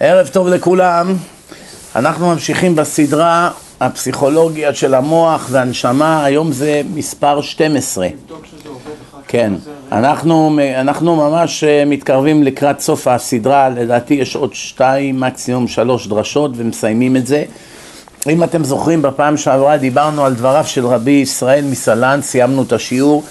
ערב 0.00 0.28
טוב 0.28 0.48
לכולם, 0.48 1.14
אנחנו 1.96 2.28
ממשיכים 2.28 2.76
בסדרה 2.76 3.50
הפסיכולוגיה 3.80 4.74
של 4.74 4.94
המוח 4.94 5.48
והנשמה, 5.50 6.24
היום 6.24 6.52
זה 6.52 6.82
מספר 6.94 7.40
12. 7.40 8.08
כן, 9.28 9.52
אנחנו, 9.92 10.58
אנחנו 10.76 11.16
ממש 11.16 11.64
אה, 11.64 11.84
מתקרבים 11.86 12.42
לקראת 12.42 12.80
סוף 12.80 13.08
הסדרה, 13.08 13.68
לדעתי 13.68 14.14
יש 14.14 14.36
עוד 14.36 14.54
שתיים, 14.54 15.20
מקסימום 15.20 15.68
שלוש 15.68 16.06
דרשות 16.06 16.50
ומסיימים 16.56 17.16
את 17.16 17.26
זה. 17.26 17.44
אם 18.28 18.44
אתם 18.44 18.64
זוכרים, 18.64 19.02
בפעם 19.02 19.36
שעברה 19.36 19.76
דיברנו 19.76 20.24
על 20.24 20.34
דבריו 20.34 20.64
של 20.66 20.86
רבי 20.86 21.10
ישראל 21.10 21.64
מסלן, 21.64 22.22
סיימנו 22.22 22.62
את 22.62 22.72
השיעור. 22.72 23.22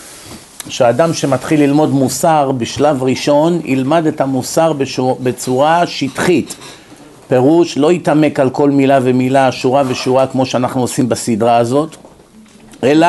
שאדם 0.70 1.14
שמתחיל 1.14 1.62
ללמוד 1.62 1.90
מוסר 1.90 2.52
בשלב 2.52 3.04
ראשון, 3.04 3.62
ילמד 3.66 4.08
את 4.08 4.22
המוסר 4.22 4.74
בצורה 5.24 5.88
שטחית. 5.88 6.56
פירוש, 7.28 7.78
לא 7.78 7.92
יתעמק 7.92 8.40
על 8.40 8.50
כל 8.50 8.70
מילה 8.70 9.00
ומילה, 9.04 9.52
שורה 9.52 9.84
ושורה, 9.88 10.28
כמו 10.28 10.46
שאנחנו 10.46 10.82
עושים 10.82 11.10
בסדרה 11.10 11.58
הזאת, 11.58 11.96
אלא 12.84 13.08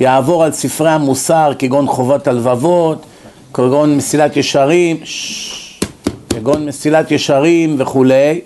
יעבור 0.00 0.44
על 0.44 0.52
ספרי 0.52 0.90
המוסר, 0.90 1.52
כגון 1.58 1.86
חובת 1.86 2.26
הלבבות, 2.26 3.06
כגון 3.54 3.96
מסילת 3.96 4.36
ישרים, 4.36 4.96
כגון 6.30 6.66
מסילת 6.66 7.10
ישרים 7.10 7.76
וכולי, 7.78 8.40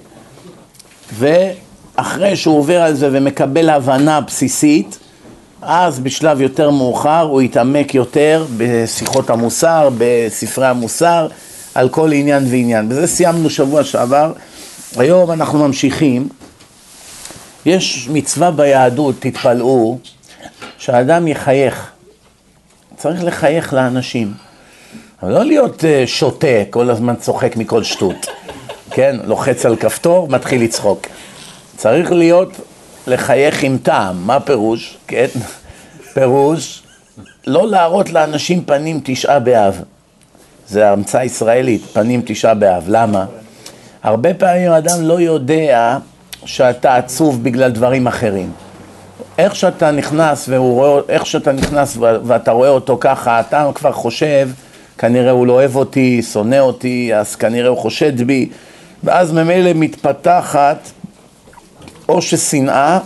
ואחרי 1.18 2.36
שהוא 2.36 2.58
עובר 2.58 2.82
על 2.82 2.94
זה 2.94 3.08
ומקבל 3.12 3.70
הבנה 3.70 4.20
בסיסית, 4.20 4.98
אז 5.66 6.00
בשלב 6.00 6.40
יותר 6.40 6.70
מאוחר 6.70 7.20
הוא 7.20 7.42
יתעמק 7.42 7.94
יותר 7.94 8.46
בשיחות 8.56 9.30
המוסר, 9.30 9.88
בספרי 9.98 10.66
המוסר, 10.66 11.28
על 11.74 11.88
כל 11.88 12.12
עניין 12.12 12.44
ועניין. 12.50 12.88
בזה 12.88 13.06
סיימנו 13.06 13.50
שבוע 13.50 13.84
שעבר. 13.84 14.32
היום 14.96 15.30
אנחנו 15.30 15.58
ממשיכים. 15.58 16.28
יש 17.66 18.08
מצווה 18.12 18.50
ביהדות, 18.50 19.14
תתפלאו, 19.18 19.98
שהאדם 20.78 21.28
יחייך. 21.28 21.90
צריך 22.96 23.24
לחייך 23.24 23.72
לאנשים. 23.72 24.32
אבל 25.22 25.32
לא 25.32 25.44
להיות 25.44 25.84
אה, 25.84 26.02
שותה, 26.06 26.46
כל 26.70 26.90
הזמן 26.90 27.16
צוחק 27.16 27.56
מכל 27.56 27.82
שטות. 27.82 28.26
כן? 28.90 29.16
לוחץ 29.24 29.66
על 29.66 29.76
כפתור, 29.76 30.28
מתחיל 30.28 30.62
לצחוק. 30.62 31.06
צריך 31.76 32.12
להיות 32.12 32.50
לחייך 33.06 33.62
עם 33.62 33.78
טעם, 33.82 34.16
מה 34.26 34.40
פירוש? 34.40 34.96
כן? 35.06 35.26
פירוש 36.14 36.82
לא 37.46 37.70
להראות 37.70 38.10
לאנשים 38.10 38.64
פנים 38.64 39.00
תשעה 39.04 39.38
באב. 39.38 39.82
זה 40.68 40.90
המצאה 40.90 41.24
ישראלית, 41.24 41.82
פנים 41.92 42.22
תשעה 42.24 42.54
באב. 42.54 42.84
למה? 42.88 43.24
הרבה 44.02 44.34
פעמים 44.34 44.72
אדם 44.72 45.02
לא 45.02 45.20
יודע 45.20 45.98
שאתה 46.44 46.96
עצוב 46.96 47.44
בגלל 47.44 47.70
דברים 47.70 48.06
אחרים. 48.06 48.52
איך 49.38 49.56
שאתה 49.56 49.90
נכנס, 49.90 50.48
רואה, 50.56 51.00
איך 51.08 51.26
שאתה 51.26 51.52
נכנס 51.52 51.96
ואתה 52.00 52.50
רואה 52.50 52.68
אותו 52.68 52.96
ככה, 53.00 53.40
אתה 53.40 53.70
כבר 53.74 53.92
חושב, 53.92 54.48
כנראה 54.98 55.30
הוא 55.30 55.46
לא 55.46 55.52
אוהב 55.52 55.76
אותי, 55.76 56.22
שונא 56.22 56.58
אותי, 56.58 57.10
אז 57.14 57.36
כנראה 57.36 57.68
הוא 57.68 57.78
חושד 57.78 58.22
בי, 58.22 58.48
ואז 59.04 59.32
ממילא 59.32 59.70
מתפתחת 59.74 60.90
או 62.08 62.22
ששנאה 62.22 62.98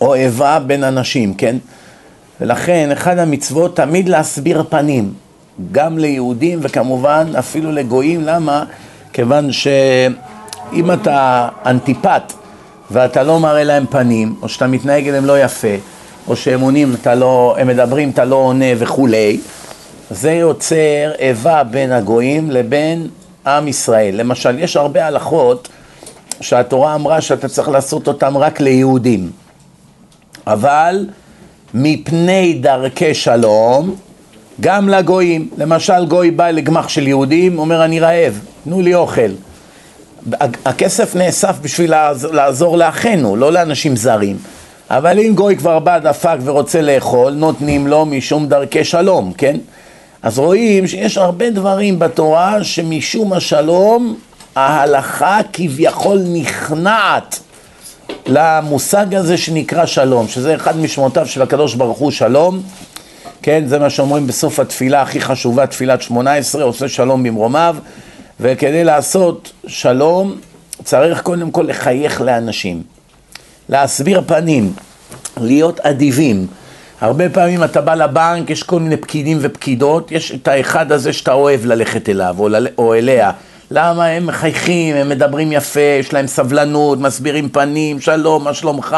או 0.00 0.14
איבה 0.14 0.58
בין 0.58 0.84
אנשים, 0.84 1.34
כן? 1.34 1.56
ולכן 2.40 2.90
אחד 2.92 3.18
המצוות 3.18 3.76
תמיד 3.76 4.08
להסביר 4.08 4.64
פנים, 4.68 5.12
גם 5.72 5.98
ליהודים 5.98 6.58
וכמובן 6.62 7.26
אפילו 7.38 7.72
לגויים, 7.72 8.22
למה? 8.24 8.64
כיוון 9.12 9.52
שאם 9.52 10.92
אתה 10.92 11.48
אנטיפט 11.66 12.32
ואתה 12.90 13.22
לא 13.22 13.40
מראה 13.40 13.64
להם 13.64 13.86
פנים, 13.90 14.34
או 14.42 14.48
שאתה 14.48 14.66
מתנהג 14.66 15.08
אליהם 15.08 15.24
לא 15.24 15.40
יפה, 15.40 15.74
או 16.28 16.36
שהם 16.36 16.60
עונים, 16.60 16.94
אתה 16.94 17.14
לא, 17.14 17.56
הם 17.58 17.66
מדברים, 17.66 18.10
אתה 18.10 18.24
לא 18.24 18.36
עונה 18.36 18.66
וכולי, 18.78 19.40
זה 20.10 20.32
יוצר 20.32 21.12
איבה 21.18 21.64
בין 21.64 21.92
הגויים 21.92 22.50
לבין 22.50 23.08
עם 23.46 23.68
ישראל. 23.68 24.14
למשל, 24.16 24.58
יש 24.58 24.76
הרבה 24.76 25.06
הלכות 25.06 25.68
שהתורה 26.40 26.94
אמרה 26.94 27.20
שאתה 27.20 27.48
צריך 27.48 27.68
לעשות 27.68 28.08
אותם 28.08 28.36
רק 28.36 28.60
ליהודים, 28.60 29.30
אבל 30.46 31.06
מפני 31.74 32.58
דרכי 32.60 33.14
שלום 33.14 33.94
גם 34.60 34.88
לגויים. 34.88 35.48
למשל 35.58 36.06
גוי 36.06 36.30
בא 36.30 36.50
לגמח 36.50 36.88
של 36.88 37.06
יהודים, 37.06 37.58
אומר 37.58 37.84
אני 37.84 38.00
רעב, 38.00 38.40
תנו 38.64 38.80
לי 38.80 38.94
אוכל. 38.94 39.30
הכסף 40.64 41.16
נאסף 41.16 41.56
בשביל 41.62 41.92
לעזור 42.32 42.78
לאחינו, 42.78 43.36
לא 43.36 43.52
לאנשים 43.52 43.96
זרים. 43.96 44.36
אבל 44.90 45.18
אם 45.18 45.32
גוי 45.34 45.56
כבר 45.56 45.78
בא 45.78 45.98
דפק 45.98 46.36
ורוצה 46.44 46.82
לאכול, 46.82 47.32
נותנים 47.32 47.86
לו 47.86 48.06
משום 48.06 48.48
דרכי 48.48 48.84
שלום, 48.84 49.32
כן? 49.38 49.56
אז 50.22 50.38
רואים 50.38 50.86
שיש 50.86 51.18
הרבה 51.18 51.50
דברים 51.50 51.98
בתורה 51.98 52.64
שמשום 52.64 53.32
השלום 53.32 54.16
ההלכה 54.56 55.40
כביכול 55.52 56.18
נכנעת 56.32 57.40
למושג 58.26 59.14
הזה 59.14 59.36
שנקרא 59.36 59.86
שלום, 59.86 60.28
שזה 60.28 60.54
אחד 60.54 60.76
משמותיו 60.76 61.26
של 61.26 61.42
הקדוש 61.42 61.74
ברוך 61.74 61.98
הוא 61.98 62.10
שלום, 62.10 62.62
כן, 63.42 63.64
זה 63.66 63.78
מה 63.78 63.90
שאומרים 63.90 64.26
בסוף 64.26 64.60
התפילה 64.60 65.02
הכי 65.02 65.20
חשובה, 65.20 65.66
תפילת 65.66 66.02
שמונה 66.02 66.34
עשרה, 66.34 66.64
עושה 66.64 66.88
שלום 66.88 67.22
במרומיו, 67.22 67.76
וכדי 68.40 68.84
לעשות 68.84 69.52
שלום 69.66 70.36
צריך 70.84 71.22
קודם 71.22 71.50
כל 71.50 71.64
לחייך 71.68 72.20
לאנשים, 72.20 72.82
להסביר 73.68 74.22
פנים, 74.26 74.72
להיות 75.40 75.80
אדיבים. 75.80 76.46
הרבה 77.00 77.28
פעמים 77.28 77.64
אתה 77.64 77.80
בא 77.80 77.94
לבנק, 77.94 78.50
יש 78.50 78.62
כל 78.62 78.80
מיני 78.80 78.96
פקידים 78.96 79.38
ופקידות, 79.40 80.12
יש 80.12 80.32
את 80.32 80.48
האחד 80.48 80.92
הזה 80.92 81.12
שאתה 81.12 81.32
אוהב 81.32 81.64
ללכת 81.64 82.08
אליו 82.08 82.36
או. 82.38 82.48
או 82.78 82.94
אליה. 82.94 83.32
למה 83.70 84.06
הם 84.06 84.26
מחייכים, 84.26 84.96
הם 84.96 85.08
מדברים 85.08 85.52
יפה, 85.52 85.80
יש 86.00 86.12
להם 86.12 86.26
סבלנות, 86.26 86.98
מסבירים 86.98 87.48
פנים, 87.48 88.00
שלום, 88.00 88.44
מה 88.44 88.54
שלומך, 88.54 88.96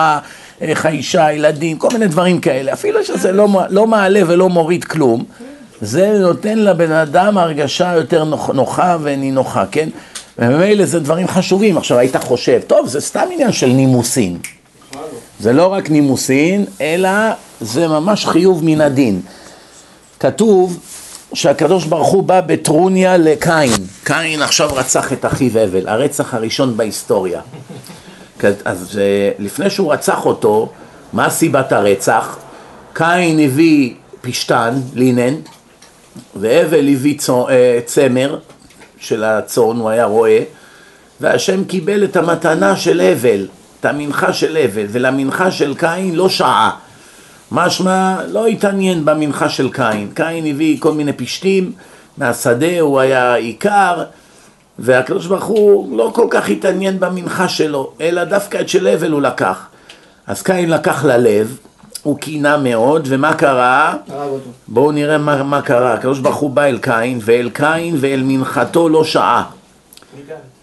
איך 0.60 0.86
האישה, 0.86 1.32
ילדים, 1.32 1.78
כל 1.78 1.88
מיני 1.92 2.06
דברים 2.06 2.40
כאלה. 2.40 2.72
אפילו 2.72 3.04
שזה 3.04 3.32
לא, 3.32 3.48
לא 3.68 3.86
מעלה 3.86 4.20
ולא 4.26 4.48
מוריד 4.48 4.84
כלום, 4.84 5.24
זה 5.80 6.18
נותן 6.18 6.58
לבן 6.58 6.92
אדם 6.92 7.38
הרגשה 7.38 7.92
יותר 7.94 8.24
נוח, 8.24 8.50
נוחה 8.50 8.96
ונינוחה, 9.02 9.64
כן? 9.70 9.88
וממילא 10.38 10.84
זה 10.84 11.00
דברים 11.00 11.28
חשובים. 11.28 11.76
עכשיו 11.78 11.98
היית 11.98 12.16
חושב, 12.16 12.60
טוב, 12.66 12.88
זה 12.88 13.00
סתם 13.00 13.24
עניין 13.32 13.52
של 13.52 13.66
נימוסין. 13.66 14.38
זה 15.40 15.52
לא 15.52 15.66
רק 15.66 15.90
נימוסין, 15.90 16.64
אלא 16.80 17.10
זה 17.60 17.88
ממש 17.88 18.26
חיוב 18.26 18.64
מן 18.64 18.80
הדין. 18.80 19.20
כתוב 20.20 20.78
שהקדוש 21.34 21.84
ברוך 21.84 22.08
הוא 22.08 22.22
בא 22.22 22.40
בטרוניה 22.40 23.16
לקין. 23.16 23.72
קין 24.04 24.42
עכשיו 24.42 24.74
רצח 24.74 25.12
את 25.12 25.24
אחיו 25.24 25.58
הבל, 25.58 25.88
הרצח 25.88 26.34
הראשון 26.34 26.76
בהיסטוריה. 26.76 27.40
אז 28.64 28.98
אה, 29.00 29.30
לפני 29.38 29.70
שהוא 29.70 29.92
רצח 29.92 30.26
אותו, 30.26 30.68
מה 31.12 31.30
סיבת 31.30 31.72
הרצח? 31.72 32.38
קין 32.92 33.40
הביא 33.40 33.94
פשתן, 34.20 34.74
לינן, 34.94 35.34
והבל 36.36 36.88
הביא 36.88 37.18
אה, 37.30 37.78
צמר 37.84 38.38
של 38.98 39.24
הצאן, 39.24 39.76
הוא 39.76 39.90
היה 39.90 40.04
רועה, 40.04 40.38
והשם 41.20 41.64
קיבל 41.64 42.04
את 42.04 42.16
המתנה 42.16 42.76
של 42.76 43.00
הבל, 43.00 43.46
את 43.80 43.84
המנחה 43.84 44.32
של 44.32 44.56
הבל, 44.56 44.86
ולמנחה 44.88 45.50
של 45.50 45.74
קין 45.74 46.14
לא 46.14 46.28
שעה. 46.28 46.70
משמע 47.52 48.16
לא 48.28 48.46
התעניין 48.46 49.04
במנחה 49.04 49.48
של 49.48 49.72
קין. 49.72 50.10
קין 50.14 50.46
הביא 50.46 50.80
כל 50.80 50.92
מיני 50.92 51.12
פשתים 51.12 51.72
מהשדה, 52.18 52.80
הוא 52.80 53.00
היה 53.00 53.34
עיקר, 53.34 54.04
והקדוש 54.78 55.26
ברוך 55.26 55.44
הוא 55.44 55.98
לא 55.98 56.10
כל 56.14 56.26
כך 56.30 56.48
התעניין 56.48 57.00
במנחה 57.00 57.48
שלו, 57.48 57.92
אלא 58.00 58.24
דווקא 58.24 58.60
את 58.60 58.68
של 58.68 58.86
הבל 58.86 59.12
הוא 59.12 59.22
לקח. 59.22 59.66
אז 60.26 60.42
קין 60.42 60.70
לקח 60.70 61.04
ללב, 61.04 61.56
הוא 62.02 62.18
קינה 62.18 62.56
מאוד, 62.56 63.06
ומה 63.10 63.34
קרה? 63.34 63.94
בואו 64.68 64.92
נראה 64.92 65.18
מה, 65.18 65.42
מה 65.42 65.62
קרה. 65.62 65.94
הקדוש 65.94 66.18
ברוך 66.18 66.36
הוא 66.36 66.50
בא 66.50 66.64
אל 66.64 66.78
קין, 66.78 67.18
ואל 67.22 67.50
קין 67.52 67.96
ואל 68.00 68.22
מנחתו 68.24 68.88
לא 68.88 69.04
שעה. 69.04 69.44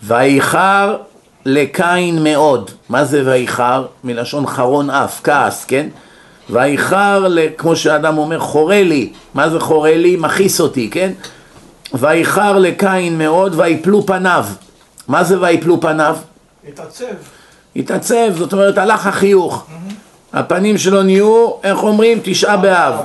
ואיחר 0.03 0.97
לקין 1.45 2.23
מאוד. 2.23 2.71
מה 2.89 3.05
זה 3.05 3.21
ואיחר? 3.25 3.85
מלשון 4.03 4.47
חרון 4.47 4.89
אף, 4.89 5.21
כעס, 5.23 5.65
כן? 5.65 5.87
ואיחר, 6.49 7.27
כמו 7.57 7.75
שאדם 7.75 8.17
אומר, 8.17 8.39
חורה 8.39 8.83
לי. 8.83 9.09
מה 9.33 9.49
זה 9.49 9.59
חורה 9.59 9.97
לי? 9.97 10.15
מכעיס 10.15 10.61
אותי, 10.61 10.89
כן? 10.89 11.11
ואיחר 11.93 12.59
לקין 12.59 13.17
מאוד 13.17 13.53
ויפלו 13.57 14.05
פניו. 14.05 14.45
מה 15.07 15.23
זה 15.23 15.41
ויפלו 15.41 15.81
פניו? 15.81 16.17
התעצב. 16.67 17.05
התעצב, 17.75 18.31
זאת 18.37 18.53
אומרת 18.53 18.77
הלך 18.77 19.07
החיוך. 19.07 19.67
הפנים 20.33 20.77
שלו 20.77 21.03
נהיו, 21.03 21.51
איך 21.63 21.83
אומרים? 21.83 22.19
תשעה 22.23 22.57
באב. 22.57 22.95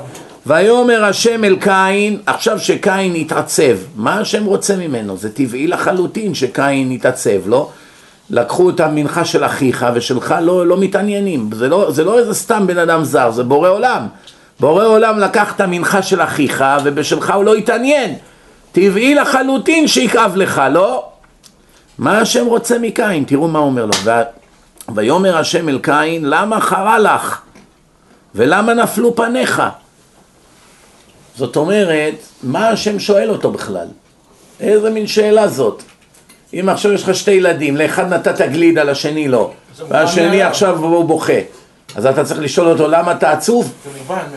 ויאמר 0.46 1.04
השם 1.04 1.44
אל 1.44 1.56
קין, 1.60 2.20
עכשיו 2.26 2.58
שקין 2.58 3.14
התעצב, 3.14 3.76
מה 3.96 4.18
השם 4.18 4.44
רוצה 4.44 4.76
ממנו? 4.76 5.16
זה 5.16 5.32
טבעי 5.32 5.66
לחלוטין 5.66 6.34
שקין 6.34 6.92
יתעצב, 6.92 7.48
לא? 7.48 7.70
לקחו 8.30 8.70
את 8.70 8.80
המנחה 8.80 9.24
של 9.24 9.44
אחיך 9.44 9.86
ושלך 9.94 10.34
לא, 10.42 10.66
לא 10.66 10.76
מתעניינים, 10.76 11.50
זה 11.52 11.68
לא, 11.68 11.90
זה 11.90 12.04
לא 12.04 12.18
איזה 12.18 12.34
סתם 12.34 12.66
בן 12.66 12.78
אדם 12.78 13.04
זר, 13.04 13.30
זה 13.30 13.44
בורא 13.44 13.68
עולם. 13.68 14.06
בורא 14.60 14.84
עולם 14.84 15.18
לקח 15.18 15.54
את 15.54 15.60
המנחה 15.60 16.02
של 16.02 16.22
אחיך 16.22 16.64
ובשלך 16.84 17.30
הוא 17.30 17.44
לא 17.44 17.54
התעניין. 17.54 18.14
טבעי 18.72 19.14
לחלוטין 19.14 19.88
שיכאב 19.88 20.36
לך, 20.36 20.62
לא? 20.70 21.08
מה 21.98 22.18
השם 22.18 22.46
רוצה 22.46 22.78
מקין? 22.78 23.24
תראו 23.24 23.48
מה 23.48 23.58
אומר 23.58 23.86
לו. 23.86 24.12
ויאמר 24.94 25.36
השם 25.36 25.68
אל 25.68 25.78
קין, 25.78 26.24
למה 26.24 26.60
חרה 26.60 26.98
לך? 26.98 27.40
ולמה 28.34 28.74
נפלו 28.74 29.16
פניך? 29.16 29.62
זאת 31.36 31.56
אומרת, 31.56 32.14
מה 32.42 32.68
השם 32.68 32.98
שואל 32.98 33.30
אותו 33.30 33.50
בכלל? 33.50 33.86
איזה 34.60 34.90
מין 34.90 35.06
שאלה 35.06 35.48
זאת? 35.48 35.82
אם 36.54 36.68
עכשיו 36.68 36.92
יש 36.92 37.02
לך 37.02 37.14
שתי 37.14 37.30
ילדים, 37.30 37.76
לאחד 37.76 38.12
נתת 38.12 38.40
גלידה, 38.40 38.84
לשני 38.84 39.28
לא, 39.28 39.50
והשני 39.88 40.42
עכשיו 40.42 40.78
הוא 40.78 41.04
בוכה, 41.04 41.32
אז 41.96 42.06
אתה 42.06 42.24
צריך 42.24 42.40
לשאול 42.40 42.66
אותו 42.68 42.88
למה 42.88 43.12
אתה 43.12 43.32
עצוב? 43.32 43.72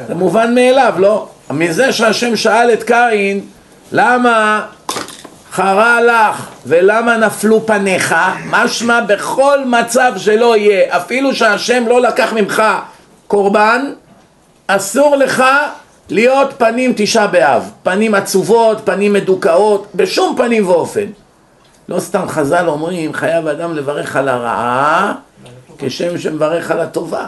זה 0.07 0.15
מובן 0.15 0.55
מאליו, 0.55 0.93
לא? 0.97 1.27
מזה 1.51 1.91
שהשם 1.91 2.35
שאל 2.35 2.73
את 2.73 2.83
קין, 2.83 3.41
למה 3.91 4.65
חרה 5.51 6.01
לך 6.01 6.47
ולמה 6.65 7.17
נפלו 7.17 7.65
פניך, 7.65 8.15
משמע 8.49 9.01
בכל 9.01 9.59
מצב 9.65 10.13
שלא 10.17 10.57
יהיה, 10.57 10.97
אפילו 10.97 11.35
שהשם 11.35 11.83
לא 11.87 12.01
לקח 12.01 12.33
ממך 12.33 12.63
קורבן, 13.27 13.91
אסור 14.67 15.15
לך 15.15 15.43
להיות 16.09 16.53
פנים 16.57 16.93
תשעה 16.95 17.27
באב, 17.27 17.71
פנים 17.83 18.15
עצובות, 18.15 18.81
פנים 18.85 19.13
מדוכאות, 19.13 19.87
בשום 19.95 20.35
פנים 20.37 20.67
ואופן. 20.67 21.05
לא 21.89 21.99
סתם 21.99 22.27
חז"ל 22.27 22.65
אומרים, 22.67 23.13
חייב 23.13 23.47
אדם 23.47 23.75
לברך 23.75 24.15
על 24.15 24.29
הרעה 24.29 25.13
כשם 25.77 26.17
שמברך 26.17 26.71
על 26.71 26.79
הטובה. 26.79 27.27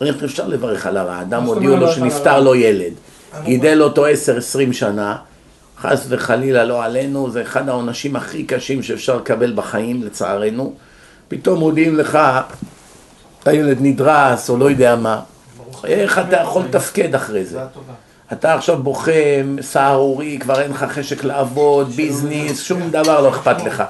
איך 0.00 0.22
אפשר 0.22 0.48
לברך 0.48 0.86
על 0.86 0.96
הרעה? 0.96 1.22
אדם 1.22 1.42
הודיעו 1.42 1.76
לו 1.76 1.92
שנפטר 1.92 2.40
לו 2.40 2.54
ילד, 2.54 2.92
גידל 3.44 3.82
אותו 3.82 4.06
עשר 4.06 4.36
עשרים 4.36 4.72
שנה, 4.72 5.16
חס 5.80 6.06
וחלילה 6.08 6.64
לא 6.64 6.84
עלינו, 6.84 7.30
זה 7.30 7.42
אחד 7.42 7.68
העונשים 7.68 8.16
הכי 8.16 8.44
קשים 8.44 8.82
שאפשר 8.82 9.16
לקבל 9.16 9.52
בחיים 9.54 10.02
לצערנו. 10.02 10.74
פתאום 11.28 11.58
מודיעים 11.58 11.96
לך, 11.96 12.18
הילד 13.44 13.78
נדרס 13.80 14.50
או 14.50 14.56
לא 14.56 14.70
יודע 14.70 14.96
מה. 14.96 15.20
איך 15.84 16.18
אתה 16.18 16.36
יכול 16.36 16.62
לתפקד 16.62 17.14
אחרי 17.14 17.44
זה? 17.44 17.60
אתה 18.32 18.54
עכשיו 18.54 18.82
בוכה, 18.82 19.12
סהרורי, 19.60 20.38
כבר 20.40 20.60
אין 20.60 20.70
לך 20.70 20.86
חשק 20.88 21.24
לעבוד, 21.24 21.90
ביזנס, 21.90 22.62
שום 22.62 22.90
דבר 22.90 23.20
לא 23.20 23.28
אכפת 23.28 23.64
לך. 23.64 23.82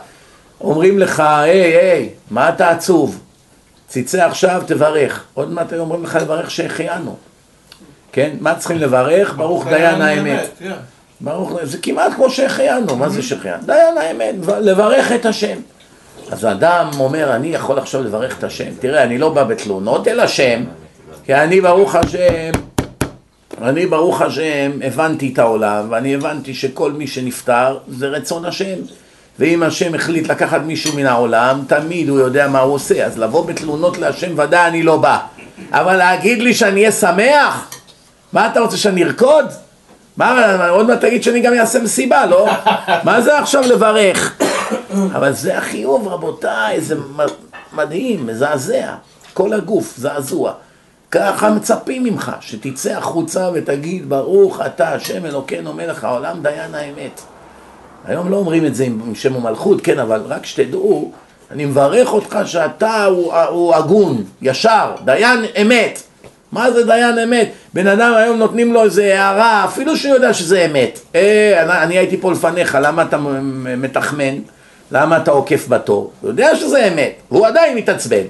אומרים 0.60 0.98
לך, 0.98 1.20
היי, 1.20 1.60
היי, 1.60 2.08
מה 2.30 2.48
אתה 2.48 2.70
עצוב? 2.70 3.20
תצא 3.88 4.26
עכשיו, 4.26 4.62
תברך. 4.66 5.24
עוד 5.34 5.52
מעט 5.52 5.72
היו 5.72 5.80
אומרים 5.80 6.04
לך 6.04 6.18
לברך 6.22 6.50
שהחיינו. 6.50 7.16
כן? 8.12 8.30
מה 8.40 8.54
צריכים 8.54 8.78
לברך? 8.78 9.34
ברוך 9.36 9.66
דיין 9.66 10.02
האמת. 10.02 10.48
כן. 10.58 10.72
ברוך, 11.20 11.52
זה 11.62 11.78
כמעט 11.78 12.12
כמו 12.12 12.30
שהחיינו, 12.30 12.96
מה 12.96 13.08
זה 13.08 13.22
שהחיינו? 13.22 13.62
דיין 13.66 13.98
האמת, 13.98 14.34
לברך 14.60 15.12
את 15.12 15.26
השם. 15.26 15.56
אז 16.30 16.44
האדם 16.44 16.90
אומר, 16.98 17.36
אני 17.36 17.48
יכול 17.48 17.78
עכשיו 17.78 18.02
לברך 18.02 18.38
את 18.38 18.44
השם. 18.44 18.70
תראה, 18.80 19.02
אני 19.02 19.18
לא 19.18 19.28
בא 19.28 19.44
בתלונות 19.44 20.08
אל 20.08 20.20
השם, 20.20 20.64
כי 21.24 21.34
אני 21.34 21.60
ברוך 21.60 21.94
השם 21.94 22.52
אני 23.62 23.86
ברוך 23.86 24.22
השם 24.22 24.70
הבנתי 24.84 25.30
את 25.32 25.38
העולם 25.38 25.86
ואני 25.90 26.14
הבנתי 26.14 26.54
שכל 26.54 26.92
מי 26.92 27.06
שנפטר 27.06 27.78
זה 27.88 28.06
רצון 28.06 28.44
השם 28.44 28.76
ואם 29.38 29.62
השם 29.62 29.94
החליט 29.94 30.28
לקחת 30.28 30.60
מישהו 30.60 30.96
מן 30.96 31.06
העולם 31.06 31.62
תמיד 31.66 32.08
הוא 32.08 32.18
יודע 32.18 32.48
מה 32.48 32.60
הוא 32.60 32.74
עושה 32.74 33.06
אז 33.06 33.18
לבוא 33.18 33.46
בתלונות 33.46 33.98
להשם 33.98 34.38
ודאי 34.38 34.68
אני 34.68 34.82
לא 34.82 34.96
בא 34.96 35.18
אבל 35.70 35.96
להגיד 35.96 36.42
לי 36.42 36.54
שאני 36.54 36.80
אהיה 36.80 36.92
שמח? 36.92 37.70
מה 38.32 38.46
אתה 38.46 38.60
רוצה 38.60 38.76
שאני 38.76 39.04
ארקוד? 39.04 39.46
מה, 40.16 40.68
עוד 40.68 40.86
מעט 40.86 41.00
תגיד 41.00 41.22
שאני 41.22 41.40
גם 41.40 41.54
אעשה 41.54 41.78
מסיבה, 41.78 42.26
לא? 42.26 42.48
מה 43.04 43.20
זה 43.20 43.38
עכשיו 43.38 43.62
לברך? 43.62 44.40
אבל 45.14 45.32
זה 45.32 45.58
החיוב 45.58 46.08
רבותיי, 46.08 46.80
זה 46.80 46.96
מדהים, 47.72 48.26
מזעזע 48.26 48.94
כל 49.34 49.52
הגוף, 49.52 49.94
זעזוע 49.96 50.52
ככה 51.12 51.50
מצפים 51.50 52.04
ממך, 52.04 52.32
שתצא 52.40 52.92
החוצה 52.92 53.48
ותגיד 53.54 54.08
ברוך 54.08 54.60
אתה 54.66 54.88
השם 54.88 55.26
אלוקינו 55.26 55.72
מלך 55.72 56.04
העולם 56.04 56.42
דיין 56.42 56.74
האמת. 56.74 57.20
היום 58.04 58.30
לא 58.30 58.36
אומרים 58.36 58.66
את 58.66 58.74
זה 58.74 58.84
עם 58.84 59.14
שם 59.14 59.36
ומלכות, 59.36 59.80
כן, 59.80 59.98
אבל 59.98 60.22
רק 60.26 60.46
שתדעו, 60.46 61.12
אני 61.50 61.64
מברך 61.64 62.12
אותך 62.12 62.38
שאתה 62.44 63.04
הוא, 63.04 63.34
הוא 63.34 63.74
הגון, 63.74 64.24
ישר, 64.42 64.92
דיין 65.04 65.44
אמת. 65.62 66.02
מה 66.52 66.70
זה 66.72 66.84
דיין 66.86 67.18
אמת? 67.18 67.50
בן 67.74 67.86
אדם 67.86 68.14
היום 68.14 68.38
נותנים 68.38 68.72
לו 68.72 68.84
איזה 68.84 69.20
הערה, 69.20 69.64
אפילו 69.64 69.96
שהוא 69.96 70.14
יודע 70.14 70.34
שזה 70.34 70.64
אמת. 70.64 70.98
אה, 71.14 71.62
אני, 71.62 71.82
אני 71.82 71.98
הייתי 71.98 72.16
פה 72.16 72.32
לפניך, 72.32 72.78
למה 72.82 73.02
אתה 73.02 73.18
מתחמן? 73.76 74.38
למה 74.90 75.16
אתה 75.16 75.30
עוקף 75.30 75.68
בתור? 75.68 76.12
הוא 76.20 76.30
יודע 76.30 76.56
שזה 76.56 76.88
אמת, 76.88 77.12
והוא 77.30 77.46
עדיין 77.46 77.76
מתעצבן. 77.76 78.24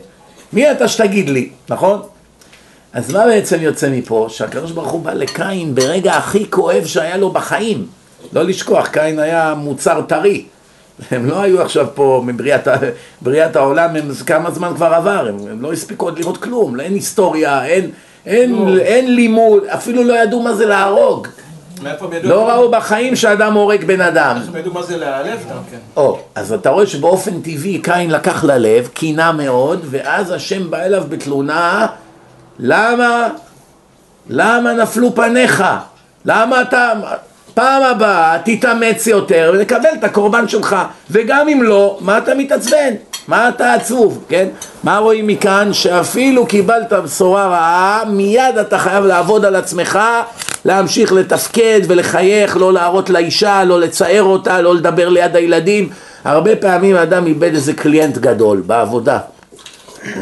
מי 0.53 0.71
אתה 0.71 0.89
שתגיד 0.89 1.29
לי, 1.29 1.49
נכון? 1.69 2.03
אז 2.93 3.13
מה 3.13 3.27
בעצם 3.27 3.61
יוצא 3.61 3.89
מפה? 3.91 4.27
שהקדוש 4.29 4.71
ברוך 4.71 4.91
הוא 4.91 5.03
בא 5.03 5.13
לקין 5.13 5.75
ברגע 5.75 6.13
הכי 6.13 6.51
כואב 6.51 6.85
שהיה 6.85 7.17
לו 7.17 7.31
בחיים. 7.31 7.87
לא 8.33 8.43
לשכוח, 8.43 8.89
קין 8.89 9.19
היה 9.19 9.55
מוצר 9.57 10.03
טרי. 10.03 10.45
הם 11.11 11.27
לא 11.27 11.41
היו 11.41 11.63
עכשיו 11.63 11.87
פה 11.95 12.25
מבריאת 12.27 13.57
העולם, 13.57 13.97
הם, 13.97 14.09
כמה 14.27 14.51
זמן 14.51 14.73
כבר 14.77 14.87
עבר, 14.87 15.27
הם, 15.29 15.37
הם 15.51 15.63
לא 15.63 15.73
הספיקו 15.73 16.07
עוד 16.07 16.19
לראות 16.19 16.37
כלום, 16.37 16.81
אין 16.81 16.95
היסטוריה, 16.95 17.65
אין, 17.65 17.91
אין, 18.27 18.53
לא. 18.53 18.81
אין 18.81 19.15
לימוד, 19.15 19.65
אפילו 19.65 20.05
לא 20.05 20.23
ידעו 20.23 20.43
מה 20.43 20.55
זה 20.55 20.67
להרוג. 20.67 21.29
לא 22.23 22.49
ראו 22.49 22.71
בחיים 22.71 23.17
שאדם 23.17 23.55
הורג 23.55 23.85
בן 23.85 24.01
אדם. 24.01 24.37
הם 24.49 24.57
ידעו 24.57 24.73
מה 24.73 24.83
זה 24.83 24.97
להלב 24.97 25.39
גם 25.51 25.57
כן. 25.71 25.79
או, 25.97 26.19
אז 26.35 26.53
אתה 26.53 26.71
רואה 26.71 26.87
שבאופן 26.87 27.41
טבעי 27.41 27.79
קין 27.79 28.11
לקח 28.11 28.45
ללב, 28.45 28.89
קינה 28.95 29.33
מאוד, 29.33 29.87
ואז 29.91 30.31
השם 30.31 30.71
בא 30.71 30.83
אליו 30.83 31.05
בתלונה 31.09 31.87
למה? 32.65 33.29
למה 34.31 34.73
נפלו 34.73 35.15
פניך? 35.15 35.65
למה 36.25 36.63
אתה... 36.63 36.93
פעם 37.55 37.83
הבאה 37.83 38.39
תתאמץ 38.45 39.07
יותר 39.07 39.53
ונקבל 39.55 39.89
את 39.99 40.05
הקורבן 40.05 40.49
שלך 40.49 40.77
וגם 41.11 41.49
אם 41.49 41.63
לא, 41.63 41.99
מה 42.01 42.19
אתה 42.19 42.35
מתעצבן? 42.35 42.95
מה 43.29 43.49
אתה 43.49 43.75
עצוב, 43.75 44.25
כן? 44.29 44.49
מה 44.85 44.99
רואים 44.99 45.27
מכאן? 45.27 45.73
שאפילו 45.73 46.47
קיבלת 46.47 46.93
בשורה 46.93 47.47
רעה, 47.49 48.03
מיד 48.07 48.59
אתה 48.61 48.79
חייב 48.79 49.05
לעבוד 49.05 49.45
על 49.45 49.57
עצמך, 49.57 49.99
להמשיך 50.65 51.13
לתפקד 51.13 51.81
ולחייך, 51.89 52.57
לא 52.57 52.73
להראות 52.73 53.11
לאישה, 53.11 53.65
לא 53.65 53.81
לצער 53.81 54.23
אותה, 54.23 54.61
לא 54.61 54.75
לדבר 54.75 55.09
ליד 55.09 55.37
הילדים. 55.37 55.89
הרבה 56.25 56.57
פעמים 56.57 56.97
האדם 56.97 57.27
איבד 57.27 57.55
איזה 57.55 57.73
קליינט 57.73 58.19
גדול 58.19 58.63
בעבודה. 58.67 59.19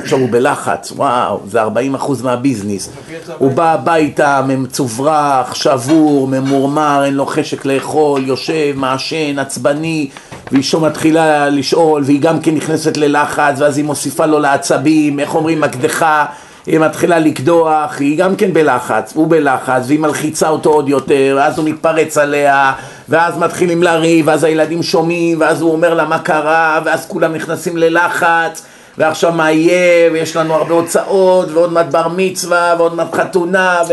עכשיו 0.03 0.19
הוא 0.19 0.29
בלחץ, 0.31 0.93
וואו, 0.97 1.41
זה 1.47 1.61
40 1.63 1.95
אחוז 1.95 2.23
מהביזנס. 2.23 2.91
הוא 3.39 3.53
בא 3.53 3.73
הביתה 3.73 4.43
מצוברח, 4.49 5.55
שבור, 5.55 6.29
ממורמר, 6.29 7.03
אין 7.05 7.15
לו 7.15 7.27
חשק 7.27 7.65
לאכול, 7.65 8.25
יושב, 8.27 8.73
מעשן, 8.77 9.39
עצבני, 9.39 10.11
ואישו 10.53 10.81
מתחילה 10.81 11.49
לשאול, 11.49 12.03
והיא 12.07 12.21
גם 12.21 12.41
כן 12.41 12.55
נכנסת 12.55 12.97
ללחץ, 12.97 13.55
ואז 13.59 13.77
היא 13.77 13.85
מוסיפה 13.85 14.27
לו 14.27 14.39
לעצבים, 14.39 15.21
איך 15.21 15.35
אומרים, 15.35 15.61
מקדחה. 15.61 16.27
היא 16.67 16.79
מתחילה 16.79 17.19
לקדוח, 17.19 18.01
היא 18.01 18.19
גם 18.19 18.37
כן 18.37 18.53
בלחץ, 18.53 19.13
הוא 19.15 19.31
בלחץ, 19.31 19.83
והיא 19.87 19.99
מלחיצה 19.99 20.49
אותו 20.49 20.71
עוד 20.71 20.89
יותר, 20.89 21.35
ואז 21.39 21.59
הוא 21.59 21.69
מתפרץ 21.69 22.19
עליה, 22.19 22.73
ואז 23.09 23.39
מתחילים 23.39 23.83
לריב, 23.83 24.29
ואז 24.29 24.45
הילדים 24.45 24.83
שומעים, 24.83 25.41
ואז 25.41 25.61
הוא 25.61 25.73
אומר 25.73 25.95
לה 25.95 26.05
מה 26.05 26.19
קרה, 26.19 26.81
ואז 26.85 27.07
כולם 27.07 27.35
נכנסים 27.35 27.77
ללחץ, 27.77 28.63
ועכשיו 28.99 29.33
מה 29.33 29.53
יהיה, 29.53 30.13
ויש 30.13 30.37
לנו 30.37 30.55
הרבה 30.55 30.75
הוצאות, 30.75 31.49
ועוד 31.51 31.73
מעט 31.73 31.87
בר 31.87 32.09
מצווה, 32.09 32.75
ועוד 32.79 32.95
מעט 32.95 33.15
חתונה, 33.15 33.83
ו... 33.89 33.93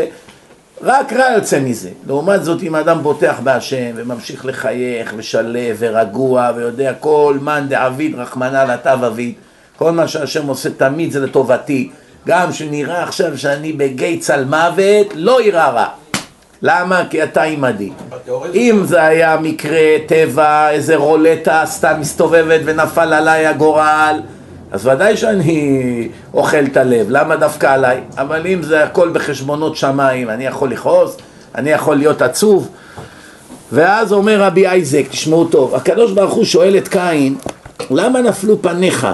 רק 0.81 1.13
רע 1.13 1.25
יוצא 1.35 1.59
מזה. 1.59 1.89
לעומת 2.07 2.43
זאת, 2.43 2.63
אם 2.63 2.75
האדם 2.75 3.03
בוטח 3.03 3.39
בהשם, 3.43 3.91
וממשיך 3.95 4.45
לחייך, 4.45 5.13
ושלב, 5.17 5.75
ורגוע, 5.79 6.51
ויודע 6.55 6.93
כל 6.99 7.37
מאן 7.41 7.67
דעביד 7.67 8.15
רחמנא 8.15 8.63
לטב 8.73 9.03
אביד, 9.03 9.33
כל 9.77 9.91
מה 9.91 10.07
שהשם 10.07 10.47
עושה 10.47 10.69
תמיד 10.69 11.11
זה 11.11 11.19
לטובתי. 11.19 11.89
גם 12.27 12.53
שנראה 12.53 13.03
עכשיו 13.03 13.37
שאני 13.37 13.73
בגיא 13.73 14.19
צל 14.19 14.45
מוות, 14.45 15.07
לא 15.15 15.41
יירא 15.41 15.67
רע. 15.67 15.87
למה? 16.61 17.03
כי 17.09 17.23
אתה 17.23 17.43
עימדי. 17.43 17.91
אם 18.53 18.81
זה 18.85 19.03
היה 19.03 19.37
מקרה 19.41 19.79
טבע, 20.05 20.69
איזה 20.69 20.95
רולטה 20.95 21.61
סתם 21.65 21.93
מסתובבת 21.99 22.61
ונפל 22.65 23.13
עליי 23.13 23.47
הגורל, 23.47 24.21
אז 24.71 24.87
ודאי 24.87 25.17
שאני 25.17 26.09
אוכל 26.33 26.65
את 26.65 26.77
הלב, 26.77 27.05
למה 27.09 27.35
דווקא 27.35 27.67
עליי? 27.67 28.01
אבל 28.17 28.47
אם 28.47 28.63
זה 28.63 28.83
הכל 28.83 29.09
בחשבונות 29.09 29.75
שמיים, 29.75 30.29
אני 30.29 30.45
יכול 30.45 30.71
לכעוס? 30.71 31.17
אני 31.55 31.69
יכול 31.69 31.95
להיות 31.95 32.21
עצוב. 32.21 32.69
ואז 33.71 34.13
אומר 34.13 34.41
רבי 34.41 34.67
אייזק, 34.67 35.03
תשמעו 35.09 35.45
טוב, 35.45 35.75
הקדוש 35.75 36.11
ברוך 36.11 36.33
הוא 36.33 36.45
שואל 36.45 36.77
את 36.77 36.87
קין, 36.87 37.35
למה 37.91 38.21
נפלו 38.21 38.61
פניך? 38.61 39.07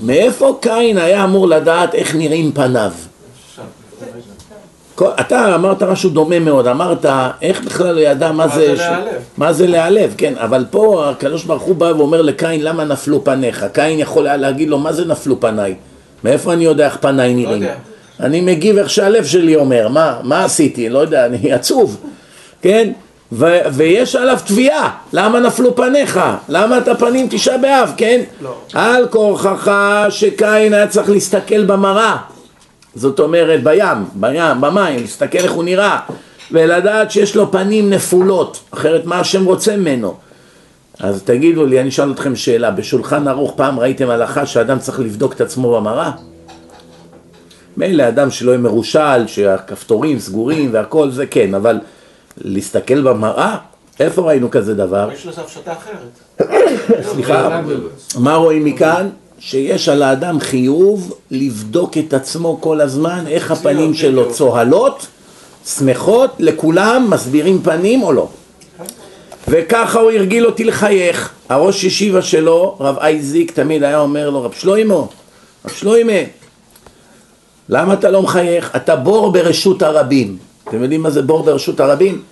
מאיפה 0.00 0.58
קין 0.60 0.98
היה 0.98 1.24
אמור 1.24 1.48
לדעת 1.48 1.94
איך 1.94 2.14
נראים 2.14 2.52
פניו? 2.52 2.92
אתה 5.02 5.54
אמרת 5.54 5.82
משהו 5.82 6.10
דומה 6.10 6.38
מאוד, 6.38 6.66
אמרת 6.66 7.06
איך 7.42 7.64
בכלל 7.64 7.94
הוא 7.94 8.00
ידע 8.00 8.32
מה 8.32 8.48
זה, 8.48 8.74
מה 9.36 9.52
זה 9.52 9.66
להיעלב, 9.66 10.14
כן, 10.18 10.34
אבל 10.36 10.64
פה 10.70 11.10
הקדוש 11.10 11.44
ברוך 11.44 11.62
הוא 11.62 11.76
בא 11.76 11.84
ואומר 11.84 12.22
לקין 12.22 12.62
למה 12.62 12.84
נפלו 12.84 13.24
פניך, 13.24 13.66
קין 13.72 13.98
יכול 13.98 14.26
היה 14.26 14.36
להגיד 14.36 14.68
לו 14.68 14.78
מה 14.78 14.92
זה 14.92 15.04
נפלו 15.04 15.40
פניי, 15.40 15.74
מאיפה 16.24 16.52
אני 16.52 16.64
יודע 16.64 16.86
איך 16.86 16.96
פניי 17.00 17.34
לא 17.34 17.36
נראים, 17.36 17.62
אני 18.20 18.40
מגיב 18.40 18.78
איך 18.78 18.90
שהלב 18.90 19.24
שלי 19.24 19.56
אומר, 19.56 19.88
מה, 19.88 20.16
מה 20.22 20.44
עשיתי, 20.44 20.88
לא 20.88 20.98
יודע, 20.98 21.26
אני 21.26 21.52
עצוב, 21.52 21.96
כן, 22.62 22.92
ו- 23.32 23.60
ויש 23.72 24.16
עליו 24.16 24.38
תביעה, 24.46 24.90
למה 25.12 25.40
נפלו 25.40 25.76
פניך? 25.76 26.20
למה 26.48 26.78
אתה 26.78 26.94
פנים 26.94 27.26
תשעה 27.30 27.58
באב, 27.58 27.92
כן? 27.96 28.20
לא. 28.40 28.54
על 28.74 29.06
כורחך 29.10 29.72
שקין 30.08 30.74
היה 30.74 30.86
צריך 30.86 31.10
להסתכל 31.10 31.64
במראה 31.64 32.16
זאת 32.96 33.20
אומרת 33.20 33.64
בים, 33.64 34.04
בים, 34.14 34.60
במים, 34.60 35.00
להסתכל 35.00 35.38
איך 35.38 35.52
הוא 35.52 35.64
נראה 35.64 35.98
ולדעת 36.52 37.10
שיש 37.10 37.36
לו 37.36 37.52
פנים 37.52 37.90
נפולות, 37.90 38.60
אחרת 38.70 39.04
מה 39.04 39.20
השם 39.20 39.44
רוצה 39.44 39.76
ממנו? 39.76 40.14
אז 40.98 41.22
תגידו 41.22 41.66
לי, 41.66 41.80
אני 41.80 41.88
אשאל 41.88 42.12
אתכם 42.12 42.36
שאלה, 42.36 42.70
בשולחן 42.70 43.28
ערוך 43.28 43.52
פעם 43.56 43.80
ראיתם 43.80 44.10
הלכה 44.10 44.46
שאדם 44.46 44.78
צריך 44.78 45.00
לבדוק 45.00 45.32
את 45.32 45.40
עצמו 45.40 45.76
במראה? 45.76 46.10
מילא 47.76 48.08
אדם 48.08 48.30
שלא 48.30 48.50
יהיה 48.50 48.60
מרושל, 48.60 49.26
שהכפתורים 49.26 50.18
סגורים 50.18 50.70
והכל 50.72 51.10
זה 51.10 51.26
כן, 51.26 51.54
אבל 51.54 51.80
להסתכל 52.38 53.02
במראה? 53.02 53.56
איפה 54.00 54.22
ראינו 54.22 54.50
כזה 54.50 54.74
דבר? 54.74 55.08
יש 55.12 55.26
לזה 55.26 55.40
הפשטה 55.40 55.72
אחרת. 55.72 56.48
סליחה, 57.02 57.60
מה 58.18 58.34
רואים 58.34 58.64
מכאן? 58.64 59.08
שיש 59.38 59.88
על 59.88 60.02
האדם 60.02 60.40
חיוב 60.40 61.14
לבדוק 61.30 61.98
את 61.98 62.14
עצמו 62.14 62.58
כל 62.60 62.80
הזמן, 62.80 63.24
איך 63.28 63.50
הפנים 63.50 63.94
שלו 63.94 64.32
צוהלות, 64.32 65.06
שמחות, 65.66 66.30
לכולם 66.38 67.06
מסבירים 67.10 67.62
פנים 67.62 68.02
או 68.02 68.12
לא. 68.12 68.28
וככה 69.48 70.00
הוא 70.00 70.10
הרגיל 70.10 70.46
אותי 70.46 70.64
לחייך. 70.64 71.30
הראש 71.48 71.84
ישיבה 71.84 72.22
שלו, 72.22 72.76
רב 72.80 72.98
אייזיק, 72.98 73.50
תמיד 73.50 73.82
היה 73.82 73.98
אומר 73.98 74.30
לו, 74.30 74.42
רב 74.42 74.52
שלוימו, 74.52 75.08
רב 75.64 75.70
שלוימה, 75.70 76.22
למה 77.68 77.94
אתה 77.94 78.10
לא 78.10 78.22
מחייך? 78.22 78.76
אתה 78.76 78.96
בור 78.96 79.32
ברשות 79.32 79.82
הרבים. 79.82 80.36
אתם 80.68 80.82
יודעים 80.82 81.02
מה 81.02 81.10
זה 81.10 81.22
בור 81.22 81.42
ברשות 81.42 81.80
הרבים? 81.80 82.22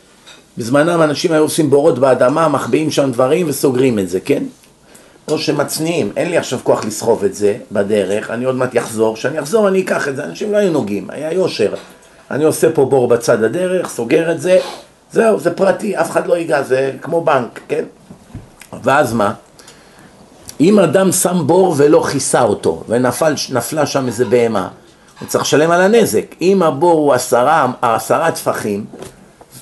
בזמנם 0.59 1.03
אנשים 1.03 1.33
היו 1.33 1.43
עושים 1.43 1.71
בורות 1.71 1.99
באדמה, 1.99 2.49
מחביאים 2.49 2.91
שם 2.91 3.11
דברים 3.13 3.47
וסוגרים 3.49 3.99
את 3.99 4.09
זה, 4.09 4.21
כן? 4.21 4.45
או 5.29 5.39
שמצניעים, 5.39 6.13
אין 6.17 6.31
לי 6.31 6.39
עכשיו 6.39 6.59
כוח 6.63 6.85
לסחוב 6.85 7.25
את 7.25 7.35
זה 7.35 7.57
בדרך, 7.73 8.31
אני 8.31 8.45
עוד 8.45 8.55
מעט 8.55 8.77
אחזור, 8.77 9.15
כשאני 9.15 9.41
אחזור 9.41 9.69
אני 9.69 9.83
אקח 9.83 10.09
את 10.09 10.17
זה, 10.17 10.25
אנשים 10.25 10.53
לא 10.53 10.57
היו 10.57 10.73
נוגעים, 10.73 11.11
היה 11.11 11.33
יושר. 11.33 11.75
אני 12.31 12.45
עושה 12.45 12.73
פה 12.73 12.85
בור 12.85 13.09
בצד 13.09 13.43
הדרך, 13.45 13.89
סוגר 13.89 14.33
את 14.33 14.41
זה, 14.41 14.59
זהו, 15.13 15.41
זה 15.41 15.55
פרטי, 15.55 15.97
אף 15.97 16.11
אחד 16.11 16.27
לא 16.27 16.37
ייגע, 16.37 16.63
זה 16.63 16.93
כמו 17.03 17.25
בנק, 17.25 17.61
כן? 17.69 17.85
ואז 18.83 19.13
מה? 19.13 19.33
אם 20.61 20.79
אדם 20.79 21.13
שם 21.13 21.47
בור 21.47 21.75
ולא 21.77 22.07
כיסה 22.13 22.43
אותו, 22.43 22.85
ונפלה 22.89 23.87
שם 23.87 24.07
איזה 24.07 24.25
בהמה, 24.25 24.69
הוא 25.21 25.29
צריך 25.29 25.45
לשלם 25.45 25.71
על 25.71 25.81
הנזק. 25.81 26.35
אם 26.41 26.63
הבור 26.63 27.01
הוא 27.01 27.13
עשרה, 27.13 27.73
עשרה 27.83 28.31
טפחים, 28.33 28.85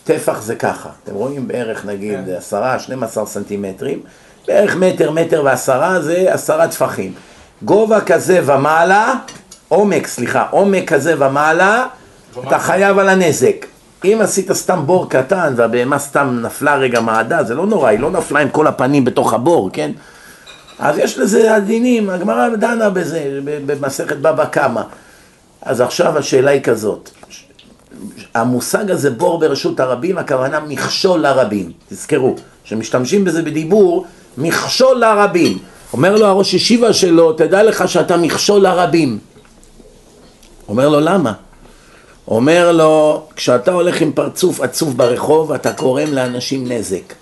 טפח 0.04 0.42
זה 0.42 0.54
ככה, 0.54 0.88
אתם 1.04 1.14
רואים 1.14 1.48
בערך 1.48 1.86
נגיד 1.86 2.18
כן. 2.26 2.34
עשרה, 2.36 2.78
שנים 2.78 3.02
עשר 3.02 3.26
סנטימטרים, 3.26 4.02
בערך 4.48 4.76
מטר, 4.76 5.10
מטר 5.10 5.42
ועשרה 5.44 6.00
זה 6.00 6.24
עשרה 6.28 6.68
טפחים. 6.68 7.12
גובה 7.62 8.00
כזה 8.00 8.40
ומעלה, 8.46 9.14
עומק, 9.68 10.06
סליחה, 10.06 10.46
עומק 10.50 10.92
כזה 10.92 11.14
ומעלה, 11.18 11.86
אתה 12.46 12.58
חייב 12.58 12.98
על 12.98 13.08
הנזק. 13.08 13.66
אם 14.04 14.18
עשית 14.22 14.52
סתם 14.52 14.82
בור 14.86 15.10
קטן 15.10 15.54
והבהמה 15.56 15.98
סתם 15.98 16.38
נפלה 16.42 16.76
רגע 16.76 17.00
מעדה, 17.00 17.44
זה 17.44 17.54
לא 17.54 17.66
נורא, 17.66 17.88
היא 17.88 17.98
לא 17.98 18.10
נפלה 18.10 18.40
עם 18.40 18.48
כל 18.48 18.66
הפנים 18.66 19.04
בתוך 19.04 19.32
הבור, 19.32 19.70
כן? 19.72 19.90
אז 20.78 20.98
יש 20.98 21.18
לזה 21.18 21.54
הדינים, 21.54 22.10
הגמרא 22.10 22.48
דנה 22.48 22.90
בזה, 22.90 23.40
במסכת 23.44 24.16
בבא 24.16 24.44
קמא. 24.44 24.82
אז 25.62 25.80
עכשיו 25.80 26.18
השאלה 26.18 26.50
היא 26.50 26.62
כזאת, 26.62 27.10
המושג 28.34 28.90
הזה 28.90 29.10
בור 29.10 29.40
ברשות 29.40 29.80
הרבים, 29.80 30.18
הכוונה 30.18 30.60
מכשול 30.60 31.20
לרבים, 31.20 31.72
תזכרו, 31.88 32.36
שמשתמשים 32.64 33.24
בזה 33.24 33.42
בדיבור 33.42 34.06
מכשול 34.38 35.00
לרבים. 35.00 35.58
אומר 35.92 36.16
לו 36.16 36.26
הראש 36.26 36.54
ישיבה 36.54 36.92
שלו, 36.92 37.32
תדע 37.32 37.62
לך 37.62 37.88
שאתה 37.88 38.16
מכשול 38.16 38.62
לרבים. 38.62 39.18
אומר 40.68 40.88
לו, 40.88 41.00
למה? 41.00 41.32
אומר 42.28 42.72
לו, 42.72 43.22
כשאתה 43.36 43.72
הולך 43.72 44.00
עם 44.00 44.12
פרצוף 44.12 44.60
עצוב 44.60 44.96
ברחוב, 44.96 45.52
אתה 45.52 45.70
גורם 45.70 46.12
לאנשים 46.12 46.72
נזק. 46.72 47.14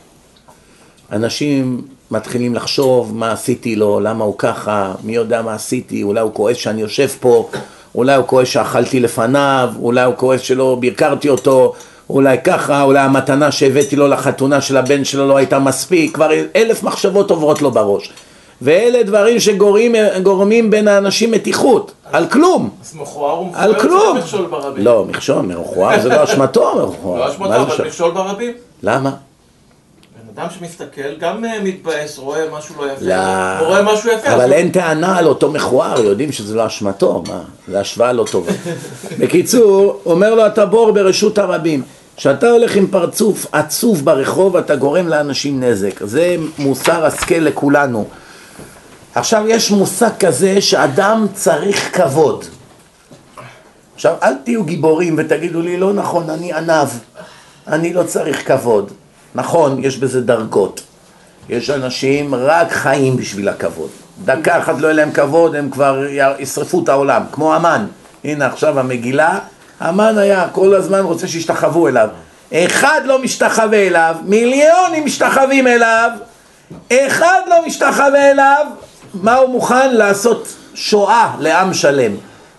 אנשים 1.13 1.83
מתחילים 2.11 2.55
לחשוב 2.55 3.17
מה 3.17 3.33
עשיתי 3.33 3.77
לו, 3.77 4.01
למה 4.01 4.25
הוא 4.25 4.35
ככה, 4.39 4.95
מי 5.05 5.15
יודע 5.15 5.43
מה 5.43 5.55
עשיתי, 5.55 6.03
אולי 6.03 6.21
הוא 6.21 6.35
כועס 6.35 6.57
שאני 6.57 6.81
יושב 6.81 7.09
פה, 7.21 7.51
אולי 7.95 8.15
הוא 8.15 8.27
כועס 8.27 8.49
שאכלתי 8.49 9.01
לפניו, 9.01 9.73
אולי 9.81 10.05
הוא 10.05 10.15
כועס 10.17 10.41
שלא 10.41 10.77
ביקרתי 10.81 11.29
אותו, 11.29 11.75
אולי 12.15 12.37
ככה, 12.45 12.83
אולי 12.83 12.99
המתנה 12.99 13.53
שהבאתי 13.53 13.97
לו 13.97 14.09
לחתונה 14.09 14.61
של 14.61 14.77
הבן 14.77 15.05
שלו 15.05 15.29
לא 15.29 15.37
הייתה 15.37 15.59
מספיק, 15.59 16.15
כבר 16.15 16.31
אלף 16.57 16.83
מחשבות 16.83 17.31
עוברות 17.31 17.63
לו 17.63 17.71
בראש. 17.71 18.13
ואלה 18.63 19.03
דברים 19.03 19.41
שגורמים 19.41 20.71
בין 20.71 20.89
האנשים 20.89 21.31
מתיחות, 21.31 21.93
על 22.13 22.27
כלום. 22.27 22.71
אז 22.83 22.95
מכוער 22.95 23.37
הוא 23.37 23.49
על 23.55 23.81
כלום. 23.81 24.17
מכשול 24.19 24.47
ברבים. 24.47 24.85
לא, 24.85 25.05
מכשול, 25.09 25.43
מכוער 25.43 26.01
זה 26.01 26.09
לא 26.09 26.25
אשמתו, 26.25 26.73
לא 27.05 27.31
אשמתו, 27.31 27.55
אבל 27.55 27.87
מכשול 27.87 28.11
ברבים. 28.11 28.53
למה? 28.83 29.11
אדם 30.35 30.47
שמסתכל 30.59 31.15
גם 31.19 31.45
אה, 31.45 31.61
מתבאס, 31.63 32.19
רואה 32.19 32.45
משהו 32.53 32.75
לא 32.79 32.93
יפה, 32.93 33.05
לא, 33.05 33.67
רואה 33.67 33.83
משהו 33.83 34.11
יפה. 34.11 34.35
אבל 34.35 34.53
אין 34.53 34.71
טענה 34.71 35.19
על 35.19 35.27
אותו 35.27 35.51
מכוער, 35.51 36.01
יודעים 36.01 36.33
שזה 36.33 36.55
לא 36.55 36.67
אשמתו, 36.67 37.23
מה? 37.29 37.43
זה 37.69 37.81
השוואה 37.81 38.13
לא 38.13 38.25
טובה. 38.31 38.53
בקיצור, 39.19 40.01
אומר 40.07 40.35
לו 40.35 40.47
אתה 40.47 40.67
בור 40.67 40.93
ברשות 40.93 41.39
הרבים. 41.39 41.83
כשאתה 42.21 42.51
הולך 42.51 42.77
עם 42.77 42.87
פרצוף 42.87 43.47
עצוב 43.53 44.05
ברחוב, 44.05 44.57
אתה 44.57 44.77
גורם 44.77 45.09
לאנשים 45.09 45.63
נזק. 45.63 46.05
זה 46.05 46.37
מוסר 46.59 47.05
השכל 47.07 47.35
לכולנו. 47.35 48.05
עכשיו, 49.15 49.45
יש 49.49 49.71
מושג 49.71 50.11
כזה 50.19 50.61
שאדם 50.61 51.27
צריך 51.35 51.97
כבוד. 51.97 52.45
עכשיו, 53.95 54.15
אל 54.23 54.35
תהיו 54.45 54.65
גיבורים 54.65 55.15
ותגידו 55.19 55.63
לי, 55.63 55.77
לא 55.77 55.93
נכון, 55.93 56.31
אני 56.31 56.53
ענב, 56.53 56.89
אני 57.67 57.93
לא 57.93 58.03
צריך 58.03 58.49
כבוד. 58.49 58.91
נכון, 59.35 59.85
יש 59.85 59.99
בזה 59.99 60.21
דרגות. 60.21 60.83
יש 61.49 61.71
אנשים 61.71 62.35
רק 62.35 62.73
חיים 62.73 63.17
בשביל 63.17 63.49
הכבוד. 63.49 63.91
דקה 64.25 64.59
אחת 64.59 64.81
לא 64.81 64.87
יהיה 64.87 64.97
להם 64.97 65.13
כבוד, 65.13 65.55
הם 65.55 65.71
כבר 65.71 66.05
ישרפו 66.39 66.83
את 66.83 66.89
העולם, 66.89 67.23
כמו 67.33 67.55
המן. 67.55 67.87
הנה 68.25 68.47
עכשיו 68.47 68.81
המגילה, 68.81 69.39
המן 69.81 70.19
היה 70.19 70.49
כל 70.53 70.75
הזמן 70.75 71.01
רוצה 71.01 71.29
שישתחוו 71.29 71.89
אליו. 71.89 72.09
אחד 72.55 73.01
לא 73.05 73.23
משתחווה 73.23 73.87
אליו, 73.87 74.17
מיליונים 74.25 75.05
משתחווים 75.05 75.67
אליו, 75.67 76.11
אחד 76.93 77.41
לא 77.49 77.67
משתחווה 77.67 78.31
אליו, 78.31 78.67
מה 79.15 79.35
הוא 79.35 79.49
מוכן 79.49 79.95
לעשות 79.95 80.49
שואה 80.75 81.35
לעם 81.39 81.75
שלם? 81.75 82.13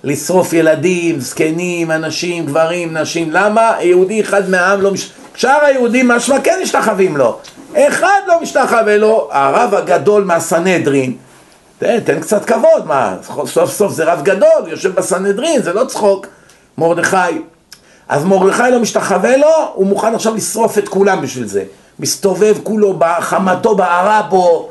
לשרוף 0.03 0.53
ילדים, 0.53 1.19
זקנים, 1.19 1.91
אנשים, 1.91 2.45
גברים, 2.45 2.97
נשים. 2.97 3.31
למה 3.31 3.75
יהודי 3.81 4.21
אחד 4.21 4.49
מהעם 4.49 4.81
לא 4.81 4.91
מש... 4.91 5.11
שאר 5.35 5.65
היהודים 5.65 6.07
משמע 6.07 6.39
כן 6.39 6.59
משתחווים 6.63 7.17
לו. 7.17 7.39
אחד 7.73 8.19
לא 8.27 8.41
משתחווה 8.41 8.97
לו, 8.97 9.29
הרב 9.31 9.75
הגדול 9.75 10.23
מהסנהדרין. 10.23 11.15
תן, 11.79 11.99
תן 11.99 12.19
קצת 12.19 12.45
כבוד, 12.45 12.87
מה, 12.87 13.15
סוף 13.45 13.71
סוף 13.71 13.93
זה 13.93 14.03
רב 14.03 14.21
גדול, 14.23 14.67
יושב 14.67 14.95
בסנהדרין, 14.95 15.61
זה 15.61 15.73
לא 15.73 15.85
צחוק. 15.85 16.27
מרדכי. 16.77 17.41
אז 18.09 18.25
מרדכי 18.25 18.63
לא 18.71 18.79
משתחווה 18.79 19.37
לו, 19.37 19.71
הוא 19.73 19.87
מוכן 19.87 20.15
עכשיו 20.15 20.35
לשרוף 20.35 20.77
את 20.77 20.89
כולם 20.89 21.21
בשביל 21.21 21.47
זה. 21.47 21.63
מסתובב 21.99 22.57
כולו 22.63 22.93
בחמתו 22.97 23.75
בערה 23.75 24.21
פה, 24.29 24.69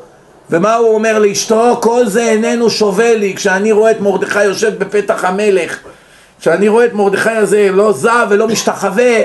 ומה 0.49 0.75
הוא 0.75 0.93
אומר 0.93 1.19
לאשתו? 1.19 1.77
כל 1.81 2.07
זה 2.07 2.23
איננו 2.23 2.69
שווה 2.69 3.15
לי 3.15 3.35
כשאני 3.35 3.71
רואה 3.71 3.91
את 3.91 4.01
מרדכי 4.01 4.43
יושב 4.43 4.83
בפתח 4.83 5.25
המלך, 5.25 5.79
כשאני 6.39 6.67
רואה 6.67 6.85
את 6.85 6.93
מרדכי 6.93 7.29
הזה 7.29 7.69
לא 7.71 7.91
זע 7.91 8.25
ולא 8.29 8.47
משתחווה, 8.47 9.21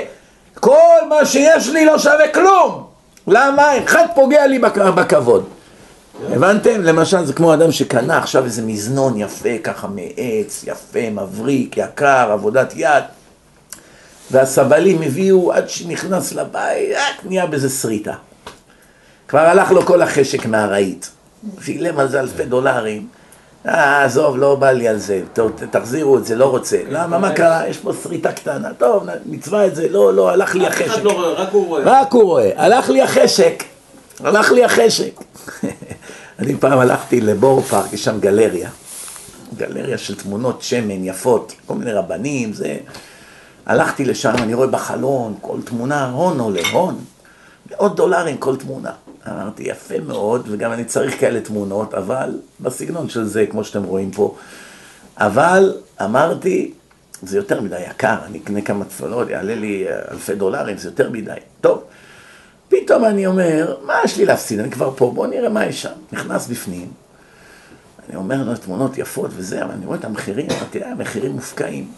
כל 0.59 1.07
מה 1.09 1.25
שיש 1.25 1.69
לי 1.69 1.85
לא 1.85 1.99
שווה 1.99 2.27
כלום. 2.33 2.83
למה? 3.27 3.77
אחד 3.85 4.05
פוגע 4.15 4.47
לי 4.47 4.59
בכבוד. 4.95 5.43
הבנתם? 6.25 6.81
למשל 6.83 7.25
זה 7.25 7.33
כמו 7.33 7.53
אדם 7.53 7.71
שקנה 7.71 8.17
עכשיו 8.17 8.45
איזה 8.45 8.61
מזנון 8.61 9.17
יפה 9.17 9.57
ככה 9.63 9.87
מעץ, 9.87 10.63
יפה, 10.67 11.09
מבריק, 11.11 11.77
יקר, 11.77 12.31
עבודת 12.31 12.73
יד 12.75 13.03
והסבלים 14.31 15.01
הביאו 15.01 15.53
עד 15.53 15.69
שנכנס 15.69 16.33
לבית, 16.33 16.89
רק 16.91 17.25
נהיה 17.25 17.45
בזה 17.45 17.69
שריטה. 17.69 18.13
כבר 19.27 19.39
הלך 19.39 19.71
לו 19.71 19.85
כל 19.85 20.01
החשק 20.01 20.45
מהרהיט. 20.45 21.05
שילם 21.61 21.99
על 21.99 22.09
זה 22.09 22.19
אלפי 22.19 22.45
דולרים. 22.45 23.07
אה, 23.67 24.03
עזוב, 24.03 24.37
לא 24.37 24.55
בא 24.55 24.71
לי 24.71 24.87
על 24.87 24.97
זה, 24.97 25.21
טוב, 25.33 25.51
תחזירו 25.71 26.17
את 26.17 26.25
זה, 26.25 26.35
לא 26.35 26.45
רוצה. 26.45 26.77
למה, 26.89 27.17
מה 27.17 27.31
קרה? 27.33 27.67
יש 27.67 27.77
פה 27.77 27.91
שריטה 28.03 28.31
קטנה. 28.31 28.73
טוב, 28.77 29.07
מצווה 29.25 29.67
את 29.67 29.75
זה, 29.75 29.89
לא, 29.89 30.13
לא, 30.13 30.29
הלך 30.29 30.55
לי 30.55 30.67
החשק. 30.67 31.03
לא 31.03 31.33
רק 31.37 31.49
הוא 31.51 31.67
רואה. 31.67 31.81
רק 31.85 32.11
הוא 32.11 32.23
רואה, 32.23 32.51
הלך 32.55 32.89
לי 32.89 33.01
החשק. 33.01 33.63
הלך 34.23 34.51
לי 34.51 34.63
החשק. 34.63 35.21
אני 36.39 36.55
פעם 36.55 36.79
הלכתי 36.79 37.21
לבור 37.21 37.61
פארק, 37.61 37.93
יש 37.93 38.03
שם 38.03 38.19
גלריה. 38.19 38.69
גלריה 39.57 39.97
של 39.97 40.15
תמונות 40.15 40.61
שמן 40.61 41.03
יפות, 41.03 41.53
כל 41.65 41.75
מיני 41.75 41.91
רבנים, 41.91 42.53
זה... 42.53 42.77
הלכתי 43.65 44.05
לשם, 44.05 44.33
אני 44.37 44.53
רואה 44.53 44.67
בחלון, 44.67 45.35
כל 45.41 45.57
תמונה, 45.65 46.09
הון 46.09 46.39
עולה, 46.39 46.61
הון. 46.71 46.99
מאות 47.71 47.95
דולרים 47.95 48.37
כל 48.37 48.55
תמונה. 48.55 48.91
אמרתי, 49.27 49.63
יפה 49.63 49.99
מאוד, 49.99 50.47
וגם 50.51 50.71
אני 50.71 50.85
צריך 50.85 51.19
כאלה 51.19 51.41
תמונות, 51.41 51.93
אבל 51.93 52.39
בסגנון 52.59 53.09
של 53.09 53.23
זה, 53.23 53.45
כמו 53.49 53.63
שאתם 53.63 53.83
רואים 53.83 54.11
פה. 54.11 54.35
אבל 55.17 55.73
אמרתי, 56.01 56.73
זה 57.21 57.37
יותר 57.37 57.61
מדי 57.61 57.79
יקר, 57.79 58.15
אני 58.25 58.37
אקנה 58.37 58.61
כמה 58.61 58.85
צפונות, 58.85 59.29
יעלה 59.29 59.55
לי 59.55 59.85
אלפי 60.11 60.35
דולרים, 60.35 60.77
זה 60.77 60.87
יותר 60.87 61.09
מדי. 61.09 61.31
טוב, 61.61 61.83
פתאום 62.81 63.05
אני 63.05 63.27
אומר, 63.27 63.75
מה 63.85 63.93
יש 64.05 64.17
לי 64.17 64.25
להפסיד, 64.25 64.59
אני 64.59 64.71
כבר 64.71 64.91
פה, 64.95 65.11
בואו 65.15 65.27
נראה 65.27 65.49
מה 65.49 65.65
יש 65.65 65.81
שם. 65.81 65.89
נכנס 66.11 66.47
בפנים, 66.47 66.87
אני 68.09 68.15
אומר 68.15 68.43
לו, 68.43 68.55
תמונות 68.55 68.97
יפות 68.97 69.31
וזה, 69.35 69.63
אבל 69.63 69.71
אני 69.71 69.85
רואה 69.85 69.97
את 69.97 70.05
המחירים, 70.05 70.47
אמרתי, 70.49 70.83
אה, 70.83 70.91
המחירים 70.91 71.31
מופקעים. 71.31 71.91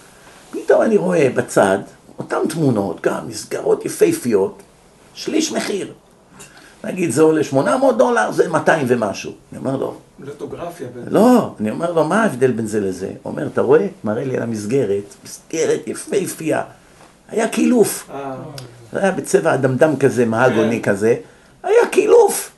פתאום 0.51 0.81
אני 0.81 0.97
רואה 0.97 1.29
בצד, 1.35 1.77
אותן 2.19 2.37
תמונות, 2.49 3.01
גם 3.01 3.27
מסגרות 3.27 3.85
יפהפיות, 3.85 4.61
שליש 5.13 5.51
מחיר. 5.51 5.93
נגיד 6.83 7.11
זה 7.11 7.21
עולה 7.21 7.43
800 7.43 7.97
דולר, 7.97 8.31
זה 8.31 8.49
200 8.49 8.85
ומשהו. 8.89 9.31
אני 9.51 9.59
אומר 9.59 9.77
לו... 9.77 9.95
לטוגרפיה. 10.19 10.87
לא, 11.07 11.53
אני 11.59 11.71
אומר 11.71 11.91
לו, 11.91 12.03
מה 12.03 12.23
ההבדל 12.23 12.51
בין 12.51 12.67
זה 12.67 12.79
לזה? 12.79 13.07
הוא 13.23 13.31
אומר, 13.31 13.47
אתה 13.47 13.61
רואה? 13.61 13.87
מראה 14.03 14.23
לי 14.23 14.37
על 14.37 14.43
המסגרת, 14.43 15.15
מסגרת 15.23 15.87
יפהפייה. 15.87 16.63
היה 17.29 17.47
קילוף. 17.47 18.09
זה 18.93 18.99
היה 18.99 19.11
בצבע 19.11 19.53
אדמדם 19.53 19.95
כזה, 19.99 20.25
מהגוני 20.25 20.81
כן. 20.81 20.91
כזה. 20.91 21.15
היה 21.63 21.85
קילוף. 21.91 22.51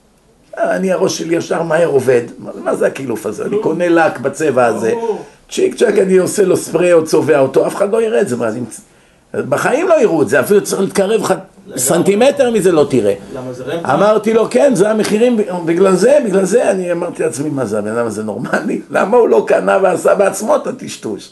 אני, 0.58 0.92
הראש 0.92 1.18
שלי 1.18 1.36
ישר 1.36 1.64
מהר 1.64 1.88
עובד. 1.88 2.22
מה 2.64 2.76
זה 2.76 2.88
הקילוף 2.88 3.26
הזה? 3.26 3.46
אני 3.46 3.58
קונה 3.62 3.90
לק 3.90 4.20
בצבע 4.20 4.66
הזה. 4.66 4.94
צ'יק 5.52 5.76
צ'ק 5.76 5.94
אני 6.02 6.18
עושה 6.18 6.44
לו 6.44 6.58
ספרי 6.58 6.94
או 6.94 7.06
צובע 7.06 7.40
אותו, 7.40 7.68
אף 7.68 7.76
אחד 7.76 7.92
לא 7.92 8.02
יראה 8.02 8.22
את 8.22 8.30
זה. 8.30 8.36
בחיים 9.34 9.88
לא 9.88 10.02
יראו 10.02 10.22
את 10.22 10.30
זה, 10.30 10.40
אפילו 10.40 10.64
צריך 10.64 10.82
להתקרב 10.82 11.22
לך 11.22 11.34
סנטימטר 11.76 12.52
מזה 12.52 12.72
לא 12.72 12.88
תראה. 12.90 13.14
אמרתי 13.86 14.34
לו, 14.34 14.48
כן, 14.50 14.76
זה 14.76 14.90
המחירים, 14.90 15.38
בגלל 15.66 15.96
זה, 15.96 16.18
בגלל 16.26 16.46
זה, 16.46 16.72
אני 16.72 16.92
אמרתי 16.92 17.24
לעצמי, 17.24 17.50
מה 17.50 17.66
זה, 17.66 17.80
הבן 17.80 17.92
אדם 17.92 18.06
הזה 18.06 18.24
נורמלי? 18.24 18.82
למה 18.90 19.18
הוא 19.18 19.30
לא 19.30 19.44
קנה 19.48 19.78
ועשה 19.82 20.16
בעצמו 20.16 20.56
את 20.56 20.68
הטשטוש? 20.68 21.32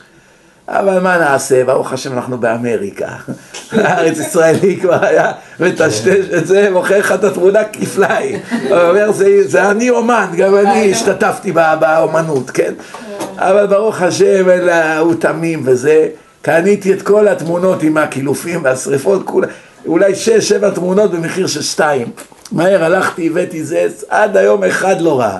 אבל 0.72 1.00
מה 1.00 1.18
נעשה, 1.18 1.64
ברוך 1.64 1.94
השם 1.94 2.14
אנחנו 2.14 2.38
באמריקה, 2.38 3.08
הארץ 3.72 4.18
ישראלי 4.18 4.78
כבר 4.82 5.06
היה 5.06 5.32
מטשטש 5.60 6.34
את 6.38 6.48
זה, 6.48 6.70
מוכר 6.72 7.00
לך 7.00 7.12
את 7.12 7.24
התמונה 7.24 7.64
כפליים, 7.74 8.40
הוא 8.70 8.78
אומר 8.78 9.12
זה 9.46 9.72
אני 9.72 9.90
אומן, 9.90 10.28
גם 10.38 10.56
אני 10.56 10.92
השתתפתי 10.92 11.52
באומנות, 11.52 12.50
כן, 12.52 12.74
אבל 13.38 13.68
ברוך 13.68 14.02
השם 14.02 14.46
הוא 15.00 15.14
תמים 15.20 15.62
וזה, 15.66 16.08
קניתי 16.42 16.94
את 16.94 17.02
כל 17.02 17.28
התמונות 17.28 17.84
עם 17.84 17.98
הקילופים 17.98 18.64
והשריפות, 18.64 19.32
אולי 19.86 20.16
שש, 20.16 20.50
שבע 20.50 20.70
תמונות 20.70 21.12
במחיר 21.12 21.48
של 21.48 21.62
שתיים. 21.62 22.08
מהר 22.52 22.84
הלכתי, 22.84 23.28
הבאתי 23.28 23.64
זה, 23.64 23.88
עד 24.10 24.38
היום 24.38 24.64
אחד 24.64 25.02
לא 25.02 25.20
ראה. 25.20 25.40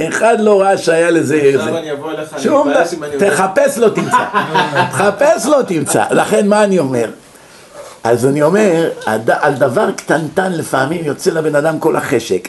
אחד 0.00 0.36
לא 0.40 0.60
ראה 0.60 0.78
שהיה 0.78 1.10
לזה 1.10 1.34
איזה... 1.34 1.58
עכשיו 1.58 1.78
אני 1.78 1.92
אבוא 1.92 2.10
אליך, 2.10 2.46
אם 2.94 3.04
אני... 3.04 3.16
תחפש 3.18 3.78
לא 3.78 3.88
תמצא. 3.88 4.24
תחפש 4.92 5.46
לא 5.46 5.62
תמצא. 5.66 6.04
לכן 6.10 6.48
מה 6.48 6.64
אני 6.64 6.78
אומר? 6.78 7.10
אז 8.04 8.26
אני 8.26 8.42
אומר, 8.42 8.90
על 9.40 9.54
דבר 9.54 9.92
קטנטן 9.92 10.52
לפעמים 10.52 11.04
יוצא 11.04 11.30
לבן 11.30 11.54
אדם 11.54 11.78
כל 11.78 11.96
החשק. 11.96 12.48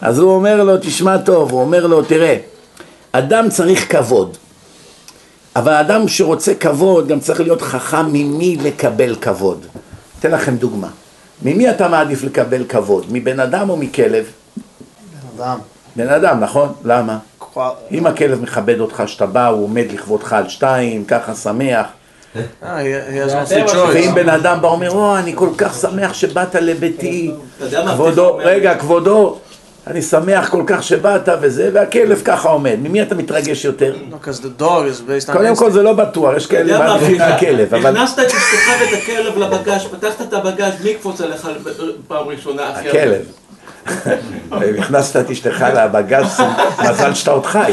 אז 0.00 0.18
הוא 0.18 0.34
אומר 0.34 0.64
לו, 0.64 0.76
תשמע 0.80 1.18
טוב, 1.18 1.52
הוא 1.52 1.60
אומר 1.60 1.86
לו, 1.86 2.02
תראה, 2.02 2.36
אדם 3.12 3.50
צריך 3.50 3.96
כבוד. 3.96 4.36
אבל 5.56 5.72
אדם 5.72 6.08
שרוצה 6.08 6.54
כבוד 6.54 7.08
גם 7.08 7.20
צריך 7.20 7.40
להיות 7.40 7.62
חכם 7.62 8.06
ממי 8.06 8.56
לקבל 8.62 9.14
כבוד. 9.20 9.66
אתן 10.20 10.30
לכם 10.30 10.56
דוגמה. 10.56 10.88
ממי 11.42 11.70
אתה 11.70 11.88
מעדיף 11.88 12.24
לקבל 12.24 12.64
כבוד? 12.68 13.06
מבן 13.10 13.40
אדם 13.40 13.70
או 13.70 13.76
מכלב? 13.76 14.24
בן 14.56 15.42
אדם. 15.42 15.58
בן 15.98 16.08
אדם, 16.08 16.40
נכון? 16.40 16.72
למה? 16.84 17.18
אם 17.90 18.06
הכלב 18.06 18.42
מכבד 18.42 18.80
אותך 18.80 19.02
שאתה 19.06 19.26
בא, 19.26 19.46
הוא 19.46 19.64
עומד 19.64 19.84
לכבודך 19.92 20.32
על 20.32 20.48
שתיים, 20.48 21.04
ככה 21.04 21.34
שמח. 21.34 21.86
אה, 22.62 22.82
ואם 23.92 24.14
בן 24.14 24.28
אדם 24.28 24.58
בא 24.60 24.66
ואומר, 24.66 24.90
או, 24.90 25.16
אני 25.16 25.32
כל 25.34 25.48
כך 25.58 25.74
שמח 25.74 26.14
שבאת 26.14 26.54
לביתי, 26.54 27.32
כבודו, 27.94 28.36
רגע, 28.36 28.74
כבודו, 28.74 29.38
אני 29.86 30.02
שמח 30.02 30.48
כל 30.48 30.62
כך 30.66 30.82
שבאת 30.82 31.28
וזה, 31.40 31.70
והכלב 31.72 32.22
ככה 32.24 32.48
עומד. 32.48 32.76
ממי 32.82 33.02
אתה 33.02 33.14
מתרגש 33.14 33.64
יותר? 33.64 33.96
קודם 35.32 35.56
כל 35.56 35.70
זה 35.70 35.82
לא 35.82 35.92
בטוח, 35.92 36.36
יש 36.36 36.46
כאלה 36.46 36.78
מעדיפים 36.78 37.18
מהכלב, 37.18 37.74
אבל... 37.74 37.96
הכנסת 37.96 38.18
את 38.18 38.26
אשתך 38.26 38.68
ואת 38.80 39.02
הכלב 39.02 39.38
לבגש, 39.38 39.86
פתחת 39.86 40.22
את 40.22 40.32
הבגש, 40.32 40.74
מי 40.84 40.90
יקפוץ 40.90 41.20
עליך 41.20 41.48
פעם 42.08 42.28
ראשונה? 42.28 42.68
הכלב. 42.68 43.22
הכנסת 44.52 45.16
את 45.16 45.30
אשתך 45.30 45.64
לבגש, 45.76 46.40
מזל 46.90 47.14
שאתה 47.14 47.30
עוד 47.30 47.46
חי. 47.46 47.72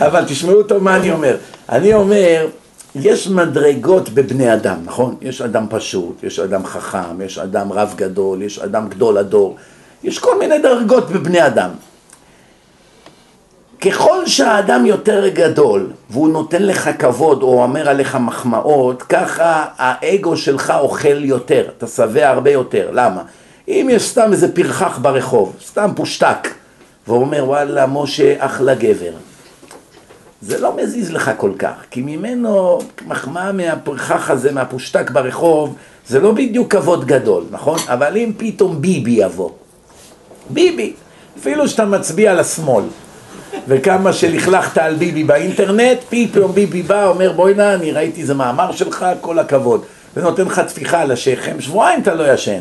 אבל 0.00 0.24
תשמעו 0.26 0.62
טוב 0.62 0.82
מה 0.82 0.96
אני 0.96 1.10
אומר. 1.12 1.36
אני 1.68 1.94
אומר... 1.94 2.46
יש 2.94 3.28
מדרגות 3.28 4.08
בבני 4.08 4.54
אדם, 4.54 4.76
נכון? 4.84 5.16
יש 5.20 5.40
אדם 5.40 5.66
פשוט, 5.70 6.22
יש 6.22 6.38
אדם 6.38 6.66
חכם, 6.66 7.20
יש 7.20 7.38
אדם 7.38 7.72
רב 7.72 7.94
גדול, 7.96 8.42
יש 8.42 8.58
אדם 8.58 8.88
גדול 8.88 9.18
הדור, 9.18 9.56
יש 10.04 10.18
כל 10.18 10.38
מיני 10.38 10.58
דרגות 10.58 11.10
בבני 11.10 11.46
אדם. 11.46 11.70
ככל 13.80 14.26
שהאדם 14.26 14.86
יותר 14.86 15.28
גדול 15.28 15.90
והוא 16.10 16.28
נותן 16.28 16.62
לך 16.62 16.90
כבוד 16.98 17.42
או 17.42 17.62
אומר 17.62 17.88
עליך 17.88 18.16
מחמאות, 18.16 19.02
ככה 19.02 19.64
האגו 19.76 20.36
שלך 20.36 20.72
אוכל 20.80 21.24
יותר, 21.24 21.64
אתה 21.78 21.86
שבע 21.86 22.28
הרבה 22.28 22.50
יותר. 22.50 22.90
למה? 22.92 23.22
אם 23.68 23.88
יש 23.90 24.08
סתם 24.08 24.32
איזה 24.32 24.54
פרחח 24.54 24.98
ברחוב, 24.98 25.56
סתם 25.66 25.90
פושטק, 25.96 26.48
והוא 27.06 27.20
אומר 27.20 27.44
וואלה 27.46 27.86
משה 27.86 28.34
אחלה 28.38 28.74
גבר, 28.74 29.12
זה 30.42 30.60
לא 30.60 30.76
מזיז 30.76 31.12
לך 31.12 31.30
כל 31.36 31.52
כך, 31.58 31.74
כי 31.90 32.02
ממנו 32.02 32.78
מחמאה 33.06 33.52
מהפרחח 33.52 34.30
הזה, 34.30 34.52
מהפושטק 34.52 35.10
ברחוב, 35.10 35.74
זה 36.08 36.20
לא 36.20 36.32
בדיוק 36.32 36.72
כבוד 36.72 37.04
גדול, 37.04 37.44
נכון? 37.50 37.78
אבל 37.88 38.16
אם 38.16 38.32
פתאום 38.36 38.80
ביבי 38.80 39.10
יבוא, 39.10 39.50
ביבי, 40.50 40.92
אפילו 41.38 41.68
שאתה 41.68 41.84
מצביע 41.84 42.34
לשמאל, 42.34 42.84
וכמה 43.68 44.12
שלכלכת 44.12 44.78
על 44.78 44.94
ביבי 44.94 45.24
באינטרנט, 45.24 45.98
פתאום 46.08 46.52
ביבי 46.52 46.82
בא, 46.82 47.06
אומר 47.06 47.32
בואי 47.32 47.54
נא, 47.54 47.74
אני 47.74 47.92
ראיתי 47.92 48.20
איזה 48.20 48.34
מאמר 48.34 48.72
שלך, 48.72 49.06
כל 49.20 49.38
הכבוד, 49.38 49.84
ונותן 50.16 50.44
לך 50.44 50.60
טפיחה 50.60 51.00
על 51.00 51.10
השכם, 51.10 51.60
שבועיים 51.60 52.02
אתה 52.02 52.14
לא 52.14 52.32
ישן. 52.32 52.60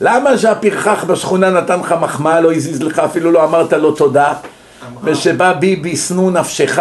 למה 0.00 0.38
שהפרחח 0.38 1.04
בשכונה 1.04 1.50
נתן 1.50 1.80
לך 1.80 1.94
מחמאה, 2.00 2.40
לא 2.40 2.52
הזיז 2.52 2.82
לך, 2.82 2.98
אפילו 2.98 3.32
לא 3.32 3.44
אמרת 3.44 3.72
לו 3.72 3.92
תודה? 3.92 4.32
ושבא 5.04 5.52
ביבי 5.52 5.96
שנוא 5.96 6.30
נפשך, 6.30 6.78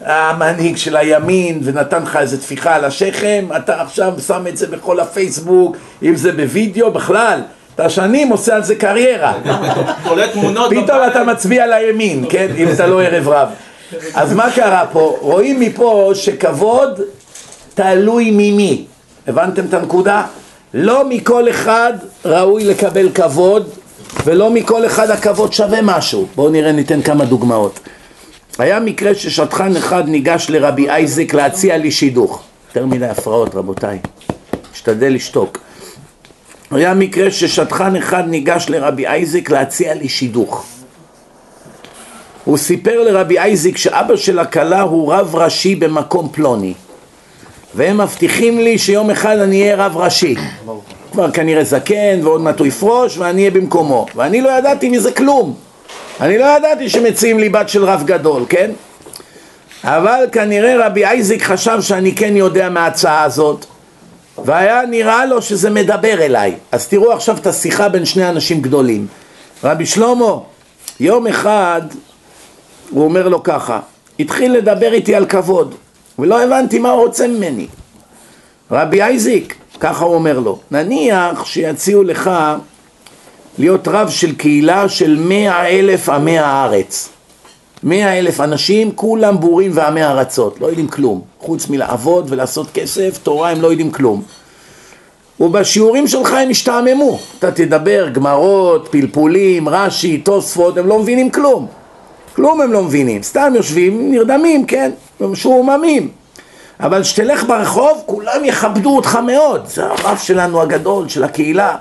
המנהיג 0.00 0.76
של 0.76 0.96
הימין, 0.96 1.60
ונתן 1.64 2.02
לך 2.02 2.16
איזה 2.16 2.40
טפיחה 2.40 2.74
על 2.74 2.84
השכם, 2.84 3.46
אתה 3.56 3.82
עכשיו 3.82 4.12
שם 4.26 4.46
את 4.48 4.56
זה 4.56 4.66
בכל 4.66 5.00
הפייסבוק, 5.00 5.76
אם 6.02 6.16
זה 6.16 6.32
בווידאו 6.32 6.90
בכלל, 6.90 7.40
אתה 7.74 7.90
שנים 7.90 8.28
עושה 8.28 8.54
על 8.54 8.64
זה 8.64 8.74
קריירה. 8.74 9.32
פתאום 10.70 10.98
אתה 11.06 11.24
מצביע 11.24 11.66
לימין, 11.66 12.24
כן? 12.28 12.46
אם 12.56 12.68
אתה 12.72 12.86
לא 12.86 13.02
ערב 13.02 13.28
רב. 13.28 13.48
אז 14.14 14.32
מה 14.34 14.50
קרה 14.54 14.84
פה? 14.92 15.16
רואים 15.20 15.60
מפה 15.60 16.10
שכבוד 16.14 17.00
תלוי 17.74 18.30
ממי. 18.30 18.84
הבנתם 19.28 19.64
את 19.68 19.74
הנקודה? 19.74 20.22
לא 20.74 21.08
מכל 21.08 21.50
אחד 21.50 21.92
ראוי 22.24 22.64
לקבל 22.64 23.08
כבוד, 23.14 23.68
ולא 24.24 24.50
מכל 24.50 24.86
אחד 24.86 25.10
הכבוד 25.10 25.52
שווה 25.52 25.78
משהו. 25.82 26.26
בואו 26.34 26.50
נראה, 26.50 26.72
ניתן 26.72 27.02
כמה 27.02 27.24
דוגמאות. 27.24 27.80
היה 28.58 28.80
מקרה 28.80 29.14
ששטחן 29.14 29.76
אחד 29.76 30.08
ניגש 30.08 30.46
לרבי 30.50 30.90
אייזק 30.90 31.34
להציע 31.34 31.76
לי 31.76 31.90
שידוך. 31.90 32.42
יותר 32.68 32.86
מדי 32.86 33.06
הפרעות 33.06 33.54
רבותיי, 33.54 33.98
משתדל 34.72 35.12
לשתוק. 35.14 35.58
היה 36.70 36.94
מקרה 36.94 37.30
ששטחן 37.30 37.96
אחד 37.96 38.28
ניגש 38.28 38.66
לרבי 38.68 39.06
אייזק 39.06 39.50
להציע 39.50 39.94
לי 39.94 40.08
שידוך. 40.08 40.66
הוא 42.44 42.58
סיפר 42.58 43.02
לרבי 43.02 43.38
אייזק 43.38 43.76
שאבא 43.76 44.16
של 44.16 44.38
הכלה 44.38 44.80
הוא 44.80 45.14
רב 45.14 45.36
ראשי 45.36 45.74
במקום 45.74 46.28
פלוני. 46.32 46.74
והם 47.74 48.00
מבטיחים 48.00 48.58
לי 48.58 48.78
שיום 48.78 49.10
אחד 49.10 49.38
אני 49.38 49.62
אהיה 49.62 49.86
רב 49.86 49.96
ראשי. 49.96 50.34
כבר 51.12 51.30
כנראה 51.30 51.64
זקן 51.64 52.20
ועוד 52.22 52.40
מעט 52.40 52.58
הוא 52.58 52.66
יפרוש 52.66 53.18
ואני 53.18 53.40
אהיה 53.40 53.50
במקומו. 53.50 54.06
ואני 54.14 54.40
לא 54.40 54.58
ידעתי 54.58 54.88
מזה 54.88 55.12
כלום. 55.12 55.54
אני 56.20 56.38
לא 56.38 56.44
ידעתי 56.44 56.88
שמציעים 56.88 57.38
לי 57.38 57.48
בת 57.48 57.68
של 57.68 57.84
רב 57.84 58.02
גדול, 58.06 58.44
כן? 58.48 58.70
אבל 59.84 60.24
כנראה 60.32 60.86
רבי 60.86 61.04
אייזיק 61.04 61.42
חשב 61.42 61.78
שאני 61.80 62.14
כן 62.14 62.36
יודע 62.36 62.68
מההצעה 62.68 63.22
הזאת 63.22 63.64
והיה 64.44 64.82
נראה 64.90 65.26
לו 65.26 65.42
שזה 65.42 65.70
מדבר 65.70 66.22
אליי. 66.22 66.54
אז 66.72 66.88
תראו 66.88 67.12
עכשיו 67.12 67.36
את 67.36 67.46
השיחה 67.46 67.88
בין 67.88 68.04
שני 68.04 68.28
אנשים 68.28 68.60
גדולים. 68.60 69.06
רבי 69.64 69.86
שלמה, 69.86 70.38
יום 71.00 71.26
אחד 71.26 71.82
הוא 72.90 73.04
אומר 73.04 73.28
לו 73.28 73.42
ככה, 73.42 73.80
התחיל 74.20 74.52
לדבר 74.52 74.92
איתי 74.92 75.14
על 75.14 75.26
כבוד 75.26 75.74
ולא 76.18 76.42
הבנתי 76.42 76.78
מה 76.78 76.90
הוא 76.90 77.04
רוצה 77.06 77.28
ממני. 77.28 77.66
רבי 78.70 79.02
אייזיק, 79.02 79.54
ככה 79.80 80.04
הוא 80.04 80.14
אומר 80.14 80.38
לו, 80.38 80.58
נניח 80.70 81.44
שיציעו 81.44 82.02
לך 82.02 82.30
להיות 83.58 83.88
רב 83.88 84.08
של 84.08 84.34
קהילה 84.34 84.88
של 84.88 85.16
מאה 85.20 85.68
אלף 85.68 86.08
עמי 86.08 86.38
הארץ. 86.38 87.08
מאה 87.82 88.18
אלף 88.18 88.40
אנשים, 88.40 88.92
כולם 88.92 89.40
בורים 89.40 89.70
ועמי 89.74 90.04
ארצות, 90.04 90.60
לא 90.60 90.66
יודעים 90.66 90.88
כלום. 90.88 91.20
חוץ 91.40 91.68
מלעבוד 91.68 92.26
ולעשות 92.28 92.66
כסף, 92.74 93.18
תורה 93.22 93.50
הם 93.50 93.62
לא 93.62 93.68
יודעים 93.68 93.90
כלום. 93.90 94.22
ובשיעורים 95.40 96.06
שלך 96.06 96.32
הם 96.32 96.50
ישתעממו. 96.50 97.18
אתה 97.38 97.50
תדבר 97.50 98.08
גמרות, 98.08 98.88
פלפולים, 98.90 99.68
רש"י, 99.68 100.18
תוספות, 100.18 100.78
הם 100.78 100.86
לא 100.86 100.98
מבינים 100.98 101.30
כלום. 101.30 101.66
כלום 102.38 102.60
הם 102.60 102.72
לא 102.72 102.82
מבינים. 102.82 103.22
סתם 103.22 103.52
יושבים, 103.56 104.12
נרדמים, 104.12 104.66
כן? 104.66 104.90
משועממים. 105.20 106.08
אבל 106.80 107.02
כשתלך 107.02 107.44
ברחוב, 107.44 108.02
כולם 108.06 108.44
יכבדו 108.44 108.96
אותך 108.96 109.18
מאוד. 109.26 109.66
זה 109.66 109.84
הרב 109.84 110.18
שלנו 110.18 110.62
הגדול, 110.62 111.08
של 111.08 111.24
הקהילה. 111.24 111.76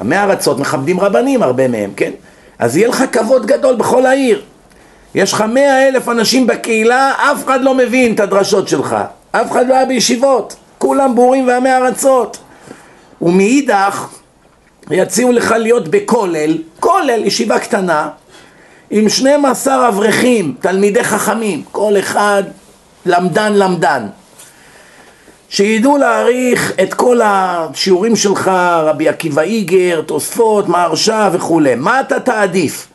עמי 0.00 0.16
ארצות 0.16 0.58
מכבדים 0.58 1.00
רבנים, 1.00 1.42
הרבה 1.42 1.68
מהם, 1.68 1.90
כן? 1.96 2.10
אז 2.58 2.76
יהיה 2.76 2.88
לך 2.88 3.04
כבוד 3.12 3.46
גדול 3.46 3.74
בכל 3.74 4.06
העיר. 4.06 4.42
יש 5.14 5.32
לך 5.32 5.40
מאה 5.40 5.88
אלף 5.88 6.08
אנשים 6.08 6.46
בקהילה, 6.46 7.12
אף 7.16 7.44
אחד 7.44 7.62
לא 7.62 7.74
מבין 7.74 8.14
את 8.14 8.20
הדרשות 8.20 8.68
שלך. 8.68 8.96
אף 9.32 9.52
אחד 9.52 9.68
לא 9.68 9.74
היה 9.74 9.86
בישיבות. 9.86 10.56
כולם 10.78 11.14
בורים 11.14 11.48
ועמי 11.48 11.72
ארצות. 11.72 12.38
ומאידך, 13.22 14.06
יציעו 14.90 15.32
לך 15.32 15.54
להיות 15.58 15.88
בכולל, 15.88 16.58
כולל, 16.80 17.24
ישיבה 17.24 17.58
קטנה, 17.58 18.08
עם 18.90 19.08
12 19.08 19.88
אברכים, 19.88 20.54
תלמידי 20.60 21.04
חכמים, 21.04 21.62
כל 21.72 21.98
אחד 21.98 22.42
למדן 23.06 23.52
למדן. 23.52 24.06
שידעו 25.48 25.96
להעריך 25.96 26.72
את 26.82 26.94
כל 26.94 27.20
השיעורים 27.24 28.16
שלך, 28.16 28.50
רבי 28.82 29.08
עקיבא 29.08 29.42
איגר, 29.42 30.02
תוספות, 30.06 30.68
מהרש"א 30.68 31.30
וכולי. 31.32 31.74
מה 31.74 32.00
אתה 32.00 32.20
תעדיף? 32.20 32.86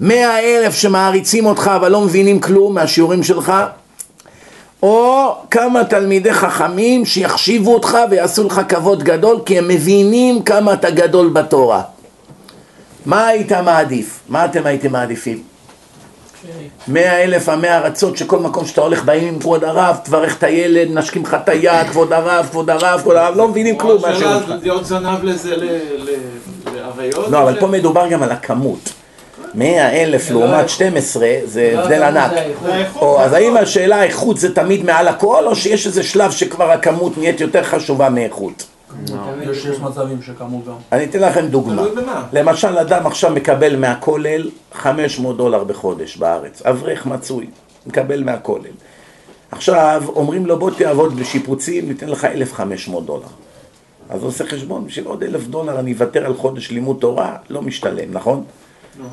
מאה 0.00 0.38
אלף 0.38 0.74
שמעריצים 0.74 1.46
אותך 1.46 1.70
אבל 1.76 1.92
לא 1.92 2.00
מבינים 2.00 2.40
כלום 2.40 2.74
מהשיעורים 2.74 3.22
שלך? 3.22 3.52
או 4.82 5.34
כמה 5.50 5.84
תלמידי 5.84 6.32
חכמים 6.32 7.04
שיחשיבו 7.04 7.74
אותך 7.74 7.98
ויעשו 8.10 8.46
לך 8.46 8.60
כבוד 8.68 9.02
גדול 9.02 9.40
כי 9.46 9.58
הם 9.58 9.68
מבינים 9.68 10.42
כמה 10.42 10.72
אתה 10.72 10.90
גדול 10.90 11.28
בתורה. 11.28 11.82
מה 13.08 13.26
היית 13.26 13.52
מעדיף? 13.52 14.20
מה 14.28 14.44
אתם 14.44 14.66
הייתם 14.66 14.92
מעדיפים? 14.92 15.42
מאה 16.88 17.24
אלף 17.24 17.48
עמי 17.48 17.68
ארצות 17.68 18.16
שכל 18.16 18.38
מקום 18.38 18.66
שאתה 18.66 18.80
הולך 18.80 19.04
באים 19.04 19.28
עם 19.28 19.38
כבוד 19.38 19.64
הרב, 19.64 19.96
תברך 20.04 20.38
את 20.38 20.42
הילד, 20.42 20.88
נשקים 20.90 21.22
לך 21.22 21.36
את 21.44 21.48
היד, 21.48 21.86
כבוד 21.90 22.12
הרב, 22.12 22.46
כבוד 22.50 22.70
הרב, 22.70 23.00
כבוד 23.00 23.16
הרב, 23.16 23.36
לא 23.36 23.48
מבינים 23.48 23.78
כלום 23.78 24.02
מהשירות 24.02 24.42
שלך. 24.46 24.54
להיות 24.62 24.84
זנב 24.84 25.24
לזה 25.24 25.54
לאריות? 26.74 27.30
לא, 27.30 27.42
אבל 27.42 27.60
פה 27.60 27.66
מדובר 27.66 28.08
גם 28.08 28.22
על 28.22 28.32
הכמות. 28.32 28.92
מאה 29.54 30.02
אלף 30.02 30.30
לעומת 30.30 30.68
12 30.68 31.28
זה 31.44 31.74
הבדל 31.78 32.02
ענק. 32.02 32.32
אז 33.18 33.32
האם 33.32 33.56
השאלה 33.56 33.96
האיכות 33.96 34.38
זה 34.38 34.54
תמיד 34.54 34.84
מעל 34.84 35.08
הכל, 35.08 35.46
או 35.46 35.56
שיש 35.56 35.86
איזה 35.86 36.02
שלב 36.02 36.30
שכבר 36.30 36.70
הכמות 36.70 37.18
נהיית 37.18 37.40
יותר 37.40 37.64
חשובה 37.64 38.08
מאיכות? 38.08 38.64
יש 39.50 39.80
מצבים 39.80 40.22
שכמות 40.22 40.66
גם. 40.66 40.74
אני 40.92 41.04
אתן 41.04 41.20
לכם 41.20 41.46
דוגמה. 41.46 41.82
למשל, 42.32 42.78
אדם 42.78 43.06
עכשיו 43.06 43.30
מקבל 43.30 43.76
מהכולל 43.76 44.50
500 44.72 45.36
דולר 45.36 45.64
בחודש 45.64 46.16
בארץ. 46.16 46.62
אברך 46.62 47.06
מצוי, 47.06 47.46
מקבל 47.86 48.24
מהכולל. 48.24 48.70
עכשיו, 49.50 50.02
אומרים 50.08 50.46
לו 50.46 50.58
בוא 50.58 50.70
תעבוד 50.70 51.16
בשיפוצים, 51.16 51.88
ניתן 51.88 52.08
לך 52.08 52.24
1,500 52.24 53.06
דולר. 53.06 53.26
אז 54.08 54.20
הוא 54.20 54.28
עושה 54.28 54.46
חשבון, 54.46 54.86
בשביל 54.86 55.06
עוד 55.06 55.22
1,000 55.22 55.46
דולר 55.46 55.80
אני 55.80 55.92
אוותר 55.92 56.26
על 56.26 56.34
חודש 56.34 56.70
לימוד 56.70 56.96
תורה, 57.00 57.36
לא 57.50 57.62
משתלם, 57.62 58.12
נכון? 58.12 58.44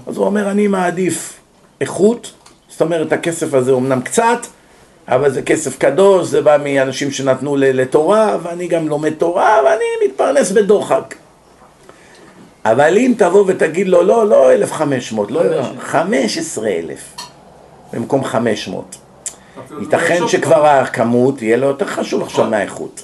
אז 0.07 0.17
הוא 0.17 0.25
אומר, 0.25 0.51
אני 0.51 0.67
מעדיף 0.67 1.39
איכות, 1.81 2.31
זאת 2.69 2.81
אומרת, 2.81 3.11
הכסף 3.11 3.53
הזה 3.53 3.71
אומנם 3.71 4.01
קצת, 4.01 4.37
אבל 5.07 5.31
זה 5.31 5.41
כסף 5.41 5.77
קדוש, 5.77 6.27
זה 6.27 6.41
בא 6.41 6.57
מאנשים 6.63 7.11
שנתנו 7.11 7.55
לתורה, 7.57 8.37
ואני 8.43 8.67
גם 8.67 8.87
לומד 8.87 9.13
תורה, 9.13 9.59
ואני 9.65 9.85
מתפרנס 10.05 10.51
בדוחק. 10.51 11.15
אבל 12.65 12.97
אם 12.97 13.13
תבוא 13.17 13.43
ותגיד 13.47 13.87
לו, 13.87 14.03
לא, 14.03 14.29
לא 14.29 14.53
1,500, 14.53 15.31
לא, 15.31 15.41
15,000 15.79 17.15
במקום 17.93 18.23
500. 18.23 18.95
ייתכן 19.81 20.27
שכבר 20.27 20.65
הכמות 20.65 21.41
יהיה 21.41 21.57
לו 21.57 21.67
יותר 21.67 21.85
חשוב 21.85 22.23
עכשיו 22.23 22.45
מהאיכות. 22.45 23.03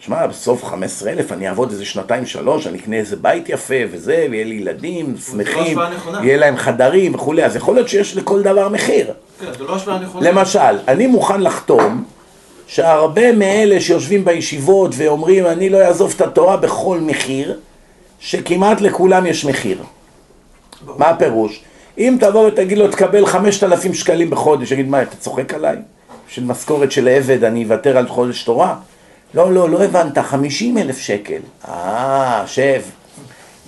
שמע, 0.00 0.26
בסוף 0.26 0.64
15 0.64 1.12
אלף 1.12 1.32
אני 1.32 1.48
אעבוד 1.48 1.70
איזה 1.70 1.84
שנתיים 1.84 2.26
שלוש, 2.26 2.66
אני 2.66 2.78
אקנה 2.78 2.96
איזה 2.96 3.16
בית 3.16 3.48
יפה 3.48 3.74
וזה, 3.90 4.26
ויהיה 4.30 4.44
לי 4.44 4.54
ילדים 4.54 5.14
שמחים, 5.26 5.78
יהיה 6.22 6.36
להם 6.36 6.56
חדרים 6.56 7.14
וכולי, 7.14 7.44
אז 7.44 7.56
יכול 7.56 7.74
להיות 7.74 7.88
שיש 7.88 8.16
לכל 8.16 8.42
דבר 8.42 8.68
מחיר. 8.68 9.12
כן, 9.40 9.46
זה 9.58 9.64
לא 9.64 9.76
השוואה 9.76 9.98
נכונה. 9.98 10.30
למשל, 10.30 10.78
אני 10.88 11.06
מוכן 11.06 11.40
לחתום 11.40 12.04
שהרבה 12.66 13.32
מאלה 13.32 13.80
שיושבים 13.80 14.24
בישיבות 14.24 14.90
ואומרים 14.96 15.46
אני 15.46 15.70
לא 15.70 15.78
אעזוב 15.78 16.12
את 16.16 16.20
התורה 16.20 16.56
בכל 16.56 17.00
מחיר, 17.00 17.58
שכמעט 18.20 18.80
לכולם 18.80 19.26
יש 19.26 19.44
מחיר. 19.44 19.82
מה 20.86 21.06
הפירוש? 21.08 21.60
אם 21.98 22.16
תבוא 22.20 22.46
ותגיד 22.46 22.78
לו 22.78 22.88
תקבל 22.88 23.26
5,000 23.26 23.94
שקלים 23.94 24.30
בחודש, 24.30 24.72
יגיד 24.72 24.88
מה, 24.88 25.02
אתה 25.02 25.16
צוחק 25.16 25.54
עליי? 25.54 25.76
של 26.28 26.44
משכורת 26.44 26.92
של 26.92 27.08
עבד 27.08 27.44
אני 27.44 27.64
אוותר 27.64 27.98
על 27.98 28.08
חודש 28.08 28.42
תורה? 28.42 28.76
לא, 29.34 29.52
לא, 29.52 29.70
לא 29.70 29.84
הבנת, 29.84 30.18
חמישים 30.18 30.78
אלף 30.78 30.98
שקל. 30.98 31.38
אה, 31.68 32.42
שב, 32.46 32.82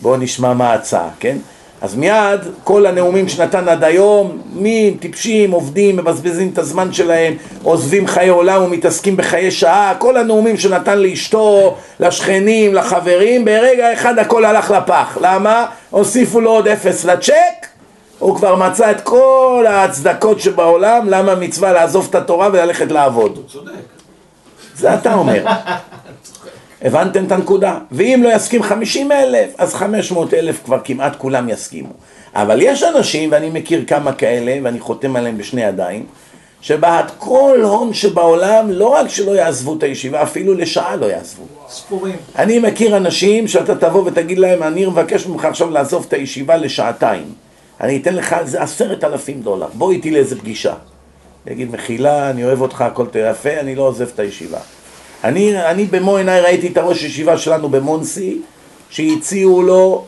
בוא 0.02 0.16
נשמע 0.16 0.54
מה 0.54 0.70
ההצעה, 0.70 1.08
כן? 1.20 1.36
אז 1.82 1.94
מיד 1.94 2.40
כל 2.64 2.86
הנאומים 2.86 3.28
שנתן 3.28 3.68
עד 3.68 3.84
היום, 3.84 4.42
מי 4.52 4.96
טיפשים, 5.00 5.50
עובדים, 5.50 5.96
מבזבזים 5.96 6.50
את 6.52 6.58
הזמן 6.58 6.92
שלהם, 6.92 7.34
עוזבים 7.62 8.06
חיי 8.06 8.28
עולם 8.28 8.62
ומתעסקים 8.62 9.16
בחיי 9.16 9.50
שעה, 9.50 9.94
כל 9.98 10.16
הנאומים 10.16 10.56
שנתן 10.56 10.98
לאשתו, 10.98 11.76
לשכנים, 12.00 12.74
לחברים, 12.74 13.44
ברגע 13.44 13.92
אחד 13.92 14.18
הכל 14.18 14.44
הלך 14.44 14.70
לפח. 14.70 15.18
למה? 15.20 15.66
הוסיפו 15.90 16.40
לו 16.40 16.50
עוד 16.50 16.68
אפס 16.68 17.04
לצ'ק, 17.04 17.66
הוא 18.18 18.36
כבר 18.36 18.56
מצא 18.56 18.90
את 18.90 19.00
כל 19.00 19.64
ההצדקות 19.68 20.40
שבעולם, 20.40 21.08
למה 21.08 21.34
מצווה 21.34 21.72
לעזוב 21.72 22.06
את 22.10 22.14
התורה 22.14 22.48
וללכת 22.52 22.92
לעבוד. 22.92 23.36
הוא 23.36 23.44
צודק. 23.48 23.91
זה 24.82 24.94
אתה 24.94 25.14
אומר. 25.14 25.44
הבנתם 26.82 27.24
את 27.24 27.32
הנקודה? 27.32 27.78
ואם 27.92 28.20
לא 28.24 28.34
יסכים 28.34 28.62
50 28.62 29.12
אלף, 29.12 29.50
אז 29.58 29.74
500 29.74 30.34
אלף 30.34 30.60
כבר 30.64 30.78
כמעט 30.84 31.16
כולם 31.16 31.48
יסכימו. 31.48 31.92
אבל 32.34 32.62
יש 32.62 32.82
אנשים, 32.82 33.32
ואני 33.32 33.50
מכיר 33.50 33.84
כמה 33.86 34.12
כאלה, 34.12 34.58
ואני 34.62 34.80
חותם 34.80 35.16
עליהם 35.16 35.38
בשני 35.38 35.62
ידיים, 35.62 36.06
שבעד 36.60 37.10
כל 37.18 37.60
הון 37.62 37.94
שבעולם, 37.94 38.70
לא 38.70 38.86
רק 38.86 39.08
שלא 39.08 39.30
יעזבו 39.30 39.74
את 39.74 39.82
הישיבה, 39.82 40.22
אפילו 40.22 40.54
לשעה 40.54 40.96
לא 40.96 41.06
יעזבו. 41.06 41.44
ספורים. 41.68 42.16
אני 42.38 42.58
מכיר 42.58 42.96
אנשים 42.96 43.48
שאתה 43.48 43.74
תבוא 43.74 44.02
ותגיד 44.06 44.38
להם, 44.38 44.62
אני 44.62 44.86
מבקש 44.86 45.26
ממך 45.26 45.44
עכשיו 45.44 45.70
לעזוב 45.70 46.04
את 46.08 46.12
הישיבה 46.12 46.56
לשעתיים. 46.56 47.32
אני 47.80 47.96
אתן 47.96 48.14
לך 48.14 48.32
על 48.32 48.46
זה 48.46 48.62
עשרת 48.62 49.04
אלפים 49.04 49.40
דולר, 49.40 49.68
בוא 49.74 49.92
איתי 49.92 50.10
לאיזה 50.10 50.38
פגישה. 50.38 50.74
יגיד, 51.46 51.70
מחילה, 51.72 52.30
אני 52.30 52.44
אוהב 52.44 52.60
אותך, 52.60 52.80
הכל 52.80 53.06
תראה 53.06 53.30
יפה, 53.30 53.60
אני 53.60 53.74
לא 53.74 53.82
עוזב 53.82 54.08
את 54.14 54.18
הישיבה. 54.18 54.58
אני, 55.24 55.62
אני 55.70 55.84
במו 55.84 56.16
עיניי 56.16 56.40
ראיתי 56.40 56.68
את 56.68 56.76
הראש 56.76 57.02
ישיבה 57.02 57.38
שלנו 57.38 57.68
במונסי, 57.68 58.38
שהציעו 58.90 59.62
לו 59.62 60.04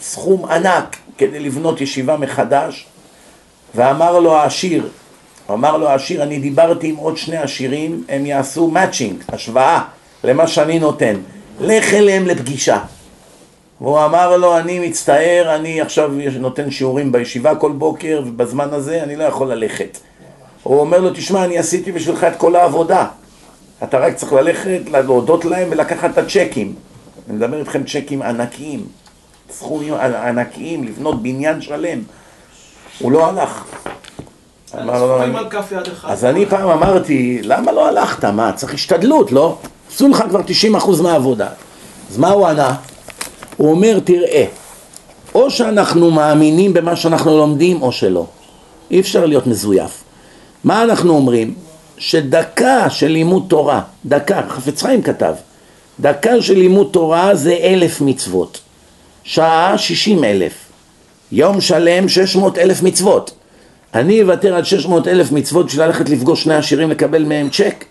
סכום 0.00 0.44
ענק 0.44 0.96
כדי 1.18 1.40
לבנות 1.40 1.80
ישיבה 1.80 2.16
מחדש, 2.16 2.86
ואמר 3.74 4.18
לו 4.18 4.36
העשיר, 4.36 4.88
אמר 5.50 5.76
לו 5.76 5.88
העשיר, 5.88 6.22
אני 6.22 6.38
דיברתי 6.38 6.88
עם 6.88 6.96
עוד 6.96 7.16
שני 7.16 7.36
עשירים, 7.36 8.04
הם 8.08 8.26
יעשו 8.26 8.68
מאצ'ינג, 8.68 9.22
השוואה 9.28 9.82
למה 10.24 10.46
שאני 10.46 10.78
נותן, 10.78 11.16
לך 11.60 11.94
אליהם 11.94 12.26
לפגישה. 12.26 12.78
והוא 13.80 14.04
אמר 14.04 14.36
לו, 14.36 14.58
אני 14.58 14.88
מצטער, 14.88 15.54
אני 15.54 15.80
עכשיו 15.80 16.10
נותן 16.40 16.70
שיעורים 16.70 17.12
בישיבה 17.12 17.54
כל 17.54 17.72
בוקר, 17.72 18.22
ובזמן 18.26 18.68
הזה 18.72 19.02
אני 19.02 19.16
לא 19.16 19.24
יכול 19.24 19.52
ללכת. 19.52 19.98
הוא 20.62 20.80
אומר 20.80 21.00
לו, 21.00 21.10
תשמע, 21.10 21.44
אני 21.44 21.58
עשיתי 21.58 21.92
בשבילך 21.92 22.24
את 22.24 22.36
כל 22.36 22.56
העבודה. 22.56 23.06
אתה 23.82 23.98
רק 23.98 24.14
צריך 24.14 24.32
ללכת, 24.32 24.80
להודות 24.90 25.44
להם 25.44 25.68
ולקחת 25.70 26.10
את 26.10 26.18
הצ'קים. 26.18 26.74
אני 27.28 27.36
מדבר 27.36 27.58
איתכם 27.58 27.82
צ'קים 27.84 28.22
ענקיים, 28.22 28.86
סכומים 29.50 29.94
ענקיים, 29.94 30.84
לבנות 30.84 31.22
בניין 31.22 31.60
שלם. 31.60 31.98
הוא 32.98 33.12
לא 33.12 33.26
הלך. 33.26 33.64
אחד. 35.88 36.10
אז 36.10 36.24
אני 36.24 36.46
פעם 36.46 36.68
אמרתי, 36.68 37.40
למה 37.42 37.72
לא 37.72 37.88
הלכת? 37.88 38.24
מה, 38.24 38.52
צריך 38.52 38.74
השתדלות, 38.74 39.32
לא? 39.32 39.58
עשו 39.90 40.08
לך 40.08 40.24
כבר 40.28 40.40
90% 41.00 41.02
מהעבודה. 41.02 41.48
אז 42.10 42.18
מה 42.18 42.30
הוא 42.30 42.46
ענה? 42.46 42.74
הוא 43.56 43.70
אומר, 43.70 43.98
תראה, 44.04 44.44
או 45.34 45.50
שאנחנו 45.50 46.10
מאמינים 46.10 46.72
במה 46.72 46.96
שאנחנו 46.96 47.36
לומדים 47.36 47.82
או 47.82 47.92
שלא. 47.92 48.26
אי 48.90 49.00
אפשר 49.00 49.26
להיות 49.26 49.46
מזויף. 49.46 50.02
מה 50.64 50.82
אנחנו 50.82 51.14
אומרים? 51.14 51.54
שדקה 51.98 52.90
של 52.90 53.08
לימוד 53.08 53.44
תורה, 53.48 53.82
דקה, 54.06 54.42
חפץ 54.48 54.82
חיים 54.82 55.02
כתב, 55.02 55.34
דקה 56.00 56.42
של 56.42 56.58
לימוד 56.58 56.88
תורה 56.92 57.34
זה 57.34 57.56
אלף 57.62 58.00
מצוות, 58.00 58.60
שעה 59.24 59.78
שישים 59.78 60.24
אלף, 60.24 60.52
יום 61.32 61.60
שלם 61.60 62.08
שש 62.08 62.36
מאות 62.36 62.58
אלף 62.58 62.82
מצוות. 62.82 63.30
אני 63.94 64.22
אוותר 64.22 64.54
על 64.54 64.64
שש 64.64 64.86
מאות 64.86 65.08
אלף 65.08 65.32
מצוות 65.32 65.66
בשביל 65.66 65.86
ללכת 65.86 66.08
לפגוש 66.08 66.42
שני 66.42 66.54
עשירים 66.54 66.90
לקבל 66.90 67.24
מהם 67.24 67.48
צ'ק? 67.48 67.84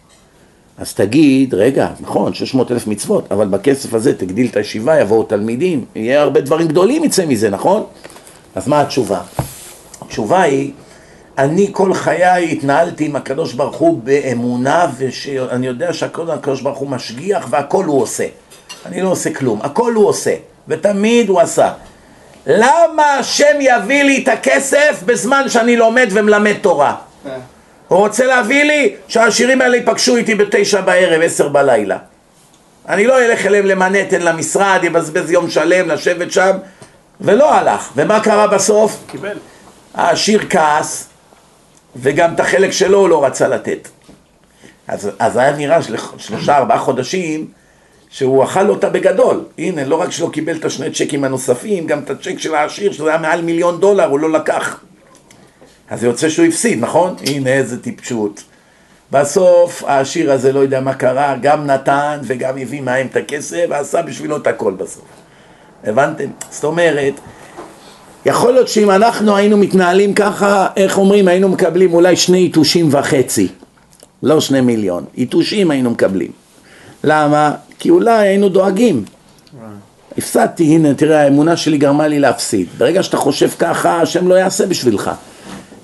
אז 0.78 0.94
תגיד, 0.94 1.54
רגע, 1.54 1.88
נכון, 2.00 2.34
600 2.34 2.72
אלף 2.72 2.88
מצוות, 2.88 3.32
אבל 3.32 3.48
בכסף 3.48 3.94
הזה 3.94 4.14
תגדיל 4.14 4.48
את 4.48 4.58
הישיבה, 4.58 5.00
יבואו 5.00 5.24
תלמידים, 5.24 5.86
יהיה 5.96 6.22
הרבה 6.22 6.42
דברים 6.42 6.68
גדולים 6.68 7.04
יצא 7.04 7.26
מזה, 7.26 7.50
נכון? 7.50 7.84
אז 8.56 8.68
מה 8.68 8.82
התשובה? 8.82 9.22
התשובה 10.02 10.42
היא, 10.42 10.72
אני 11.42 11.70
כל 11.72 11.94
חיי 11.94 12.52
התנהלתי 12.52 13.06
עם 13.06 13.16
הקדוש 13.16 13.54
ברוך 13.54 13.76
הוא 13.76 14.02
באמונה, 14.04 14.88
ואני 14.98 15.68
יודע 15.68 15.94
שהקדוש 15.94 16.62
ברוך 16.62 16.78
הוא 16.78 16.90
משגיח 16.90 17.48
והכל 17.50 17.86
הוא 17.86 18.02
עושה. 18.02 18.26
אני 18.86 19.02
לא 19.02 19.10
עושה 19.10 19.34
כלום, 19.34 19.60
הכל 19.62 19.94
הוא 19.94 20.08
עושה, 20.08 20.36
ותמיד 20.68 21.30
הוא 21.30 21.42
עשה. 21.42 21.74
למה 22.46 23.04
השם 23.04 23.58
יביא 23.60 24.04
לי 24.04 24.24
את 24.24 24.28
הכסף 24.28 25.04
בזמן 25.06 25.50
שאני 25.50 25.76
לומד 25.76 26.08
ומלמד 26.12 26.56
תורה? 26.62 26.96
הוא 27.88 28.00
רוצה 28.00 28.26
להביא 28.26 28.64
לי 28.64 28.96
שהעשירים 29.08 29.62
האלה 29.62 29.78
ייפגשו 29.78 30.16
איתי 30.16 30.36
בתשע 30.36 30.82
בערב, 30.82 31.22
עשר 31.22 31.48
בלילה. 31.48 31.98
אני 32.90 33.08
לא 33.08 33.26
אלך 33.26 33.46
אליהם 33.46 33.66
למנהטן 33.66 34.22
למשרד, 34.22 34.80
יבזבז 34.84 35.32
יום 35.32 35.50
שלם 35.50 35.90
לשבת 35.90 36.32
שם, 36.32 36.58
ולא 37.22 37.54
הלך. 37.54 37.90
ומה 37.96 38.20
קרה 38.20 38.48
בסוף? 38.48 38.98
קיבל. 39.08 39.38
העשיר 39.94 40.42
כעס, 40.50 41.11
וגם 41.96 42.34
את 42.34 42.40
החלק 42.40 42.72
שלו 42.72 43.00
הוא 43.00 43.10
לא 43.10 43.26
רצה 43.26 43.48
לתת. 43.48 43.88
אז, 44.88 45.10
אז 45.20 45.38
היה 45.38 45.52
נראה 45.52 45.80
שלושה 46.18 46.58
ארבעה 46.58 46.78
חודשים 46.78 47.48
שהוא 48.10 48.44
אכל 48.44 48.70
אותה 48.70 48.90
בגדול. 48.90 49.44
הנה, 49.58 49.86
לא 49.86 49.96
רק 50.02 50.12
שלא 50.12 50.30
קיבל 50.34 50.58
את 50.58 50.66
השני 50.66 50.92
צ'קים 50.92 51.24
הנוספים, 51.24 51.88
גם 51.88 52.00
את 52.00 52.10
הצ'ק 52.10 52.40
של 52.40 52.56
העשיר, 52.56 52.92
שזה 52.92 53.10
היה 53.10 53.18
מעל 53.18 53.42
מיליון 53.42 53.80
דולר, 53.80 54.06
הוא 54.06 54.20
לא 54.20 54.32
לקח. 54.32 54.80
אז 55.90 56.04
יוצא 56.04 56.30
שהוא 56.30 56.46
הפסיד, 56.46 56.80
נכון? 56.80 57.16
הנה 57.28 57.50
איזה 57.50 57.82
טיפשות. 57.82 58.44
בסוף 59.12 59.84
העשיר 59.84 60.32
הזה 60.32 60.54
לא 60.54 60.60
יודע 60.60 60.80
מה 60.80 60.94
קרה, 60.94 61.36
גם 61.42 61.66
נתן 61.66 62.20
וגם 62.24 62.58
הביא 62.58 62.82
מהם 62.82 63.08
את 63.08 63.16
הכסף 63.16 63.66
ועשה 63.70 64.02
בשבילו 64.02 64.38
את 64.38 64.48
הכל 64.48 64.74
בסוף. 64.74 65.06
הבנתם? 65.84 66.28
זאת 66.50 66.64
אומרת, 66.64 67.14
יכול 68.26 68.54
להיות 68.54 68.68
שאם 68.68 68.92
אנחנו 68.92 69.36
היינו 69.36 69.58
מתנהלים 69.58 70.14
ככה, 70.14 70.68
איך 70.76 70.98
אומרים, 70.98 71.28
היינו 71.28 71.50
מקבלים 71.50 71.94
אולי 71.94 72.16
שני 72.16 72.46
יתושים 72.46 72.90
וחצי, 72.92 73.48
לא 74.24 74.42
שני 74.42 74.62
מיליון, 74.62 75.06
יתושים 75.16 75.72
היינו 75.72 75.90
מקבלים. 75.90 76.32
למה? 77.04 77.52
כי 77.80 77.90
אולי 77.90 78.28
היינו 78.28 78.50
דואגים. 78.50 79.04
הפסדתי, 80.18 80.64
הנה, 80.64 80.94
תראה, 80.94 81.22
האמונה 81.22 81.58
שלי 81.58 81.78
גרמה 81.78 82.08
לי 82.08 82.20
להפסיד. 82.20 82.68
ברגע 82.78 83.04
שאתה 83.04 83.18
חושב 83.18 83.50
ככה, 83.60 84.02
השם 84.02 84.28
לא 84.28 84.36
יעשה 84.36 84.66
בשבילך. 84.66 85.12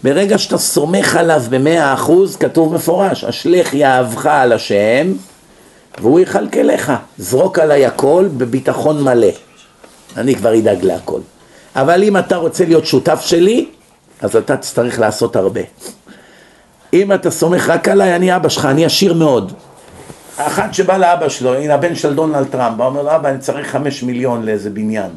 ברגע 0.04 0.38
שאתה 0.38 0.58
סומך 0.58 1.16
עליו 1.16 1.44
במאה 1.50 1.94
אחוז, 1.94 2.36
כתוב 2.36 2.74
מפורש, 2.74 3.24
אשליך 3.24 3.74
יהבך 3.74 4.26
על 4.26 4.54
השם, 4.54 5.14
והוא 6.02 6.20
יכלכלך. 6.20 6.94
זרוק 7.18 7.60
עליי 7.60 7.86
הכל 7.86 8.28
בביטחון 8.38 9.04
מלא. 9.04 9.28
אני 10.18 10.36
כבר 10.36 10.58
אדאג 10.58 10.84
להכל. 10.84 11.20
אבל 11.78 12.04
אם 12.04 12.18
אתה 12.18 12.36
רוצה 12.36 12.66
להיות 12.66 12.86
שותף 12.86 13.22
שלי, 13.22 13.70
אז 14.22 14.36
אתה 14.36 14.58
תצטרך 14.58 15.00
לעשות 15.00 15.36
הרבה. 15.36 15.62
אם 16.94 17.14
אתה 17.14 17.32
סומך 17.32 17.70
רק 17.70 17.88
עליי, 17.88 18.16
אני 18.16 18.36
אבא 18.36 18.50
שלך, 18.50 18.66
אני 18.66 18.86
עשיר 18.86 19.14
מאוד. 19.14 19.54
האחד 20.38 20.74
שבא 20.74 20.98
לאבא 20.98 21.30
שלו, 21.30 21.56
הנה 21.56 21.74
הבן 21.74 21.96
של 21.96 22.16
דונלד 22.16 22.48
טראמפ, 22.48 22.80
אומר 22.80 23.02
לו, 23.02 23.16
אבא, 23.16 23.30
אני 23.30 23.40
צריך 23.40 23.68
חמש 23.68 24.04
מיליון 24.04 24.46
לאיזה 24.46 24.70
בניין. 24.70 25.12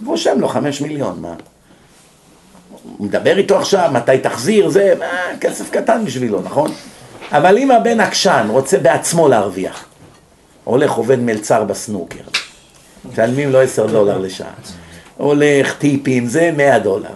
הוא 0.00 0.08
רושם 0.08 0.40
לו 0.40 0.48
חמש 0.48 0.80
מיליון, 0.80 1.20
מה? 1.20 1.34
הוא 2.98 3.06
מדבר 3.06 3.38
איתו 3.38 3.58
עכשיו, 3.58 3.90
מתי 3.92 4.18
תחזיר, 4.18 4.68
זה, 4.68 4.94
מה, 4.98 5.38
כסף 5.40 5.70
קטן 5.70 6.04
בשבילו, 6.04 6.40
נכון? 6.42 6.70
אבל 7.32 7.58
אם 7.58 7.70
הבן 7.70 8.00
עקשן 8.00 8.46
רוצה 8.50 8.78
בעצמו 8.78 9.28
להרוויח, 9.28 9.84
הולך 10.64 10.92
עובד 10.92 11.18
מלצר 11.18 11.64
בסנוקר, 11.64 12.22
משלמים 13.12 13.52
לו 13.52 13.60
עשר 13.60 13.86
דולר 13.86 14.18
לשעה, 14.18 14.50
הולך 15.16 15.74
טיפים, 15.78 16.26
זה 16.26 16.50
מאה 16.56 16.78
דולר. 16.78 17.08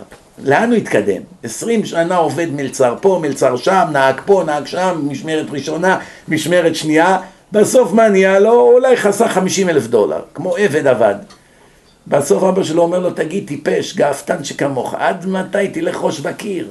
לאן 0.44 0.70
הוא 0.70 0.76
התקדם? 0.76 1.22
עשרים 1.42 1.84
שנה 1.84 2.16
עובד 2.16 2.46
מלצר 2.52 2.94
פה, 3.00 3.18
מלצר 3.22 3.56
שם, 3.56 3.86
נהג 3.92 4.20
פה, 4.26 4.42
נהג 4.46 4.66
שם, 4.66 5.00
משמרת 5.08 5.46
ראשונה, 5.50 5.98
משמרת 6.28 6.74
שנייה, 6.74 7.18
בסוף 7.52 7.92
מה 7.92 8.08
נהיה 8.08 8.38
לו? 8.38 8.60
אולי 8.60 8.96
חסך 8.96 9.26
חמישים 9.26 9.68
אלף 9.68 9.86
דולר, 9.86 10.20
כמו 10.34 10.56
עבד 10.56 10.86
עבד. 10.86 11.14
בסוף 12.06 12.42
אבא 12.42 12.62
שלו 12.62 12.82
אומר 12.82 12.98
לו, 12.98 13.10
תגיד, 13.10 13.46
טיפש, 13.46 13.96
גאפתן 13.96 14.44
שכמוך, 14.44 14.94
עד 14.98 15.26
מתי 15.26 15.68
תלך 15.68 15.98
ראש 16.00 16.20
בקיר? 16.20 16.68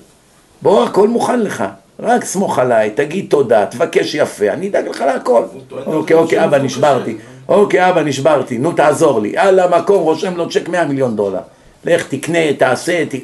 בוא, 0.61 0.83
הכל 0.83 1.07
מוכן 1.07 1.39
לך, 1.39 1.63
רק 1.99 2.25
סמוך 2.25 2.59
עליי, 2.59 2.89
תגיד 2.89 3.25
תודה, 3.29 3.65
תבקש 3.65 4.15
יפה, 4.15 4.49
אני 4.49 4.69
אדאג 4.69 4.87
לך 4.87 5.01
להכל. 5.01 5.43
אוקיי, 5.85 6.15
אוקיי, 6.15 6.43
אבא, 6.45 6.57
נשברתי. 6.57 7.17
אוקיי, 7.49 7.89
אבא, 7.89 8.03
נשברתי, 8.03 8.57
נו 8.57 8.71
תעזור 8.71 9.21
לי. 9.21 9.37
על 9.37 9.59
המקום 9.59 10.03
רושם 10.03 10.37
לו 10.37 10.49
צ'ק 10.49 10.69
100 10.69 10.85
מיליון 10.85 11.15
דולר. 11.15 11.39
לך, 11.85 12.07
תקנה, 12.07 12.53
תעשה, 12.57 13.03
ת... 13.05 13.15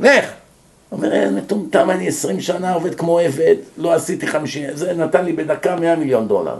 לך. 0.00 0.24
אומר, 0.92 1.12
אה, 1.12 1.30
מטומטם, 1.30 1.90
אני 1.90 2.08
עשרים 2.08 2.40
שנה 2.40 2.72
עובד 2.74 2.94
כמו 2.94 3.18
עבד, 3.18 3.54
לא 3.78 3.92
עשיתי 3.92 4.26
חמישים, 4.26 4.64
זה 4.74 4.92
נתן 4.92 5.24
לי 5.24 5.32
בדקה 5.32 5.76
100 5.76 5.96
מיליון 5.96 6.28
דולר. 6.28 6.56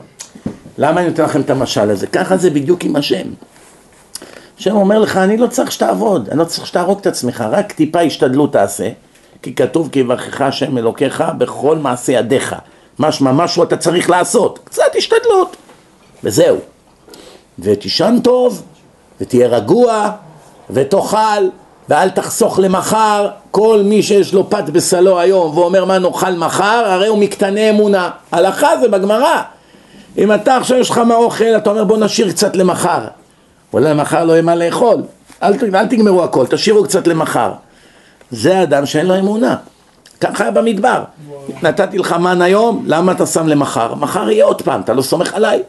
למה 0.78 1.00
אני 1.00 1.08
נותן 1.08 1.24
לכם 1.24 1.40
את 1.40 1.50
המשל 1.50 1.90
הזה? 1.90 2.06
ככה 2.06 2.36
זה 2.36 2.50
בדיוק 2.50 2.84
עם 2.84 2.96
השם. 2.96 3.26
השם 4.58 4.76
אומר 4.76 4.98
לך, 4.98 5.16
אני 5.16 5.36
לא 5.36 5.46
צריך 5.46 5.72
שתעבוד, 5.72 6.28
אני 6.28 6.38
לא 6.38 6.44
צריך 6.44 6.66
שתהרוג 6.66 6.98
את 6.98 7.06
עצמך, 7.06 7.44
רק 7.50 7.72
טיפה 7.72 8.00
השתדלות 8.00 8.52
תעשה, 8.52 8.90
כי 9.42 9.54
כתוב 9.54 9.88
כי 9.92 9.98
יברכך 9.98 10.40
השם 10.40 10.78
אלוקיך 10.78 11.24
בכל 11.38 11.76
מעשה 11.76 12.12
ידיך. 12.12 12.54
משמע 12.98 13.32
משהו 13.32 13.62
אתה 13.62 13.76
צריך 13.76 14.10
לעשות, 14.10 14.58
קצת 14.64 14.92
השתדלות, 14.96 15.56
וזהו. 16.24 16.73
ותישן 17.58 18.18
טוב, 18.22 18.62
ותהיה 19.20 19.48
רגוע, 19.48 20.10
ותאכל, 20.70 21.48
ואל 21.88 22.10
תחסוך 22.10 22.58
למחר, 22.58 23.28
כל 23.50 23.82
מי 23.84 24.02
שיש 24.02 24.34
לו 24.34 24.50
פת 24.50 24.64
בסלו 24.72 25.20
היום 25.20 25.58
ואומר 25.58 25.84
מה 25.84 25.98
נאכל 25.98 26.32
מחר, 26.32 26.84
הרי 26.86 27.06
הוא 27.06 27.18
מקטני 27.18 27.70
אמונה. 27.70 28.10
הלכה 28.32 28.68
זה 28.80 28.88
בגמרא. 28.88 29.42
אם 30.18 30.32
אתה 30.32 30.56
עכשיו 30.56 30.78
יש 30.78 30.90
לך 30.90 30.98
מהאוכל, 30.98 31.56
אתה 31.56 31.70
אומר 31.70 31.84
בוא 31.84 31.96
נשאיר 31.96 32.30
קצת 32.32 32.56
למחר. 32.56 33.00
אולי 33.72 33.94
מחר 33.94 34.24
לא 34.24 34.32
יהיה 34.32 34.42
מה 34.42 34.54
לאכול. 34.54 35.02
אל, 35.42 35.52
אל 35.74 35.86
תגמרו 35.86 36.24
הכל, 36.24 36.46
תשאירו 36.46 36.84
קצת 36.84 37.06
למחר. 37.06 37.52
זה 38.30 38.62
אדם 38.62 38.86
שאין 38.86 39.06
לו 39.06 39.18
אמונה. 39.18 39.56
ככה 40.20 40.44
היה 40.44 40.50
במדבר. 40.50 41.02
נתתי 41.62 41.98
לך 41.98 42.12
מן 42.12 42.42
היום, 42.42 42.84
למה 42.86 43.12
אתה 43.12 43.26
שם 43.26 43.48
למחר? 43.48 43.94
מחר 43.94 44.30
יהיה 44.30 44.44
עוד 44.44 44.62
פעם, 44.62 44.80
אתה 44.80 44.92
לא 44.92 45.02
סומך 45.02 45.34
עליי? 45.34 45.62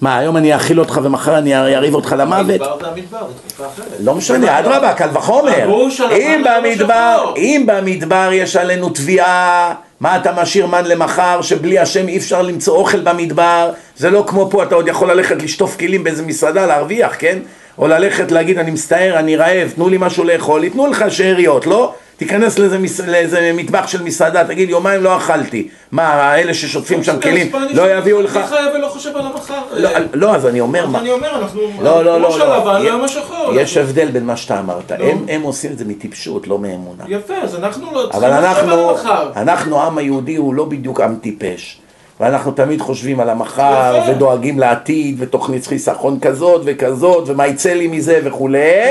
מה, 0.00 0.18
היום 0.18 0.36
אני 0.36 0.54
אאכיל 0.54 0.80
אותך 0.80 1.00
ומחר 1.02 1.38
אני 1.38 1.76
אריב 1.76 1.94
אותך 1.94 2.14
למוות? 2.18 2.60
המדבר 2.60 2.78
זה 2.80 2.86
המדבר, 2.86 3.26
זה 3.28 3.48
תקופה 3.48 3.66
אחרת. 3.66 3.86
לא 4.00 4.14
משנה, 4.14 4.58
אדרבה, 4.58 4.92
קל 4.92 5.08
וחומר. 5.12 5.68
אם 6.12 6.44
במדבר. 6.44 7.32
אם 7.36 7.64
במדבר 7.66 8.30
יש 8.32 8.56
עלינו 8.56 8.88
תביעה, 8.88 9.74
מה 10.00 10.16
אתה 10.16 10.32
משאיר 10.32 10.66
מן 10.66 10.84
למחר, 10.84 11.42
שבלי 11.42 11.78
השם 11.78 12.08
אי 12.08 12.16
אפשר 12.16 12.42
למצוא 12.42 12.76
אוכל 12.76 13.00
במדבר, 13.00 13.70
זה 13.96 14.10
לא 14.10 14.24
כמו 14.26 14.50
פה, 14.50 14.62
אתה 14.62 14.74
עוד 14.74 14.88
יכול 14.88 15.10
ללכת 15.10 15.42
לשטוף 15.42 15.76
כלים 15.76 16.04
באיזה 16.04 16.22
מסעדה, 16.22 16.66
להרוויח, 16.66 17.16
כן? 17.18 17.38
או 17.78 17.88
ללכת 17.88 18.32
להגיד, 18.32 18.58
אני 18.58 18.70
מצטער, 18.70 19.18
אני 19.18 19.36
רעב, 19.36 19.72
תנו 19.74 19.88
לי 19.88 19.96
משהו 20.00 20.24
לאכול, 20.24 20.64
ייתנו 20.64 20.86
לך 20.86 21.04
שאריות, 21.08 21.66
לא? 21.66 21.94
תיכנס 22.20 22.58
לאיזה, 22.58 22.78
מס... 22.78 23.00
לאיזה 23.00 23.52
מטבח 23.54 23.86
של 23.86 24.02
מסעדה, 24.02 24.44
תגיד, 24.44 24.70
יומיים 24.70 25.02
לא 25.02 25.16
אכלתי. 25.16 25.68
מה, 25.92 26.34
אלה 26.38 26.54
ששוטפים 26.54 27.04
שם 27.04 27.20
כלים, 27.20 27.52
לא 27.74 27.96
יביאו 27.96 28.22
לך... 28.22 28.36
אני 28.36 28.46
חי 28.46 28.56
ולא 28.74 28.88
חושב 28.88 29.16
על 29.16 29.26
המחר. 29.26 29.60
לא, 29.72 29.90
לא, 30.12 30.34
אז 30.34 30.46
אני 30.46 30.60
אומר, 30.60 30.86
מה... 30.86 30.98
אני 30.98 31.10
אומר, 31.10 31.38
אנחנו... 31.38 31.60
לא, 31.82 32.04
לא, 32.04 32.10
כמו 32.10 32.22
לא, 32.22 32.30
שהלבן 32.30 32.66
לא. 32.66 32.70
והיום 32.70 33.04
השחור. 33.04 33.52
יש 33.54 33.76
הבדל 33.76 34.08
בין 34.10 34.26
מה 34.26 34.36
שאתה 34.36 34.60
אמרת. 34.60 34.92
נו. 34.92 35.04
הם, 35.28 35.42
עושים 35.42 35.72
את 35.72 35.78
זה 35.78 35.84
מטיפשות, 35.84 36.48
לא 36.48 36.58
מאמונה. 36.58 37.04
יפה, 37.08 37.34
אז 37.34 37.54
אנחנו 37.54 37.92
לא 37.92 38.08
צריכים 38.12 38.30
לחשוב 38.30 38.70
על 38.70 38.78
המחר. 38.88 39.30
אנחנו, 39.36 39.80
העם 39.80 39.98
היהודי 39.98 40.36
הוא 40.36 40.54
לא 40.54 40.64
בדיוק 40.64 41.00
עם 41.00 41.16
טיפש. 41.20 41.80
ואנחנו 42.20 42.52
תמיד 42.52 42.80
חושבים 42.80 43.20
על 43.20 43.30
המחר. 43.30 44.00
ודואגים 44.08 44.58
לעתיד, 44.58 45.16
ותוכנית 45.18 45.66
חיסכון 45.66 46.20
כזאת 46.20 46.62
וכזאת, 46.64 47.24
ומה 47.26 47.46
יצא 47.46 47.72
לי 47.72 47.86
מזה 47.86 48.20
וכולי, 48.24 48.90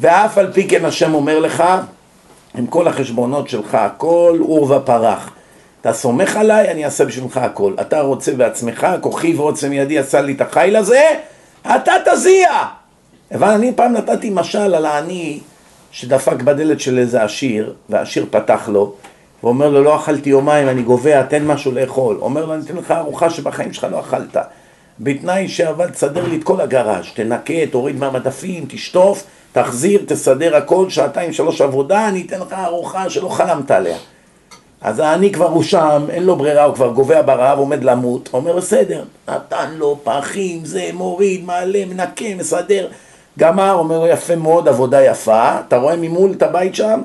ואף 0.00 0.38
על 0.38 0.52
פי 0.52 0.68
כן 0.68 0.84
השם 0.84 1.14
אומר 1.14 1.38
לך, 1.38 1.64
עם 2.56 2.66
כל 2.66 2.88
החשבונות 2.88 3.48
שלך, 3.48 3.74
הכל 3.74 4.38
עור 4.40 4.72
ופרח. 4.72 5.30
אתה 5.80 5.92
סומך 5.92 6.36
עליי, 6.36 6.70
אני 6.70 6.84
אעשה 6.84 7.04
בשבילך 7.04 7.36
הכל. 7.36 7.74
אתה 7.80 8.00
רוצה 8.00 8.32
בעצמך, 8.34 8.86
כוחי 9.00 9.34
ועוצם 9.34 9.72
ידי 9.72 9.98
עשה 9.98 10.20
לי 10.20 10.32
את 10.32 10.40
החיל 10.40 10.76
הזה, 10.76 11.02
אתה 11.62 11.92
תזיע! 12.12 12.50
אבל 13.34 13.48
אני 13.48 13.72
פעם 13.76 13.92
נתתי 13.92 14.30
משל 14.30 14.74
על 14.74 14.86
העני 14.86 15.40
שדפק 15.90 16.42
בדלת 16.42 16.80
של 16.80 16.98
איזה 16.98 17.22
עשיר, 17.22 17.74
והעשיר 17.88 18.26
פתח 18.30 18.68
לו, 18.68 18.92
ואומר 19.42 19.68
לו, 19.68 19.82
לא 19.82 19.96
אכלתי 19.96 20.30
יומיים, 20.30 20.68
אני 20.68 20.82
גובע, 20.82 21.22
תן 21.22 21.46
משהו 21.46 21.72
לאכול. 21.72 22.18
אומר 22.20 22.44
לו, 22.46 22.54
אני 22.54 22.62
אתן 22.62 22.76
לך 22.76 22.90
ארוחה 22.90 23.30
שבחיים 23.30 23.72
שלך 23.72 23.86
לא 23.90 24.00
אכלת. 24.00 24.36
בתנאי 25.00 25.48
שעבד, 25.48 25.90
תסדר 25.90 26.28
לי 26.28 26.36
את 26.36 26.44
כל 26.44 26.60
הגראז', 26.60 27.04
תנקה, 27.14 27.66
תוריד 27.70 27.96
מהמדפים, 27.98 28.64
תשטוף, 28.68 29.24
תחזיר, 29.56 30.02
תסדר 30.06 30.56
הכל, 30.56 30.90
שעתיים, 30.90 31.32
שלוש 31.32 31.60
עבודה, 31.60 32.08
אני 32.08 32.24
אתן 32.26 32.40
לך 32.40 32.52
ארוחה 32.52 33.10
שלא 33.10 33.28
חלמת 33.28 33.70
עליה. 33.70 33.96
אז 34.80 34.98
העני 34.98 35.32
כבר 35.32 35.48
הוא 35.48 35.62
שם, 35.62 36.06
אין 36.10 36.22
לו 36.22 36.36
ברירה, 36.36 36.64
הוא 36.64 36.74
כבר 36.74 36.92
גובע 36.92 37.22
ברעב, 37.22 37.58
עומד 37.58 37.84
למות, 37.84 38.28
אומר 38.32 38.56
בסדר, 38.56 39.04
נתן 39.28 39.74
לו 39.74 39.98
פחים, 40.04 40.64
זה 40.64 40.90
מוריד, 40.92 41.44
מעלה, 41.44 41.84
מנקה, 41.84 42.24
מסדר, 42.38 42.88
גמר, 43.38 43.72
אומר 43.72 43.98
לו 43.98 44.06
יפה 44.06 44.36
מאוד, 44.36 44.68
עבודה 44.68 45.04
יפה, 45.04 45.60
אתה 45.68 45.76
רואה 45.76 45.96
ממול 45.96 46.32
את 46.32 46.42
הבית 46.42 46.74
שם? 46.74 47.00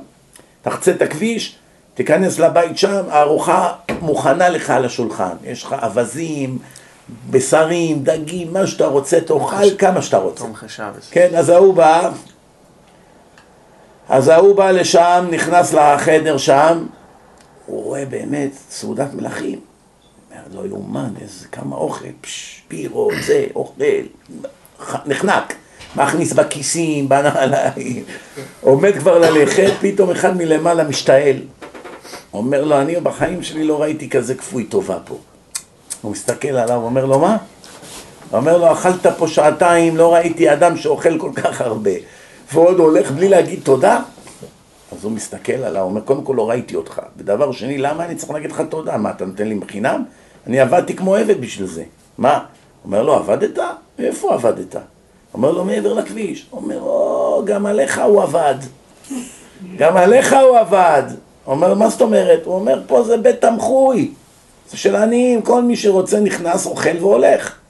תחצה 0.62 0.92
את 0.92 1.02
הכביש, 1.02 1.56
תיכנס 1.94 2.40
לבית 2.40 2.78
שם, 2.78 3.04
הארוחה 3.10 3.74
מוכנה 4.02 4.50
לך 4.50 4.70
על 4.70 4.86
השולחן, 4.86 5.36
יש 5.44 5.64
לך 5.64 5.76
אווזים, 5.84 6.58
בשרים, 7.30 8.04
דגים, 8.04 8.54
מה 8.54 8.68
שאתה 8.68 8.88
רוצה, 8.88 9.22
תאכל 9.22 9.78
כמה 9.78 10.02
שאתה 10.02 10.18
רוצה. 10.18 10.44
כן, 11.12 11.30
אז 11.36 11.50
ההוא 11.50 11.74
בא, 11.74 12.10
אז 14.10 14.28
ההוא 14.28 14.56
בא 14.56 14.72
לשם, 14.72 15.28
נכנס 15.32 15.74
לחדר 15.74 16.38
שם, 16.38 16.86
הוא 17.66 17.84
רואה 17.84 18.06
באמת 18.06 18.52
סעודת 18.70 19.14
מלכים. 19.14 19.60
אומר, 20.32 20.62
לא 20.62 20.68
יאומן, 20.68 21.14
איזה 21.22 21.48
כמה 21.48 21.76
אוכל, 21.76 22.06
פש, 22.22 22.62
פירו, 22.68 23.10
זה, 23.26 23.46
אוכל, 23.56 23.84
נחנק, 25.06 25.54
מכניס 25.96 26.34
בכיסים, 26.34 27.10
בנעליים, 27.10 28.04
עומד 28.62 28.92
כבר 29.00 29.20
ללכת, 29.20 29.72
פתאום 29.82 30.12
אחד 30.12 30.38
מלמעלה 30.38 30.84
משתעל. 30.84 31.38
אומר 32.34 32.64
לו, 32.64 32.82
אני 32.82 32.96
בחיים 33.00 33.44
שלי 33.44 33.64
לא 33.64 33.82
ראיתי 33.82 34.10
כזה 34.10 34.36
כפוי 34.36 34.64
טובה 34.64 34.98
פה. 35.06 35.18
הוא 36.02 36.12
מסתכל 36.12 36.48
עליו, 36.48 36.82
אומר 36.84 37.06
לו, 37.06 37.20
מה? 37.20 37.38
אומר 38.34 38.58
לו, 38.58 38.72
אכלת 38.72 39.08
פה 39.18 39.28
שעתיים, 39.28 39.98
לא 39.98 40.14
ראיתי 40.14 40.54
אדם 40.54 40.78
שאוכל 40.78 41.20
כל 41.20 41.32
כך 41.36 41.62
הרבה. 41.62 41.92
ועוד 42.54 42.80
הולך 42.80 43.12
בלי 43.12 43.30
להגיד 43.30 43.60
תודה? 43.64 44.02
אז 44.92 45.04
הוא 45.04 45.12
מסתכל 45.12 45.54
עליו, 45.54 45.82
אומר, 45.82 46.02
קודם 46.02 46.24
כל 46.24 46.34
לא 46.38 46.50
ראיתי 46.50 46.76
אותך. 46.76 47.02
ודבר 47.18 47.52
שני, 47.52 47.78
למה 47.78 48.06
אני 48.06 48.16
צריך 48.16 48.32
להגיד 48.32 48.52
לך 48.52 48.64
תודה? 48.70 48.98
מה, 48.98 49.12
אתה 49.12 49.26
נותן 49.26 49.48
לי 49.48 49.56
בחינם? 49.56 50.04
אני 50.48 50.60
עבדתי 50.60 50.96
כמו 50.96 51.16
עבד 51.16 51.42
בשביל 51.42 51.68
זה. 51.68 51.84
מה? 52.18 52.44
אומר 52.86 53.04
לו, 53.04 53.14
עבדת? 53.14 53.60
איפה 54.00 54.34
עבדת? 54.34 54.76
אומר 55.34 55.52
לו, 55.52 55.66
מעבר 55.66 55.94
לכביש. 55.94 56.48
אומר, 56.54 56.80
או, 56.82 57.42
גם 57.46 57.66
עליך 57.66 58.02
הוא 58.06 58.24
עבד. 58.24 58.56
גם 59.78 59.98
עליך 59.98 60.36
הוא 60.48 60.58
עבד. 60.58 61.04
אומר, 61.48 61.74
מה 61.74 61.90
זאת 61.90 62.02
אומרת? 62.02 62.46
הוא 62.46 62.56
אומר, 62.56 62.82
פה 62.88 63.04
זה 63.04 63.18
בית 63.18 63.42
תמחוי. 63.42 64.12
זה 64.72 64.78
של 64.78 64.96
עניים, 64.96 65.42
כל 65.42 65.64
מי 65.64 65.76
שרוצה 65.76 66.20
נכנס, 66.20 66.66
אוכל 66.66 66.98
והולך. 67.00 67.61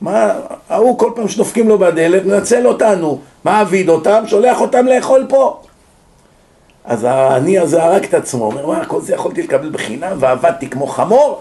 מה, 0.00 0.32
ההוא 0.68 0.98
כל 0.98 1.10
פעם 1.14 1.28
שדופקים 1.28 1.68
לו 1.68 1.78
בדלת, 1.78 2.24
מנצל 2.24 2.66
אותנו. 2.66 3.18
מעביד 3.44 3.88
אותם, 3.88 4.22
שולח 4.26 4.60
אותם 4.60 4.86
לאכול 4.86 5.26
פה. 5.28 5.60
אז 6.84 7.04
העני 7.04 7.58
הזה 7.58 7.82
הרג 7.82 8.04
את 8.04 8.14
עצמו, 8.14 8.44
אומר, 8.44 8.66
מה, 8.66 8.84
כל 8.84 9.00
זה 9.00 9.14
יכולתי 9.14 9.42
לקבל 9.42 9.70
בחינם 9.70 10.16
ועבדתי 10.20 10.70
כמו 10.70 10.86
חמור? 10.86 11.40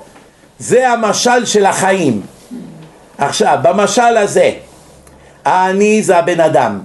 זה 0.59 0.89
המשל 0.89 1.45
של 1.45 1.65
החיים. 1.65 2.21
עכשיו, 3.17 3.57
במשל 3.61 4.17
הזה, 4.17 4.51
העני 5.45 6.03
זה 6.03 6.17
הבן 6.17 6.39
אדם, 6.39 6.79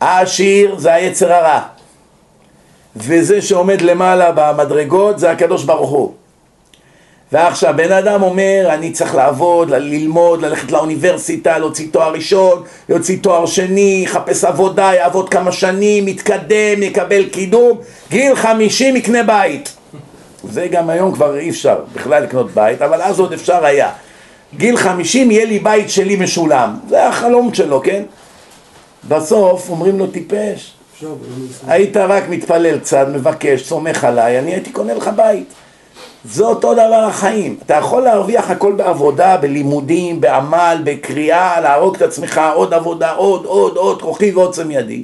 העשיר 0.00 0.78
זה 0.78 0.94
היצר 0.94 1.32
הרע, 1.32 1.60
וזה 2.96 3.42
שעומד 3.42 3.80
למעלה 3.80 4.32
במדרגות 4.34 5.18
זה 5.18 5.30
הקדוש 5.30 5.64
ברוך 5.64 5.90
הוא. 5.90 6.12
ועכשיו 7.32 7.74
בן 7.76 7.92
אדם 7.92 8.22
אומר 8.22 8.68
אני 8.74 8.92
צריך 8.92 9.14
לעבוד, 9.14 9.70
ללמוד, 9.70 10.42
ללכת 10.42 10.72
לאוניברסיטה, 10.72 11.58
להוציא 11.58 11.86
תואר 11.90 12.12
ראשון, 12.12 12.62
להוציא 12.88 13.18
תואר 13.20 13.46
שני, 13.46 14.02
יחפש 14.04 14.44
עבודה, 14.44 14.90
יעבוד 14.94 15.28
כמה 15.28 15.52
שנים, 15.52 16.08
יתקדם, 16.08 16.82
יקבל 16.82 17.24
קידום, 17.24 17.78
גיל 18.10 18.34
חמישים 18.34 18.96
יקנה 18.96 19.22
בית. 19.22 19.76
זה 20.50 20.66
גם 20.66 20.90
היום 20.90 21.12
כבר 21.12 21.38
אי 21.38 21.50
אפשר 21.50 21.78
בכלל 21.94 22.22
לקנות 22.22 22.50
בית, 22.50 22.82
אבל 22.82 23.02
אז 23.02 23.20
עוד 23.20 23.32
אפשר 23.32 23.64
היה. 23.64 23.90
גיל 24.56 24.76
חמישים 24.76 25.30
יהיה 25.30 25.44
לי 25.44 25.58
בית 25.58 25.90
שלי 25.90 26.16
משולם, 26.16 26.76
זה 26.88 27.08
החלום 27.08 27.54
שלו, 27.54 27.82
כן? 27.82 28.02
בסוף 29.08 29.70
אומרים 29.70 29.98
לו 29.98 30.06
טיפש, 30.06 30.72
היית 31.66 31.96
רק 31.96 32.28
מתפלל 32.28 32.78
קצת, 32.78 33.06
מבקש, 33.12 33.62
סומך 33.62 34.04
עליי, 34.04 34.38
אני 34.38 34.50
הייתי 34.50 34.70
קונה 34.70 34.94
לך 34.94 35.10
בית. 35.16 35.52
זה 36.24 36.44
אותו 36.44 36.74
דבר 36.74 37.04
החיים. 37.08 37.56
אתה 37.66 37.74
יכול 37.74 38.02
להרוויח 38.02 38.50
הכל 38.50 38.72
בעבודה, 38.72 39.36
בלימודים, 39.36 40.20
בעמל, 40.20 40.78
בקריאה, 40.84 41.60
להרוג 41.60 41.96
את 41.96 42.02
עצמך, 42.02 42.40
עוד 42.54 42.74
עבודה, 42.74 43.10
עוד, 43.12 43.44
עוד, 43.44 43.76
עוד, 43.76 44.02
כוחי 44.02 44.32
ועוצם 44.32 44.70
ידי. 44.70 45.02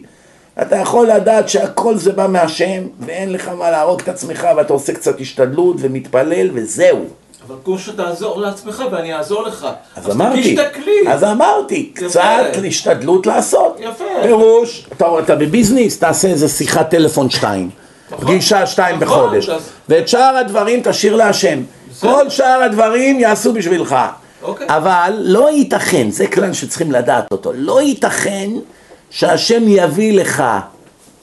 אתה 0.62 0.76
יכול 0.76 1.06
לדעת 1.10 1.48
שהכל 1.48 1.96
זה 1.96 2.12
בא 2.12 2.26
מהשם, 2.26 2.82
ואין 3.00 3.32
לך 3.32 3.48
מה 3.48 3.70
להרוג 3.70 4.00
את 4.00 4.08
עצמך, 4.08 4.48
ואתה 4.56 4.72
עושה 4.72 4.92
קצת 4.92 5.20
השתדלות 5.20 5.76
ומתפלל, 5.78 6.50
וזהו. 6.54 7.04
אבל 7.46 7.56
כמו 7.64 7.78
שתעזור 7.78 8.40
לעצמך 8.40 8.84
ואני 8.92 9.14
אעזור 9.14 9.42
לך. 9.42 9.66
אז 9.96 10.10
אמרתי. 10.10 10.56
אז 11.08 11.24
אמרתי. 11.24 11.92
קצת 11.94 12.44
השתדלות 12.68 13.26
לעשות. 13.26 13.76
יפה. 13.80 14.04
פירוש, 14.22 14.86
אתה, 14.96 15.06
אתה 15.18 15.34
בביזנס, 15.34 15.98
תעשה 15.98 16.28
איזה 16.28 16.48
שיחת 16.48 16.90
טלפון 16.90 17.30
שתיים. 17.30 17.70
פגישה 18.10 18.66
שתיים 18.66 19.00
נכון, 19.00 19.18
בחודש. 19.18 19.50
ואת 19.88 20.08
שאר 20.08 20.36
הדברים 20.36 20.80
תשאיר 20.84 21.16
להשם. 21.16 21.62
כל 22.00 22.30
שאר 22.30 22.62
הדברים 22.62 23.20
יעשו 23.20 23.52
בשבילך. 23.52 23.96
אוקיי. 24.42 24.66
אבל 24.70 25.18
לא 25.18 25.50
ייתכן, 25.50 26.10
זה 26.10 26.26
כלל 26.26 26.52
שצריכים 26.52 26.92
לדעת 26.92 27.32
אותו, 27.32 27.52
לא 27.54 27.82
ייתכן 27.82 28.50
שהשם 29.10 29.62
יביא 29.66 30.20
לך 30.20 30.44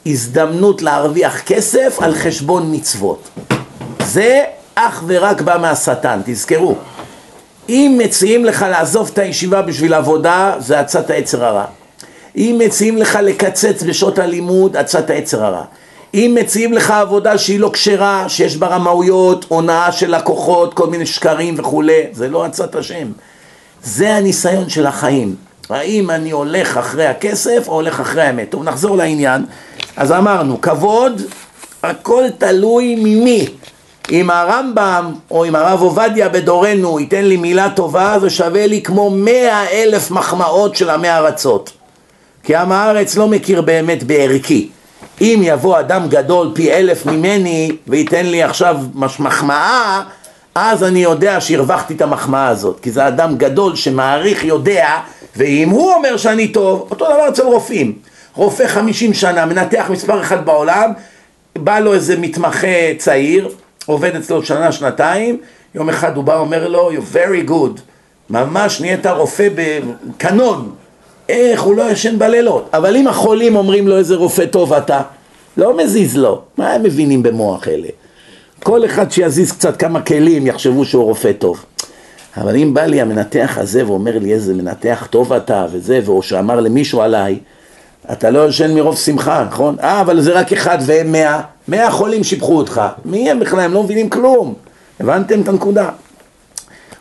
הזדמנות 0.05 0.81
להרוויח 0.81 1.41
כסף 1.41 1.97
על 2.01 2.15
חשבון 2.15 2.75
מצוות. 2.75 3.29
זה 4.03 4.43
אך 4.75 5.03
ורק 5.07 5.41
בא 5.41 5.57
מהשטן, 5.61 6.21
תזכרו. 6.25 6.75
אם 7.69 7.99
מציעים 8.03 8.45
לך 8.45 8.65
לעזוב 8.69 9.09
את 9.13 9.17
הישיבה 9.17 9.61
בשביל 9.61 9.93
עבודה, 9.93 10.55
זה 10.59 10.79
עצת 10.79 11.09
היצר 11.09 11.45
הרע. 11.45 11.65
אם 12.37 12.61
מציעים 12.65 12.97
לך 12.97 13.19
לקצץ 13.21 13.83
בשעות 13.83 14.19
הלימוד, 14.19 14.77
עצת 14.77 15.09
היצר 15.09 15.45
הרע. 15.45 15.63
אם 16.15 16.37
מציעים 16.41 16.73
לך 16.73 16.91
עבודה 16.91 17.37
שהיא 17.37 17.59
לא 17.59 17.69
כשרה, 17.73 18.29
שיש 18.29 18.57
בה 18.57 18.67
רמאויות, 18.67 19.45
הונאה 19.47 19.91
של 19.91 20.15
לקוחות, 20.15 20.73
כל 20.73 20.87
מיני 20.87 21.05
שקרים 21.05 21.55
וכולי, 21.57 22.01
זה 22.11 22.29
לא 22.29 22.43
עצת 22.43 22.75
השם. 22.75 23.07
זה 23.83 24.15
הניסיון 24.15 24.69
של 24.69 24.85
החיים. 24.85 25.35
האם 25.69 26.09
אני 26.09 26.31
הולך 26.31 26.77
אחרי 26.77 27.05
הכסף 27.05 27.67
או 27.67 27.73
הולך 27.73 27.99
אחרי 27.99 28.21
האמת? 28.21 28.49
טוב, 28.49 28.63
נחזור 28.63 28.97
לעניין. 28.97 29.45
אז 29.97 30.11
אמרנו, 30.11 30.61
כבוד, 30.61 31.21
הכל 31.83 32.23
תלוי 32.37 32.95
ממי. 32.95 33.47
אם 34.11 34.29
הרמב"ם 34.29 35.13
או 35.31 35.45
אם 35.45 35.55
הרב 35.55 35.81
עובדיה 35.81 36.29
בדורנו 36.29 36.99
ייתן 36.99 37.25
לי 37.25 37.37
מילה 37.37 37.69
טובה, 37.69 38.19
זה 38.19 38.29
שווה 38.29 38.67
לי 38.67 38.81
כמו 38.81 39.09
מאה 39.09 39.71
אלף 39.71 40.11
מחמאות 40.11 40.75
של 40.75 40.89
עמי 40.89 41.09
ארצות. 41.09 41.71
כי 42.43 42.55
עם 42.55 42.71
הארץ 42.71 43.17
לא 43.17 43.27
מכיר 43.27 43.61
באמת 43.61 44.03
בערכי. 44.03 44.69
אם 45.21 45.41
יבוא 45.43 45.79
אדם 45.79 46.09
גדול 46.09 46.51
פי 46.55 46.73
אלף 46.73 47.05
ממני 47.05 47.71
וייתן 47.87 48.25
לי 48.25 48.43
עכשיו 48.43 48.77
מחמאה, 49.19 50.01
אז 50.55 50.83
אני 50.83 50.99
יודע 50.99 51.41
שהרווחתי 51.41 51.93
את 51.93 52.01
המחמאה 52.01 52.47
הזאת. 52.47 52.79
כי 52.79 52.91
זה 52.91 53.07
אדם 53.07 53.37
גדול 53.37 53.75
שמעריך, 53.75 54.43
יודע, 54.43 54.87
ואם 55.35 55.69
הוא 55.69 55.93
אומר 55.93 56.17
שאני 56.17 56.47
טוב, 56.47 56.87
אותו 56.91 57.05
דבר 57.05 57.29
אצל 57.29 57.43
רופאים. 57.43 57.93
רופא 58.35 58.67
חמישים 58.67 59.13
שנה, 59.13 59.45
מנתח 59.45 59.85
מספר 59.89 60.21
אחד 60.21 60.45
בעולם, 60.45 60.91
בא 61.57 61.79
לו 61.79 61.93
איזה 61.93 62.17
מתמחה 62.17 62.67
צעיר, 62.97 63.49
עובד 63.85 64.15
אצלו 64.15 64.43
שנה, 64.43 64.71
שנתיים, 64.71 65.37
יום 65.75 65.89
אחד 65.89 66.15
הוא 66.15 66.23
בא, 66.23 66.37
אומר 66.37 66.67
לו, 66.67 66.91
you're 66.91 67.15
very 67.15 67.49
good, 67.49 67.79
ממש 68.29 68.81
נהיית 68.81 69.05
רופא 69.05 69.47
בקנון, 69.55 70.71
איך 71.29 71.61
הוא 71.61 71.75
לא 71.75 71.91
ישן 71.91 72.19
בלילות, 72.19 72.69
אבל 72.73 72.95
אם 72.95 73.07
החולים 73.07 73.55
אומרים 73.55 73.87
לו 73.87 73.97
איזה 73.97 74.15
רופא 74.15 74.45
טוב 74.45 74.73
אתה, 74.73 75.01
לא 75.57 75.77
מזיז 75.77 76.17
לו, 76.17 76.41
מה 76.57 76.71
הם 76.71 76.83
מבינים 76.83 77.23
במוח 77.23 77.67
אלה? 77.67 77.87
כל 78.63 78.85
אחד 78.85 79.11
שיזיז 79.11 79.51
קצת 79.51 79.77
כמה 79.77 80.01
כלים 80.01 80.47
יחשבו 80.47 80.85
שהוא 80.85 81.03
רופא 81.03 81.31
טוב. 81.31 81.65
אבל 82.37 82.55
אם 82.55 82.73
בא 82.73 82.85
לי 82.85 83.01
המנתח 83.01 83.57
הזה 83.61 83.87
ואומר 83.87 84.19
לי 84.19 84.33
איזה 84.33 84.53
מנתח 84.53 85.07
טוב 85.09 85.33
אתה 85.33 85.65
וזה, 85.71 85.99
או 86.07 86.23
שאמר 86.23 86.59
למישהו 86.59 87.01
עליי, 87.01 87.39
אתה 88.11 88.29
לא 88.29 88.47
ישן 88.47 88.75
מרוב 88.75 88.97
שמחה, 88.97 89.45
נכון? 89.49 89.75
אה, 89.83 90.01
אבל 90.01 90.21
זה 90.21 90.33
רק 90.33 90.53
אחד 90.53 90.77
והם 90.81 91.11
מאה, 91.11 91.41
מאה 91.67 91.91
חולים 91.91 92.23
שיבחו 92.23 92.57
אותך. 92.57 92.81
מי 93.05 93.31
הם 93.31 93.39
בכלל? 93.39 93.59
הם 93.59 93.73
לא 93.73 93.83
מבינים 93.83 94.09
כלום. 94.09 94.53
הבנתם 94.99 95.41
את 95.41 95.47
הנקודה? 95.47 95.89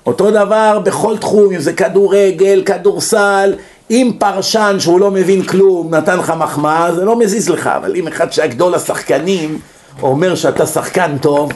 אותו 0.06 0.30
דבר 0.30 0.80
בכל 0.84 1.16
תחום, 1.16 1.54
אם 1.54 1.60
זה 1.60 1.72
כדורגל, 1.72 2.62
כדורסל, 2.66 3.54
אם 3.90 4.12
פרשן 4.18 4.76
שהוא 4.78 5.00
לא 5.00 5.10
מבין 5.10 5.42
כלום 5.42 5.94
נתן 5.94 6.18
לך 6.18 6.32
מחמאה, 6.38 6.94
זה 6.94 7.04
לא 7.04 7.18
מזיז 7.18 7.48
לך, 7.48 7.66
אבל 7.66 7.96
אם 7.96 8.08
אחד 8.08 8.32
שהיה 8.32 8.48
גדול 8.48 8.74
השחקנים 8.74 9.58
אומר 10.02 10.34
שאתה 10.34 10.66
שחקן 10.66 11.18
טוב, 11.18 11.52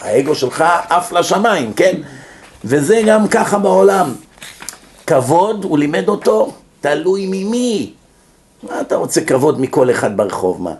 האגו 0.00 0.34
שלך 0.34 0.64
עף 0.88 1.12
לשמיים, 1.12 1.72
כן? 1.72 1.96
וזה 2.64 3.02
גם 3.06 3.28
ככה 3.28 3.58
בעולם. 3.58 4.12
כבוד, 5.06 5.64
הוא 5.64 5.78
לימד 5.78 6.08
אותו, 6.08 6.52
תלוי 6.80 7.26
ממי. 7.26 7.92
מה 8.62 8.80
אתה 8.80 8.96
רוצה 8.96 9.20
כבוד 9.20 9.60
מכל 9.60 9.90
אחד 9.90 10.16
ברחוב, 10.16 10.62
מה? 10.62 10.72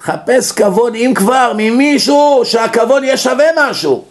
חפש 0.00 0.52
כבוד, 0.52 0.94
אם 0.94 1.12
כבר, 1.14 1.52
ממישהו 1.56 2.40
שהכבוד 2.44 3.04
יהיה 3.04 3.16
שווה 3.16 3.46
משהו. 3.58 4.04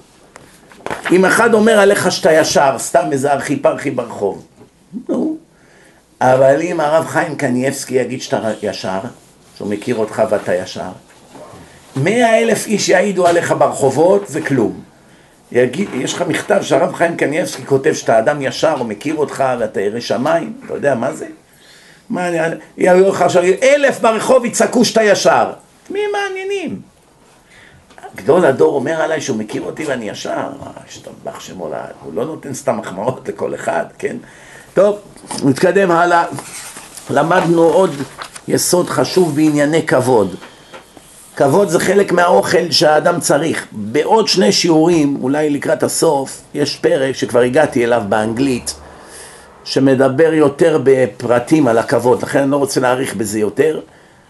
אם 1.12 1.26
אחד 1.26 1.54
אומר 1.54 1.80
עליך 1.80 2.12
שאתה 2.12 2.32
ישר, 2.34 2.76
סתם 2.78 3.06
איזה 3.12 3.34
ארכי 3.34 3.56
פרחי 3.56 3.92
ברחוב. 3.92 4.44
אבל 6.22 6.62
אם 6.62 6.80
הרב 6.80 7.06
חיים 7.08 7.36
קנייבסקי 7.36 7.96
יגיד 7.96 8.22
שאתה 8.22 8.52
ישר, 8.64 9.00
שהוא 9.58 9.70
מכיר 9.70 9.96
אותך 9.96 10.22
ואתה 10.30 10.56
ישר, 10.56 10.90
מאה 11.96 12.40
אלף 12.40 12.68
איש 12.68 12.90
יעידו 12.90 13.28
עליך 13.28 13.54
ברחובות, 13.58 14.28
זה 14.28 14.42
כלום. 14.42 14.82
יגיד, 15.52 15.90
יש 15.94 16.14
לך 16.14 16.22
מכתב 16.22 16.60
שהרב 16.62 16.94
חיים 16.94 17.18
קנייבסקי 17.18 17.66
כותב 17.66 17.94
שאתה 17.94 18.20
אדם 18.20 18.42
ישר, 18.42 18.78
הוא 18.78 18.86
מכיר 18.86 19.16
אותך 19.16 19.44
ואתה 19.60 19.82
ירא 19.82 20.00
שמיים, 20.00 20.54
אתה 20.66 20.74
יודע 20.74 20.96
מה 20.96 21.14
זה? 21.14 21.28
מה. 22.10 22.30
יראו 22.78 23.10
לך 23.10 23.22
עכשיו, 23.22 23.44
אלף 23.64 24.00
ברחוב 24.00 24.46
יצעקו 24.46 24.86
שאתה 24.86 25.04
ישר. 25.04 25.52
מי 25.90 26.00
מעניינים? 26.14 26.82
גדול 28.16 28.46
הדור 28.46 28.76
אומר 28.76 29.02
עליי 29.02 29.22
שהוא 29.22 29.38
מכיר 29.38 29.62
אותי 29.62 29.86
ואני 29.86 30.10
ישר, 30.10 30.50
השתבח 30.88 31.40
שמו 31.40 31.70
לעד, 31.70 31.94
הוא 32.04 32.14
לא 32.14 32.26
נותן 32.26 32.54
סתם 32.54 32.78
מחמאות 32.78 33.28
לכל 33.28 33.56
אחד, 33.56 33.86
כן? 34.00 34.18
טוב, 34.74 35.00
נתקדם 35.44 35.92
הלאה. 35.92 36.24
למדנו 37.10 37.64
עוד 37.64 37.92
יסוד 38.48 38.90
חשוב 38.90 39.36
בענייני 39.36 39.86
כבוד. 39.86 40.36
כבוד 41.36 41.70
זה 41.70 41.80
חלק 41.80 42.12
מהאוכל 42.12 42.72
שהאדם 42.72 43.20
צריך. 43.20 43.68
בעוד 43.72 44.28
שני 44.28 44.52
שיעורים, 44.52 45.18
אולי 45.22 45.50
לקראת 45.50 45.84
הסוף, 45.84 46.42
יש 46.54 46.76
פרק 46.76 47.16
שכבר 47.16 47.40
הגעתי 47.40 47.86
אליו 47.86 48.02
באנגלית, 48.10 48.76
שמדבר 49.64 50.34
יותר 50.34 50.80
בפרטים 50.84 51.68
על 51.68 51.78
הכבוד, 51.78 52.24
לכן 52.24 52.40
אני 52.40 52.52
לא 52.52 52.58
רוצה 52.58 52.80
להאריך 52.80 53.16
בזה 53.16 53.40
יותר. 53.40 53.80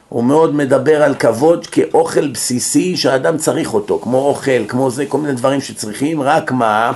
הוא 0.09 0.23
מאוד 0.23 0.55
מדבר 0.55 1.03
על 1.03 1.15
כבוד 1.15 1.67
כאוכל 1.67 2.27
בסיסי 2.27 2.97
שהאדם 2.97 3.37
צריך 3.37 3.73
אותו, 3.73 3.99
כמו 4.03 4.17
אוכל, 4.17 4.67
כמו 4.67 4.91
זה, 4.91 5.05
כל 5.05 5.17
מיני 5.17 5.33
דברים 5.33 5.61
שצריכים, 5.61 6.21
רק 6.21 6.51
מה, 6.51 6.91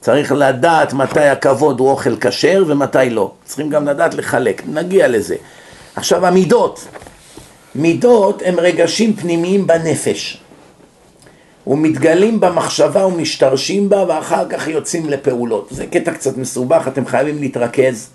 צריך 0.00 0.32
לדעת 0.32 0.92
מתי 0.92 1.20
הכבוד 1.20 1.80
הוא 1.80 1.90
אוכל 1.90 2.16
כשר 2.20 2.64
ומתי 2.66 3.10
לא. 3.10 3.32
צריכים 3.44 3.70
גם 3.70 3.88
לדעת 3.88 4.14
לחלק, 4.14 4.62
נגיע 4.66 5.08
לזה. 5.08 5.36
עכשיו 5.96 6.26
המידות, 6.26 6.86
מידות 7.74 8.42
הם 8.44 8.60
רגשים 8.60 9.16
פנימיים 9.16 9.66
בנפש. 9.66 10.40
ומתגלים 11.66 12.40
במחשבה 12.40 13.06
ומשתרשים 13.06 13.88
בה 13.88 14.04
ואחר 14.08 14.48
כך 14.48 14.68
יוצאים 14.68 15.10
לפעולות. 15.10 15.68
זה 15.70 15.86
קטע 15.86 16.12
קצת 16.12 16.36
מסובך, 16.36 16.88
אתם 16.88 17.06
חייבים 17.06 17.38
להתרכז. 17.38 18.08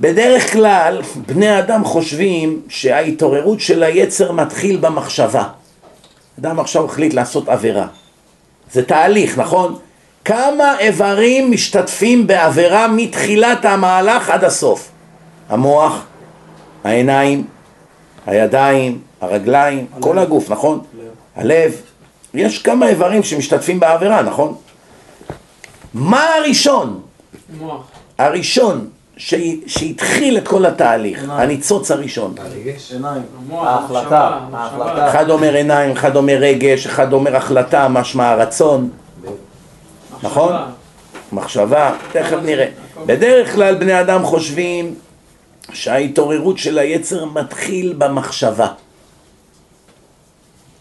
בדרך 0.00 0.52
כלל 0.52 1.02
בני 1.26 1.58
אדם 1.58 1.84
חושבים 1.84 2.62
שההתעוררות 2.68 3.60
של 3.60 3.82
היצר 3.82 4.32
מתחיל 4.32 4.76
במחשבה. 4.76 5.44
אדם 6.40 6.60
עכשיו 6.60 6.84
החליט 6.84 7.14
לעשות 7.14 7.48
עבירה. 7.48 7.86
זה 8.72 8.84
תהליך, 8.84 9.38
נכון? 9.38 9.78
כמה 10.28 10.78
איברים 10.78 11.50
משתתפים 11.50 12.26
בעבירה 12.26 12.88
מתחילת 12.88 13.64
המהלך 13.64 14.30
עד 14.30 14.44
הסוף? 14.44 14.90
המוח, 15.48 16.04
העיניים, 16.84 17.44
הידיים, 18.26 19.00
הרגליים, 19.20 19.86
הלב. 19.92 20.02
כל 20.02 20.18
הגוף, 20.18 20.50
נכון? 20.50 20.80
הלב. 20.96 21.04
הלב. 21.36 21.72
יש 22.34 22.62
כמה 22.62 22.88
איברים 22.88 23.22
שמשתתפים 23.22 23.80
בעבירה, 23.80 24.22
נכון? 24.22 24.54
מה 25.94 26.24
הראשון? 26.34 27.00
מוח. 27.58 27.82
הראשון 28.18 28.88
שהתחיל 29.66 30.38
את 30.38 30.48
כל 30.48 30.66
התהליך, 30.66 31.24
הניצוץ 31.28 31.90
הראשון. 31.90 32.34
ההחלטה, 33.52 34.38
אחד 35.08 35.30
אומר 35.30 35.54
עיניים, 35.54 35.90
אחד 35.90 36.16
אומר 36.16 36.36
רגש, 36.40 36.86
אחד 36.86 37.12
אומר 37.12 37.36
החלטה, 37.36 37.88
משמע 37.88 38.28
הרצון. 38.30 38.90
נכון? 40.22 40.52
מחשבה, 41.32 41.94
תכף 42.12 42.36
נראה. 42.44 42.66
בדרך 43.06 43.54
כלל 43.54 43.74
בני 43.74 44.00
אדם 44.00 44.24
חושבים 44.24 44.94
שההתעוררות 45.72 46.58
של 46.58 46.78
היצר 46.78 47.24
מתחיל 47.24 47.94
במחשבה. 47.98 48.68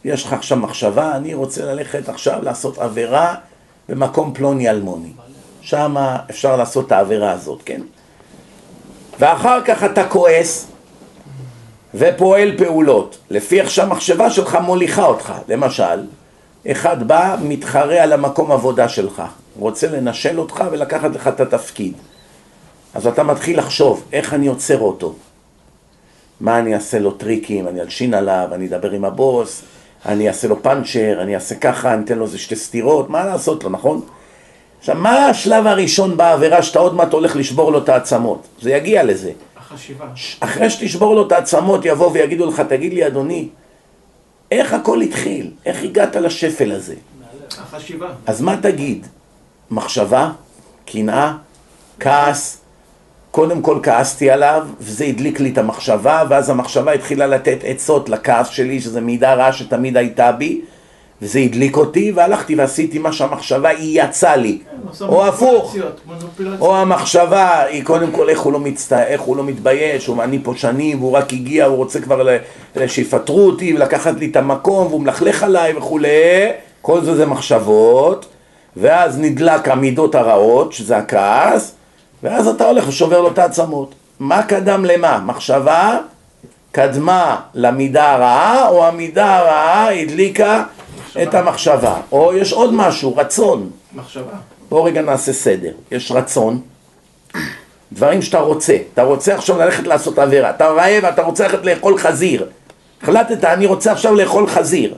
יש 0.05 0.25
לך 0.25 0.33
עכשיו 0.33 0.57
מחשבה, 0.57 1.15
אני 1.15 1.33
רוצה 1.33 1.65
ללכת 1.65 2.09
עכשיו 2.09 2.39
לעשות 2.43 2.77
עבירה 2.77 3.35
במקום 3.89 4.33
פלוני 4.33 4.69
אלמוני. 4.69 5.11
שם 5.61 5.95
אפשר 6.29 6.57
לעשות 6.57 6.87
את 6.87 6.91
העבירה 6.91 7.31
הזאת, 7.31 7.61
כן? 7.65 7.81
ואחר 9.19 9.61
כך 9.65 9.83
אתה 9.83 10.07
כועס 10.07 10.67
ופועל 11.93 12.57
פעולות, 12.57 13.17
לפי 13.29 13.61
איך 13.61 13.69
שהמחשבה 13.69 14.29
שלך 14.29 14.57
מוליכה 14.63 15.05
אותך. 15.05 15.33
למשל, 15.47 16.05
אחד 16.71 17.07
בא, 17.07 17.35
מתחרה 17.41 18.03
על 18.03 18.13
המקום 18.13 18.51
עבודה 18.51 18.89
שלך, 18.89 19.23
רוצה 19.59 19.87
לנשל 19.87 20.39
אותך 20.39 20.63
ולקחת 20.71 21.15
לך 21.15 21.27
את 21.27 21.39
התפקיד. 21.39 21.93
אז 22.93 23.07
אתה 23.07 23.23
מתחיל 23.23 23.59
לחשוב, 23.59 24.03
איך 24.13 24.33
אני 24.33 24.47
עוצר 24.47 24.79
אותו? 24.79 25.15
מה 26.41 26.59
אני 26.59 26.75
אעשה 26.75 26.99
לו 26.99 27.11
טריקים, 27.11 27.67
אני 27.67 27.81
אלשין 27.81 28.13
עליו, 28.13 28.47
אני 28.53 28.67
אדבר 28.67 28.91
עם 28.91 29.05
הבוס, 29.05 29.61
אני 30.05 30.27
אעשה 30.27 30.47
לו 30.47 30.63
פאנצ'ר, 30.63 31.17
אני 31.21 31.35
אעשה 31.35 31.55
ככה, 31.55 31.93
אני 31.93 32.03
אתן 32.03 32.17
לו 32.17 32.25
איזה 32.25 32.37
שתי 32.37 32.55
סטירות, 32.55 33.09
מה 33.09 33.25
לעשות 33.25 33.63
לו, 33.63 33.69
נכון? 33.69 34.01
עכשיו, 34.79 34.95
מה 34.95 35.25
השלב 35.25 35.67
הראשון 35.67 36.17
בעבירה 36.17 36.63
שאתה 36.63 36.79
עוד 36.79 36.95
מעט 36.95 37.13
הולך 37.13 37.35
לשבור 37.35 37.71
לו 37.71 37.79
את 37.79 37.89
העצמות? 37.89 38.47
זה 38.61 38.71
יגיע 38.71 39.03
לזה. 39.03 39.31
החשיבה. 39.57 40.05
אחרי 40.39 40.69
שתשבור 40.69 41.15
לו 41.15 41.27
את 41.27 41.31
העצמות, 41.31 41.85
יבואו 41.85 42.13
ויגידו 42.13 42.45
לך, 42.45 42.59
תגיד 42.59 42.93
לי, 42.93 43.07
אדוני, 43.07 43.47
איך 44.51 44.73
הכל 44.73 45.01
התחיל? 45.01 45.51
איך 45.65 45.83
הגעת 45.83 46.15
לשפל 46.15 46.71
הזה? 46.71 46.95
החשיבה. 47.57 48.07
אז 48.25 48.41
מה 48.41 48.57
תגיד? 48.61 49.07
מחשבה? 49.71 50.31
קנאה? 50.85 51.33
כעס? 51.99 52.57
קודם 53.31 53.61
כל 53.61 53.79
כעסתי 53.83 54.29
עליו, 54.29 54.67
וזה 54.79 55.05
הדליק 55.05 55.39
לי 55.39 55.49
את 55.49 55.57
המחשבה, 55.57 56.23
ואז 56.29 56.49
המחשבה 56.49 56.91
התחילה 56.91 57.27
לתת 57.27 57.57
עצות 57.63 58.09
לכעס 58.09 58.49
שלי, 58.49 58.81
שזה 58.81 59.01
מידה 59.01 59.33
רעה 59.33 59.53
שתמיד 59.53 59.97
הייתה 59.97 60.31
בי, 60.31 60.61
וזה 61.21 61.39
הדליק 61.39 61.77
אותי, 61.77 62.11
והלכתי 62.15 62.55
ועשיתי 62.55 62.99
מה 62.99 63.11
שהמחשבה 63.11 63.69
היא 63.69 64.03
יצאה 64.03 64.35
לי. 64.35 64.57
או 65.01 65.27
הפוך, 65.27 65.75
או 66.59 66.77
המחשבה 66.77 67.61
היא 67.63 67.83
קודם 67.83 68.11
כל 68.11 68.29
איך 68.29 68.39
הוא 68.39 68.53
לא 68.53 68.59
מצטע... 68.59 69.03
איך 69.03 69.21
הוא 69.21 69.37
לא 69.37 69.43
מתבייש, 69.43 70.07
הוא 70.07 70.23
אני 70.23 70.39
פה 70.43 70.53
שנים, 70.55 71.01
והוא 71.01 71.11
רק 71.11 71.33
הגיע, 71.33 71.65
הוא 71.65 71.77
רוצה 71.77 72.01
כבר 72.01 72.27
שיפטרו 72.87 73.47
אותי 73.47 73.73
ולקחת 73.73 74.19
לי 74.19 74.25
את 74.25 74.35
המקום, 74.35 74.87
והוא 74.87 75.01
מלכלך 75.01 75.43
עליי 75.43 75.73
וכולי, 75.77 76.49
כל 76.81 77.01
זה 77.01 77.15
זה 77.15 77.25
מחשבות, 77.25 78.25
ואז 78.77 79.19
נדלק 79.19 79.67
המידות 79.67 80.15
הרעות, 80.15 80.73
שזה 80.73 80.97
הכעס, 80.97 81.75
ואז 82.23 82.47
אתה 82.47 82.65
הולך 82.65 82.87
ושובר 82.87 83.21
לו 83.21 83.27
את 83.27 83.37
העצמות. 83.37 83.95
מה 84.19 84.43
קדם 84.43 84.85
למה? 84.85 85.19
מחשבה 85.25 85.97
קדמה 86.71 87.35
למידה 87.53 88.11
הרעה, 88.11 88.67
או 88.69 88.85
המידה 88.85 89.37
הרעה 89.37 90.01
הדליקה. 90.01 90.63
את 91.23 91.33
המחשבה. 91.33 91.95
או 92.11 92.33
יש 92.33 92.53
עוד 92.53 92.73
משהו, 92.73 93.15
רצון. 93.15 93.69
מחשבה. 93.95 94.33
בואו 94.69 94.83
רגע 94.83 95.01
נעשה 95.01 95.33
סדר. 95.33 95.71
יש 95.91 96.11
רצון, 96.11 96.61
דברים 97.93 98.21
שאתה 98.21 98.39
רוצה. 98.39 98.77
אתה 98.93 99.03
רוצה 99.03 99.35
עכשיו 99.35 99.57
ללכת 99.57 99.87
לעשות 99.87 100.19
עבירה. 100.19 100.49
אתה 100.49 100.67
רעב, 100.67 101.05
אתה 101.05 101.21
רוצה 101.21 101.43
ללכת 101.43 101.65
לאכול 101.65 101.97
חזיר. 101.97 102.45
החלטת, 103.03 103.43
אני 103.43 103.65
רוצה 103.65 103.91
עכשיו 103.91 104.15
לאכול 104.15 104.47
חזיר. 104.47 104.95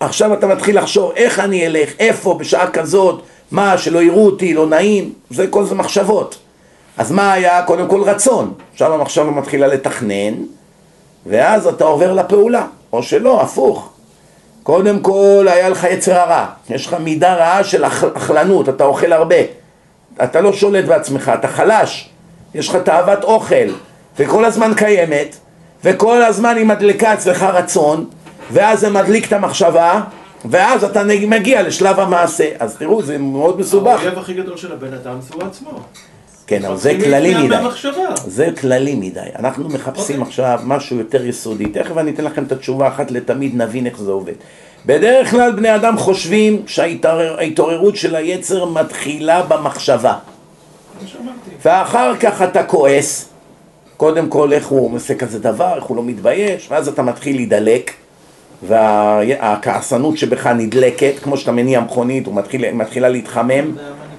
עכשיו 0.00 0.34
אתה 0.34 0.46
מתחיל 0.46 0.78
לחשוב 0.78 1.12
איך 1.16 1.38
אני 1.38 1.66
אלך, 1.66 1.90
איפה, 1.98 2.34
בשעה 2.34 2.70
כזאת, 2.70 3.22
מה, 3.50 3.78
שלא 3.78 4.02
יראו 4.02 4.26
אותי, 4.26 4.54
לא 4.54 4.66
נעים, 4.66 5.12
זה 5.30 5.46
כל 5.46 5.64
זה 5.64 5.74
מחשבות. 5.74 6.38
אז 6.96 7.12
מה 7.12 7.32
היה? 7.32 7.62
קודם 7.62 7.88
כל 7.88 8.02
רצון. 8.02 8.54
עכשיו 8.72 8.94
המחשבה 8.94 9.30
מתחילה 9.30 9.66
לתכנן, 9.66 10.34
ואז 11.26 11.66
אתה 11.66 11.84
עובר 11.84 12.12
לפעולה, 12.12 12.66
או 12.92 13.02
שלא, 13.02 13.42
הפוך. 13.42 13.90
קודם 14.66 15.00
כל 15.00 15.46
היה 15.50 15.68
לך 15.68 15.86
יצר 15.90 16.14
הרע, 16.18 16.46
יש 16.70 16.86
לך 16.86 16.94
מידה 16.94 17.34
רעה 17.34 17.64
של 17.64 17.84
אכ- 17.84 18.16
אכלנות, 18.16 18.68
אתה 18.68 18.84
אוכל 18.84 19.12
הרבה, 19.12 19.36
אתה 20.24 20.40
לא 20.40 20.52
שולט 20.52 20.84
בעצמך, 20.84 21.32
אתה 21.40 21.48
חלש, 21.48 22.08
יש 22.54 22.68
לך 22.68 22.76
תאוות 22.76 23.24
אוכל, 23.24 23.68
וכל 24.18 24.44
הזמן 24.44 24.72
קיימת, 24.76 25.36
וכל 25.84 26.22
הזמן 26.22 26.56
היא 26.56 26.66
מדליקה 26.66 27.14
אצלך 27.14 27.42
רצון, 27.42 28.06
ואז 28.52 28.80
זה 28.80 28.90
מדליק 28.90 29.26
את 29.28 29.32
המחשבה, 29.32 30.00
ואז 30.44 30.84
אתה 30.84 31.02
מגיע 31.04 31.62
לשלב 31.62 32.00
המעשה. 32.00 32.48
אז 32.58 32.76
תראו, 32.76 33.02
זה 33.02 33.18
מאוד 33.18 33.60
מסובך. 33.60 34.00
האויב 34.00 34.18
הכי 34.18 34.34
גדול 34.34 34.56
של 34.56 34.72
הבן 34.72 34.92
אדם 34.94 35.20
זה 35.20 35.34
הוא 35.34 35.42
עצמו. 35.42 35.70
כן, 36.46 36.64
אבל 36.64 36.76
זה 36.76 36.94
כללי 37.04 37.34
מדי. 37.34 37.56
זה 38.26 38.48
כללי 38.60 38.94
מדי. 38.94 39.20
אנחנו 39.38 39.68
מחפשים 39.68 40.16
אוקיי. 40.16 40.28
עכשיו 40.28 40.60
משהו 40.64 40.96
יותר 40.96 41.26
יסודי. 41.26 41.66
תכף 41.66 41.96
אני 41.96 42.10
אתן 42.10 42.24
לכם 42.24 42.44
את 42.44 42.52
התשובה 42.52 42.88
אחת 42.88 43.10
לתמיד, 43.10 43.62
נבין 43.62 43.86
איך 43.86 43.98
זה 43.98 44.10
עובד. 44.10 44.32
בדרך 44.86 45.30
כלל 45.30 45.52
בני 45.52 45.74
אדם 45.74 45.98
חושבים 45.98 46.62
שההתעוררות 46.66 47.96
של 47.96 48.16
היצר 48.16 48.64
מתחילה 48.64 49.42
במחשבה. 49.42 50.14
ואחר 51.64 52.16
כך 52.16 52.42
אתה 52.42 52.64
כועס, 52.64 53.28
קודם 53.96 54.28
כל 54.28 54.52
איך 54.52 54.66
הוא 54.66 54.96
עושה 54.96 55.14
כזה 55.14 55.38
דבר, 55.38 55.76
איך 55.76 55.84
הוא 55.84 55.96
לא 55.96 56.02
מתבייש, 56.02 56.66
ואז 56.70 56.88
אתה 56.88 57.02
מתחיל 57.02 57.36
להידלק, 57.36 57.90
והכעסנות 58.62 60.18
שבך 60.18 60.46
נדלקת, 60.46 61.12
כמו 61.22 61.36
שאתה 61.36 61.52
מניע 61.52 61.80
מכונית, 61.80 62.26
הוא 62.26 62.34
מתחיל, 62.34 62.72
מתחילה 62.72 63.08
להתחמם, 63.08 63.76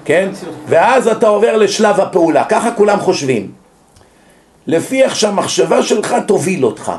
כן? 0.08 0.30
ואז 0.68 1.08
אתה 1.08 1.28
עובר 1.28 1.56
לשלב 1.56 2.00
הפעולה, 2.00 2.44
ככה 2.44 2.70
כולם 2.70 3.00
חושבים. 3.00 3.52
לפי 4.66 5.02
איך 5.02 5.16
שהמחשבה 5.16 5.82
שלך 5.82 6.14
תוביל 6.26 6.64
אותך. 6.64 6.92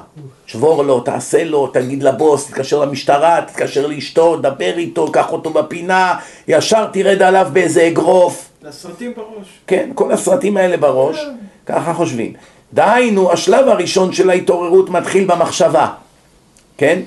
שבור 0.45 0.83
לו, 0.83 0.99
תעשה 0.99 1.43
לו, 1.43 1.67
תגיד 1.67 2.03
לבוס, 2.03 2.47
תתקשר 2.47 2.79
למשטרה, 2.79 3.41
תתקשר 3.41 3.87
לאשתו, 3.87 4.37
דבר 4.37 4.77
איתו, 4.77 5.11
קח 5.11 5.31
אותו 5.31 5.49
בפינה, 5.49 6.15
ישר 6.47 6.85
תרד 6.85 7.21
עליו 7.21 7.47
באיזה 7.53 7.87
אגרוף. 7.87 8.49
לסרטים 8.63 9.13
בראש. 9.17 9.47
כן, 9.67 9.89
כל 9.95 10.11
הסרטים 10.11 10.57
האלה 10.57 10.77
בראש, 10.77 11.25
ככה 11.65 11.93
חושבים. 11.93 12.33
דהיינו, 12.73 13.31
השלב 13.31 13.67
הראשון 13.67 14.13
של 14.13 14.29
ההתעוררות 14.29 14.89
מתחיל 14.89 15.25
במחשבה, 15.25 15.87
כן? 16.77 16.99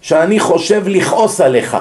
שאני 0.00 0.40
חושב 0.40 0.82
לכעוס 0.88 1.40
עליך. 1.40 1.76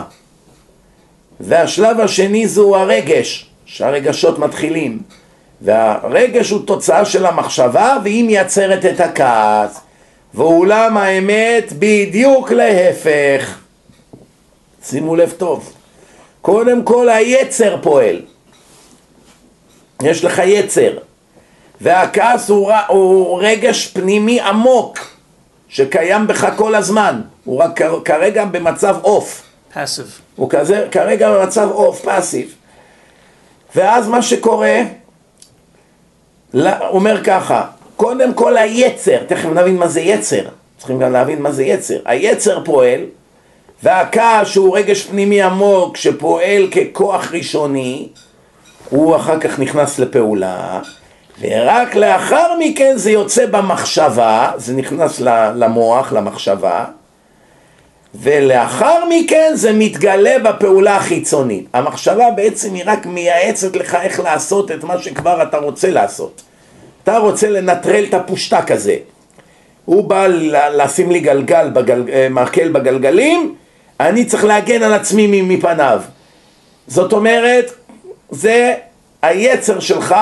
והשלב 1.44 2.00
השני 2.00 2.48
זהו 2.48 2.76
הרגש, 2.76 3.46
שהרגשות 3.66 4.40
מתחילים. 4.40 5.00
והרגש 5.62 6.50
הוא 6.50 6.66
תוצאה 6.66 7.06
של 7.06 7.26
המחשבה 7.26 7.98
והיא 8.04 8.24
מייצרת 8.24 8.86
את 8.86 9.00
הכעס. 9.00 9.82
ואולם 10.34 10.98
האמת 10.98 11.74
בדיוק 11.80 12.52
להפך. 12.52 13.58
שימו 14.84 15.16
לב 15.16 15.34
טוב. 15.38 15.74
קודם 16.42 16.84
כל 16.84 17.10
היצר 17.10 17.78
פועל. 17.82 18.22
יש 20.04 20.26
לך 20.26 20.42
יצר, 20.46 20.98
והכעס 21.82 22.50
הוא, 22.50 22.72
הוא 22.88 23.40
רגש 23.42 23.88
פנימי 23.88 24.42
עמוק 24.42 25.00
שקיים 25.70 26.28
בך 26.28 26.54
כל 26.56 26.76
הזמן, 26.76 27.22
הוא 27.44 27.60
רק 27.60 27.82
כרגע 28.06 28.46
במצב 28.46 28.96
עוף, 29.02 29.44
הוא 30.36 30.50
כזה, 30.50 30.88
כרגע 30.92 31.32
במצב 31.32 31.70
עוף, 31.72 32.02
פאסיב. 32.02 32.56
ואז 33.76 34.08
מה 34.08 34.22
שקורה, 34.22 34.82
הוא 36.54 36.64
אומר 36.90 37.24
ככה, 37.24 37.66
קודם 37.96 38.34
כל 38.34 38.58
היצר, 38.58 39.18
תכף 39.28 39.46
נבין 39.46 39.78
מה 39.78 39.88
זה 39.88 40.02
יצר, 40.02 40.44
צריכים 40.78 41.00
גם 41.00 41.12
להבין 41.12 41.42
מה 41.42 41.52
זה 41.52 41.64
יצר, 41.64 41.98
היצר 42.06 42.64
פועל, 42.66 43.02
והכעס 43.84 44.48
שהוא 44.48 44.78
רגש 44.78 45.04
פנימי 45.04 45.42
עמוק 45.42 45.98
שפועל 45.98 46.68
ככוח 46.72 47.32
ראשוני, 47.34 48.08
הוא 48.90 49.16
אחר 49.16 49.40
כך 49.40 49.60
נכנס 49.60 50.00
לפעולה, 50.00 50.80
ורק 51.42 51.96
לאחר 51.96 52.54
מכן 52.60 52.94
זה 52.96 53.12
יוצא 53.12 53.46
במחשבה, 53.46 54.52
זה 54.58 54.74
נכנס 54.74 55.20
למוח, 55.56 56.14
למחשבה, 56.14 56.86
ולאחר 58.16 59.04
מכן 59.10 59.52
זה 59.54 59.74
מתגלה 59.74 60.40
בפעולה 60.40 60.96
החיצונית. 60.96 61.66
המחשבה 61.74 62.32
בעצם 62.32 62.74
היא 62.74 62.84
רק 62.86 63.06
מייעצת 63.06 63.76
לך 63.76 63.96
איך 63.96 64.20
לעשות 64.20 64.72
את 64.72 64.84
מה 64.84 64.98
שכבר 64.98 65.44
אתה 65.44 65.58
רוצה 65.58 65.90
לעשות. 65.90 66.42
אתה 67.04 67.18
רוצה 67.18 67.50
לנטרל 67.50 68.06
את 68.10 68.14
הפושטק 68.14 68.72
הזה. 68.72 68.96
הוא 69.86 70.04
בא 70.04 70.28
לשים 70.74 71.12
לי 71.12 71.20
גלגל, 71.20 71.70
בגל, 71.70 72.04
אה, 72.12 72.28
מקל 72.30 72.72
בגלגלים, 72.72 73.56
אני 74.00 74.26
צריך 74.26 74.44
להגן 74.44 74.84
על 74.84 74.94
עצמי 74.94 75.42
מפניו. 75.42 76.02
זאת 76.88 77.14
אומרת, 77.14 77.72
זה 78.30 78.74
היצר 79.22 79.80
שלך, 79.80 80.16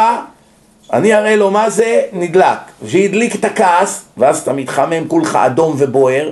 אני 0.93 1.15
אראה 1.15 1.35
לו 1.35 1.51
מה 1.51 1.69
זה, 1.69 2.01
נדלק. 2.13 2.57
שהדליק 2.87 3.35
את 3.35 3.45
הכעס, 3.45 4.05
ואז 4.17 4.41
אתה 4.41 4.53
מתחמם 4.53 5.07
כולך 5.07 5.35
אדום 5.35 5.75
ובוער, 5.77 6.31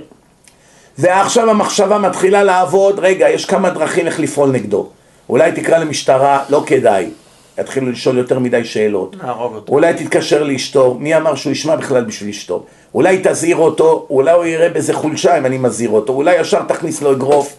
ועכשיו 0.98 1.50
המחשבה 1.50 1.98
מתחילה 1.98 2.44
לעבוד, 2.44 3.00
רגע, 3.00 3.30
יש 3.30 3.46
כמה 3.46 3.70
דרכים 3.70 4.06
איך 4.06 4.20
לפעול 4.20 4.50
נגדו. 4.50 4.90
אולי 5.30 5.52
תקרא 5.52 5.78
למשטרה, 5.78 6.44
לא 6.50 6.64
כדאי. 6.66 7.10
יתחילו 7.60 7.92
לשאול 7.92 8.18
יותר 8.18 8.40
מדי 8.40 8.64
שאלות. 8.64 9.16
נהרוג 9.24 9.56
אותו. 9.56 9.74
אולי 9.74 9.94
תתקשר 9.94 10.44
לאשתו, 10.44 10.98
מי 11.00 11.18
אמר 11.18 11.36
שהוא 11.36 11.52
ישמע 11.52 11.76
בכלל 11.76 12.04
בשביל 12.04 12.30
אשתו? 12.30 12.64
אולי 12.94 13.20
תזהיר 13.24 13.58
אותו, 13.58 14.06
אולי 14.10 14.32
הוא 14.32 14.46
יראה 14.46 14.70
באיזה 14.70 14.94
חולשה 14.94 15.38
אם 15.38 15.46
אני 15.46 15.58
מזהיר 15.58 15.90
אותו, 15.90 16.14
אולי 16.14 16.36
ישר 16.36 16.62
תכניס 16.68 17.02
לו 17.02 17.12
אגרוף, 17.12 17.56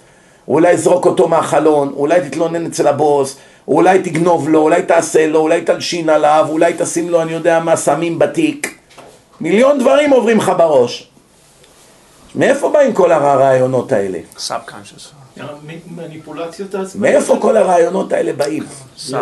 אולי 0.48 0.76
זרוק 0.76 1.06
אותו 1.06 1.28
מהחלון, 1.28 1.92
אולי 1.96 2.20
תתלונן 2.20 2.66
אצל 2.66 2.86
הבוס, 2.86 3.36
אולי 3.68 3.98
תגנוב 3.98 4.48
לו, 4.48 4.60
אולי 4.60 4.82
תעשה 4.82 5.26
לו, 5.26 5.40
אולי 5.40 5.60
תלשין 5.60 6.08
עליו, 6.08 6.46
אולי 6.50 6.72
תשים 6.78 7.08
לו 7.08 7.22
אני 7.22 7.32
יודע 7.32 7.60
מה 7.60 7.76
סמים 7.76 8.18
בתיק. 8.18 8.78
מיליון 9.40 9.78
דברים 9.78 10.10
עוברים 10.10 10.38
לך 10.38 10.52
בראש. 10.58 11.08
מאיפה 12.38 12.70
באים 12.70 12.92
כל 12.92 13.12
הרעיונות 13.12 13.92
האלה? 13.92 14.18
subconscious. 14.36 15.40
מניפולציות 15.96 16.74
העצמיות. 16.74 17.14
מאיפה 17.14 17.38
כל 17.40 17.56
הרעיונות 17.56 18.12
האלה 18.12 18.32
באים? 18.32 18.64
sub. 19.08 19.12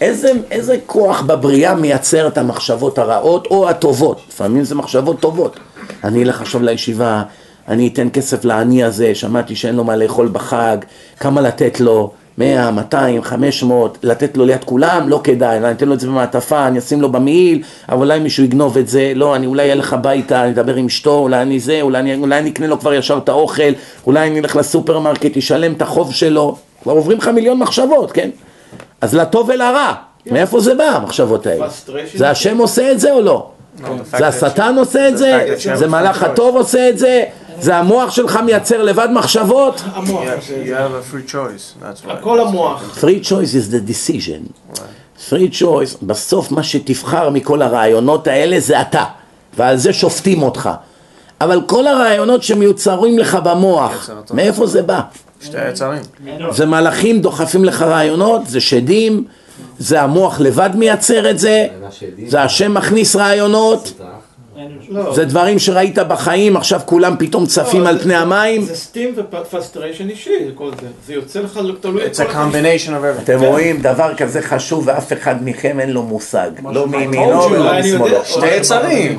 איזה, 0.00 0.30
איזה 0.50 0.76
כוח 0.86 1.22
בבריאה 1.22 1.74
מייצר 1.74 2.28
את 2.28 2.38
המחשבות 2.38 2.98
הרעות 2.98 3.46
או 3.46 3.68
הטובות? 3.68 4.20
לפעמים 4.28 4.64
זה 4.64 4.74
מחשבות 4.74 5.20
טובות. 5.20 5.56
אני 6.04 6.22
אלך 6.22 6.40
עכשיו 6.40 6.62
לישיבה, 6.62 7.22
אני 7.68 7.88
אתן 7.88 8.08
כסף 8.12 8.44
לעני 8.44 8.84
הזה, 8.84 9.14
שמעתי 9.14 9.56
שאין 9.56 9.76
לו 9.76 9.84
מה 9.84 9.96
לאכול 9.96 10.28
בחג, 10.28 10.76
כמה 11.20 11.40
לתת 11.40 11.80
לו? 11.80 12.12
100, 12.38 12.70
200, 12.70 13.22
500, 13.22 13.98
לתת 14.02 14.36
לו 14.36 14.44
ליד 14.44 14.64
כולם? 14.64 15.08
לא 15.08 15.20
כדאי, 15.24 15.58
אני 15.58 15.70
אתן 15.70 15.88
לו 15.88 15.94
את 15.94 16.00
זה 16.00 16.06
במעטפה, 16.06 16.66
אני 16.66 16.78
אשים 16.78 17.00
לו 17.00 17.12
במעיל, 17.12 17.62
אבל 17.88 17.98
אולי 17.98 18.18
מישהו 18.18 18.44
יגנוב 18.44 18.78
את 18.78 18.88
זה, 18.88 19.12
לא, 19.14 19.36
אני 19.36 19.46
אולי 19.46 19.72
אלך 19.72 19.92
הביתה, 19.92 20.42
אני 20.42 20.50
אדבר 20.50 20.74
עם 20.74 20.86
אשתו, 20.86 21.18
אולי 21.18 21.42
אני 21.42 21.60
זה, 21.60 21.78
אולי 21.82 21.98
אני, 21.98 22.14
אולי 22.14 22.38
אני 22.38 22.50
אקנה 22.50 22.66
לו 22.66 22.80
כבר 22.80 22.94
ישר 22.94 23.18
את 23.24 23.28
האוכל, 23.28 23.72
אולי 24.06 24.28
אני 24.28 24.40
אלך 24.40 24.56
לסופרמרקט, 24.56 25.36
ישלם 25.36 25.72
את 25.72 25.82
החוב 25.82 26.12
שלו, 26.12 26.56
כבר 26.82 26.92
עוברים 26.92 27.18
לך 27.18 27.28
מיליון 27.28 27.58
מחשבות, 27.58 28.12
כן? 28.12 28.30
אז 29.00 29.14
לטוב 29.14 29.48
ולרע, 29.48 29.92
מאיפה 30.26 30.60
זה 30.60 30.74
בא 30.74 30.84
המחשבות 30.84 31.46
האלה? 31.46 31.66
זה 32.14 32.30
השם 32.30 32.58
עושה 32.58 32.92
את 32.92 33.00
זה 33.00 33.12
או 33.12 33.20
לא? 33.20 33.46
Fact 34.12 34.18
זה 34.18 34.26
השטן 34.26 34.74
עושה 34.78 35.08
את 35.08 35.18
זה? 35.18 35.54
זה 35.74 35.88
מלאך. 35.88 36.22
הטוב 36.22 36.56
עושה 36.56 36.88
את 36.88 36.98
זה? 36.98 37.24
זה 37.60 37.76
המוח 37.76 38.10
שלך 38.10 38.38
מייצר 38.44 38.82
לבד 38.82 39.08
מחשבות? 39.12 39.82
המוח. 39.94 40.24
Yeah, 40.24 40.68
you 40.68 40.70
have 40.70 41.12
a 41.12 41.14
free 41.14 41.30
choice. 41.32 41.82
That's 41.82 42.06
why. 42.06 42.12
הכל 42.12 42.40
המוח. 42.40 42.98
free 43.00 43.24
choice 43.24 43.54
is 43.54 43.72
the 43.72 43.90
decision. 43.90 44.52
free 45.30 45.60
choice, 45.60 45.96
בסוף 46.02 46.50
מה 46.50 46.62
שתבחר 46.62 47.30
מכל 47.30 47.62
הרעיונות 47.62 48.26
האלה 48.26 48.60
זה 48.60 48.80
אתה, 48.80 49.04
ועל 49.56 49.76
זה 49.76 49.92
שופטים 49.92 50.42
אותך. 50.42 50.70
אבל 51.40 51.60
כל 51.66 51.86
הרעיונות 51.86 52.42
שמיוצרים 52.42 53.18
לך 53.18 53.38
במוח, 53.44 54.10
מאיפה 54.34 54.66
זה 54.66 54.82
בא? 54.82 55.00
שתי 55.40 55.58
היצרים. 55.58 56.02
זה 56.50 56.66
מלאכים 56.66 57.20
דוחפים 57.20 57.64
לך 57.64 57.82
רעיונות, 57.82 58.46
זה 58.46 58.60
שדים, 58.60 59.24
זה 59.78 60.02
המוח 60.02 60.40
לבד 60.40 60.70
מייצר 60.74 61.30
את 61.30 61.38
זה, 61.38 61.66
זה 62.26 62.42
השם 62.42 62.74
מכניס 62.74 63.16
רעיונות. 63.16 63.92
זה 65.14 65.24
דברים 65.24 65.58
שראית 65.58 65.98
בחיים, 65.98 66.56
עכשיו 66.56 66.80
כולם 66.84 67.14
פתאום 67.18 67.46
צפים 67.46 67.82
לא, 67.82 67.88
על 67.88 67.98
פני 67.98 68.14
המים. 68.14 68.62
זה 68.62 68.74
steam 68.74 69.14
ו 69.16 69.24
frustration 69.24 70.08
אישי, 70.10 70.30
כל 70.54 70.70
זה. 70.80 70.86
זה 71.06 71.14
יוצא 71.14 71.40
לך 71.40 71.60
תלוי... 71.80 72.02
It's 72.06 72.16
a 72.16 72.32
combination 72.32 72.88
of 72.88 72.90
everything. 72.90 73.22
אתם 73.22 73.40
רואים 73.40 73.80
דבר 73.82 74.14
כזה 74.14 74.42
חשוב 74.42 74.84
ואף 74.86 75.12
אחד 75.12 75.34
מכם 75.44 75.80
אין 75.80 75.90
לו 75.90 76.02
מושג, 76.02 76.50
לא 76.72 76.86
מימינו 76.86 77.50
ולא. 77.50 77.80
משמאלו. 77.80 78.24
שתי 78.24 78.46
יצרים. 78.56 79.18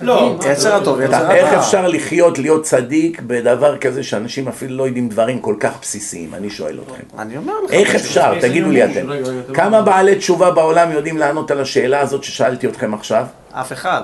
לא. 0.00 0.36
יצר 0.52 0.74
הטוב, 0.74 1.00
יצר 1.00 1.16
הרע. 1.16 1.34
איך 1.34 1.52
אפשר 1.52 1.88
לחיות, 1.88 2.38
להיות 2.38 2.62
צדיק 2.62 3.22
בדבר 3.26 3.76
כזה 3.76 4.02
שאנשים 4.02 4.48
אפילו 4.48 4.76
לא 4.76 4.86
יודעים 4.86 5.08
דברים 5.08 5.38
כל 5.38 5.54
כך 5.60 5.72
בסיסיים? 5.82 6.34
אני 6.34 6.50
שואל 6.50 6.78
אתכם. 6.86 7.18
אני 7.18 7.36
אומר 7.36 7.52
לך. 7.64 7.70
איך 7.70 7.94
אפשר? 7.94 8.40
תגידו 8.40 8.70
לי 8.70 8.84
אתם 8.84 9.06
כמה 9.54 9.82
בעלי 9.82 10.16
תשובה 10.16 10.50
בעולם 10.50 10.92
יודעים 10.92 11.18
לענות 11.18 11.50
על 11.50 11.60
השאלה 11.60 12.00
הזאת 12.00 12.24
ששאלתי 12.24 12.66
אתכם 12.66 12.94
עכשיו? 12.94 13.24
אף 13.52 13.72
אחד. 13.72 14.02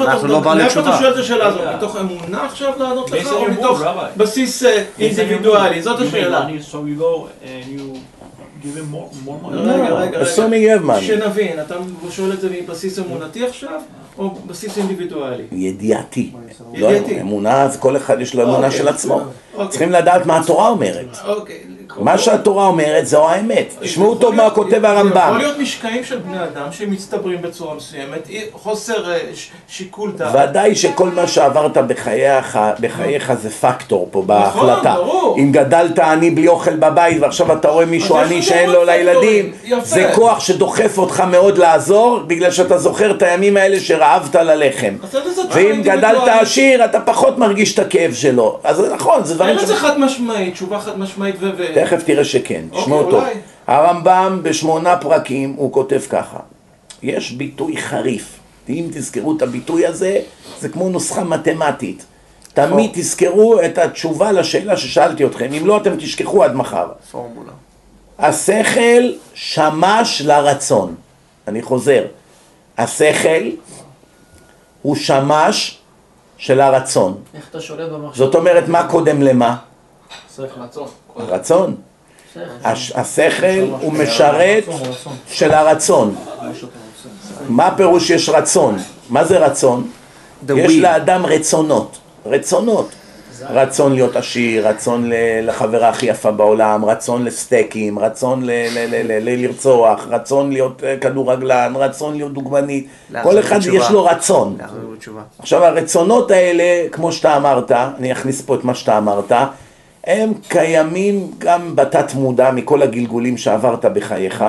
אנחנו 0.00 0.28
לא 0.28 0.40
בעלי 0.40 0.62
מאיפה 0.62 0.80
אתה 0.80 0.88
תשובה. 0.88 0.98
שואל 0.98 1.12
את 1.12 1.16
השאלה 1.16 1.46
הזאת? 1.46 1.60
מתוך 1.76 1.96
אמונה 1.96 2.46
עכשיו 2.46 2.72
לענות 2.78 3.10
לך, 3.10 3.32
או 3.32 3.44
מתוך 3.50 3.80
רבי? 3.82 4.06
בסיס 4.16 4.64
אה, 4.64 4.84
אינדיבידואלי? 4.98 5.82
זאת 5.82 6.00
השאלה. 6.00 6.46
רגע, 9.52 9.94
רגע, 9.94 10.18
money. 10.86 11.00
שנבין, 11.00 11.60
אתה 11.60 11.74
שואל 12.10 12.32
את 12.32 12.40
זה 12.40 12.48
מבסיס 12.50 12.98
אמונתי 12.98 13.46
עכשיו, 13.46 13.80
או 14.18 14.34
בסיס 14.46 14.78
אינדיבידואלי? 14.78 15.44
ידיעתי. 15.52 16.32
לא 16.74 16.86
ידיעתי. 16.86 17.20
אמונה, 17.20 17.62
אז 17.62 17.76
כל 17.76 17.96
אחד 17.96 18.20
יש 18.20 18.34
לו 18.34 18.42
אמונה 18.42 18.66
אוקיי. 18.66 18.78
של 18.78 18.88
עצמו. 18.88 19.20
אוקיי. 19.54 19.68
צריכים 19.68 19.92
לדעת 19.92 20.26
מה 20.26 20.38
התורה 20.38 20.68
אומרת. 20.68 21.18
אוקיי. 21.26 21.60
מה 22.00 22.18
שהתורה 22.18 22.66
אומרת 22.66 23.06
זו 23.06 23.28
האמת. 23.28 23.74
תשמעו 23.80 24.14
טוב 24.14 24.34
מה 24.34 24.50
כותב 24.50 24.70
זה 24.70 24.76
יכול 24.76 24.86
הרמב"ם. 24.86 25.34
להיות 25.38 25.58
משקעים 25.58 26.04
של 26.04 26.18
בני 26.18 26.44
אדם 26.44 26.72
שמצטברים 26.72 27.42
בצורה 27.42 27.74
מסוימת, 27.74 28.28
חוסר 28.52 29.12
אה, 29.12 29.18
שיקול 29.68 30.12
דעת. 30.16 30.50
ודאי 30.50 30.74
שכל 30.74 31.08
מה 31.08 31.26
שעברת 31.26 31.76
בחייך, 31.76 32.58
בחייך 32.80 33.32
זה 33.32 33.50
פקטור 33.50 34.08
פה 34.10 34.22
בהחלטה. 34.26 34.92
נכון, 34.92 35.04
ברור. 35.04 35.36
אם 35.38 35.52
גדלת 35.52 35.98
עני 35.98 36.30
בלי 36.30 36.48
אוכל 36.48 36.76
בבית 36.76 37.22
ועכשיו 37.22 37.52
אתה 37.52 37.68
רואה 37.68 37.86
מישהו 37.86 38.18
עני 38.18 38.42
שאין 38.42 38.70
לו 38.70 38.84
לילדים. 38.84 39.52
זה 39.82 40.10
כוח 40.14 40.40
שדוחף 40.40 40.98
אותך 40.98 41.20
מאוד 41.20 41.58
לעזור 41.58 42.20
בגלל 42.26 42.50
שאתה 42.50 42.78
זוכר 42.78 43.10
את 43.10 43.22
הימים 43.22 43.56
האלה 43.56 43.80
שרעבת 43.80 44.34
ללחם. 44.34 44.94
ואם 45.50 45.82
גדלת. 45.82 46.28
עשיר 46.40 46.84
אתה 46.84 47.00
פחות 47.00 47.38
מרגיש 47.38 47.74
את 47.74 47.78
הכאב 47.78 48.14
שלו. 48.14 48.58
אז 48.64 48.76
זה 48.76 48.94
נכון, 48.94 49.24
זה 49.24 49.34
דברים 49.34 49.50
אין. 49.50 49.64
לזה 49.64 49.76
חד 49.76 50.00
משמעית, 50.00 50.54
תשובה 50.54 50.80
חד 50.80 50.98
משמעית 50.98 51.34
ו... 51.40 51.50
תכף 51.88 52.04
תראה 52.04 52.24
שכן, 52.24 52.64
אוקיי, 52.70 52.82
תשמעו 52.82 53.02
טוב. 53.02 53.14
אולי. 53.14 53.34
הרמב"ם 53.66 54.40
בשמונה 54.42 54.96
פרקים 54.96 55.54
הוא 55.56 55.72
כותב 55.72 56.00
ככה, 56.10 56.38
יש 57.02 57.32
ביטוי 57.32 57.76
חריף, 57.76 58.38
אם 58.68 58.86
תזכרו 58.92 59.36
את 59.36 59.42
הביטוי 59.42 59.86
הזה, 59.86 60.20
זה 60.60 60.68
כמו 60.68 60.88
נוסחה 60.88 61.24
מתמטית. 61.24 62.04
תמיד 62.54 62.90
תזכרו 62.94 63.60
את 63.64 63.78
התשובה 63.78 64.32
לשאלה 64.32 64.76
ששאלתי 64.76 65.26
אתכם, 65.26 65.52
אם 65.52 65.66
לא 65.66 65.76
אתם 65.76 65.96
תשכחו 65.96 66.44
עד 66.44 66.54
מחר. 66.54 66.88
פורמולה. 67.10 67.52
השכל 68.18 69.12
שמש 69.34 70.22
לרצון. 70.22 70.94
אני 71.48 71.62
חוזר, 71.62 72.04
השכל 72.78 73.50
הוא 74.82 74.96
שמש 74.96 75.78
של 76.36 76.60
הרצון. 76.60 77.20
איך 77.34 77.48
אתה 77.50 77.60
שולט 77.60 77.92
במחשב? 77.92 78.18
זאת 78.18 78.34
אומרת, 78.34 78.68
מה 78.68 78.88
קודם 78.88 79.22
למה? 79.22 79.56
רצון. 80.38 80.88
רצון. 81.18 81.74
שכל. 82.34 82.40
הש- 82.64 82.92
השכל 82.94 83.46
הוא 83.80 83.92
משרת 83.92 84.64
של 85.28 85.50
הרצון. 85.50 86.14
מה 87.48 87.70
פירוש 87.76 88.10
יש 88.10 88.28
רצון? 88.28 88.76
מה 89.10 89.24
זה 89.24 89.38
רצון? 89.38 89.88
יש. 90.56 90.72
לאדם 90.78 91.26
רצונות, 91.26 91.98
רצונות. 92.26 92.88
רצון 93.50 93.94
להיות 93.94 94.16
עשיר, 94.16 94.68
רצון 94.68 95.10
לחברה 95.42 95.88
הכי 95.88 96.06
יפה 96.06 96.30
בעולם, 96.30 96.84
רצון 96.84 97.24
לסטייקים, 97.24 97.98
רצון 97.98 98.42
לרצוח, 99.20 100.06
רצון 100.10 100.52
להיות 100.52 100.84
אה, 100.84 100.96
כדורגלן, 101.00 101.72
רצון 101.76 102.14
להיות 102.16 102.32
דוגמנית. 102.32 102.86
כל 103.22 103.38
אחד. 103.38 103.58
יש 103.72 103.90
לו 103.90 104.04
רצון. 104.04 104.56
עכשיו 105.38 105.64
הרצונות 105.64 106.30
האלה, 106.30 106.62
כמו 106.92 107.12
שאתה 107.12 107.36
אמרת, 107.36 107.70
אני 107.72 108.12
אכניס 108.12 108.40
פה 108.42 108.54
את 108.54 108.64
מה 108.64 108.74
שאתה 108.74 108.98
אמרת, 108.98 109.32
הם 110.08 110.32
קיימים 110.48 111.30
גם 111.38 111.76
בתת 111.76 112.14
מודע 112.14 112.50
מכל 112.50 112.82
הגלגולים 112.82 113.36
שעברת 113.36 113.84
בחייך, 113.84 114.44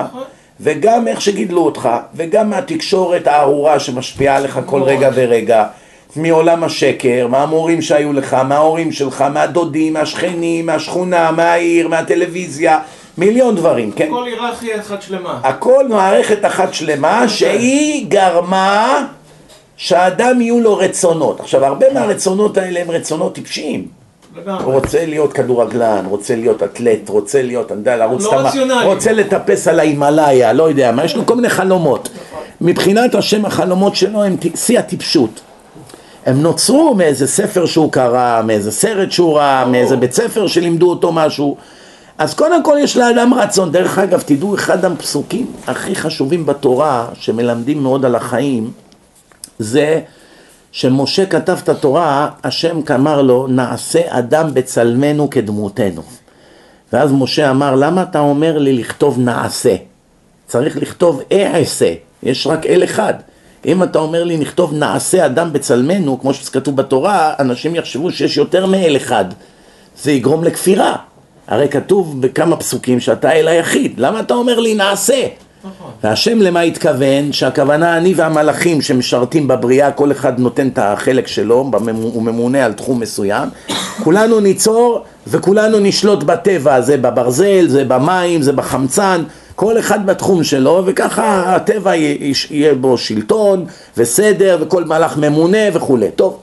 וגם 0.60 1.08
איך 1.08 1.20
שגידלו 1.20 1.64
אותך, 1.64 1.88
וגם 2.14 2.50
מהתקשורת 2.50 3.26
הארורה 3.26 3.80
שמשפיעה 3.80 4.36
עליך 4.36 4.60
כל 4.66 4.82
רגע 4.82 5.10
ורגע, 5.14 5.66
מעולם 6.16 6.64
השקר, 6.64 7.26
מהמורים 7.30 7.82
שהיו 7.82 8.12
לך, 8.12 8.34
מההורים 8.34 8.92
שלך, 8.92 9.24
מהדודים, 9.32 9.92
מהשכנים, 9.92 10.66
מהשכונה, 10.66 11.30
מהעיר, 11.30 11.88
מהטלוויזיה, 11.88 12.78
מיליון 13.18 13.56
דברים, 13.56 13.92
כן? 13.92 14.08
כל 14.10 14.26
היררכיה 14.26 14.80
אחת 14.80 15.02
שלמה. 15.02 15.40
הכל 15.42 15.88
מערכת 15.88 16.44
אחת 16.44 16.74
שלמה 16.74 17.28
שהיא 17.28 18.06
גרמה 18.08 19.06
שהאדם 19.76 20.40
יהיו 20.40 20.60
לו 20.60 20.76
רצונות. 20.76 21.40
עכשיו, 21.40 21.64
הרבה 21.64 21.86
מהרצונות 21.94 22.58
האלה 22.58 22.80
הם 22.80 22.90
רצונות 22.90 23.34
טיפשיים. 23.34 23.99
הוא. 24.34 24.72
רוצה 24.72 25.06
להיות 25.06 25.32
כדורגלן, 25.32 26.04
רוצה 26.08 26.36
להיות 26.36 26.62
אתלט, 26.62 27.08
רוצה 27.08 27.42
להיות, 27.42 27.72
אני 27.72 27.78
יודע, 27.78 27.96
לרוץ 27.96 28.24
לא 28.24 28.34
רציונלי. 28.34 28.86
רוצה 28.86 29.12
לטפס 29.12 29.68
על 29.68 29.80
ההימאליה, 29.80 30.52
לא 30.52 30.68
יודע 30.68 30.92
מה, 30.92 31.04
יש 31.04 31.16
לו 31.16 31.26
כל 31.26 31.36
מיני 31.36 31.48
חלומות. 31.48 32.08
מבחינת 32.60 33.14
השם 33.14 33.44
החלומות 33.44 33.96
שלו 33.96 34.24
הם 34.24 34.36
שיא 34.54 34.78
הטיפשות. 34.78 35.40
הם 36.26 36.42
נוצרו 36.42 36.94
מאיזה 36.94 37.26
ספר 37.26 37.66
שהוא 37.66 37.92
קרא, 37.92 38.42
מאיזה 38.44 38.72
סרט 38.72 39.12
שהוא 39.12 39.36
ראה, 39.36 39.66
מאיזה 39.66 39.96
בית 39.96 40.12
ספר 40.12 40.46
שלימדו 40.46 40.90
אותו 40.90 41.12
משהו. 41.12 41.56
אז 42.18 42.34
קודם 42.34 42.64
כל 42.64 42.76
יש 42.80 42.96
לאדם 42.96 43.34
רצון. 43.34 43.72
דרך 43.72 43.98
אגב, 43.98 44.22
תדעו, 44.26 44.54
אחד 44.54 44.84
הפסוקים 44.84 45.46
הכי 45.66 45.94
חשובים 45.94 46.46
בתורה, 46.46 47.06
שמלמדים 47.14 47.82
מאוד 47.82 48.04
על 48.04 48.14
החיים, 48.14 48.70
זה 49.58 50.00
שמשה 50.72 51.26
כתב 51.26 51.58
את 51.64 51.68
התורה, 51.68 52.30
השם 52.44 52.80
אמר 52.94 53.22
לו, 53.22 53.46
נעשה 53.46 54.00
אדם 54.08 54.54
בצלמנו 54.54 55.30
כדמותנו. 55.30 56.02
ואז 56.92 57.12
משה 57.12 57.50
אמר, 57.50 57.74
למה 57.74 58.02
אתה 58.02 58.20
אומר 58.20 58.58
לי 58.58 58.72
לכתוב 58.72 59.18
נעשה? 59.18 59.76
צריך 60.46 60.76
לכתוב 60.76 61.22
אעשה, 61.32 61.94
יש 62.22 62.46
רק 62.46 62.66
אל 62.66 62.84
אחד. 62.84 63.14
אם 63.66 63.82
אתה 63.82 63.98
אומר 63.98 64.24
לי 64.24 64.36
נכתוב 64.36 64.74
נעשה 64.74 65.26
אדם 65.26 65.52
בצלמנו, 65.52 66.20
כמו 66.20 66.34
שכתוב 66.34 66.76
בתורה, 66.76 67.34
אנשים 67.38 67.74
יחשבו 67.74 68.10
שיש 68.10 68.36
יותר 68.36 68.66
מאל 68.66 68.96
אחד. 68.96 69.24
זה 70.02 70.12
יגרום 70.12 70.44
לכפירה. 70.44 70.96
הרי 71.46 71.68
כתוב 71.68 72.22
בכמה 72.22 72.56
פסוקים 72.56 73.00
שאתה 73.00 73.32
אל 73.32 73.48
היחיד, 73.48 74.00
למה 74.00 74.20
אתה 74.20 74.34
אומר 74.34 74.60
לי 74.60 74.74
נעשה? 74.74 75.26
נכון. 75.64 75.90
והשם 76.02 76.38
למה 76.38 76.60
התכוון? 76.60 77.32
שהכוונה 77.32 77.96
אני 77.96 78.14
והמלאכים 78.14 78.82
שמשרתים 78.82 79.48
בבריאה, 79.48 79.92
כל 79.92 80.12
אחד 80.12 80.38
נותן 80.38 80.68
את 80.68 80.78
החלק 80.78 81.26
שלו, 81.26 81.70
הוא 82.02 82.22
ממונה 82.22 82.64
על 82.64 82.72
תחום 82.72 83.00
מסוים, 83.00 83.48
כולנו 84.04 84.40
ניצור 84.40 85.04
וכולנו 85.26 85.78
נשלוט 85.78 86.22
בטבע, 86.22 86.80
זה 86.80 86.96
בברזל, 86.96 87.66
זה 87.68 87.84
במים, 87.84 88.42
זה 88.42 88.52
בחמצן, 88.52 89.22
כל 89.54 89.78
אחד 89.78 90.06
בתחום 90.06 90.44
שלו, 90.44 90.82
וככה 90.86 91.56
הטבע 91.56 91.96
יהיה 91.96 92.74
בו 92.74 92.98
שלטון 92.98 93.66
וסדר 93.96 94.58
וכל 94.60 94.84
מלאך 94.84 95.16
ממונה 95.16 95.58
וכולי. 95.72 96.10
טוב, 96.10 96.38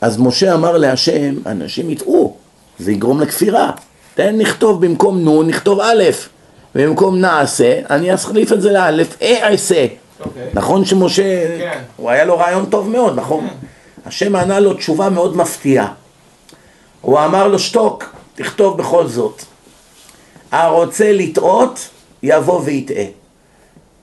אז 0.00 0.18
משה 0.18 0.54
אמר 0.54 0.76
להשם, 0.76 1.34
אנשים 1.46 1.90
יטעו, 1.90 2.36
זה 2.78 2.92
יגרום 2.92 3.20
לכפירה. 3.20 3.70
תן 4.14 4.36
נכתוב 4.38 4.86
במקום 4.86 5.18
נון, 5.18 5.46
נכתוב 5.46 5.80
א', 5.80 6.02
ובמקום 6.74 7.18
נעשה, 7.20 7.80
אני 7.90 8.14
אחליף 8.14 8.52
את 8.52 8.62
זה 8.62 8.72
לאלף, 8.72 9.16
אעשה. 9.22 9.86
אוקיי. 10.20 10.48
נכון 10.54 10.84
שמשה, 10.84 11.58
כן. 11.58 11.78
הוא 11.96 12.10
היה 12.10 12.24
לו 12.24 12.38
רעיון 12.38 12.66
טוב 12.66 12.88
מאוד, 12.88 13.16
נכון? 13.16 13.48
השם 14.06 14.36
ענה 14.36 14.60
לו 14.60 14.74
תשובה 14.74 15.08
מאוד 15.08 15.36
מפתיעה. 15.36 15.92
הוא 17.00 17.18
אמר 17.20 17.48
לו, 17.48 17.58
שתוק, 17.58 18.04
תכתוב 18.34 18.78
בכל 18.78 19.06
זאת. 19.06 19.42
הרוצה 20.52 21.12
לטעות, 21.12 21.88
יבוא 22.22 22.60
ויטעה. 22.64 23.04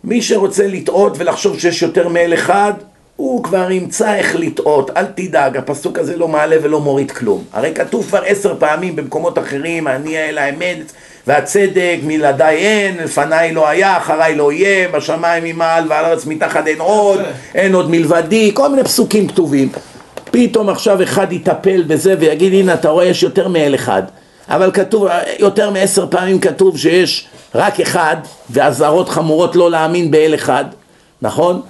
מי 0.04 0.22
שרוצה 0.22 0.68
לטעות 0.68 1.14
ולחשוב 1.18 1.60
שיש 1.60 1.82
יותר 1.82 2.08
מאל 2.08 2.34
אחד, 2.34 2.74
הוא 3.16 3.44
כבר 3.44 3.72
ימצא 3.72 4.16
איך 4.16 4.36
לטעות, 4.36 4.92
אל 4.98 5.06
תדאג, 5.06 5.58
הפסוק 5.58 6.00
הזה 6.00 6.18
לא 6.18 6.28
מעלה 6.28 6.56
ולא 6.64 6.82
מוריד 6.82 7.12
כלום. 7.12 7.44
הרי 7.54 7.74
כתוב 7.76 8.06
כבר 8.08 8.24
עשר 8.26 8.56
פעמים 8.60 8.96
במקומות 8.96 9.40
אחרים, 9.40 9.88
אני 9.88 10.18
אל 10.18 10.38
האמת 10.38 10.92
והצדק, 11.28 11.98
מלעדיי 12.04 12.58
אין, 12.58 12.98
לפניי 12.98 13.54
לא 13.54 13.68
היה, 13.68 13.98
אחריי 13.98 14.36
לא 14.36 14.52
יהיה, 14.52 14.90
בשמיים 14.90 15.44
ממעל 15.44 15.86
ועל 15.90 16.06
הארץ 16.06 16.26
מתחת 16.26 16.68
אין 16.68 16.80
עוד, 16.80 17.20
אין 17.56 17.76
עוד 17.76 17.90
מלבדי, 17.90 18.52
כל 18.54 18.70
מיני 18.70 18.84
פסוקים 18.84 19.28
כתובים. 19.28 19.70
פתאום 20.32 20.70
עכשיו 20.70 21.04
אחד 21.04 21.34
יטפל 21.34 21.84
בזה 21.88 22.16
ויגיד, 22.20 22.54
הנה 22.54 22.74
אתה 22.74 22.90
רואה 22.90 23.06
יש 23.06 23.24
יותר 23.24 23.48
מאל 23.48 23.76
אחד. 23.76 24.04
אבל 24.50 24.72
כתוב, 24.72 25.08
יותר 25.40 25.70
מעשר 25.70 26.08
פעמים 26.10 26.40
כתוב 26.40 26.78
שיש 26.78 27.28
רק 27.56 27.80
אחד, 27.80 28.16
ואזהרות 28.50 29.10
חמורות 29.10 29.56
לא 29.56 29.72
להאמין 29.72 30.12
באל 30.12 30.36
אחד, 30.36 30.66
נכון? 31.22 31.62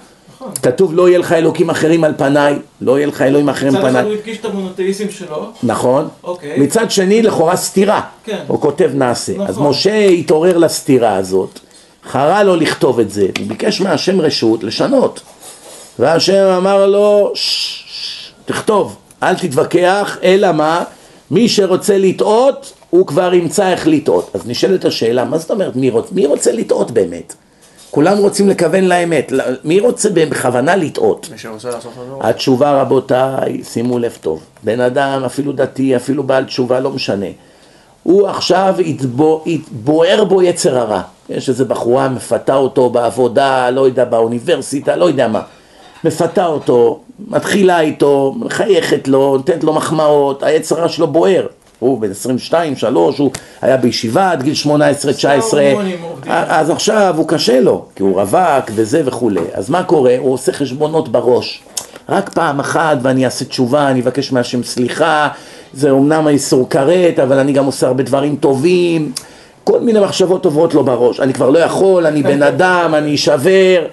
כתוב 0.62 0.94
לא 0.94 1.08
יהיה 1.08 1.18
לך 1.18 1.32
אלוקים 1.32 1.70
אחרים 1.70 2.04
על 2.04 2.12
פניי, 2.16 2.54
לא 2.80 2.96
יהיה 2.98 3.06
לך 3.06 3.22
אלוהים 3.22 3.48
אחרים 3.48 3.72
מצד 3.72 3.80
על 3.84 3.90
אחד 3.90 3.92
פניי, 4.00 4.04
הוא 4.12 4.20
הדגיש 4.20 4.38
את 4.38 4.44
המונותאיסם 4.44 5.10
שלו, 5.10 5.46
נכון? 5.62 6.08
אוקיי. 6.24 6.58
מצד 6.58 6.90
שני 6.90 7.22
לכאורה 7.22 7.56
סתירה, 7.56 8.00
כן. 8.24 8.38
הוא 8.46 8.60
כותב 8.60 8.90
נעשה, 8.94 9.32
אז 9.46 9.56
נכון. 9.58 9.70
משה 9.70 10.04
התעורר 10.06 10.58
לסתירה 10.58 11.16
הזאת, 11.16 11.60
חרה 12.10 12.42
לו 12.42 12.56
לכתוב 12.56 13.00
את 13.00 13.10
זה, 13.10 13.26
ביקש 13.46 13.80
מהשם 13.80 14.20
רשות 14.20 14.64
לשנות, 14.64 15.20
והשם 15.98 16.34
אמר 16.56 16.86
לו, 16.86 17.32
"ש- 17.34 17.84
ש- 17.86 18.32
תכתוב, 18.44 18.96
אל 19.22 19.34
תתווכח, 19.34 20.18
אלא 20.22 20.52
מה? 20.52 20.84
מי 21.30 21.48
שרוצה 21.48 21.98
לטעות, 21.98 22.72
הוא 22.90 23.06
כבר 23.06 23.34
ימצא 23.34 23.70
איך 23.70 23.86
לטעות. 23.88 24.30
אז 24.34 24.46
נשאלת 24.46 24.84
השאלה, 24.84 25.24
מה 25.24 25.38
זאת 25.38 25.50
אומרת 25.50 25.76
מי 25.76 25.90
מי 26.12 26.26
רוצה 26.26 26.52
לטעות 26.52 26.90
באמת? 26.90 27.34
כולם 27.96 28.18
רוצים 28.18 28.48
לכוון 28.48 28.84
לאמת. 28.84 29.32
לא, 29.32 29.44
מי 29.64 29.80
רוצה 29.80 30.08
בכוונה 30.10 30.76
לטעות? 30.76 31.28
מי 31.32 31.38
שרוצה 31.38 31.70
לעשות 31.70 31.92
אותו. 31.98 32.18
התשובה 32.28 32.80
רבותיי, 32.80 33.64
שימו 33.64 33.98
לב 33.98 34.18
טוב, 34.20 34.42
בן 34.62 34.80
אדם 34.80 35.22
אפילו 35.26 35.52
דתי, 35.52 35.96
אפילו 35.96 36.22
בעל 36.22 36.44
תשובה, 36.44 36.80
לא 36.80 36.90
משנה, 36.90 37.26
הוא 38.02 38.28
עכשיו 38.28 38.74
יתבו- 38.78 39.42
יתבוער 39.46 40.24
בו 40.24 40.42
יצר 40.42 40.78
הרע, 40.78 41.00
יש 41.28 41.48
איזה 41.48 41.64
בחורה 41.64 42.08
מפתה 42.08 42.54
אותו 42.54 42.90
בעבודה, 42.90 43.70
לא 43.70 43.80
יודע, 43.86 44.04
באוניברסיטה, 44.04 44.96
לא 44.96 45.04
יודע 45.04 45.28
מה, 45.28 45.40
מפתה 46.04 46.46
אותו, 46.46 47.00
מתחילה 47.28 47.80
איתו, 47.80 48.34
מחייכת 48.38 49.08
לו, 49.08 49.36
נותנת 49.36 49.64
לו 49.64 49.72
מחמאות, 49.72 50.42
היצר 50.42 50.78
הרע 50.78 50.88
שלו 50.88 51.06
בוער, 51.06 51.46
הוא 51.78 52.00
בן 52.00 52.10
22, 52.10 52.76
3, 52.76 53.18
הוא 53.18 53.30
היה 53.62 53.76
בישיבה 53.76 54.30
עד 54.30 54.42
גיל 54.42 54.54
18, 54.54 55.12
19, 55.12 55.60
ההורמונים 55.60 56.02
עובדים. 56.02 56.32
אז 56.32 56.70
עכשיו 56.70 57.14
הוא 57.16 57.28
קשה 57.28 57.60
לו, 57.60 57.84
כי 57.96 58.02
הוא 58.02 58.20
רווק 58.20 58.70
וזה 58.74 59.02
וכולי. 59.04 59.40
אז 59.52 59.70
מה 59.70 59.82
קורה? 59.82 60.16
הוא 60.18 60.34
עושה 60.34 60.52
חשבונות 60.52 61.08
בראש. 61.08 61.62
רק 62.08 62.28
פעם 62.34 62.60
אחת 62.60 62.98
ואני 63.02 63.24
אעשה 63.24 63.44
תשובה, 63.44 63.90
אני 63.90 64.00
אבקש 64.00 64.32
מהשם 64.32 64.62
סליחה, 64.62 65.28
זה 65.72 65.90
אמנם 65.90 66.26
האיסור 66.26 66.70
כרת, 66.70 67.18
אבל 67.18 67.38
אני 67.38 67.52
גם 67.52 67.64
עושה 67.64 67.86
הרבה 67.86 68.02
דברים 68.02 68.36
טובים. 68.36 69.12
כל 69.64 69.80
מיני 69.80 70.00
מחשבות 70.00 70.44
עוברות 70.44 70.74
לו 70.74 70.84
בראש. 70.84 71.20
אני 71.20 71.32
כבר 71.32 71.50
לא 71.50 71.58
יכול, 71.58 72.06
אני 72.06 72.22
בן 72.22 72.42
אדם, 72.42 72.94
אני 72.94 73.14
אשבר. 73.14 73.86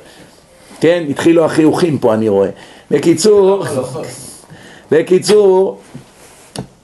כן, 0.79 1.03
התחילו 1.09 1.45
החיוכים 1.45 1.97
פה, 1.97 2.13
אני 2.13 2.29
רואה. 2.29 2.49
בקיצור, 2.91 3.65
בקיצור, 4.91 5.77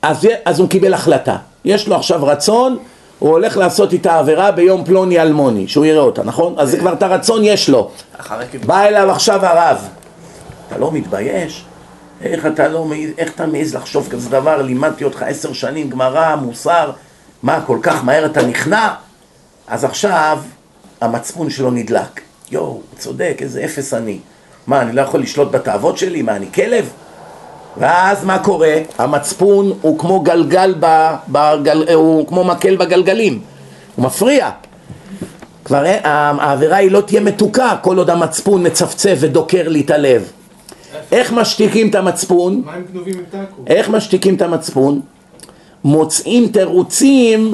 אז, 0.01 0.27
אז 0.45 0.59
הוא 0.59 0.69
קיבל 0.69 0.93
החלטה. 0.93 1.37
יש 1.65 1.87
לו 1.87 1.95
עכשיו 1.95 2.25
רצון, 2.25 2.77
הוא 3.19 3.29
הולך 3.29 3.57
לעשות 3.57 3.93
איתה 3.93 4.19
עבירה 4.19 4.51
ביום 4.51 4.85
פלוני 4.85 5.21
אלמוני, 5.21 5.67
שהוא 5.67 5.85
יראה 5.85 6.01
אותה, 6.01 6.23
נכון? 6.23 6.55
אז 6.57 6.71
זה 6.71 6.79
כבר 6.79 6.93
את 6.93 7.03
הרצון 7.03 7.43
יש 7.43 7.69
לו. 7.69 7.91
בא 8.65 8.83
אליו 8.83 9.11
עכשיו 9.11 9.45
הרב, 9.45 9.77
אתה 10.67 10.77
לא 10.77 10.91
מתבייש? 10.91 11.65
איך 12.21 12.45
אתה 12.45 12.67
לא 12.67 12.85
מעז, 12.85 13.09
איך 13.17 13.31
אתה 13.35 13.45
מעז 13.45 13.75
לחשוב 13.75 14.07
כזה 14.11 14.29
דבר? 14.29 14.61
לימדתי 14.61 15.03
אותך 15.03 15.21
עשר 15.21 15.53
שנים 15.53 15.89
גמרא, 15.89 16.35
מוסר, 16.35 16.91
מה, 17.43 17.61
כל 17.65 17.77
כך 17.81 18.03
מהר 18.03 18.25
אתה 18.25 18.41
נכנע? 18.41 18.93
אז 19.67 19.83
עכשיו 19.83 20.39
המצפון 21.01 21.49
שלו 21.49 21.71
נדלק. 21.71 22.21
יואו, 22.51 22.81
צודק, 22.97 23.37
איזה 23.41 23.65
אפס 23.65 23.93
אני. 23.93 24.19
מה, 24.67 24.81
אני 24.81 24.95
לא 24.95 25.01
יכול 25.01 25.19
לשלוט 25.19 25.51
בתאוות 25.51 25.97
שלי? 25.97 26.21
מה, 26.21 26.35
אני 26.35 26.51
כלב? 26.51 26.89
ואז 27.77 28.25
מה 28.25 28.39
קורה? 28.39 28.75
המצפון 28.97 29.73
הוא 29.81 29.99
כמו 29.99 30.19
גלגל, 30.19 30.75
ב, 30.79 30.85
בגל, 31.29 31.85
הוא 31.93 32.27
כמו 32.27 32.43
מקל 32.43 32.75
בגלגלים, 32.75 33.39
הוא 33.95 34.05
מפריע. 34.05 34.49
כבר 35.65 35.85
אין- 35.85 35.99
העבירה 36.03 36.77
היא 36.77 36.91
לא 36.91 37.01
תהיה 37.01 37.21
מתוקה 37.21 37.75
כל 37.81 37.97
עוד 37.97 38.09
המצפון 38.09 38.65
מצפצף 38.65 39.15
ודוקר 39.19 39.67
לי 39.67 39.81
את 39.81 39.89
הלב. 39.91 40.31
איך 41.11 41.33
משתיקים 41.33 41.89
את 41.89 41.95
המצפון? 41.95 42.61
איך 43.67 43.89
משתיקים 43.89 44.35
את 44.35 44.41
המצפון? 44.41 45.01
מוצאים 45.83 46.47
תירוצים 46.47 47.53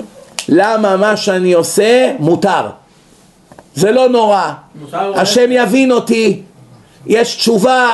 למה 0.49 0.97
מה 0.97 1.17
שאני 1.17 1.53
עושה 1.53 2.11
מותר. 2.19 2.69
זה 3.75 3.91
לא 3.91 4.09
נורא, 4.09 4.51
השם 5.15 5.49
יבין 5.51 5.91
אותי, 5.91 6.41
יש 7.05 7.35
תשובה, 7.35 7.89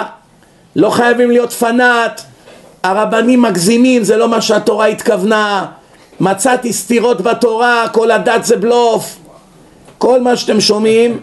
לא 0.75 0.89
חייבים 0.89 1.31
להיות 1.31 1.53
פנאט, 1.53 2.21
הרבנים 2.83 3.41
מגזימים, 3.41 4.03
זה 4.03 4.17
לא 4.17 4.29
מה 4.29 4.41
שהתורה 4.41 4.85
התכוונה, 4.85 5.65
מצאתי 6.19 6.73
סתירות 6.73 7.21
בתורה, 7.21 7.85
כל 7.91 8.11
הדת 8.11 8.43
זה 8.43 8.57
בלוף, 8.57 9.17
כל 9.97 10.21
מה 10.21 10.35
שאתם 10.35 10.61
שומעים, 10.61 11.19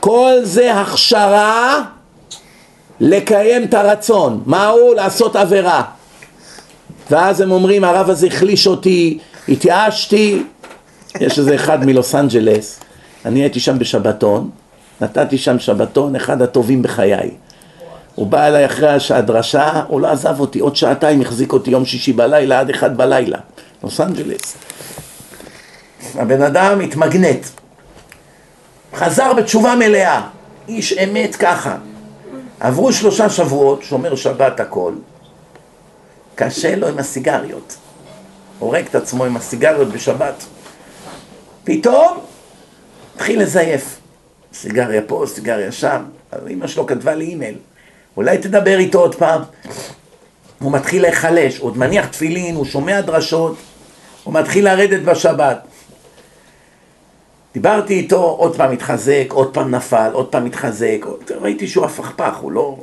כל 0.00 0.32
זה 0.42 0.74
הכשרה 0.74 1.82
לקיים 3.00 3.64
את 3.64 3.74
הרצון, 3.74 4.42
מהו? 4.46 4.94
לעשות 4.94 5.36
עבירה. 5.36 5.82
ואז 7.10 7.40
הם 7.40 7.50
אומרים, 7.50 7.84
הרב 7.84 8.10
הזה 8.10 8.26
החליש 8.26 8.66
אותי, 8.66 9.18
התייאשתי. 9.48 10.42
יש 11.20 11.38
איזה 11.38 11.54
אחד 11.54 11.86
מלוס 11.86 12.14
אנג'לס, 12.14 12.80
אני 13.24 13.40
הייתי 13.40 13.60
שם 13.60 13.78
בשבתון, 13.78 14.50
נתתי 15.00 15.38
שם 15.38 15.58
שבתון, 15.58 16.16
אחד 16.16 16.42
הטובים 16.42 16.82
בחיי. 16.82 17.30
הוא 18.16 18.26
בא 18.26 18.46
אליי 18.46 18.66
אחרי 18.66 18.88
הדרשה, 19.14 19.82
הוא 19.88 20.00
לא 20.00 20.08
עזב 20.08 20.40
אותי, 20.40 20.58
עוד 20.58 20.76
שעתיים 20.76 21.20
החזיק 21.20 21.52
אותי 21.52 21.70
יום 21.70 21.84
שישי 21.84 22.12
בלילה 22.12 22.60
עד 22.60 22.70
אחד 22.70 22.96
בלילה, 22.96 23.38
לוס 23.82 24.00
אנג'לס. 24.00 24.56
הבן 26.14 26.42
אדם 26.42 26.80
התמגנט, 26.80 27.46
חזר 28.94 29.32
בתשובה 29.32 29.74
מלאה, 29.74 30.22
איש 30.68 30.92
אמת 30.92 31.36
ככה. 31.36 31.76
עברו 32.60 32.92
שלושה 32.92 33.30
שבועות, 33.30 33.82
שומר 33.82 34.16
שבת 34.16 34.60
הכל, 34.60 34.92
קשה 36.34 36.76
לו 36.76 36.88
עם 36.88 36.98
הסיגריות. 36.98 37.76
הורג 38.58 38.84
את 38.86 38.94
עצמו 38.94 39.24
עם 39.24 39.36
הסיגריות 39.36 39.88
בשבת. 39.88 40.44
פתאום 41.64 42.18
התחיל 43.14 43.42
לזייף. 43.42 43.98
סיגריה 44.54 45.02
פה, 45.06 45.24
סיגריה 45.26 45.72
שם. 45.72 46.02
אמא 46.50 46.66
שלו 46.66 46.86
כתבה 46.86 47.14
לי 47.14 47.24
אימייל. 47.24 47.56
אולי 48.16 48.38
תדבר 48.38 48.78
איתו 48.78 49.00
עוד 49.00 49.14
פעם. 49.14 49.42
הוא 50.58 50.72
מתחיל 50.72 51.02
להיחלש, 51.02 51.58
הוא 51.58 51.70
עוד 51.70 51.78
מניח 51.78 52.06
תפילין, 52.06 52.54
הוא 52.54 52.64
שומע 52.64 53.00
דרשות, 53.00 53.56
הוא 54.24 54.34
מתחיל 54.34 54.64
לרדת 54.64 55.02
בשבת. 55.02 55.58
דיברתי 57.54 57.94
איתו, 57.94 58.22
עוד 58.22 58.56
פעם 58.56 58.72
התחזק, 58.72 59.26
עוד 59.28 59.54
פעם 59.54 59.74
נפל, 59.74 60.10
עוד 60.12 60.28
פעם 60.28 60.46
התחזק, 60.46 60.98
עוד... 61.02 61.32
ראיתי 61.40 61.68
שהוא 61.68 61.84
הפכפך, 61.84 62.36
הוא 62.36 62.52
לא... 62.52 62.76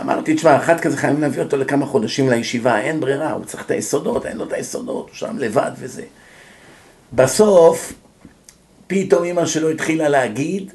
אמרתי, 0.00 0.34
תשמע, 0.34 0.56
אחד 0.56 0.80
כזה 0.80 0.96
חייבים 0.96 1.22
להביא 1.22 1.42
אותו 1.42 1.56
לכמה 1.56 1.86
חודשים 1.86 2.30
לישיבה, 2.30 2.80
אין 2.80 3.00
ברירה, 3.00 3.32
הוא 3.32 3.44
צריך 3.44 3.64
את 3.66 3.70
היסודות, 3.70 4.26
אין 4.26 4.36
לו 4.36 4.44
את 4.44 4.52
היסודות, 4.52 5.08
הוא 5.08 5.14
שם 5.16 5.38
לבד 5.38 5.70
וזה. 5.78 6.02
בסוף, 7.12 7.92
פתאום 8.86 9.24
אמא 9.24 9.46
שלו 9.46 9.68
התחילה 9.68 10.08
להגיד 10.08 10.72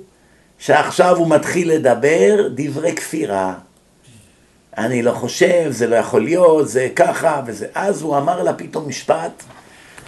שעכשיו 0.66 1.18
הוא 1.18 1.28
מתחיל 1.28 1.72
לדבר 1.72 2.48
דברי 2.56 2.96
כפירה. 2.96 3.54
אני 4.78 5.02
לא 5.02 5.12
חושב, 5.12 5.68
זה 5.70 5.88
לא 5.88 5.96
יכול 5.96 6.24
להיות, 6.24 6.70
זה 6.70 6.90
ככה 6.96 7.42
וזה. 7.46 7.66
אז 7.76 8.02
הוא 8.02 8.18
אמר 8.18 8.44
לה 8.44 8.54
פתאום 8.54 8.88
משפט, 8.88 9.44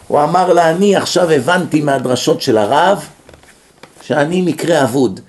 הוא 0.08 0.24
אמר 0.24 0.54
לה, 0.54 0.70
אני 0.72 0.96
עכשיו 0.96 1.32
הבנתי 1.32 1.82
מהדרשות 1.82 2.42
של 2.42 2.58
הרב 2.58 3.06
שאני 4.02 4.42
מקרה 4.42 4.84
אבוד. 4.84 5.20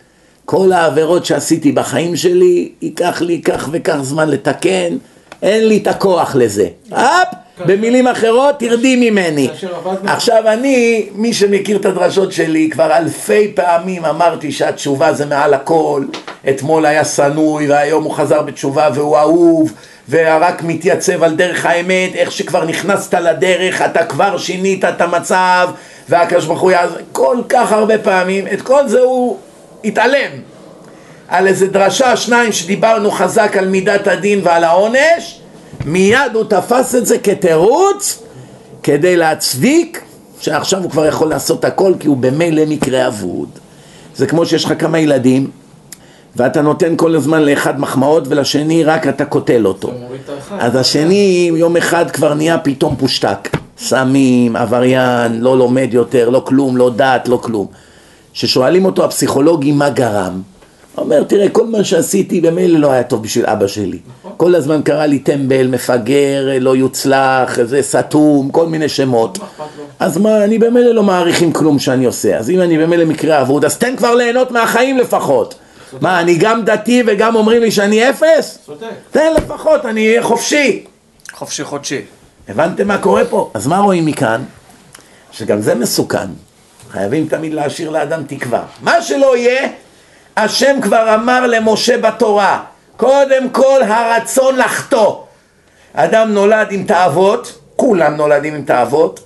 כל 0.44 0.72
העבירות 0.72 1.26
שעשיתי 1.26 1.72
בחיים 1.72 2.16
שלי, 2.16 2.72
ייקח 2.82 3.22
לי 3.22 3.42
כך 3.42 3.68
וכך 3.72 3.98
זמן 4.02 4.28
לתקן, 4.28 4.96
אין 5.43 5.68
לי 5.68 5.76
את 5.76 5.87
הכוח 5.87 6.37
לזה. 6.37 6.68
אפ, 6.93 7.28
במילים 7.66 8.07
אחרות, 8.07 8.59
תרדי 8.59 9.11
ממני. 9.11 9.49
עכשיו 10.07 10.43
אני, 10.49 11.09
מי 11.14 11.32
שמכיר 11.32 11.76
את 11.76 11.87
הדרשות 11.87 12.32
שלי, 12.32 12.70
כבר 12.70 12.97
אלפי 12.97 13.53
פעמים 13.55 14.05
אמרתי 14.05 14.53
שהתשובה 14.53 15.12
זה 15.12 15.26
מעל 15.26 15.55
הכל. 15.55 16.05
אתמול 16.49 16.87
היה 16.87 17.05
שנוי 17.05 17.68
והיום 17.68 18.05
הוא 18.05 18.12
חזר 18.12 18.43
בתשובה 18.43 18.89
והוא 18.95 19.16
אהוב. 19.18 19.72
ורק 20.09 20.62
מתייצב 20.62 21.22
על 21.22 21.34
דרך 21.34 21.66
האמת, 21.66 22.14
איך 22.14 22.32
שכבר 22.32 22.64
נכנסת 22.64 23.14
לדרך, 23.14 23.82
אתה 23.82 24.05
כבר 24.05 24.39
שינית 24.39 24.84
את 24.84 25.01
המצב, 25.01 25.68
והקדוש 26.09 26.45
ברוך 26.45 26.61
הוא 26.61 26.70
יעזור, 26.70 26.99
כל 27.12 27.37
כך 27.49 27.72
הרבה 27.72 27.99
פעמים, 27.99 28.45
את 28.53 28.62
כל 28.62 28.89
זה 28.89 29.01
הוא 29.01 29.37
התעלם. 29.84 30.30
על 31.28 31.46
איזה 31.46 31.66
דרשה, 31.66 32.16
שניים 32.16 32.52
שדיברנו 32.52 33.10
חזק 33.10 33.56
על 33.56 33.68
מידת 33.68 34.06
הדין 34.06 34.40
ועל 34.44 34.64
העונש, 34.64 35.40
מיד 35.84 36.34
הוא 36.34 36.44
תפס 36.44 36.94
את 36.94 37.06
זה 37.06 37.18
כתירוץ 37.18 38.22
כדי 38.82 39.16
להצדיק 39.16 40.02
שעכשיו 40.40 40.82
הוא 40.82 40.90
כבר 40.90 41.06
יכול 41.06 41.28
לעשות 41.28 41.64
הכל 41.64 41.92
כי 42.00 42.08
הוא 42.08 42.16
במילא 42.16 42.62
מקרה 42.68 43.06
אבוד. 43.06 43.48
זה 44.16 44.26
כמו 44.26 44.46
שיש 44.46 44.64
לך 44.64 44.72
כמה 44.78 44.98
ילדים 44.98 45.50
ואתה 46.36 46.62
נותן 46.62 46.94
כל 46.96 47.14
הזמן 47.14 47.42
לאחד 47.42 47.80
מחמאות 47.80 48.24
ולשני 48.28 48.84
רק 48.84 49.06
אתה 49.06 49.24
קוטל 49.24 49.66
אותו. 49.66 49.92
אז 50.58 50.76
השני 50.76 51.50
יום 51.54 51.76
אחד 51.76 52.10
כבר 52.10 52.34
נהיה 52.34 52.58
פתאום 52.58 52.96
פושטק. 52.96 53.56
סמים, 53.78 54.56
עבריין, 54.56 55.40
לא 55.40 55.58
לומד 55.58 55.88
יותר, 55.92 56.28
לא 56.28 56.42
כלום, 56.46 56.76
לא 56.76 56.90
דת, 56.96 57.28
לא 57.28 57.36
כלום. 57.42 57.66
ששואלים 58.32 58.84
אותו 58.84 59.04
הפסיכולוגים 59.04 59.78
מה 59.78 59.90
גרם, 59.90 60.40
אומר, 60.99 61.22
תראה, 61.22 61.49
כל 61.49 61.66
מה 61.66 61.84
שעשיתי 61.84 62.40
במילא 62.40 62.78
לא 62.78 62.90
היה 62.92 63.03
טוב 63.03 63.22
בשביל 63.22 63.47
אבא 63.47 63.66
שלי. 63.66 63.99
כל 64.36 64.55
הזמן 64.55 64.82
קרא 64.82 65.07
לי 65.07 65.18
טמבל, 65.18 65.66
מפגר, 65.66 66.49
לא 66.61 66.76
יוצלח, 66.76 67.62
זה 67.62 67.82
סתום, 67.82 68.51
כל 68.51 68.66
מיני 68.66 68.88
שמות. 68.88 69.38
אז 69.99 70.18
מה, 70.18 70.44
אני 70.44 70.59
במילא 70.59 70.90
לא 70.90 71.03
מעריך 71.03 71.42
עם 71.42 71.53
כלום 71.53 71.78
שאני 71.78 72.05
עושה. 72.05 72.36
אז 72.38 72.51
אם 72.51 72.61
אני 72.61 72.78
במילא 72.78 73.05
מקרה 73.05 73.40
אבוד, 73.40 73.64
אז 73.64 73.78
תן 73.78 73.97
כבר 73.97 74.14
ליהנות 74.14 74.51
מהחיים 74.51 74.99
לפחות. 74.99 75.55
מה, 76.01 76.20
אני 76.20 76.34
גם 76.34 76.64
דתי 76.64 77.03
וגם 77.07 77.34
אומרים 77.34 77.62
לי 77.62 77.70
שאני 77.70 78.11
אפס? 78.11 78.59
צודק. 78.66 78.86
תן 79.11 79.32
לפחות, 79.36 79.84
אני 79.86 80.09
אהיה 80.09 80.22
חופשי. 80.22 80.84
חופשי 81.32 81.64
חודשי. 81.64 82.01
הבנתם 82.49 82.88
מה 82.88 82.99
קורה 82.99 83.24
פה? 83.24 83.51
אז 83.55 83.66
מה 83.66 83.78
רואים 83.78 84.07
מכאן? 84.07 84.42
שגם 85.32 85.61
זה 85.61 85.74
מסוכן. 85.74 86.26
חייבים 86.90 87.26
תמיד 87.28 87.55
להשאיר 87.55 87.90
לאדם 87.90 88.22
תקווה. 88.26 88.62
מה 88.82 89.03
שלא 89.03 89.36
יהיה, 89.36 89.68
השם 90.37 90.76
כבר 90.82 91.14
אמר 91.14 91.47
למשה 91.47 91.99
בתורה, 91.99 92.62
קודם 92.97 93.51
כל 93.51 93.82
הרצון 93.82 94.57
לחטוא. 94.57 95.14
אדם 95.95 96.32
נולד 96.32 96.66
עם 96.70 96.84
תאוות, 96.84 97.59
כולם 97.76 98.14
נולדים 98.16 98.55
עם 98.55 98.64
תאוות, 98.64 99.20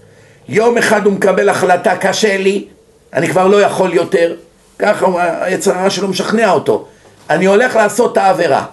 יום 0.49 0.79
אחד 0.79 1.07
הוא 1.07 1.13
מקבל 1.13 1.49
החלטה, 1.49 1.97
קשה 1.97 2.37
לי, 2.37 2.65
אני 3.13 3.29
כבר 3.29 3.47
לא 3.47 3.63
יכול 3.63 3.95
יותר, 3.95 4.35
ככה 4.79 5.07
היצר 5.41 5.79
הרע 5.79 5.91
שלו 5.91 6.09
משכנע 6.09 6.51
אותו, 6.51 6.87
אני 7.31 7.45
הולך 7.45 7.77
לעשות 7.77 8.13
את 8.13 8.17
העבירה. 8.17 8.65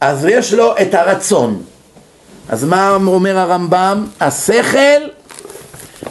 אז 0.00 0.24
יש 0.24 0.52
לו 0.52 0.74
את 0.82 0.94
הרצון. 0.94 1.62
אז 2.48 2.64
מה 2.64 2.90
אומר 2.90 3.38
הרמב"ם? 3.38 4.06
השכל 4.20 5.00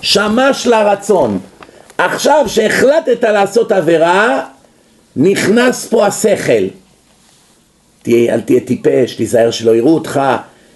שמש 0.02 0.68
לרצון. 0.68 1.40
עכשיו 1.98 2.44
שהחלטת 2.48 3.24
לעשות 3.24 3.72
עבירה, 3.72 4.40
נכנס 5.18 5.86
פה 5.86 6.06
השכל. 6.06 6.68
תהיה, 8.02 8.34
אל 8.34 8.42
תהיה 8.42 8.60
טיפש, 8.60 9.16
תיזהר 9.16 9.52
שלא 9.52 9.76
יראו 9.76 9.96
אותך, 9.96 10.22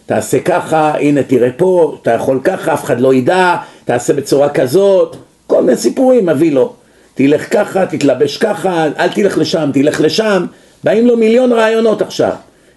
תעשה 0.06 0.40
ככה, 0.40 0.94
הנה 1.00 1.24
תראה 1.24 1.50
פה, 1.58 1.98
אתה 2.02 2.12
יכול 2.12 2.40
ככה, 2.44 2.74
אף 2.74 2.84
אחד 2.84 3.00
לא 3.00 3.14
ידע, 3.14 3.56
תעשה 3.86 4.14
בצורה 4.14 4.50
כזאת, 4.50 5.16
כל 5.48 5.64
מיני 5.64 5.78
סיפורים 5.78 6.26
מביא 6.26 6.52
לו. 6.52 6.74
תלך 7.14 7.54
ככה, 7.54 7.86
תתלבש 7.86 8.38
ככה, 8.38 8.88
אל 9.00 9.10
תלך 9.10 9.38
לשם, 9.38 9.70
תלך 9.74 10.02
לשם, 10.02 10.46
באים 10.84 11.08
לו 11.08 11.18
מיליון 11.18 11.54
רעיונות 11.54 12.02
עכשיו. 12.02 12.32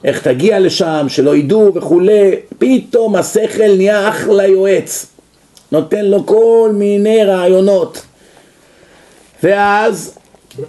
איך 0.04 0.22
תגיע 0.22 0.60
לשם, 0.60 1.06
שלא 1.08 1.36
ידעו 1.36 1.72
וכולי, 1.74 2.30
פתאום 2.58 3.16
השכל 3.16 3.76
נהיה 3.76 4.08
אחלה 4.08 4.46
יועץ. 4.46 5.06
נותן 5.72 6.04
לו 6.04 6.26
כל 6.26 6.70
מיני 6.74 7.24
רעיונות. 7.24 8.02
ואז 9.42 10.14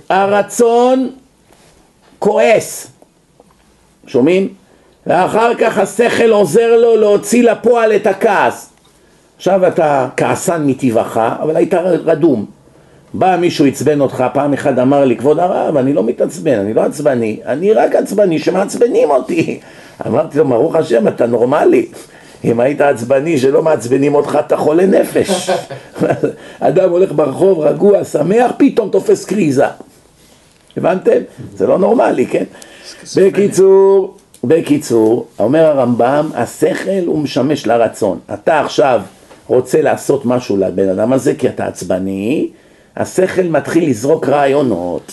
הרצון 0.10 1.10
כועס, 2.20 2.88
שומעים? 4.08 4.50
ואחר 5.08 5.56
כך 5.56 5.78
השכל 5.78 6.30
עוזר 6.30 6.78
לו 6.78 6.96
להוציא 6.96 7.52
לפועל 7.52 7.96
את 7.96 8.08
הכעס. 8.08 8.70
עכשיו 9.38 9.68
אתה 9.68 10.08
כעסן 10.18 10.68
מטבעך, 10.68 11.18
אבל 11.18 11.56
היית 11.56 11.74
רדום. 12.06 12.46
בא 13.14 13.38
מישהו 13.40 13.66
עצבן 13.66 14.02
אותך, 14.02 14.24
פעם 14.34 14.54
אחד 14.54 14.80
אמר 14.80 15.06
לי, 15.06 15.18
כבוד 15.18 15.40
הרב, 15.40 15.78
אני 15.78 15.94
לא 15.94 16.04
מתעצבן, 16.04 16.60
אני 16.60 16.74
לא 16.74 16.82
עצבני, 16.82 17.40
אני 17.46 17.74
רק 17.74 17.96
עצבני 17.96 18.40
שמעצבנים 18.40 19.10
אותי. 19.10 19.60
אמרתי 20.08 20.38
לו, 20.38 20.48
ברוך 20.48 20.76
השם, 20.76 21.08
אתה 21.08 21.26
נורמלי. 21.28 21.86
אם 22.46 22.60
היית 22.60 22.82
עצבני 22.82 23.38
שלא 23.38 23.62
מעצבנים 23.62 24.16
אותך, 24.16 24.38
אתה 24.46 24.58
חולה 24.58 24.86
נפש. 24.86 25.50
אדם 26.60 26.90
הולך 26.90 27.12
ברחוב 27.12 27.60
רגוע, 27.60 28.04
שמח, 28.04 28.52
פתאום 28.58 28.90
תופס 28.90 29.26
קריזה. 29.26 29.66
הבנתם? 30.78 31.18
זה 31.56 31.68
לא 31.68 31.80
נורמלי, 31.80 32.26
כן? 32.26 32.44
בקיצור, 33.18 34.18
בקיצור, 34.44 35.28
אומר 35.40 35.66
הרמב"ם, 35.66 36.30
השכל 36.34 37.06
הוא 37.06 37.20
משמש 37.20 37.68
לרצון. 37.68 38.20
אתה 38.34 38.60
עכשיו 38.60 39.02
רוצה 39.48 39.82
לעשות 39.82 40.26
משהו 40.26 40.58
לבן 40.58 40.90
אדם 40.90 41.14
הזה 41.14 41.36
כי 41.36 41.50
אתה 41.50 41.66
עצבני, 41.66 42.50
השכל 42.96 43.44
מתחיל 43.44 43.90
לזרוק 43.90 44.30
רעיונות. 44.30 45.12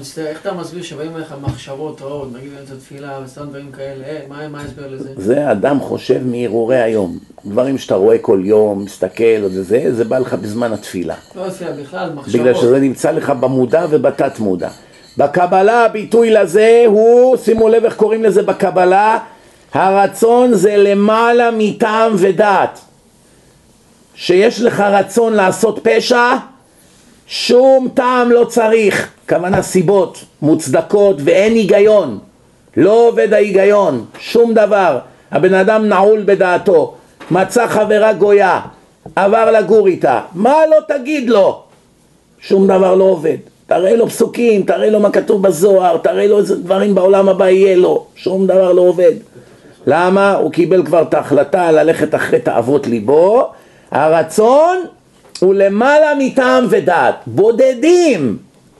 מצטער, 0.00 0.26
איך 0.26 0.40
אתה 0.40 0.52
מסביר 0.52 0.82
שבאים 0.82 1.16
לך 1.16 1.34
מחשבות 1.42 2.02
רעות, 2.02 2.28
נגיד 2.32 2.50
באמצע 2.54 2.74
תפילה 2.74 3.18
וסתם 3.24 3.44
דברים 3.48 3.72
כאלה, 3.72 4.04
אה, 4.04 4.20
מה 4.28 4.48
מה 4.48 4.60
ההסבר 4.60 4.86
לזה? 4.88 5.08
זה 5.16 5.50
אדם 5.50 5.80
חושב 5.80 6.26
מהרהורי 6.26 6.82
היום. 6.82 7.18
דברים 7.46 7.78
שאתה 7.78 7.94
רואה 7.94 8.18
כל 8.18 8.40
יום, 8.44 8.84
מסתכל, 8.84 9.44
וזה, 9.44 9.94
זה 9.94 10.04
בא 10.04 10.18
לך 10.18 10.34
בזמן 10.34 10.72
התפילה. 10.72 11.14
לא 11.36 11.48
תפילה 11.48 11.72
בכלל, 11.72 12.10
מחשבות. 12.14 12.40
בגלל 12.40 12.54
שזה 12.54 12.80
נמצא 12.80 13.10
לך 13.10 13.30
במודע 13.30 13.86
ובתת 13.90 14.38
מודע. 14.38 14.68
בקבלה 15.18 15.84
הביטוי 15.84 16.30
לזה 16.30 16.84
הוא, 16.86 17.36
שימו 17.36 17.68
לב 17.68 17.84
איך 17.84 17.96
קוראים 17.96 18.22
לזה 18.24 18.42
בקבלה, 18.42 19.18
הרצון 19.72 20.54
זה 20.54 20.76
למעלה 20.76 21.50
מטעם 21.58 22.12
ודעת. 22.16 22.80
שיש 24.14 24.60
לך 24.60 24.80
רצון 24.80 25.32
לעשות 25.32 25.78
פשע, 25.82 26.34
שום 27.26 27.88
טעם 27.94 28.30
לא 28.30 28.44
צריך, 28.44 29.10
כוונה 29.28 29.62
סיבות 29.62 30.24
מוצדקות 30.42 31.16
ואין 31.24 31.54
היגיון, 31.54 32.18
לא 32.76 33.08
עובד 33.08 33.32
ההיגיון, 33.32 34.04
שום 34.18 34.54
דבר, 34.54 34.98
הבן 35.30 35.54
אדם 35.54 35.88
נעול 35.88 36.22
בדעתו, 36.24 36.94
מצא 37.30 37.66
חברה 37.66 38.12
גויה, 38.12 38.60
עבר 39.16 39.50
לגור 39.50 39.86
איתה, 39.86 40.20
מה 40.34 40.54
לא 40.70 40.96
תגיד 40.96 41.30
לו? 41.30 41.62
שום 42.40 42.66
דבר 42.66 42.94
לא 42.94 43.04
עובד, 43.04 43.36
תראה 43.66 43.96
לו 43.96 44.08
פסוקים, 44.08 44.62
תראה 44.62 44.90
לו 44.90 45.00
מה 45.00 45.10
כתוב 45.10 45.42
בזוהר, 45.42 45.96
תראה 45.96 46.26
לו 46.26 46.38
איזה 46.38 46.56
דברים 46.56 46.94
בעולם 46.94 47.28
הבא 47.28 47.48
יהיה 47.48 47.76
לו, 47.76 48.06
שום 48.16 48.46
דבר 48.46 48.72
לא 48.72 48.82
עובד. 48.82 49.12
למה? 49.86 50.34
הוא 50.34 50.52
קיבל 50.52 50.86
כבר 50.86 51.02
את 51.02 51.14
ההחלטה 51.14 51.72
ללכת 51.72 52.14
אחרי 52.14 52.38
תאוות 52.38 52.86
ליבו, 52.86 53.48
הרצון 53.90 54.78
הוא 55.40 55.54
למעלה 55.54 56.12
מטעם 56.18 56.66
ודעת. 56.70 57.14
בודדים 57.26 58.36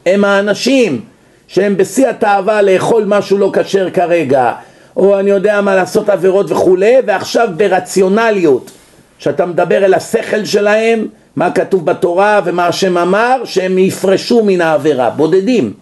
הם 0.07 0.25
האנשים 0.25 1.01
שהם 1.49 1.77
בשיא 1.77 2.09
התאווה 2.09 2.63
לאכול 2.63 3.05
משהו 3.07 3.39
לא 3.39 3.51
כשר 3.55 3.91
כרגע, 3.91 4.53
או 4.97 5.19
אני 5.19 5.31
יודע 5.31 5.61
מה 5.61 5.77
לעשות 5.77 6.09
עבירות 6.09 6.51
וכולי, 6.51 6.95
ועכשיו 7.07 7.49
ברציונליות, 7.57 8.71
שאתה 9.19 9.47
מדבר 9.47 9.85
אל 9.85 9.95
השכל 9.95 10.45
שלהם, 10.45 11.07
מה 11.37 11.51
כתוב 11.51 11.87
בתורה 11.87 12.41
ומה 12.45 12.67
השם 12.67 12.99
אמר, 12.99 13.43
שהם 13.45 13.79
יפרשו 13.79 14.45
מן 14.45 14.61
העבירה, 14.61 15.11
בודדים. 15.11 15.73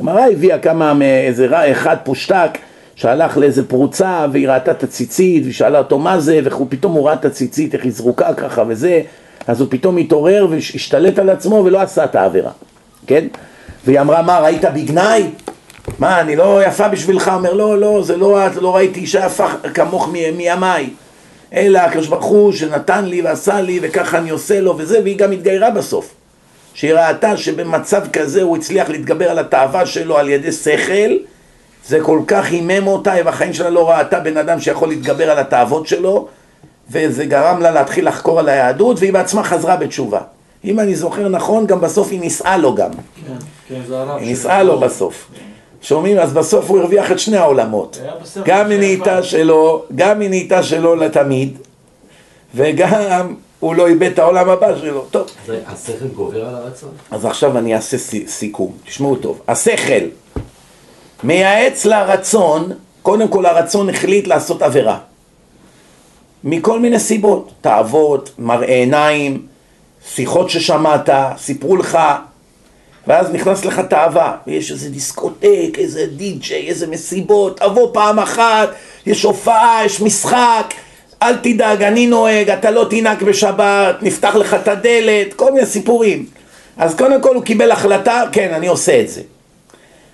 גמרא 0.00 0.26
הביאה 0.32 0.58
כמה 0.58 0.94
מאיזה 0.94 1.70
אחד 1.72 1.96
פושטק 2.04 2.58
שהלך 2.94 3.36
לאיזה 3.38 3.68
פרוצה 3.68 4.26
והיא 4.32 4.48
ראתה 4.48 4.70
את 4.70 4.82
הציצית 4.82 5.42
והיא 5.42 5.54
שאלה 5.54 5.78
אותו 5.78 5.98
מה 5.98 6.20
זה 6.20 6.40
ופתאום 6.44 6.92
הוא 6.92 7.06
ראה 7.06 7.14
את 7.14 7.24
הציצית 7.24 7.74
איך 7.74 7.84
היא 7.84 7.92
זרוקה 7.92 8.34
ככה 8.34 8.62
וזה 8.68 9.02
אז 9.46 9.60
הוא 9.60 9.68
פתאום 9.70 9.96
התעורר 9.96 10.46
והשתלט 10.50 11.18
על 11.18 11.30
עצמו 11.30 11.62
ולא 11.64 11.80
עשה 11.80 12.04
את 12.04 12.14
העבירה, 12.14 12.50
כן? 13.06 13.26
והיא 13.84 14.00
אמרה, 14.00 14.22
מה, 14.22 14.38
ראית 14.38 14.64
בגנאי? 14.64 15.30
מה, 15.98 16.20
אני 16.20 16.36
לא 16.36 16.64
יפה 16.64 16.88
בשבילך? 16.88 17.30
אומר, 17.34 17.52
לא, 17.52 17.80
לא, 17.80 18.02
זה 18.02 18.16
לא 18.16 18.46
את, 18.46 18.56
לא 18.56 18.76
ראיתי 18.76 19.00
אישה 19.00 19.26
יפה 19.26 19.46
כמוך 19.74 20.08
מימיי. 20.08 20.90
אלא 21.52 21.78
הקדוש 21.78 22.06
ברוך 22.06 22.24
הוא 22.24 22.52
שנתן 22.52 23.04
לי 23.04 23.22
ועשה 23.22 23.60
לי 23.60 23.80
וככה 23.82 24.18
אני 24.18 24.30
עושה 24.30 24.60
לו 24.60 24.74
וזה, 24.78 25.00
והיא 25.02 25.18
גם 25.18 25.32
התגיירה 25.32 25.70
בסוף. 25.70 26.14
שהיא 26.74 26.94
ראתה 26.94 27.36
שבמצב 27.36 28.02
כזה 28.12 28.42
הוא 28.42 28.56
הצליח 28.56 28.88
להתגבר 28.88 29.30
על 29.30 29.38
התאווה 29.38 29.86
שלו 29.86 30.18
על 30.18 30.28
ידי 30.28 30.52
שכל, 30.52 31.16
זה 31.86 32.00
כל 32.00 32.20
כך 32.26 32.46
הימם 32.50 32.86
אותה, 32.86 33.14
ובחיים 33.20 33.52
שלה 33.52 33.70
לא 33.70 33.90
ראתה 33.90 34.20
בן 34.20 34.36
אדם 34.36 34.60
שיכול 34.60 34.88
להתגבר 34.88 35.30
על 35.30 35.38
התאוות 35.38 35.86
שלו, 35.86 36.28
וזה 36.90 37.24
גרם 37.24 37.60
לה 37.60 37.70
להתחיל 37.70 38.08
לחקור 38.08 38.38
על 38.38 38.48
היהדות, 38.48 38.98
והיא 39.00 39.12
בעצמה 39.12 39.44
חזרה 39.44 39.76
בתשובה. 39.76 40.20
אם 40.64 40.80
אני 40.80 40.94
זוכר 40.96 41.28
נכון, 41.28 41.66
גם 41.66 41.80
בסוף 41.80 42.08
היא 42.10 42.20
נישאה 42.20 42.56
לו 42.56 42.74
גם. 42.74 42.90
כן, 42.92 43.32
כן, 43.68 43.80
זה 43.88 43.98
הרב 44.00 44.18
היא 44.18 44.26
נישאה 44.26 44.62
לו 44.62 44.80
בסוף. 44.80 45.28
שומעים? 45.82 46.18
אז 46.18 46.32
בסוף 46.32 46.70
הוא 46.70 46.78
הרוויח 46.80 47.12
את 47.12 47.18
שני 47.18 47.36
העולמות. 47.36 47.98
גם 48.44 48.70
היא 48.70 48.78
נהייתה. 48.78 49.22
שלו, 49.22 49.84
גם 49.94 50.20
היא 50.20 50.28
נהייתה 50.28 50.62
שלו 50.62 50.94
לתמיד, 50.96 51.58
וגם 52.54 53.34
הוא 53.60 53.74
לא 53.74 53.86
איבד 53.86 54.10
את 54.12 54.18
העולם 54.18 54.48
הבא 54.48 54.78
שלו. 54.78 55.04
טוב, 55.10 55.26
זה 55.46 55.60
השכל 55.66 56.06
גובר 56.14 56.46
על 56.48 56.54
הרצון? 56.54 56.90
אז 57.10 57.24
עכשיו 57.24 57.58
אני 57.58 57.74
אעשה 57.74 57.98
סי- 57.98 58.28
סיכום, 58.28 58.72
תשמעו 58.86 59.16
טוב. 59.16 59.40
השכל 59.48 60.04
מייעץ 61.24 61.84
לרצון, 61.84 62.72
קודם 63.02 63.28
כל 63.28 63.46
הרצון 63.46 63.90
החליט 63.90 64.26
לעשות 64.26 64.62
עבירה. 64.62 64.98
מכל 66.48 66.80
מיני 66.80 66.98
סיבות, 66.98 67.52
תאוות, 67.60 68.30
מראה 68.38 68.74
עיניים, 68.74 69.46
שיחות 70.08 70.50
ששמעת, 70.50 71.08
סיפרו 71.36 71.76
לך, 71.76 71.98
ואז 73.06 73.30
נכנס 73.30 73.64
לך 73.64 73.80
תאווה, 73.80 74.36
ויש 74.46 74.72
איזה 74.72 74.90
דיסקוטק, 74.90 75.78
איזה 75.78 76.06
די-ג'יי, 76.06 76.68
איזה 76.68 76.86
מסיבות, 76.86 77.60
תבוא 77.60 77.90
פעם 77.92 78.18
אחת, 78.18 78.68
יש 79.06 79.22
הופעה, 79.22 79.80
יש 79.84 80.00
משחק, 80.00 80.74
אל 81.22 81.36
תדאג, 81.36 81.82
אני 81.82 82.06
נוהג, 82.06 82.50
אתה 82.50 82.70
לא 82.70 82.86
תנהג 82.90 83.24
בשבת, 83.24 84.02
נפתח 84.02 84.34
לך 84.34 84.54
את 84.54 84.68
הדלת, 84.68 85.34
כל 85.34 85.52
מיני 85.52 85.66
סיפורים. 85.66 86.26
אז 86.76 86.94
קודם 86.94 87.22
כל 87.22 87.34
הוא 87.34 87.42
קיבל 87.42 87.70
החלטה, 87.70 88.22
כן, 88.32 88.54
אני 88.54 88.66
עושה 88.66 89.00
את 89.00 89.08
זה. 89.08 89.22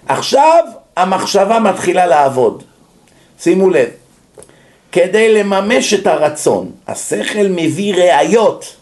עכשיו 0.09 0.65
המחשבה 0.97 1.59
מתחילה 1.59 2.07
לעבוד. 2.07 2.63
שימו 3.41 3.71
לב, 3.71 3.89
כדי 4.93 5.35
לממש 5.35 5.95
את 5.95 6.07
הרצון, 6.07 6.71
השכל 6.89 7.47
מביא 7.51 7.95
ראיות 7.95 8.77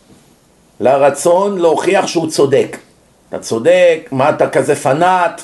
לרצון 0.81 1.59
להוכיח 1.59 2.07
שהוא 2.07 2.31
צודק. 2.31 2.77
אתה 3.29 3.39
צודק, 3.39 4.09
מה 4.13 4.31
אתה 4.31 4.49
כזה 4.51 4.77
פנאט, 4.77 5.43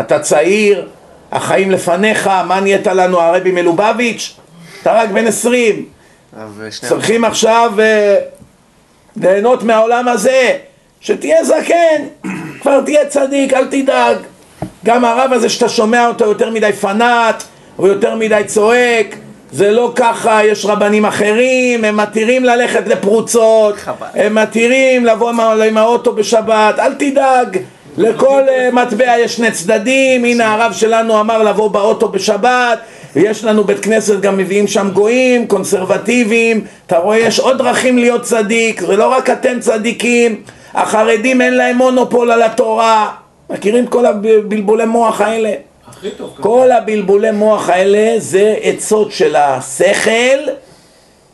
אתה 0.00 0.18
צעיר, 0.18 0.88
החיים 1.32 1.70
לפניך, 1.70 2.26
מה 2.26 2.60
נהיית 2.60 2.86
לנו 2.86 3.20
הרבי 3.20 3.52
מלובביץ'? 3.52 4.36
אתה 4.82 4.92
רק 4.92 5.10
בן 5.10 5.26
עשרים, 5.26 5.84
צריכים 6.88 7.24
עכשיו 7.24 7.72
אה, 7.78 8.16
ליהנות 9.16 9.62
מהעולם 9.62 10.08
הזה, 10.08 10.58
שתהיה 11.00 11.44
זקן, 11.44 12.28
כבר 12.60 12.80
תהיה 12.80 13.06
צדיק, 13.06 13.52
אל 13.52 13.66
תדאג. 13.66 14.16
גם 14.84 15.04
הרב 15.04 15.32
הזה 15.32 15.48
שאתה 15.48 15.68
שומע 15.68 16.06
אותו 16.06 16.24
יותר 16.24 16.50
מדי 16.50 16.72
פנאט, 16.72 17.42
הוא 17.76 17.88
יותר 17.88 18.14
מדי 18.14 18.42
צועק, 18.46 19.16
זה 19.52 19.70
לא 19.70 19.92
ככה, 19.96 20.44
יש 20.44 20.64
רבנים 20.64 21.04
אחרים, 21.04 21.84
הם 21.84 21.96
מתירים 21.96 22.44
ללכת 22.44 22.88
לפרוצות, 22.88 23.74
הם 24.14 24.34
מתירים 24.34 25.06
לבוא 25.06 25.30
עם, 25.30 25.40
עם 25.40 25.76
האוטו 25.76 26.12
בשבת, 26.12 26.78
אל 26.78 26.94
תדאג, 26.94 27.58
לכל 27.96 28.42
אה, 28.48 28.68
מטבע 28.72 29.18
יש 29.18 29.36
שני 29.36 29.50
צדדים, 29.50 30.24
הנה 30.24 30.54
הרב 30.54 30.72
שלנו 30.72 31.20
אמר 31.20 31.42
לבוא 31.42 31.70
באוטו 31.70 32.08
בשבת, 32.08 32.78
ויש 33.16 33.44
לנו 33.44 33.64
בית 33.64 33.80
כנסת 33.80 34.20
גם 34.20 34.36
מביאים 34.36 34.66
שם 34.66 34.90
גויים, 34.92 35.46
קונסרבטיביים, 35.46 36.64
אתה 36.86 36.98
רואה 36.98 37.18
יש 37.18 37.40
עוד 37.40 37.58
דרכים 37.58 37.98
להיות 37.98 38.22
צדיק, 38.22 38.80
זה 38.80 38.96
לא 38.96 39.08
רק 39.08 39.30
אתם 39.30 39.60
צדיקים, 39.60 40.42
החרדים 40.74 41.40
אין 41.40 41.54
להם 41.54 41.76
מונופול 41.76 42.30
על 42.30 42.42
התורה, 42.42 43.08
מכירים 43.50 43.86
כל 43.86 44.06
הבלבולי 44.06 44.84
מוח 44.84 45.20
האלה? 45.20 45.50
כל 46.40 46.70
הבלבולי 46.72 47.30
מוח 47.30 47.68
האלה 47.68 48.14
זה 48.18 48.54
עצות 48.62 49.12
של 49.12 49.36
השכל 49.36 50.38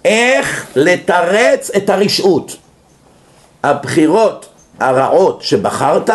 איך 0.04 0.66
לתרץ 0.76 1.70
את 1.70 1.90
הרשעות. 1.90 2.56
הבחירות 3.62 4.48
הרעות 4.80 5.42
שבחרת, 5.42 6.10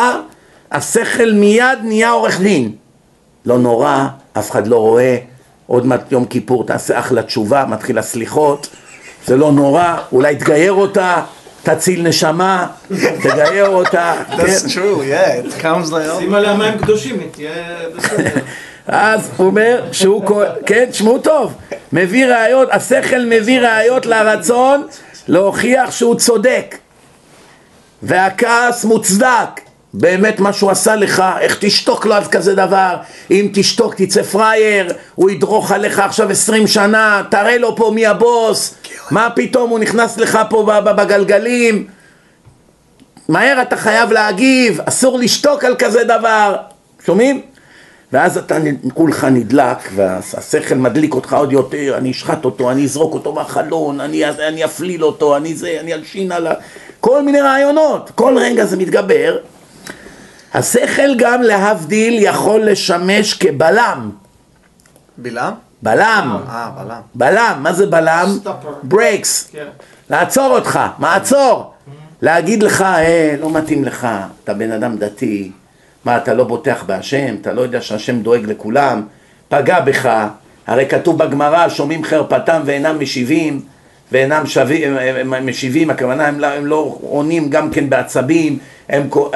השכל 0.71 1.31
מיד 1.31 1.79
נהיה 1.83 2.09
עורך 2.09 2.39
דין. 2.39 2.71
לא 3.45 3.57
נורא, 3.57 4.07
אף 4.33 4.51
אחד 4.51 4.67
לא 4.67 4.77
רואה, 4.77 5.17
עוד 5.67 5.85
מעט 5.85 6.11
יום 6.11 6.25
כיפור 6.25 6.65
תעשה 6.65 6.99
אחלה 6.99 7.23
תשובה, 7.23 7.65
מתחיל 7.65 7.97
הסליחות, 7.97 8.67
זה 9.25 9.37
לא 9.37 9.51
נורא, 9.51 9.97
אולי 10.11 10.35
תגייר 10.35 10.73
אותה, 10.73 11.21
תציל 11.76 12.07
נשמה, 12.07 12.67
תגייר 13.22 13.67
אותה. 13.67 14.13
That's 14.30 14.38
כן. 14.38 14.67
true, 14.67 14.99
yeah, 15.01 15.47
it 15.47 15.61
comes 15.63 15.91
like... 15.91 16.20
שים 16.20 16.34
עליה 16.34 16.53
מים 16.53 16.78
קדושים, 16.78 17.20
היא 17.20 17.28
תהיה 17.32 17.53
בסדר. 17.97 18.41
אז 18.88 19.30
הוא 19.38 19.47
אומר 19.47 19.84
שהוא, 19.91 20.26
כו- 20.26 20.41
כן, 20.65 20.86
תשמעו 20.91 21.17
טוב, 21.20 21.53
מביא 21.93 22.26
ראיות, 22.26 22.70
השכל 22.72 23.26
מביא 23.26 23.59
ראיות 23.59 24.05
לרצון 24.05 24.88
להוכיח 25.28 25.91
שהוא 25.91 26.15
צודק 26.15 26.76
והכעס 28.03 28.86
מוצדק 28.86 29.61
באמת 29.93 30.39
מה 30.39 30.53
שהוא 30.53 30.71
עשה 30.71 30.95
לך, 30.95 31.23
איך 31.39 31.57
תשתוק 31.59 32.05
לו 32.05 32.13
על 32.13 32.23
כזה 32.25 32.55
דבר? 32.55 32.95
אם 33.31 33.49
תשתוק 33.53 33.95
תצא 33.95 34.23
פראייר, 34.23 34.93
הוא 35.15 35.29
ידרוך 35.29 35.71
עליך 35.71 35.99
עכשיו 35.99 36.29
עשרים 36.29 36.67
שנה, 36.67 37.21
תראה 37.31 37.57
לו 37.57 37.75
פה 37.75 37.91
מי 37.95 38.05
הבוס. 38.05 38.75
מה 39.11 39.29
פתאום 39.35 39.69
הוא 39.69 39.79
נכנס 39.79 40.17
לך 40.17 40.39
פה 40.49 40.63
בגלגלים? 40.83 41.87
מהר 43.29 43.61
אתה 43.61 43.77
חייב 43.77 44.11
להגיב, 44.11 44.81
אסור 44.85 45.19
לשתוק 45.19 45.63
על 45.63 45.75
כזה 45.79 46.03
דבר, 46.03 46.55
שומעים? 47.05 47.41
ואז 48.13 48.37
אתה 48.37 48.57
כולך 48.93 49.23
נדלק 49.23 49.77
והשכל 49.95 50.75
מדליק 50.75 51.13
אותך 51.13 51.33
עוד 51.33 51.51
יותר, 51.51 51.95
אני 51.97 52.11
אשחט 52.11 52.45
אותו, 52.45 52.71
אני 52.71 52.83
אזרוק 52.83 53.13
אותו 53.13 53.33
מהחלון, 53.33 54.01
אני, 54.01 54.25
אני 54.25 54.65
אפליל 54.65 55.03
אותו, 55.03 55.37
אני 55.37 55.55
זה, 55.55 55.77
אני 55.79 55.93
אלשין 55.93 56.31
על 56.31 56.47
ה... 56.47 56.53
כל 56.99 57.23
מיני 57.23 57.41
רעיונות, 57.41 58.11
כל 58.15 58.37
רגע 58.37 58.65
זה 58.65 58.77
מתגבר. 58.77 59.37
השכל 60.54 61.16
גם 61.18 61.41
להבדיל 61.41 62.18
יכול 62.20 62.62
לשמש 62.62 63.34
כבלם, 63.34 64.12
בלעם? 65.18 65.54
בלם, 65.82 66.38
אה, 66.50 66.70
בלעם. 66.78 67.02
בלם, 67.16 67.60
מה 67.64 67.74
זה 67.74 67.86
בלם? 67.86 68.38
ברקס, 68.84 69.50
כן. 69.52 69.66
לעצור 70.10 70.58
אותך, 70.58 70.80
מעצור, 70.97 71.74
להגיד 72.22 72.64
לך, 72.64 72.82
אה, 72.82 73.36
לא 73.41 73.50
מתאים 73.52 73.86
לך, 73.86 74.08
אתה 74.43 74.54
בן 74.54 74.72
אדם 74.72 74.97
דתי, 74.97 75.52
מה 76.06 76.18
אתה 76.18 76.34
לא 76.34 76.43
בוטח 76.43 76.84
בהשם, 76.86 77.36
אתה 77.41 77.54
לא 77.54 77.62
יודע 77.62 77.82
שהשם 77.82 78.20
דואג 78.20 78.45
לכולם, 78.45 79.02
פגע 79.50 79.80
בך, 79.80 80.10
הרי 80.68 80.86
כתוב 80.89 81.18
בגמרא, 81.18 81.70
שומעים 81.70 82.04
חרפתם 82.04 82.62
ואינם 82.66 83.00
משיבים, 83.00 83.62
ואינם 84.12 84.45
שווים, 84.45 84.97
משיבים, 85.41 85.89
הכוונה 85.89 86.28
הם, 86.28 86.39
לא- 86.39 86.47
הם 86.47 86.66
לא 86.66 86.97
עונים 87.01 87.49
גם 87.49 87.72
כן 87.72 87.89
בעצבים, 87.89 88.57
הם, 88.89 89.07
כו- 89.10 89.32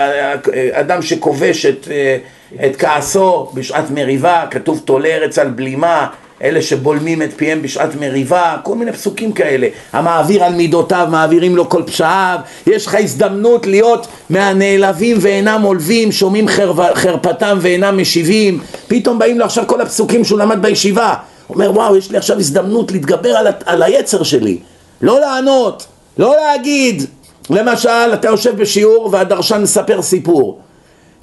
אדם 0.72 1.02
שכובש 1.02 1.66
את, 1.66 1.88
אה, 1.92 2.18
את 2.66 2.76
כעסו 2.76 3.50
בשעת 3.54 3.92
מריבה, 3.92 4.46
כתוב 4.52 4.82
תולה 4.86 5.10
ארץ 5.10 5.40
על 5.40 5.48
בלימה, 5.50 6.08
אלה 6.44 6.62
שבולמים 6.62 7.22
את 7.22 7.30
פיהם 7.38 7.62
בשעת 7.62 7.96
מריבה, 8.00 8.56
כל 8.64 8.76
מיני 8.76 8.92
פסוקים 8.92 9.32
כאלה. 9.32 9.68
המעביר 9.94 10.44
על 10.44 10.54
מידותיו, 10.56 11.08
מעבירים 11.12 11.56
לו 11.56 11.70
כל 11.70 11.84
פשעיו. 11.86 12.40
יש 12.68 12.86
לך 12.86 12.96
הזדמנות 13.00 13.66
להיות 13.68 14.08
מהנעלבים 14.30 15.18
ואינם 15.22 15.62
עולבים, 15.62 16.12
שומעים 16.12 16.48
חרפתם 16.94 17.58
ואינם 17.62 17.98
משיבים. 18.02 18.60
פתאום 18.88 19.20
באים 19.20 19.40
לו 19.40 19.46
עכשיו 19.46 19.64
כל 19.68 19.82
הפסוקים 19.82 20.24
שהוא 20.24 20.40
למד 20.40 20.62
בישיבה. 20.62 21.14
אומר, 21.54 21.72
וואו, 21.72 21.96
יש 21.96 22.12
לי 22.12 22.18
עכשיו 22.18 22.40
הזדמנות 22.40 22.92
להתגבר 22.92 23.30
על, 23.30 23.48
על 23.66 23.84
היצר 23.84 24.24
שלי. 24.24 24.60
לא 25.02 25.20
לענות, 25.20 25.88
לא 26.18 26.36
להגיד. 26.36 27.04
למשל, 27.50 28.14
אתה 28.14 28.28
יושב 28.28 28.62
בשיעור 28.62 29.10
והדרשן 29.12 29.62
מספר 29.62 30.02
סיפור. 30.02 30.60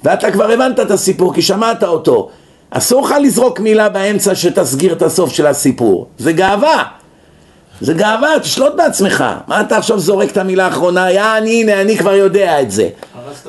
ואתה 0.03 0.31
כבר 0.31 0.51
הבנת 0.51 0.79
את 0.79 0.91
הסיפור 0.91 1.33
כי 1.33 1.41
שמעת 1.41 1.83
אותו. 1.83 2.29
אסור 2.69 3.01
לך 3.05 3.15
לזרוק 3.21 3.59
מילה 3.59 3.89
באמצע 3.89 4.35
שתסגיר 4.35 4.93
את 4.93 5.01
הסוף 5.01 5.33
של 5.33 5.47
הסיפור. 5.47 6.07
זה 6.17 6.31
גאווה. 6.33 6.83
זה 7.81 7.93
גאווה, 7.93 8.39
תשלוט 8.41 8.75
בעצמך. 8.75 9.23
מה 9.47 9.61
אתה 9.61 9.77
עכשיו 9.77 9.99
זורק 9.99 10.31
את 10.31 10.37
המילה 10.37 10.65
האחרונה? 10.65 11.11
יעני, 11.11 11.61
הנה, 11.61 11.81
אני 11.81 11.97
כבר 11.97 12.13
יודע 12.13 12.61
את 12.61 12.71
זה. 12.71 12.89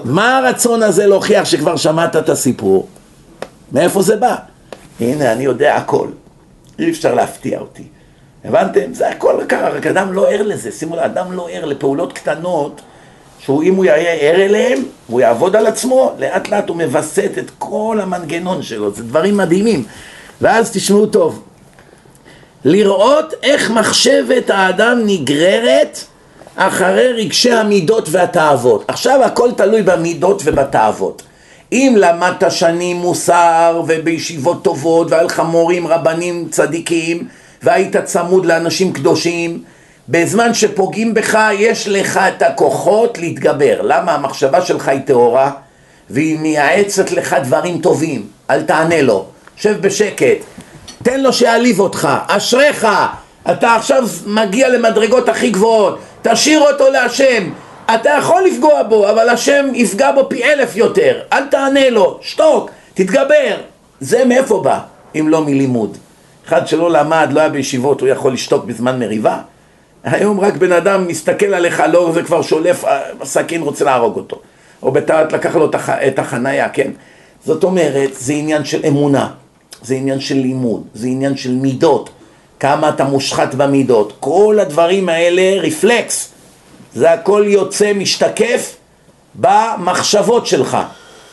מה 0.05 0.39
הרצון 0.39 0.83
הזה 0.83 1.07
להוכיח 1.07 1.45
שכבר 1.45 1.77
שמעת 1.77 2.17
את 2.17 2.29
הסיפור? 2.29 2.87
מאיפה 3.73 4.03
זה 4.03 4.17
בא? 4.17 4.35
הנה, 5.01 5.33
אני 5.33 5.45
יודע 5.45 5.77
הכל. 5.77 6.09
אי 6.79 6.91
אפשר 6.91 7.15
להפתיע 7.15 7.61
אותי. 7.61 7.83
הבנתם? 8.45 8.95
זה 8.95 9.09
הכל 9.09 9.41
קרה, 9.49 9.69
רק 9.69 9.87
אדם 9.87 10.13
לא 10.13 10.31
ער 10.31 10.43
לזה. 10.43 10.73
שימו 10.73 10.97
לב, 10.97 11.03
אדם 11.03 11.33
לא 11.33 11.49
ער 11.51 11.65
לפעולות 11.65 12.13
קטנות 12.13 12.81
שהוא 13.39 13.63
אם 13.63 13.75
הוא 13.75 13.85
יהיה 13.85 14.13
ער 14.13 14.43
אליהם, 14.43 14.83
הוא 15.07 15.21
יעבוד 15.21 15.57
על 15.57 15.67
עצמו, 15.67 16.13
לאט 16.19 16.49
לאט 16.49 16.69
הוא 16.69 16.77
מווסת 16.77 17.31
את 17.39 17.51
כל 17.59 17.99
המנגנון 18.03 18.63
שלו, 18.63 18.95
זה 18.95 19.03
דברים 19.03 19.37
מדהימים. 19.37 19.85
ואז 20.41 20.71
תשמעו 20.73 21.07
טוב, 21.07 21.43
לראות 22.65 23.35
איך 23.43 23.71
מחשבת 23.71 24.51
האדם 24.51 25.01
נגררת 25.07 25.99
אחרי 26.57 27.13
רגשי 27.13 27.53
המידות 27.53 28.09
והתאוות. 28.11 28.85
עכשיו 28.89 29.23
הכל 29.25 29.51
תלוי 29.57 29.83
במידות 29.83 30.43
ובתאוות. 30.45 31.23
אם 31.73 31.95
למדת 31.99 32.51
שנים 32.51 32.97
מוסר 32.97 33.83
ובישיבות 33.87 34.65
טובות 34.65 35.11
והיה 35.11 35.23
לך 35.23 35.41
מורים 35.41 35.87
רבנים 35.87 36.49
צדיקים 36.51 37.29
והיית 37.63 37.97
צמוד 37.97 38.47
לאנשים 38.47 38.93
קדושים 38.93 39.63
בזמן 40.09 40.55
שפוגעים 40.55 41.15
בך 41.15 41.39
יש 41.59 41.89
לך 41.89 42.21
את 42.37 42.43
הכוחות 42.43 43.19
להתגבר. 43.19 43.83
למה? 43.83 44.15
המחשבה 44.15 44.61
שלך 44.63 44.89
היא 44.89 45.01
טהורה 45.01 45.51
והיא 46.11 46.39
מייעצת 46.39 47.11
לך 47.11 47.37
דברים 47.45 47.81
טובים. 47.81 48.27
אל 48.51 48.63
תענה 48.63 49.03
לו. 49.03 49.27
שב 49.57 49.81
בשקט. 49.81 50.39
תן 51.03 51.21
לו 51.21 51.33
שיעליב 51.33 51.81
אותך. 51.81 52.09
אשריך. 52.27 52.87
אתה 53.51 53.75
עכשיו 53.75 54.09
מגיע 54.27 54.69
למדרגות 54.69 55.29
הכי 55.29 55.51
גבוהות. 55.51 55.99
תשאיר 56.23 56.61
אותו 56.61 56.91
להשם. 56.91 57.51
אתה 57.95 58.11
יכול 58.19 58.45
לפגוע 58.45 58.83
בו, 58.83 59.11
אבל 59.11 59.29
השם 59.29 59.67
יפגע 59.75 60.13
בו 60.13 60.29
פי 60.29 60.45
אלף 60.45 60.77
יותר. 60.77 61.21
אל 61.33 61.47
תענה 61.47 61.91
לו. 61.91 62.19
שתוק. 62.23 62.71
תתגבר. 62.95 63.57
זה 64.01 64.25
מאיפה 64.25 64.61
בא? 64.65 64.79
אם 65.21 65.29
לא 65.29 65.45
מלימוד. 65.45 65.97
אחד 66.49 66.67
שלא 66.67 66.91
למד, 66.91 67.29
לא 67.33 67.41
היה 67.41 67.49
בישיבות, 67.49 68.01
הוא 68.01 68.09
יכול 68.09 68.33
לשתוק 68.33 68.65
בזמן 68.65 68.99
מריבה? 68.99 69.39
היום 70.05 70.41
רק 70.41 70.57
בן 70.57 70.73
אדם 70.73 71.07
מסתכל 71.07 71.55
עליך, 71.55 71.83
לא, 71.93 72.11
זה 72.15 72.23
כבר 72.23 72.43
שולף, 72.43 72.85
אה, 72.85 73.01
סכין 73.25 73.63
רוצה 73.63 73.85
להרוג 73.85 74.17
אותו. 74.17 74.41
או 74.83 74.93
בטעות 74.93 75.33
לקח 75.33 75.57
לו 75.57 75.71
את 75.89 76.19
החנייה, 76.19 76.69
כן? 76.69 76.91
זאת 77.45 77.65
אומרת, 77.65 78.11
זה 78.15 78.33
עניין 78.33 78.65
של 78.65 78.81
אמונה, 78.89 79.29
זה 79.83 79.95
עניין 79.95 80.21
של 80.21 80.35
לימוד, 80.35 80.83
זה 80.95 81.07
עניין 81.07 81.37
של 81.37 81.55
מידות, 81.55 82.11
כמה 82.61 82.89
אתה 82.89 83.05
מושחת 83.05 83.55
במידות. 83.55 84.13
כל 84.21 84.59
הדברים 84.61 85.09
האלה 85.09 85.61
רפלקס, 85.61 86.33
זה 86.95 87.11
הכל 87.11 87.45
יוצא, 87.47 87.93
משתקף 87.93 88.77
במחשבות 89.35 90.47
שלך. 90.47 90.79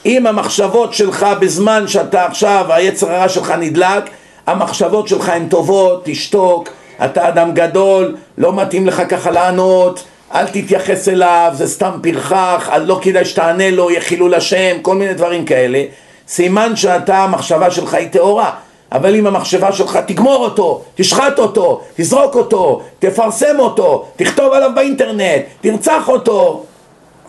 אם 0.05 0.27
המחשבות 0.27 0.93
שלך 0.93 1.27
בזמן 1.39 1.87
שאתה 1.87 2.25
עכשיו, 2.25 2.65
היצר 2.69 3.11
הרע 3.11 3.29
שלך 3.29 3.53
נדלק, 3.59 4.03
המחשבות 4.47 5.07
שלך 5.07 5.29
הן 5.29 5.47
טובות, 5.47 6.01
תשתוק, 6.05 6.69
אתה 7.05 7.27
אדם 7.27 7.53
גדול, 7.53 8.15
לא 8.37 8.53
מתאים 8.53 8.87
לך 8.87 9.01
ככה 9.09 9.31
לענות, 9.31 10.03
אל 10.35 10.47
תתייחס 10.47 11.07
אליו, 11.07 11.51
זה 11.53 11.67
סתם 11.67 11.91
פרחח, 12.03 12.69
לא 12.81 12.99
כדאי 13.01 13.25
שתענה 13.25 13.71
לו, 13.71 13.91
יהיה 13.91 14.01
חילול 14.01 14.33
השם, 14.33 14.77
כל 14.81 14.95
מיני 14.95 15.13
דברים 15.13 15.45
כאלה. 15.45 15.83
סימן 16.27 16.75
שאתה, 16.75 17.17
המחשבה 17.17 17.71
שלך 17.71 17.93
היא 17.93 18.07
טהורה. 18.07 18.51
אבל 18.91 19.15
אם 19.15 19.27
המחשבה 19.27 19.71
שלך 19.71 19.99
תגמור 20.07 20.35
אותו, 20.35 20.81
תשחט 20.95 21.39
אותו, 21.39 21.81
תזרוק 21.95 22.35
אותו, 22.35 22.81
תפרסם 22.99 23.59
אותו, 23.59 24.05
תכתוב 24.15 24.53
עליו 24.53 24.71
באינטרנט, 24.75 25.41
תרצח 25.61 26.09
אותו, 26.09 26.63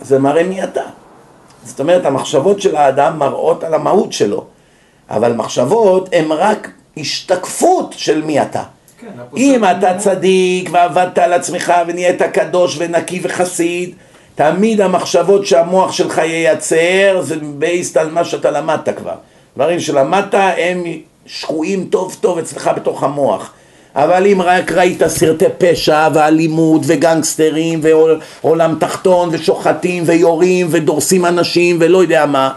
זה 0.00 0.18
מראה 0.18 0.42
מי 0.42 0.64
אתה. 0.64 0.82
זאת 1.64 1.80
אומרת, 1.80 2.06
המחשבות 2.06 2.60
של 2.60 2.76
האדם 2.76 3.18
מראות 3.18 3.64
על 3.64 3.74
המהות 3.74 4.12
שלו. 4.12 4.44
אבל 5.10 5.32
מחשבות 5.32 6.08
הן 6.12 6.32
רק 6.32 6.70
השתקפות 6.96 7.94
של 7.96 8.22
מי 8.22 8.42
אתה. 8.42 8.62
כן, 9.00 9.06
אם 9.36 9.64
אתה. 9.64 9.98
צדיק 9.98 10.68
ועבדת 10.72 11.18
על 11.18 11.32
עצמך 11.32 11.72
ונהיית 11.86 12.22
קדוש 12.22 12.76
ונקי 12.78 13.20
וחסיד, 13.22 13.94
תמיד 14.34 14.80
המחשבות 14.80 15.46
שהמוח 15.46 15.92
שלך 15.92 16.18
ייצר 16.18 17.20
זה 17.20 17.36
בייסט 17.58 17.96
על 17.96 18.10
מה 18.10 18.24
שאתה 18.24 18.50
למדת 18.50 18.88
כבר. 18.98 19.14
דברים 19.56 19.80
שלמדת 19.80 20.34
הם 20.34 20.84
שקועים 21.32 21.84
טוב 21.90 22.16
טוב 22.20 22.38
אצלך 22.38 22.70
בתוך 22.76 23.02
המוח. 23.02 23.52
אבל 23.94 24.26
אם 24.26 24.42
רק 24.42 24.72
ראית 24.72 25.06
סרטי 25.06 25.44
פשע 25.58 26.08
ואלימות 26.14 26.82
וגנגסטרים 26.86 27.80
ועולם 28.42 28.74
תחתון 28.80 29.28
ושוחטים 29.32 30.02
ויורים 30.06 30.66
ודורסים 30.70 31.26
אנשים 31.26 31.76
ולא 31.80 32.02
יודע 32.02 32.26
מה, 32.26 32.52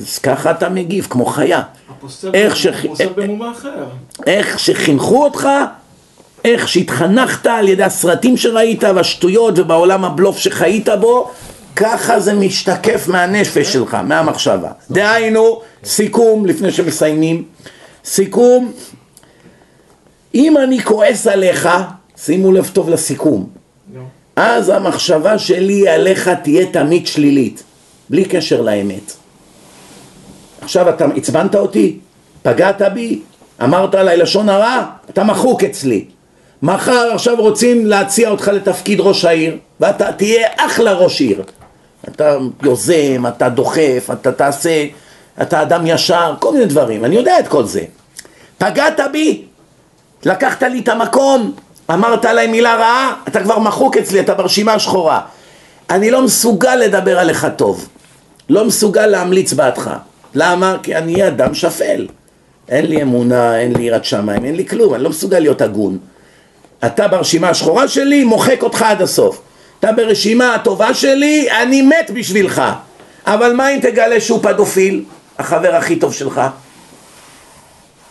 אז 0.00 0.18
ככה 0.18 0.50
אתה 0.50 0.68
מגיב 0.68 1.06
כמו 1.10 1.26
חיה. 1.26 1.62
איך 2.34 2.56
במומה 3.16 3.52
אחר. 3.52 3.84
איך 4.26 4.58
שחינכו 4.58 5.24
אותך, 5.24 5.48
איך 6.44 6.68
שהתחנכת 6.68 7.46
על 7.46 7.68
ידי 7.68 7.82
הסרטים 7.82 8.36
שראית 8.36 8.84
והשטויות 8.84 9.58
ובעולם 9.58 10.04
הבלוף 10.04 10.38
שחיית 10.38 10.88
בו, 11.00 11.30
ככה 11.76 12.20
זה 12.20 12.34
משתקף 12.34 13.08
מהנפש 13.08 13.72
שלך, 13.72 13.96
מהמחשבה. 14.04 14.70
דהיינו, 14.90 15.60
סיכום, 15.84 16.46
לפני 16.46 16.72
שמסיימים, 16.72 17.44
סיכום, 18.06 18.72
אם 20.34 20.56
אני 20.56 20.82
כועס 20.82 21.26
עליך, 21.26 21.68
שימו 22.16 22.52
לב 22.52 22.70
טוב 22.72 22.90
לסיכום. 22.90 23.48
אז 24.36 24.68
המחשבה 24.68 25.38
שלי 25.38 25.88
עליך 25.88 26.28
תהיה 26.28 26.66
תמיד 26.66 27.06
שלילית, 27.06 27.62
בלי 28.10 28.24
קשר 28.24 28.60
לאמת. 28.60 29.12
עכשיו 30.60 30.88
אתה 30.88 31.06
עצבנת 31.16 31.54
אותי, 31.54 31.98
פגעת 32.42 32.82
בי, 32.94 33.20
אמרת 33.62 33.94
עליי 33.94 34.16
לשון 34.16 34.48
הרע, 34.48 34.86
אתה 35.10 35.24
מחוק 35.24 35.64
אצלי. 35.64 36.04
מחר 36.62 37.10
עכשיו 37.14 37.36
רוצים 37.38 37.86
להציע 37.86 38.30
אותך 38.30 38.48
לתפקיד 38.48 39.00
ראש 39.00 39.24
העיר, 39.24 39.56
ואתה 39.80 40.12
תהיה 40.12 40.48
אחלה 40.56 40.92
ראש 40.92 41.20
עיר. 41.20 41.42
אתה 42.08 42.36
יוזם, 42.62 43.24
אתה 43.28 43.48
דוחף, 43.48 44.08
אתה 44.12 44.32
תעשה, 44.32 44.86
אתה 45.42 45.62
אדם 45.62 45.86
ישר, 45.86 46.34
כל 46.38 46.52
מיני 46.52 46.66
דברים, 46.66 47.04
אני 47.04 47.16
יודע 47.16 47.38
את 47.38 47.48
כל 47.48 47.64
זה. 47.64 47.82
פגעת 48.58 49.00
בי, 49.12 49.42
לקחת 50.24 50.62
לי 50.62 50.80
את 50.80 50.88
המקום, 50.88 51.52
אמרת 51.92 52.24
עליי 52.24 52.46
מילה 52.46 52.74
רעה, 52.74 53.14
אתה 53.28 53.42
כבר 53.42 53.58
מחוק 53.58 53.96
אצלי, 53.96 54.20
אתה 54.20 54.34
ברשימה 54.34 54.72
השחורה. 54.72 55.20
אני 55.90 56.10
לא 56.10 56.22
מסוגל 56.22 56.74
לדבר 56.74 57.18
עליך 57.18 57.46
טוב, 57.56 57.88
לא 58.48 58.64
מסוגל 58.64 59.06
להמליץ 59.06 59.52
בעדך. 59.52 59.90
למה? 60.34 60.76
כי 60.82 60.96
אני 60.96 61.28
אדם 61.28 61.54
שפל. 61.54 62.06
אין 62.68 62.86
לי 62.86 63.02
אמונה, 63.02 63.58
אין 63.58 63.76
לי 63.76 63.82
יראת 63.82 64.04
שמיים, 64.04 64.44
אין 64.44 64.56
לי 64.56 64.66
כלום, 64.66 64.94
אני 64.94 65.02
לא 65.02 65.10
מסוגל 65.10 65.38
להיות 65.38 65.62
הגון. 65.62 65.98
אתה 66.86 67.08
ברשימה 67.08 67.48
השחורה 67.48 67.88
שלי, 67.88 68.24
מוחק 68.24 68.62
אותך 68.62 68.82
עד 68.82 69.02
הסוף. 69.02 69.40
אתה 69.80 69.92
ברשימה 69.92 70.54
הטובה 70.54 70.94
שלי, 70.94 71.48
אני 71.62 71.82
מת 71.82 72.10
בשבילך. 72.14 72.62
אבל 73.26 73.52
מה 73.52 73.68
אם 73.68 73.78
תגלה 73.80 74.20
שהוא 74.20 74.42
פדופיל, 74.42 75.04
החבר 75.38 75.74
הכי 75.74 75.96
טוב 75.96 76.12
שלך? 76.12 76.40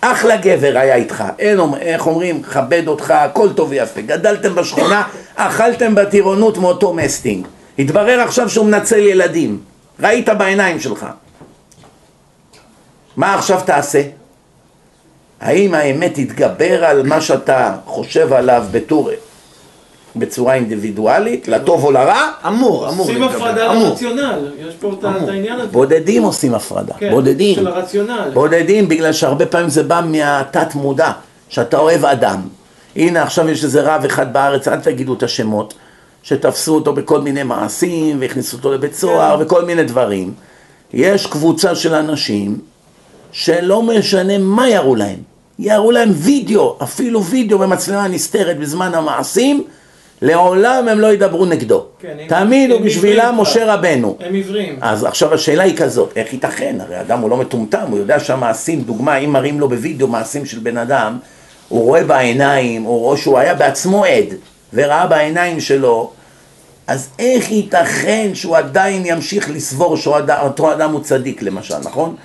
אחלה 0.02 0.38
גבר 0.38 0.78
היה 0.78 0.96
איתך, 0.96 1.24
אין, 1.40 1.60
איך 1.82 2.08
אומרים, 2.08 2.44
כבד 2.44 2.88
אותך, 2.88 3.12
הכל 3.12 3.54
טוב 3.54 3.70
ויפה. 3.70 4.02
גדלתם 4.02 4.56
בשכונה, 4.56 5.04
אכלתם 5.36 5.96
בטירונות 5.96 6.58
מאותו 6.58 6.94
מסטינג. 6.94 7.48
התברר 7.80 8.20
עכשיו 8.20 8.50
שהוא 8.50 8.66
מנצל 8.66 9.00
ילדים. 9.00 9.60
ראית 10.00 10.30
בעיניים 10.30 10.80
שלך. 10.80 11.06
מה 13.18 13.36
עכשיו 13.36 13.62
תעשה? 13.66 14.02
האם 15.42 15.74
האמת 15.74 16.12
תתגבר 16.14 16.86
על 16.86 17.04
מה 17.08 17.22
שאתה 17.22 17.76
חושב 17.86 18.34
עליו 18.34 18.66
בתור, 18.72 19.10
בצורה 20.16 20.54
אינדיבידואלית, 20.54 21.48
לטוב 21.48 21.84
או 21.84 21.92
לרע? 21.92 22.32
אמור, 22.48 22.90
אמור 22.90 23.08
שים 23.08 23.22
להתגבר. 23.22 23.48
הפרדה 23.48 23.72
אמור. 23.72 23.90
לרציונל, 23.90 24.52
יש 24.68 24.76
פה 24.76 24.92
את 25.00 25.04
העניין 25.30 25.60
הזה. 25.60 25.72
בודדים 25.72 26.24
עושים 26.24 26.56
הפרדה, 26.56 26.94
כן, 27.00 27.12
בודדים. 27.12 27.56
של 27.56 27.68
הרציונל. 27.68 28.30
בודדים 28.34 28.88
בגלל 28.88 29.14
שהרבה 29.14 29.46
פעמים 29.46 29.70
זה 29.70 29.84
בא 29.84 30.02
מהתת 30.06 30.76
מודע, 30.76 31.12
שאתה 31.50 31.78
אוהב 31.78 32.06
אדם. 32.06 32.42
הנה 32.96 33.24
עכשיו 33.24 33.50
יש 33.50 33.64
איזה 33.64 33.82
רב 33.96 34.06
אחד 34.06 34.34
בארץ, 34.34 34.68
אל 34.68 34.80
תגידו 34.80 35.14
את 35.14 35.24
השמות, 35.24 35.74
שתפסו 36.24 36.76
אותו 36.76 36.94
בכל 36.94 37.22
מיני 37.22 37.44
מעשים 37.44 38.18
והכניסו 38.22 38.58
אותו 38.58 38.72
לבית 38.74 38.96
סוהר 38.96 39.38
וכל 39.40 39.66
מיני 39.66 39.84
דברים. 39.84 40.34
יש 40.94 41.28
קבוצה 41.28 41.76
של 41.76 41.94
אנשים 41.94 42.58
שלא 43.32 43.84
משנה 43.84 44.38
מה 44.38 44.70
יראו 44.70 44.96
להם, 44.96 45.20
יראו 45.60 45.92
להם 45.92 46.10
וידאו, 46.14 46.78
אפילו 46.84 47.24
וידאו 47.24 47.60
במצלמה 47.60 48.08
נסתרת 48.08 48.60
בזמן 48.60 48.94
המעשים, 48.94 49.64
לעולם 50.22 50.88
הם 50.88 51.00
לא 51.00 51.14
ידברו 51.14 51.46
נגדו. 51.46 51.86
כן, 52.00 52.18
תמיד 52.28 52.72
הוא 52.72 52.82
בשבילם 52.82 53.36
משה. 53.38 53.74
רבנו. 53.74 54.18
הם 54.20 54.34
עיוורים. 54.34 54.78
אז 54.82 55.04
עכשיו 55.04 55.34
השאלה 55.34 55.64
היא 55.64 55.78
כזאת, 55.78 56.14
איך 56.16 56.34
ייתכן? 56.34 56.78
הרי 56.80 57.02
אדם 57.02 57.20
הוא 57.20 57.30
לא 57.30 57.38
מטומטם, 57.38 57.86
הוא 57.90 57.98
יודע 57.98 58.20
שהמעשים, 58.20 58.82
דוגמה, 58.82 59.18
אם 59.18 59.30
מראים 59.30 59.60
לו 59.60 59.70
בווידאו 59.70 60.08
מעשים 60.08 60.46
של 60.46 60.60
בן 60.60 60.78
אדם, 60.78 61.18
הוא 61.70 61.84
רואה 61.84 62.04
בעיניים, 62.04 62.86
או 62.86 63.18
שהוא 63.18 63.40
היה 63.40 63.54
בעצמו 63.54 64.06
עד, 64.06 64.26
וראה 64.74 65.08
בעיניים 65.08 65.60
שלו, 65.60 66.12
אז 66.88 67.10
איך 67.20 67.52
ייתכן 67.52 68.30
שהוא 68.34 68.58
עדיין 68.58 69.06
ימשיך 69.06 69.50
לסבור 69.50 69.98
שאותו 69.98 70.74
אדם 70.74 70.92
הוא 70.92 71.00
צדיק 71.04 71.42
למשל, 71.42 71.78
נכון? 71.84 72.16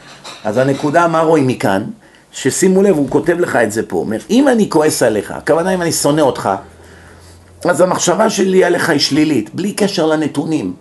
אז 0.45 0.59
הנקודה, 0.59 1.09
מה 1.09 1.21
רואים 1.21 1.47
מכאן? 1.47 1.85
ששימו 2.33 2.83
לב, 2.83 2.97
הוא 2.97 3.11
כותב 3.11 3.41
לך 3.41 3.57
את 3.57 3.73
זה 3.73 3.83
פה, 3.89 3.97
אומר, 3.97 4.19
אם 4.31 4.49
אני 4.49 4.71
כועס 4.71 5.03
עליך, 5.03 5.31
הכוונה 5.31 5.75
אם 5.75 5.83
אני 5.83 5.93
שונא 5.93 6.21
אותך, 6.21 6.51
אז 7.65 7.81
המחשבה 7.81 8.31
שלי 8.31 8.65
עליך 8.65 8.91
היא 8.91 8.99
שלילית, 8.99 9.55
בלי 9.55 9.73
קשר 9.73 10.07
לנתונים. 10.07 10.73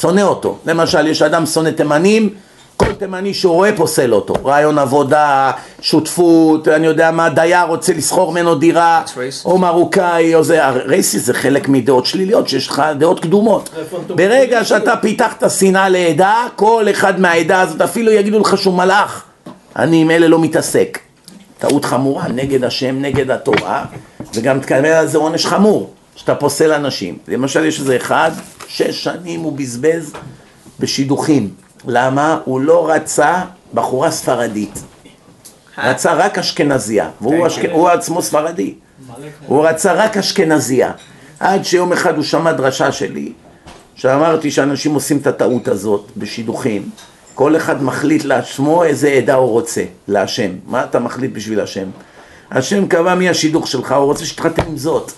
שונא 0.00 0.20
אותו. 0.20 0.58
למשל, 0.66 1.06
יש 1.06 1.22
אדם 1.22 1.46
שונא 1.46 1.70
תימנים, 1.70 2.30
כל 2.76 2.92
תימני 2.92 3.34
שהוא 3.34 3.54
רואה 3.54 3.76
פוסל 3.76 4.14
אותו. 4.14 4.34
רעיון 4.44 4.78
עבודה, 4.78 5.50
שותפות, 5.80 6.68
אני 6.68 6.86
יודע 6.86 7.10
מה, 7.10 7.28
דייר 7.28 7.66
רוצה 7.66 7.92
לסחור 7.92 8.32
ממנו 8.32 8.54
דירה. 8.54 9.02
או 9.44 9.58
מרוקאי, 9.58 10.34
או 10.34 10.42
זה, 10.44 10.68
רייסיס 10.68 11.26
זה 11.26 11.34
חלק 11.34 11.68
מדעות 11.68 12.06
שליליות, 12.06 12.48
שיש 12.48 12.68
לך 12.68 12.82
דעות 12.98 13.20
קדומות. 13.20 13.70
ברגע 14.08 14.64
שאתה 14.64 14.96
פיתחת 14.96 15.50
שנאה 15.50 15.88
לעדה, 15.88 16.46
כל 16.56 16.86
אחד 16.90 17.20
מהעדה 17.20 17.60
הזאת, 17.60 17.80
אפילו 17.80 18.12
יגידו 18.12 18.38
לך 18.38 18.58
שהוא 18.58 18.74
מלאך, 18.74 19.24
אני 19.76 20.02
עם 20.02 20.10
אלה 20.10 20.28
לא 20.28 20.38
מתעסק. 20.38 20.98
טעות 21.58 21.84
חמורה, 21.84 22.28
נגד 22.28 22.64
השם, 22.64 22.96
נגד 23.00 23.30
התורה, 23.30 23.84
וגם 24.34 24.60
תקבל 24.60 24.86
על 24.86 25.06
זה 25.06 25.18
עונש 25.18 25.46
חמור, 25.46 25.92
שאתה 26.16 26.34
פוסל 26.34 26.72
אנשים. 26.72 27.18
למשל, 27.28 27.64
יש 27.64 27.80
איזה 27.80 27.96
אחד, 27.96 28.30
שש 28.68 29.04
שנים 29.04 29.40
הוא 29.40 29.52
בזבז 29.52 30.12
בשידוכים. 30.80 31.50
למה? 31.86 32.38
הוא 32.44 32.60
לא 32.60 32.90
רצה 32.90 33.42
בחורה 33.74 34.10
ספרדית. 34.10 34.82
רצה 35.78 36.14
רק 36.14 36.38
אשכנזייה, 36.38 37.10
והוא 37.20 37.46
אשכ... 37.46 37.62
הוא 37.72 37.88
עצמו 37.88 38.22
ספרדי. 38.22 38.74
הוא 39.46 39.66
רצה 39.66 39.92
רק 39.92 40.16
אשכנזייה. 40.16 40.92
עד 41.40 41.64
שיום 41.64 41.92
אחד 41.92 42.16
הוא 42.16 42.24
שמע 42.24 42.52
דרשה 42.52 42.92
שלי, 42.92 43.32
שאמרתי 43.94 44.50
שאנשים 44.50 44.94
עושים 44.94 45.18
את 45.18 45.26
הטעות 45.26 45.68
הזאת 45.68 46.10
בשידוכים. 46.16 46.90
כל 47.34 47.56
אחד 47.56 47.82
מחליט 47.82 48.24
לעצמו 48.24 48.84
איזה 48.84 49.08
עדה 49.08 49.34
הוא 49.34 49.50
רוצה, 49.50 49.84
להשם. 50.08 50.50
מה 50.66 50.84
אתה 50.84 50.98
מחליט 50.98 51.32
בשביל 51.32 51.60
השם? 51.60 51.88
השם 52.54 52.86
קבע 52.86 53.14
מי 53.14 53.28
השידוך 53.28 53.68
שלך, 53.68 53.92
הוא 53.92 54.04
רוצה 54.04 54.26
שתתחתן 54.26 54.62
עם 54.68 54.76
זאת. 54.76 55.12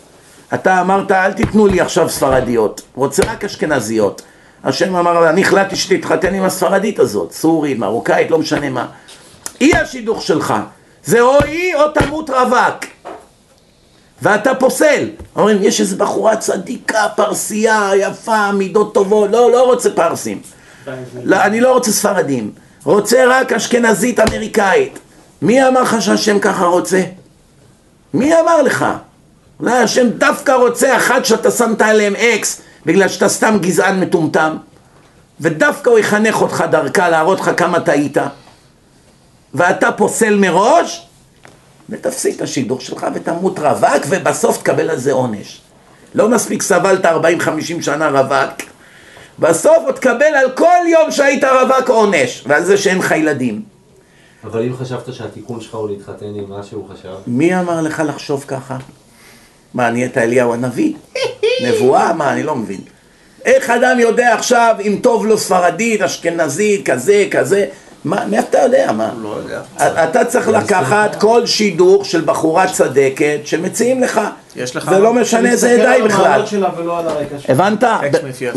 אתה 0.54 0.80
אמרת, 0.80 1.12
אל 1.12 1.32
תיתנו 1.32 1.66
לי 1.66 1.80
עכשיו 1.80 2.08
ספרדיות, 2.08 2.82
רוצה 2.94 3.22
רק 3.26 3.44
אשכנזיות. 3.44 4.22
השם 4.64 4.96
אמר, 4.96 5.30
אני 5.30 5.42
החלטתי 5.42 5.76
שתתחתן 5.76 6.34
עם 6.34 6.42
הספרדית 6.42 6.98
הזאת, 6.98 7.32
סורית, 7.32 7.78
מרוקאית, 7.78 8.30
לא 8.30 8.38
משנה 8.38 8.70
מה. 8.70 8.86
היא 9.60 9.76
השידוך 9.76 10.22
שלך, 10.22 10.54
זה 11.04 11.20
או 11.20 11.42
היא 11.44 11.74
או 11.74 11.88
תמות 11.88 12.30
רווק. 12.30 12.84
ואתה 14.22 14.54
פוסל. 14.54 15.08
אומרים, 15.36 15.58
יש 15.60 15.80
איזו 15.80 15.96
בחורה 15.96 16.36
צדיקה, 16.36 17.08
פרסייה, 17.16 17.90
יפה, 17.96 18.52
מידות 18.52 18.94
טובות, 18.94 19.30
לא, 19.30 19.50
לא 19.52 19.64
רוצה 19.64 19.90
פרסים. 19.90 20.40
לא, 21.24 21.42
אני 21.42 21.60
לא 21.60 21.72
רוצה 21.72 21.92
ספרדים, 21.92 22.50
רוצה 22.84 23.24
רק 23.28 23.52
אשכנזית 23.52 24.20
אמריקאית. 24.20 24.98
מי 25.42 25.68
אמר 25.68 25.82
לך 25.82 26.02
שהשם 26.02 26.38
ככה 26.38 26.64
רוצה? 26.64 27.02
מי 28.14 28.40
אמר 28.40 28.62
לך? 28.62 28.84
אולי 29.60 29.78
השם 29.78 30.08
דווקא 30.10 30.52
רוצה 30.52 30.96
אחת 30.96 31.24
שאתה 31.24 31.50
שמת 31.50 31.82
עליהם 31.82 32.16
אקס 32.16 32.60
בגלל 32.86 33.08
שאתה 33.08 33.28
סתם 33.28 33.58
גזען 33.60 34.00
מטומטם? 34.00 34.56
ודווקא 35.40 35.90
הוא 35.90 35.98
יחנך 35.98 36.42
אותך 36.42 36.64
דרכה 36.70 37.08
להראות 37.08 37.40
לך 37.40 37.50
כמה 37.56 37.80
טעית. 37.80 38.16
ואתה 39.54 39.92
פוסל 39.92 40.36
מראש? 40.36 41.06
ותפסיק 41.90 42.36
את 42.36 42.42
השידוך 42.42 42.82
שלך 42.82 43.06
ותמות 43.14 43.58
רווק 43.58 44.04
ובסוף 44.08 44.58
תקבל 44.58 44.90
על 44.90 44.98
זה 44.98 45.12
עונש. 45.12 45.60
לא 46.14 46.28
מספיק 46.28 46.62
סבלת 46.62 47.04
40-50 47.04 47.08
שנה 47.80 48.08
רווק 48.08 48.62
בסוף 49.38 49.78
עוד 49.84 49.94
תקבל 49.94 50.34
על 50.34 50.50
כל 50.50 50.86
יום 50.88 51.10
שהיית 51.10 51.44
רווק 51.44 51.88
עונש 51.90 52.44
ועל 52.46 52.64
זה 52.64 52.76
שאין 52.76 52.98
לך 52.98 53.10
ילדים 53.10 53.75
אבל 54.44 54.62
אם 54.62 54.76
חשבת 54.76 55.14
שהתיקון 55.14 55.60
שלך 55.60 55.74
הוא 55.74 55.88
להתחתן 55.90 56.26
עם 56.26 56.44
מה 56.48 56.62
שהוא 56.62 56.84
חשב, 56.92 57.08
מי 57.26 57.58
אמר 57.60 57.80
לך 57.80 58.02
לחשוב 58.06 58.44
ככה? 58.48 58.76
מה, 59.74 59.90
נהיית 59.90 60.18
אליהו 60.18 60.54
הנביא? 60.54 60.92
נבואה? 61.64 62.12
מה, 62.12 62.32
אני 62.32 62.42
לא 62.42 62.56
מבין. 62.56 62.80
איך 63.44 63.70
אדם 63.70 63.98
יודע 64.00 64.34
עכשיו 64.34 64.76
אם 64.80 64.98
טוב 65.02 65.26
לו 65.26 65.38
ספרדית, 65.38 66.02
אשכנזית, 66.02 66.90
כזה, 66.90 67.24
כזה? 67.30 67.66
מה, 68.04 68.26
מאיפה 68.26 68.48
אתה 68.48 68.58
יודע? 68.58 68.92
מה? 68.92 69.10
לא 69.22 69.28
יודע. 69.28 69.60
אתה 70.04 70.24
צריך 70.24 70.48
לקחת 70.48 71.16
כל 71.20 71.46
שידוך 71.46 72.04
של 72.06 72.20
בחורה 72.24 72.72
צדקת 72.72 73.38
שמציעים 73.44 74.02
לך. 74.02 74.20
יש 74.56 74.76
לך- 74.76 74.90
ולא 74.96 75.12
משנה 75.14 75.50
איזה 75.50 75.72
עדה 75.72 75.90
היא 75.90 76.04
בכלל. 76.04 76.42
הבנת? 77.48 77.84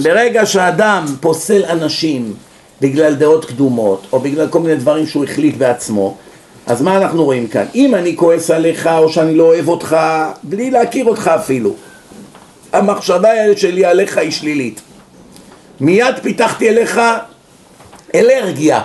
ברגע 0.04 0.46
שאדם 0.46 1.06
פוסל 1.20 1.66
אנשים 1.66 2.34
בגלל 2.82 3.16
דעות 3.16 3.46
קדומות, 3.46 4.08
או 4.14 4.20
בגלל 4.20 4.48
כל 4.48 4.60
מיני 4.60 4.76
דברים 4.76 5.08
שהוא 5.08 5.24
החליט 5.24 5.58
בעצמו, 5.58 6.18
אז 6.68 6.82
מה 6.82 6.98
אנחנו 6.98 7.26
רואים 7.26 7.48
כאן? 7.48 7.66
אם 7.76 7.96
אני 7.96 8.16
כועס 8.16 8.52
עליך, 8.52 8.90
או 8.98 9.10
שאני 9.10 9.36
לא 9.36 9.44
אוהב 9.44 9.68
אותך, 9.68 9.98
בלי 10.44 10.72
להכיר 10.72 11.06
אותך 11.06 11.28
אפילו, 11.28 11.74
המחשבה 12.74 13.30
שלי 13.56 13.86
עליך 13.86 14.18
היא 14.18 14.32
שלילית. 14.32 14.82
מיד 15.80 16.16
פיתחתי 16.22 16.70
אליך 16.70 17.00
אלרגיה. 18.16 18.82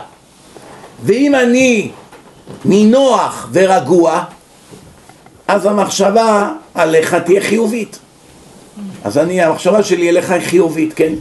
ואם 1.04 1.34
אני 1.34 1.90
נינוח 2.64 3.48
ורגוע, 3.52 4.24
אז 5.48 5.66
המחשבה 5.66 6.52
עליך 6.74 7.14
תהיה 7.14 7.40
חיובית. 7.40 7.98
אז 9.04 9.18
אני, 9.18 9.42
המחשבה 9.42 9.82
שלי 9.82 10.08
אליך 10.08 10.30
היא 10.30 10.40
חיובית, 10.40 10.94
כן? 10.94 11.12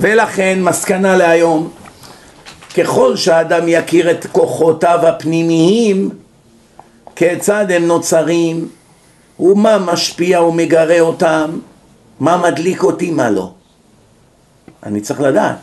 ולכן, 0.00 0.58
מסקנה 0.62 1.16
להיום, 1.16 1.70
ככל 2.76 3.16
שהאדם 3.16 3.64
יכיר 3.66 4.10
את 4.10 4.26
כוחותיו 4.26 4.98
הפנימיים, 5.02 6.10
כיצד 7.16 7.70
הם 7.70 7.86
נוצרים, 7.86 8.68
ומה 9.40 9.78
משפיע 9.78 10.42
ומגרה 10.42 11.00
אותם, 11.00 11.58
מה 12.20 12.36
מדליק 12.36 12.82
אותי, 12.82 13.10
מה 13.10 13.30
לא. 13.30 13.52
אני 14.82 15.00
צריך 15.00 15.20
לדעת. 15.20 15.56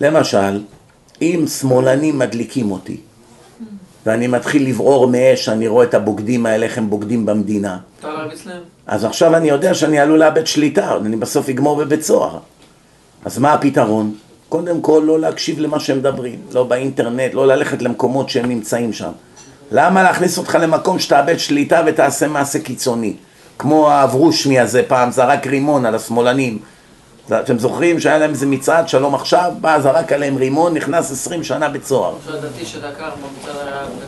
למשל, 0.00 0.62
אם 1.22 1.44
שמאלנים 1.60 2.18
מדליקים 2.18 2.70
אותי, 2.70 2.96
ואני 4.06 4.26
מתחיל 4.26 4.68
לברור 4.68 5.06
מאש, 5.06 5.48
אני 5.48 5.68
רואה 5.68 5.84
את 5.84 5.94
הבוגדים 5.94 6.46
האלה, 6.46 6.66
איך 6.66 6.78
הם 6.78 6.90
בוגדים 6.90 7.26
במדינה, 7.26 7.78
להם? 8.46 8.62
אז 8.86 9.04
עכשיו 9.04 9.36
אני 9.36 9.48
יודע 9.48 9.74
שאני 9.74 9.98
עלול 9.98 10.18
לאבד 10.18 10.46
שליטה, 10.46 10.96
אני 10.96 11.16
בסוף 11.16 11.48
אגמור 11.48 11.76
בבית 11.76 12.02
סוהר. 12.02 12.38
אז 13.24 13.38
מה 13.38 13.52
הפתרון? 13.52 14.14
קודם 14.48 14.80
כל 14.80 15.02
לא 15.06 15.20
להקשיב 15.20 15.60
למה 15.60 15.80
שהם 15.80 15.98
מדברים, 15.98 16.38
לא 16.52 16.64
באינטרנט, 16.64 17.34
לא 17.34 17.46
ללכת 17.46 17.82
למקומות 17.82 18.28
שהם 18.28 18.48
נמצאים 18.48 18.92
שם. 18.92 19.10
למה 19.72 20.02
להכניס 20.02 20.38
אותך 20.38 20.58
למקום 20.60 20.98
שתאבד 20.98 21.38
שליטה 21.38 21.82
ותעשה 21.86 22.28
מעשה 22.28 22.58
קיצוני? 22.58 23.16
כמו 23.58 23.90
האברושמי 23.90 24.60
הזה 24.60 24.82
פעם, 24.88 25.10
זרק 25.10 25.46
רימון 25.46 25.86
על 25.86 25.94
השמאלנים. 25.94 26.58
אתם 27.32 27.58
זוכרים 27.58 28.00
שהיה 28.00 28.18
להם 28.18 28.30
איזה 28.30 28.46
מצעד, 28.46 28.88
שלום 28.88 29.14
עכשיו, 29.14 29.52
בא, 29.60 29.80
זרק 29.80 30.12
עליהם 30.12 30.36
רימון, 30.36 30.74
נכנס 30.74 31.12
עשרים 31.12 31.44
שנה 31.44 31.68
בית 31.68 31.84
סוהר. 31.84 32.14
עכשיו 32.16 32.34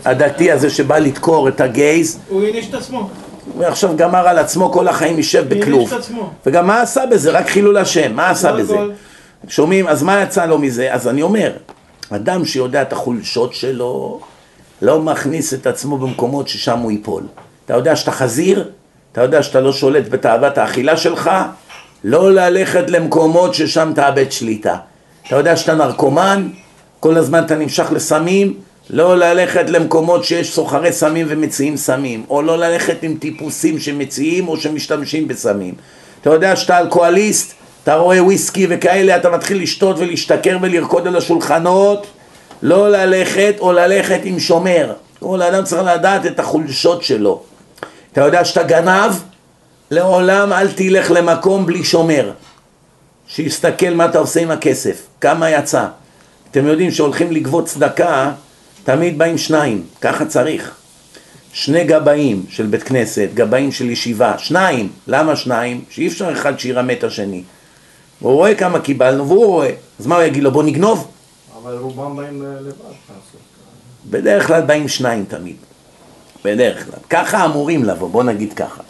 הדתי 0.05 0.53
הזה 0.53 0.71
שבא 0.71 0.99
לדקור 0.99 1.49
את 1.49 1.61
הגייז, 1.61 2.19
הוא 2.29 2.43
העניש 2.43 2.69
את 2.69 2.75
עצמו. 2.75 3.09
הוא 3.55 3.65
עכשיו 3.65 3.97
גמר 3.97 4.29
על 4.29 4.39
עצמו, 4.39 4.73
כל 4.73 4.89
החיים 4.89 5.17
יישב 5.17 5.45
בכלוב. 5.49 5.93
וגם 6.47 6.67
מה 6.67 6.81
עשה 6.81 7.07
בזה? 7.07 7.31
רק 7.31 7.49
חילול 7.49 7.77
השם, 7.77 8.17
מה 8.17 8.31
עשה 8.31 8.57
זה 8.57 8.62
בזה? 8.62 8.77
הכל. 9.43 9.51
שומעים? 9.53 9.89
אז 9.89 10.03
מה 10.03 10.23
יצא 10.23 10.47
לו 10.47 10.59
מזה? 10.59 10.95
אז 10.95 11.09
אני 11.09 11.23
אומר, 11.23 11.53
אדם 12.11 12.45
שיודע 12.45 12.83
את 12.83 12.93
החולשות 12.93 13.55
שלו, 13.55 14.21
לא 14.83 15.01
מכניס 15.01 15.55
את 15.55 15.67
עצמו 15.67 15.99
במקומות 15.99 16.49
ששם 16.49 16.79
הוא 16.79 16.91
ייפול. 16.91 17.23
אתה 17.65 17.75
יודע 17.75 17.97
שאתה 17.97 18.11
חזיר? 18.11 18.71
אתה 19.12 19.23
יודע 19.23 19.43
שאתה 19.43 19.61
לא 19.61 19.73
שולט 19.73 20.09
בתאוות 20.09 20.59
האכילה 20.59 20.97
שלך? 20.97 21.31
לא 22.05 22.33
ללכת 22.33 22.91
למקומות 22.91 23.55
ששם 23.55 23.93
תאבד 23.95 24.33
שליטה. 24.33 24.77
אתה 25.27 25.37
יודע 25.37 25.57
שאתה 25.57 25.75
נרקומן? 25.75 26.49
כל 27.01 27.17
הזמן 27.17 27.45
אתה 27.45 27.55
נמשך 27.55 27.93
לסמים? 27.93 28.55
לא 28.91 29.19
ללכת 29.19 29.71
למקומות 29.71 30.25
שיש 30.25 30.55
סוחרי 30.55 30.93
סמים 30.93 31.27
ומציעים 31.29 31.77
סמים, 31.77 32.25
או 32.31 32.43
לא 32.43 32.59
ללכת 32.59 33.03
עם 33.03 33.17
טיפוסים 33.21 33.79
שמציעים 33.79 34.49
או 34.49 34.57
שמשתמשים 34.57 35.29
בסמים. 35.29 35.75
אתה 36.21 36.31
יודע 36.31 36.57
שאתה 36.57 36.79
אלכוהוליסט, 36.79 37.55
אתה 37.82 37.94
רואה 37.94 38.24
וויסקי 38.24 38.66
וכאלה, 38.70 39.16
אתה 39.16 39.31
מתחיל 39.31 39.62
לשתות 39.62 39.98
ולהשתכר 39.98 40.59
ולרקוד 40.62 41.07
על 41.07 41.16
השולחנות, 41.16 42.07
לא 42.62 42.90
ללכת 42.90 43.55
או 43.61 43.73
ללכת 43.73 44.20
עם 44.24 44.39
שומר. 44.39 44.93
כל 45.20 45.43
אדם 45.43 45.65
צריך 45.65 45.82
לדעת 45.82 46.27
את 46.27 46.40
החולשות 46.40 47.02
שלו. 47.02 47.43
אתה 48.12 48.20
יודע 48.20 48.44
שאתה 48.44 48.62
גנב? 48.62 49.12
לעולם 49.90 50.52
אל 50.52 50.73
תלך 50.73 51.11
למקום 51.11 51.66
בלי 51.66 51.85
שומר. 51.85 52.32
שיסתכל 53.27 53.90
מה 53.94 54.05
אתה 54.05 54.19
עושה 54.19 54.40
עם 54.40 54.51
הכסף, 54.51 55.07
כמה 55.20 55.51
יצא. 55.51 55.86
אתם 56.51 56.66
יודעים 56.66 56.90
שהולכים 56.90 57.32
לגבות 57.32 57.66
צדקה, 57.66 58.32
תמיד 58.85 59.19
באים 59.19 59.39
שניים, 59.39 59.82
ככה 60.01 60.24
צריך. 60.24 60.74
שני 61.52 61.85
גבאים 61.85 62.44
של 62.48 62.66
בית 62.66 62.82
כנסת, 62.82 63.28
גבאים 63.35 63.73
של 63.73 63.90
ישיבה, 63.90 64.39
שניים. 64.39 64.89
למה 65.07 65.36
שניים? 65.36 65.85
שאי 65.90 66.09
אפשר 66.09 66.32
אחד 66.32 66.59
שירמה 66.59 66.93
את 66.93 67.05
השני. 67.05 67.43
הוא 68.20 68.32
רואה 68.32 68.55
כמה 68.55 68.80
קיבלנו 68.80 69.28
והוא 69.28 69.47
רואה. 69.47 69.70
אז 70.01 70.06
מה 70.06 70.16
הוא 70.16 70.22
יגיד 70.22 70.42
לו? 70.42 70.51
בוא 70.51 70.62
נגנוב? 70.62 71.10
אבל 71.62 71.76
רובם 71.76 72.16
באים 72.16 72.42
לבד. 72.42 72.72
בדרך 74.10 74.47
כלל 74.47 74.60
באים 74.60 74.88
שניים 74.88 75.24
תמיד. 75.28 75.56
בדרך 76.44 76.84
כלל. 76.84 77.01
ככה 77.10 77.44
אמורים 77.44 77.84
לבוא, 77.84 78.10
בוא 78.10 78.22
נגיד 78.22 78.52
ככה. 78.52 78.82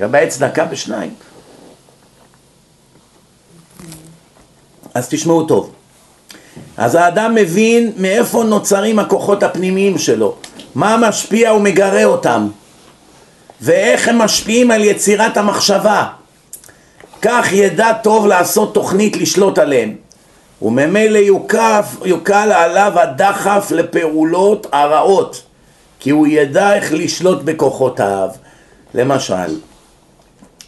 גבאי 0.00 0.28
צדקה 0.28 0.64
בשניים. 0.64 1.14
אז 4.94 5.08
תשמעו 5.08 5.46
טוב. 5.46 5.72
אז 6.76 6.94
האדם 6.94 7.34
מבין 7.34 7.92
מאיפה 7.96 8.44
נוצרים 8.44 8.98
הכוחות 8.98 9.42
הפנימיים 9.42 9.98
שלו, 9.98 10.34
מה 10.74 10.96
משפיע 10.96 11.52
ומגרה 11.52 12.04
אותם, 12.04 12.48
ואיך 13.60 14.08
הם 14.08 14.18
משפיעים 14.18 14.70
על 14.70 14.84
יצירת 14.84 15.36
המחשבה. 15.36 16.06
כך 17.22 17.52
ידע 17.52 17.92
טוב 17.92 18.26
לעשות 18.26 18.74
תוכנית 18.74 19.16
לשלוט 19.16 19.58
עליהם, 19.58 19.94
וממילא 20.62 21.18
יוקף, 21.18 21.96
יוקל 22.04 22.52
עליו 22.52 22.92
הדחף 22.96 23.70
לפעולות 23.70 24.66
הרעות, 24.72 25.42
כי 26.00 26.10
הוא 26.10 26.26
ידע 26.26 26.74
איך 26.74 26.92
לשלוט 26.92 27.42
בכוחותיו. 27.42 28.28
למשל, 28.94 29.60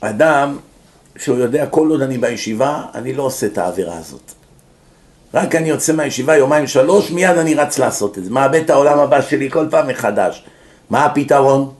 אדם 0.01 0.57
שהוא 1.17 1.39
יודע 1.39 1.67
כל 1.67 1.91
עוד 1.91 2.03
אני 2.03 2.19
בישיבה, 2.19 2.83
אני 2.95 3.13
לא 3.13 3.23
עושה 3.23 3.47
את 3.47 3.59
העבירה 3.59 3.99
הזאת. 3.99 4.33
רק 5.35 5.55
אני 5.55 5.69
יוצא 5.69 5.93
מהישיבה 5.93 6.37
יומיים 6.37 6.67
שלוש, 6.67 7.11
מיד 7.11 7.39
אני 7.39 7.55
רץ 7.55 7.79
לעשות 7.79 8.19
את 8.19 8.25
זה. 8.25 8.31
מאבד 8.31 8.61
את 8.61 8.71
העולם 8.71 8.99
הבא 8.99 9.23
שלי 9.23 9.51
כל 9.51 9.67
פעם 9.71 9.89
מחדש. 9.89 10.45
מה 10.91 11.05
הפתרון? 11.05 11.73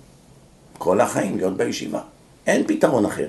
כל 0.79 1.01
החיים 1.01 1.37
להיות 1.37 1.57
בישיבה. 1.57 2.01
אין 2.47 2.65
פתרון 2.67 3.05
אחר. 3.05 3.29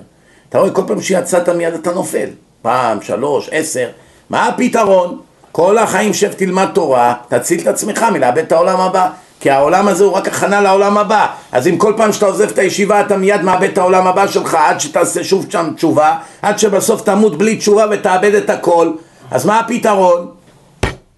אתה 0.51 0.59
רואה, 0.59 0.71
כל 0.71 0.81
פעם 0.87 1.01
שיצאת 1.01 1.49
מיד 1.49 1.73
אתה 1.73 1.91
נופל. 1.91 2.29
פעם, 2.61 3.01
שלוש, 3.01 3.49
עשר. 3.51 3.89
מה 4.29 4.47
הפתרון? 4.47 5.19
כל 5.51 5.77
החיים 5.77 6.13
שב 6.13 6.33
תלמד 6.33 6.67
תורה, 6.73 7.13
תציל 7.27 7.61
את 7.61 7.67
עצמך 7.67 8.05
מלאבד 8.13 8.37
את 8.37 8.51
העולם 8.51 8.79
הבא. 8.79 9.09
כי 9.39 9.49
העולם 9.49 9.87
הזה 9.87 10.03
הוא 10.03 10.13
רק 10.13 10.27
הכנה 10.27 10.61
לעולם 10.61 10.97
הבא. 10.97 11.27
אז 11.51 11.67
אם 11.67 11.77
כל 11.77 11.93
פעם 11.97 12.13
שאתה 12.13 12.25
עוזב 12.25 12.49
את 12.49 12.57
הישיבה 12.57 13.01
אתה 13.01 13.17
מיד 13.17 13.41
מאבד 13.41 13.69
את 13.69 13.77
העולם 13.77 14.07
הבא 14.07 14.27
שלך 14.27 14.55
עד 14.55 14.79
שתעשה 14.79 15.23
שוב 15.23 15.45
שם 15.49 15.69
תשובה, 15.75 16.17
עד 16.41 16.59
שבסוף 16.59 17.01
תמות 17.01 17.37
בלי 17.37 17.57
תשובה 17.57 17.85
ותאבד 17.91 18.33
את 18.33 18.49
הכל. 18.49 18.91
אז 19.31 19.45
מה 19.45 19.59
הפתרון? 19.59 20.27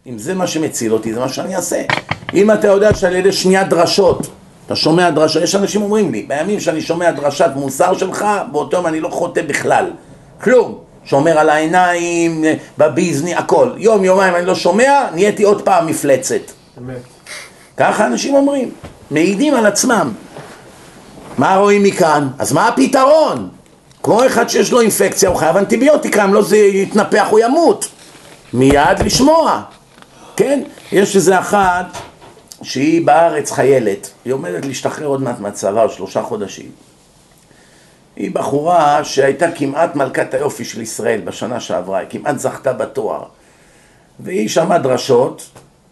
אם 0.08 0.18
זה 0.18 0.34
מה 0.34 0.48
שמציל 0.48 0.94
אותי, 0.94 1.14
זה 1.14 1.20
מה 1.20 1.30
שאני 1.30 1.56
אעשה. 1.56 1.82
אם 2.34 2.52
אתה 2.52 2.68
יודע 2.68 2.94
שעל 2.94 3.16
ידי 3.16 3.32
שמיעת 3.32 3.70
דרשות, 3.70 4.28
אתה 4.66 4.76
שומע 4.76 5.10
דרשות, 5.10 5.44
יש 5.44 5.56
אנשים 5.56 5.82
אומרים 5.82 6.12
לי, 6.12 6.24
בימים 6.28 6.60
שאני 6.60 6.82
שומע 6.82 7.12
דרשת 7.12 7.50
מוסר 7.56 7.98
שלך, 7.98 8.26
באותו 8.52 8.78
יום 8.78 8.88
אני 8.88 9.00
לא 9.00 9.10
חוטא 9.10 9.42
בכלל. 9.42 9.86
כלום. 10.42 10.78
שומר 11.06 11.40
על 11.40 11.50
העיניים, 11.50 12.44
בביזני, 12.78 13.36
הכל. 13.36 13.70
יום, 13.78 14.06
יומיים 14.06 14.36
אני 14.36 14.46
לא 14.46 14.56
שומע, 14.56 15.06
נהייתי 15.14 15.44
עוד 15.44 15.62
פעם 15.62 15.88
מפלצת. 15.88 16.42
אמת. 16.78 16.96
ככה 17.78 18.06
אנשים 18.06 18.36
אומרים, 18.36 18.72
מעידים 19.12 19.54
על 19.54 19.66
עצמם. 19.66 20.12
מה 21.38 21.56
רואים 21.56 21.84
מכאן? 21.84 22.28
אז 22.40 22.54
מה 22.54 22.68
הפתרון? 22.68 23.50
כמו 24.04 24.26
אחד 24.26 24.50
שיש 24.50 24.72
לו 24.72 24.82
אינפקציה, 24.82 25.30
הוא 25.30 25.38
חייב 25.38 25.58
אנטיביוטיקה, 25.58 26.24
אם 26.24 26.34
לא 26.34 26.42
זה 26.42 26.58
יתנפח, 26.58 27.28
הוא 27.30 27.40
ימות. 27.40 27.88
מיד 28.54 29.00
לשמוע, 29.06 29.62
כן? 30.36 30.62
יש 30.92 31.16
איזה 31.16 31.40
אחת 31.40 31.86
שהיא 32.64 33.06
בארץ 33.06 33.52
חיילת, 33.52 34.12
היא 34.26 34.34
עומדת 34.34 34.66
להשתחרר 34.66 35.08
עוד 35.08 35.22
מעט 35.22 35.40
מהצבא, 35.40 35.88
שלושה 35.88 36.22
חודשים. 36.24 36.72
היא 38.16 38.32
בחורה 38.32 39.04
שהייתה 39.04 39.52
כמעט 39.52 39.96
מלכת 39.96 40.34
היופי 40.34 40.66
של 40.66 40.82
ישראל 40.82 41.22
בשנה 41.22 41.60
שעברה, 41.60 42.00
היא 42.00 42.08
כמעט 42.10 42.40
זכתה 42.40 42.74
בתואר. 42.74 43.24
והיא 44.20 44.50
שמעה 44.50 44.78
דרשות, 44.78 45.50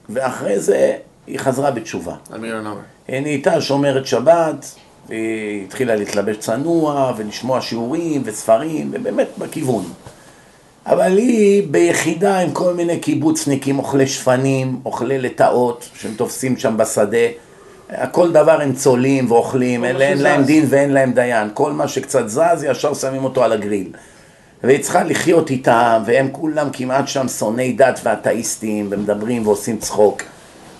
ואחרי 0.09 0.59
זה 0.59 0.97
היא 1.27 1.39
חזרה 1.39 1.71
בתשובה. 1.71 2.15
היא 3.07 3.21
נהייתה 3.21 3.61
שומרת 3.61 4.05
שבת, 4.05 4.75
והיא 5.07 5.63
התחילה 5.65 5.95
להתלבש 5.95 6.37
צנוע, 6.37 7.13
ולשמוע 7.17 7.61
שיעורים 7.61 8.21
וספרים, 8.25 8.91
ובאמת 8.93 9.27
בכיוון. 9.37 9.85
אבל 10.85 11.17
היא 11.17 11.63
ביחידה 11.71 12.39
עם 12.39 12.51
כל 12.51 12.73
מיני 12.73 12.99
קיבוצניקים, 12.99 13.79
אוכלי 13.79 14.07
שפנים, 14.07 14.79
אוכלי 14.85 15.17
לטאות, 15.17 15.89
שהם 15.93 16.13
תופסים 16.13 16.57
שם 16.57 16.77
בשדה. 16.77 17.27
כל 18.11 18.31
דבר 18.31 18.61
הם 18.61 18.73
צולים 18.73 19.31
ואוכלים, 19.31 19.85
אין, 19.85 19.97
מה 19.97 20.03
אין 20.03 20.21
להם. 20.21 20.43
דין 20.43 20.65
ואין 20.69 20.93
להם 20.93 21.11
דיין. 21.11 21.49
כל 21.53 21.71
מה 21.71 21.87
שקצת 21.87 22.29
זז, 22.29 22.63
ישר 22.63 22.93
שמים 22.93 23.23
אותו 23.23 23.43
על 23.43 23.51
הגריל. 23.51 23.91
והיא 24.63 24.83
צריכה 24.83 25.03
לחיות 25.03 25.49
איתם, 25.49 26.03
והם 26.05 26.29
כולם 26.31 26.69
כמעט 26.73 27.07
שם 27.07 27.27
שונאי 27.27 27.73
דת 27.73 27.99
ואתאיסטים, 28.03 28.87
ומדברים 28.91 29.47
ועושים 29.47 29.77
צחוק. 29.77 30.21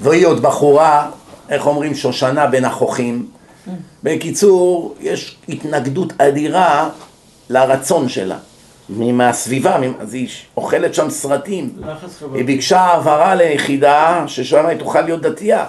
והיא 0.02 0.28
עוד 0.28 0.42
בחורה, 0.42 1.10
איך 1.50 1.68
אומרים, 1.68 1.96
שושנה 1.96 2.48
בין 2.48 2.66
החוכים. 2.66 3.26
בקיצור, 4.04 4.96
יש 5.02 5.38
התנגדות 5.50 6.14
אדירה 6.18 6.90
לרצון 7.50 8.10
שלה. 8.10 8.38
מהסביבה, 8.90 9.78
אז 10.00 10.14
היא 10.14 10.28
אוכלת 10.58 10.94
שם 10.94 11.10
סרטים. 11.10 11.70
חברתי. 12.20 12.38
היא 12.38 12.46
ביקשה 12.46 12.80
העברה 12.80 13.36
ליחידה 13.36 14.24
ששם 14.28 14.66
היא 14.66 14.78
תוכל 14.78 15.02
להיות 15.02 15.22
דתייה. 15.22 15.66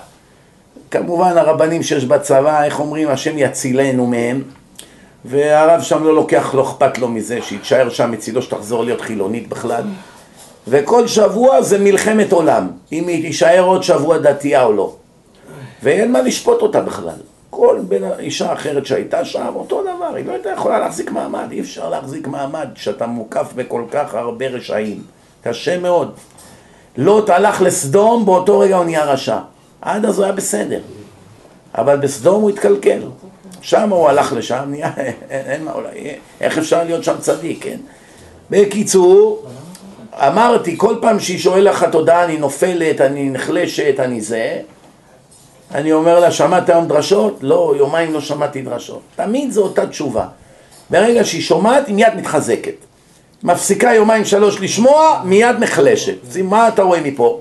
כמובן 0.91 1.39
הרבנים 1.39 1.83
שיש 1.83 2.05
בצבא, 2.05 2.65
איך 2.65 2.81
אומרים, 2.81 3.09
השם 3.09 3.39
יצילנו 3.39 4.07
מהם. 4.07 4.43
והרב 5.25 5.83
שם 5.83 6.05
לא 6.05 6.15
לוקח, 6.15 6.55
לא 6.55 6.63
אכפת 6.63 6.99
לו 6.99 7.09
מזה, 7.09 7.39
שהיא 7.43 7.59
תישאר 7.59 7.89
שם 7.89 8.11
מצידו 8.11 8.43
שתחזור 8.43 8.85
להיות 8.85 9.01
חילונית 9.01 9.49
בכלל. 9.49 9.83
וכל 10.69 11.07
שבוע 11.07 11.63
זה 11.63 11.79
מלחמת 11.79 12.33
עולם, 12.33 12.69
אם 12.93 13.09
היא 13.09 13.23
תישאר 13.23 13.63
עוד 13.63 13.83
שבוע 13.83 14.19
דתייה 14.19 14.65
או 14.65 14.73
לא. 14.73 14.95
ואין 15.83 16.13
מה 16.13 16.23
לשפוט 16.23 16.63
אותה 16.63 16.81
בכלל. 16.81 17.17
כל 17.55 17.79
בן 17.89 18.05
אישה 18.19 18.53
אחרת 18.53 18.87
שהייתה 18.87 19.25
שם, 19.25 19.53
אותו 19.55 19.83
דבר, 19.83 20.15
היא 20.15 20.27
לא 20.27 20.33
הייתה 20.33 20.51
יכולה 20.51 20.79
להחזיק 20.79 21.11
מעמד, 21.11 21.47
אי 21.51 21.61
אפשר 21.61 21.89
להחזיק 21.89 22.27
מעמד 22.27 22.69
כשאתה 22.75 23.07
מוקף 23.07 23.53
בכל 23.55 23.85
כך 23.91 24.15
הרבה 24.15 24.49
רשעים. 24.49 25.03
קשה 25.45 25.79
מאוד. 25.79 26.13
לוט 26.97 27.31
הלך 27.31 27.63
לסדום, 27.63 28.27
באותו 28.27 28.59
רגע 28.59 28.77
הוא 28.77 28.85
נהיה 28.85 29.05
רשע. 29.05 29.39
עד 29.81 30.05
אז 30.05 30.19
הוא 30.19 30.25
היה 30.25 30.33
בסדר. 30.33 30.81
אבל 31.75 31.97
בסדום 31.97 32.43
הוא 32.43 32.51
התקלקל. 32.51 33.03
שם 33.61 33.91
הוא 33.91 34.09
הלך 34.09 34.33
לשם, 34.33 34.65
נהיה, 34.67 34.91
אין, 34.97 35.15
אין 35.31 35.65
מה, 35.65 35.73
אולי, 35.73 36.15
איך 36.41 36.59
אפשר 36.59 36.85
להיות 36.85 37.05
שם 37.05 37.15
צדיק, 37.21 37.65
כן? 37.65 37.77
בקיצור, 38.51 39.47
אמרתי, 40.15 40.75
כל 40.79 40.95
פעם 41.01 41.21
שהיא 41.21 41.39
שואלת 41.39 41.75
לך 41.75 41.87
תודה, 41.93 42.25
אני 42.25 42.37
נופלת, 42.37 43.01
אני 43.01 43.31
נחלשת, 43.31 43.95
אני 43.99 44.21
זה, 44.21 44.61
אני 45.75 45.93
אומר 45.93 46.21
לה, 46.21 46.31
שמעת 46.31 46.69
היום 46.69 46.89
דרשות? 46.89 47.39
לא, 47.43 47.75
יומיים 47.77 48.13
לא 48.13 48.21
שמעתי 48.21 48.63
דרשות. 48.63 49.01
תמיד 49.17 49.51
זו 49.51 49.63
אותה 49.63 49.87
תשובה. 49.87 50.27
ברגע 50.91 51.25
שהיא 51.25 51.43
שומעת, 51.43 51.87
היא 51.87 51.95
מיד 51.95 52.15
מתחזקת. 52.17 52.75
מפסיקה 53.43 53.95
יומיים 53.95 54.25
שלוש 54.25 54.61
לשמוע, 54.61 55.21
מיד 55.25 55.57
נחלשת. 55.59 56.17
מה 56.45 56.69
אתה 56.69 56.83
רואה 56.83 57.01
מפה? 57.01 57.41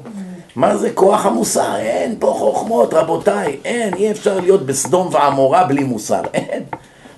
מה 0.55 0.77
זה 0.77 0.89
כוח 0.93 1.25
המוסר? 1.25 1.75
אין 1.75 2.15
פה 2.19 2.35
חוכמות, 2.39 2.93
רבותיי. 2.93 3.57
אין, 3.65 3.93
אי 3.93 4.11
אפשר 4.11 4.39
להיות 4.39 4.65
בסדום 4.65 5.09
ועמורה 5.11 5.63
בלי 5.63 5.83
מוסר. 5.83 6.21
אין. 6.33 6.63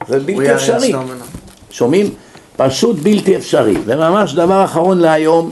זה 0.08 0.20
בלתי 0.20 0.54
אפשרי. 0.54 0.94
שומעים? 1.72 2.10
פשוט 2.58 3.00
בלתי 3.00 3.36
אפשרי. 3.36 3.76
וממש 3.86 4.34
דבר 4.34 4.66
אחרון 4.66 5.00
להיום, 5.00 5.52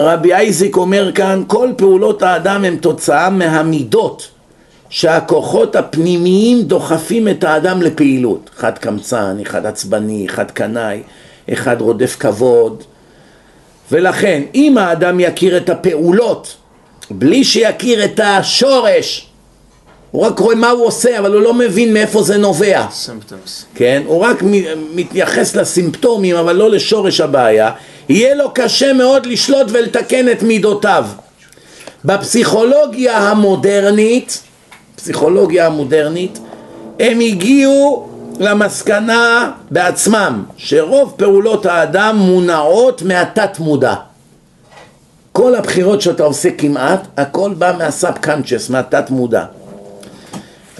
רבי 0.00 0.34
אייזיק 0.34 0.76
אומר 0.76 1.12
כאן, 1.12 1.42
כל 1.46 1.68
פעולות 1.76 2.22
האדם 2.22 2.64
הן 2.64 2.76
תוצאה 2.76 3.30
מהמידות 3.30 4.28
שהכוחות 4.88 5.76
הפנימיים 5.76 6.62
דוחפים 6.62 7.28
את 7.28 7.44
האדם 7.44 7.82
לפעילות. 7.82 8.50
אחד 8.58 8.78
קמצן, 8.78 9.36
אחד 9.42 9.66
עצבני, 9.66 10.26
אחד 10.26 10.50
קנאי, 10.50 11.02
אחד 11.52 11.80
רודף 11.80 12.16
כבוד. 12.20 12.82
ולכן, 13.92 14.42
אם 14.54 14.78
האדם 14.78 15.20
יכיר 15.20 15.56
את 15.56 15.68
הפעולות 15.70 16.56
בלי 17.10 17.44
שיכיר 17.44 18.04
את 18.04 18.20
השורש, 18.20 19.29
הוא 20.10 20.26
רק 20.26 20.38
רואה 20.38 20.54
מה 20.54 20.70
הוא 20.70 20.86
עושה, 20.86 21.18
אבל 21.18 21.32
הוא 21.32 21.42
לא 21.42 21.54
מבין 21.54 21.92
מאיפה 21.92 22.22
זה 22.22 22.36
נובע. 22.36 22.86
symptoms. 23.06 23.64
כן? 23.74 24.02
הוא 24.06 24.20
רק 24.20 24.42
מתייחס 24.94 25.56
לסימפטומים, 25.56 26.36
אבל 26.36 26.56
לא 26.56 26.70
לשורש 26.70 27.20
הבעיה. 27.20 27.70
יהיה 28.08 28.34
לו 28.34 28.50
קשה 28.54 28.92
מאוד 28.92 29.26
לשלוט 29.26 29.66
ולתקן 29.70 30.28
את 30.28 30.42
מידותיו. 30.42 31.04
בפסיכולוגיה 32.04 33.18
המודרנית, 33.18 34.42
פסיכולוגיה 34.96 35.66
המודרנית, 35.66 36.38
הם 37.00 37.20
הגיעו 37.20 38.08
למסקנה 38.38 39.52
בעצמם 39.70 40.44
שרוב 40.56 41.14
פעולות 41.16 41.66
האדם 41.66 42.16
מונעות 42.16 43.02
מהתת 43.02 43.58
מודע. 43.58 43.94
כל 45.32 45.54
הבחירות 45.54 46.00
שאתה 46.00 46.22
עושה 46.22 46.48
כמעט, 46.58 47.06
הכל 47.16 47.54
בא 47.58 47.74
מהסאב 47.78 48.14
קאנצ'ס, 48.14 48.70
מהתת 48.70 49.10
מודע. 49.10 49.44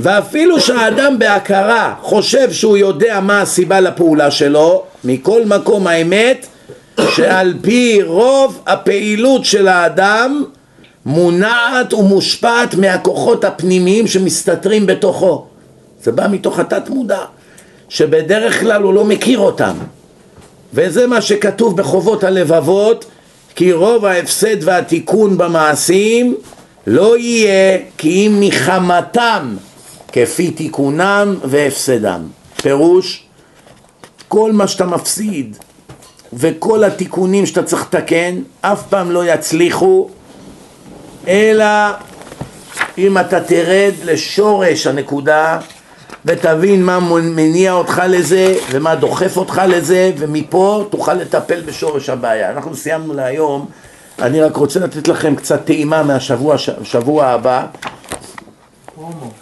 ואפילו 0.02 0.60
שהאדם 0.60 1.18
בהכרה 1.18 1.94
חושב 2.02 2.52
שהוא 2.52 2.76
יודע 2.76 3.20
מה 3.22 3.40
הסיבה 3.40 3.80
לפעולה 3.80 4.30
שלו, 4.30 4.82
מכל 5.04 5.42
מקום 5.44 5.86
האמת 5.86 6.46
שעל 7.14 7.54
פי 7.62 8.02
רוב 8.02 8.62
הפעילות 8.66 9.44
של 9.44 9.68
האדם 9.68 10.44
מונעת 11.06 11.92
ומושפעת 11.92 12.74
מהכוחות 12.74 13.44
הפנימיים 13.44 14.06
שמסתתרים 14.06 14.86
בתוכו. 14.86 15.46
זה 16.02 16.12
בא 16.12 16.26
מתוך 16.30 16.58
התת 16.58 16.88
מודע, 16.88 17.20
שבדרך 17.88 18.60
כלל 18.60 18.82
הוא 18.82 18.94
לא 18.94 19.04
מכיר 19.04 19.38
אותם. 19.38 19.74
וזה 20.74 21.06
מה 21.06 21.20
שכתוב 21.20 21.76
בחובות 21.76 22.24
הלבבות, 22.24 23.04
כי 23.54 23.72
רוב 23.72 24.04
ההפסד 24.04 24.56
והתיקון 24.60 25.38
במעשים 25.38 26.34
לא 26.86 27.18
יהיה 27.18 27.78
כי 27.98 28.26
אם 28.26 28.36
מחמתם 28.40 29.56
כפי 30.12 30.50
תיקונם 30.50 31.36
והפסדם. 31.44 32.20
פירוש, 32.62 33.24
כל 34.28 34.52
מה 34.52 34.68
שאתה 34.68 34.86
מפסיד 34.86 35.56
וכל 36.32 36.84
התיקונים 36.84 37.46
שאתה 37.46 37.62
צריך 37.62 37.82
לתקן 37.82 38.36
אף 38.60 38.82
פעם 38.88 39.10
לא 39.10 39.24
יצליחו 39.26 40.08
אלא 41.28 41.64
אם 42.98 43.18
אתה 43.18 43.40
תרד 43.40 43.92
לשורש 44.04 44.86
הנקודה 44.86 45.58
ותבין 46.24 46.84
מה 46.84 47.00
מניע 47.20 47.72
אותך 47.72 48.02
לזה 48.08 48.56
ומה 48.70 48.94
דוחף 48.94 49.36
אותך 49.36 49.62
לזה 49.68 50.12
ומפה 50.18 50.84
תוכל 50.90 51.14
לטפל 51.14 51.60
בשורש 51.60 52.08
הבעיה. 52.08 52.50
אנחנו 52.50 52.76
סיימנו 52.76 53.14
להיום, 53.14 53.66
אני 54.22 54.40
רק 54.40 54.56
רוצה 54.56 54.80
לתת 54.80 55.08
לכם 55.08 55.34
קצת 55.34 55.64
טעימה 55.64 56.02
מהשבוע 56.02 56.56
שבוע 56.82 57.26
הבא. 57.26 57.66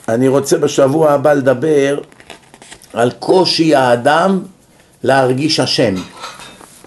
אני 0.08 0.28
רוצה 0.28 0.58
בשבוע 0.58 1.12
הבא 1.12 1.32
לדבר 1.32 2.00
על 2.92 3.10
קושי 3.10 3.74
האדם 3.74 4.40
להרגיש 5.02 5.60
אשם. 5.60 5.94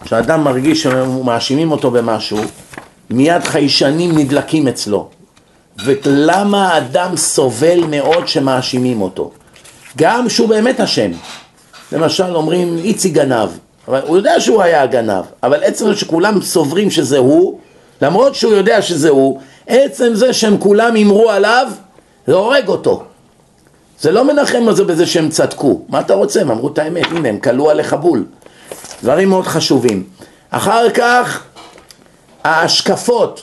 כשאדם 0.04 0.44
מרגיש 0.44 0.84
שמאשימים 0.84 1.72
אותו 1.72 1.92
במשהו, 1.92 2.40
מיד 3.10 3.44
חיישנים 3.44 4.18
נדלקים 4.18 4.68
אצלו. 4.68 5.10
ולמה 5.86 6.68
האדם 6.68 7.18
סובל 7.18 7.84
מאוד 7.90 8.28
שמאשימים 8.28 9.02
אותו? 9.02 9.32
גם 9.98 10.30
שהוא 10.30 10.50
באמת 10.50 10.80
אשם. 10.80 11.12
למשל 11.92 12.36
אומרים 12.36 12.78
איציק 12.78 13.14
גנב, 13.14 13.50
אבל 13.88 14.02
הוא 14.08 14.18
יודע 14.18 14.40
שהוא 14.40 14.62
היה 14.62 14.82
הגנב, 14.82 15.24
אבל 15.44 15.64
עצם 15.64 15.86
זה 15.86 15.96
שכולם 15.96 16.42
סוברים 16.42 16.92
שזה 16.92 17.18
הוא, 17.18 17.60
למרות 18.02 18.36
שהוא 18.36 18.54
יודע 18.54 18.82
שזה 18.82 19.10
הוא, 19.10 19.40
עצם 19.68 20.10
זה 20.14 20.34
שהם 20.34 20.58
כולם 20.58 20.96
אמרו 20.96 21.30
עליו, 21.30 21.68
זה 22.28 22.34
הורג 22.34 22.68
אותו. 22.68 23.04
זה 24.00 24.12
לא 24.12 24.26
מנחם 24.26 24.72
זה 24.72 24.84
בזה 24.84 25.06
שהם 25.06 25.30
צדקו. 25.30 25.82
מה 25.90 26.00
אתה 26.00 26.14
רוצה? 26.14 26.42
הם 26.42 26.52
אמרו 26.52 26.68
את 26.68 26.78
האמת, 26.78 27.06
הנה 27.12 27.30
הם 27.30 27.40
כלו 27.40 27.70
עליך 27.70 27.94
בול. 27.94 28.26
דברים 29.04 29.30
מאוד 29.30 29.48
חשובים. 29.48 30.04
אחר 30.50 30.90
כך, 30.90 31.44
ההשקפות. 32.44 33.42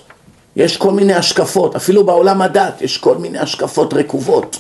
יש 0.57 0.77
כל 0.77 0.91
מיני 0.91 1.15
השקפות, 1.15 1.77
אפילו 1.77 2.07
בעולם 2.07 2.43
הדת 2.43 2.83
יש 2.83 2.99
כל 2.99 3.17
מיני 3.17 3.39
השקפות 3.39 3.95
רקובות. 3.95 4.59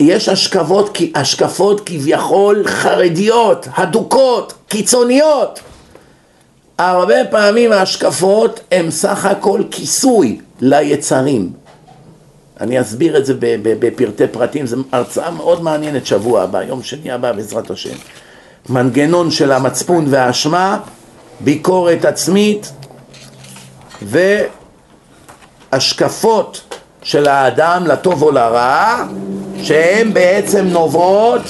יש 0.00 0.28
השקפות, 0.28 0.98
השקפות 1.14 1.80
כביכול 1.86 2.62
חרדיות, 2.66 3.68
הדוקות, 3.76 4.52
קיצוניות. 4.68 5.60
הרבה 6.78 7.24
פעמים 7.30 7.72
ההשקפות 7.72 8.60
הן 8.72 8.90
סך 8.90 9.24
הכל 9.24 9.62
כיסוי 9.70 10.40
ליצרים. 10.60 11.52
אני 12.62 12.80
אסביר 12.80 13.16
את 13.16 13.26
זה 13.26 13.34
בפרטי 13.64 14.26
פרטים, 14.26 14.66
זו 14.66 14.76
הרצאה 14.92 15.30
מאוד 15.30 15.62
מעניינת 15.62 16.06
שבוע 16.06 16.42
הבא, 16.42 16.62
יום 16.62 16.82
שני 16.82 17.10
הבא 17.10 17.32
בעזרת 17.32 17.70
השם. 17.70 17.94
מנגנון 18.68 19.30
של 19.30 19.52
המצפון 19.52 20.06
והאשמה, 20.10 20.78
ביקורת 21.40 22.04
עצמית 22.04 22.72
השקפות 25.72 26.60
של 27.02 27.28
האדם 27.28 27.86
לטוב 27.86 28.22
או 28.22 28.30
לרע, 28.30 29.04
שהן 29.62 30.12
בעצם 30.14 30.66
נובעות 30.66 31.42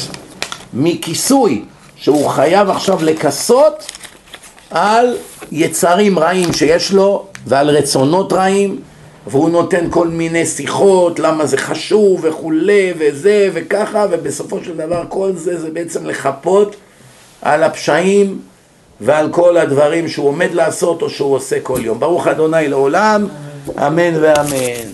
מכיסוי, 0.74 1.64
שהוא 1.96 2.28
חייב 2.28 2.70
עכשיו 2.70 3.04
לכסות 3.04 3.92
על 4.70 5.16
יצרים 5.52 6.18
רעים 6.18 6.52
שיש 6.52 6.92
לו 6.92 7.26
ועל 7.46 7.70
רצונות 7.70 8.32
רעים 8.32 8.80
והוא 9.26 9.50
נותן 9.50 9.86
כל 9.90 10.08
מיני 10.08 10.46
שיחות, 10.46 11.18
למה 11.18 11.46
זה 11.46 11.56
חשוב 11.56 12.20
וכולי 12.22 12.92
וזה 12.98 13.50
וככה 13.52 14.06
ובסופו 14.10 14.58
של 14.64 14.76
דבר 14.76 15.04
כל 15.08 15.32
זה 15.34 15.60
זה 15.60 15.70
בעצם 15.70 16.06
לחפות 16.06 16.76
על 17.42 17.62
הפשעים 17.62 18.38
ועל 19.00 19.28
כל 19.32 19.56
הדברים 19.56 20.08
שהוא 20.08 20.28
עומד 20.28 20.54
לעשות 20.54 21.02
או 21.02 21.10
שהוא 21.10 21.34
עושה 21.34 21.60
כל 21.60 21.80
יום. 21.82 22.00
ברוך 22.00 22.26
אדוני 22.26 22.68
לעולם, 22.68 23.26
אמן 23.78 24.12
ואמן. 24.20 24.91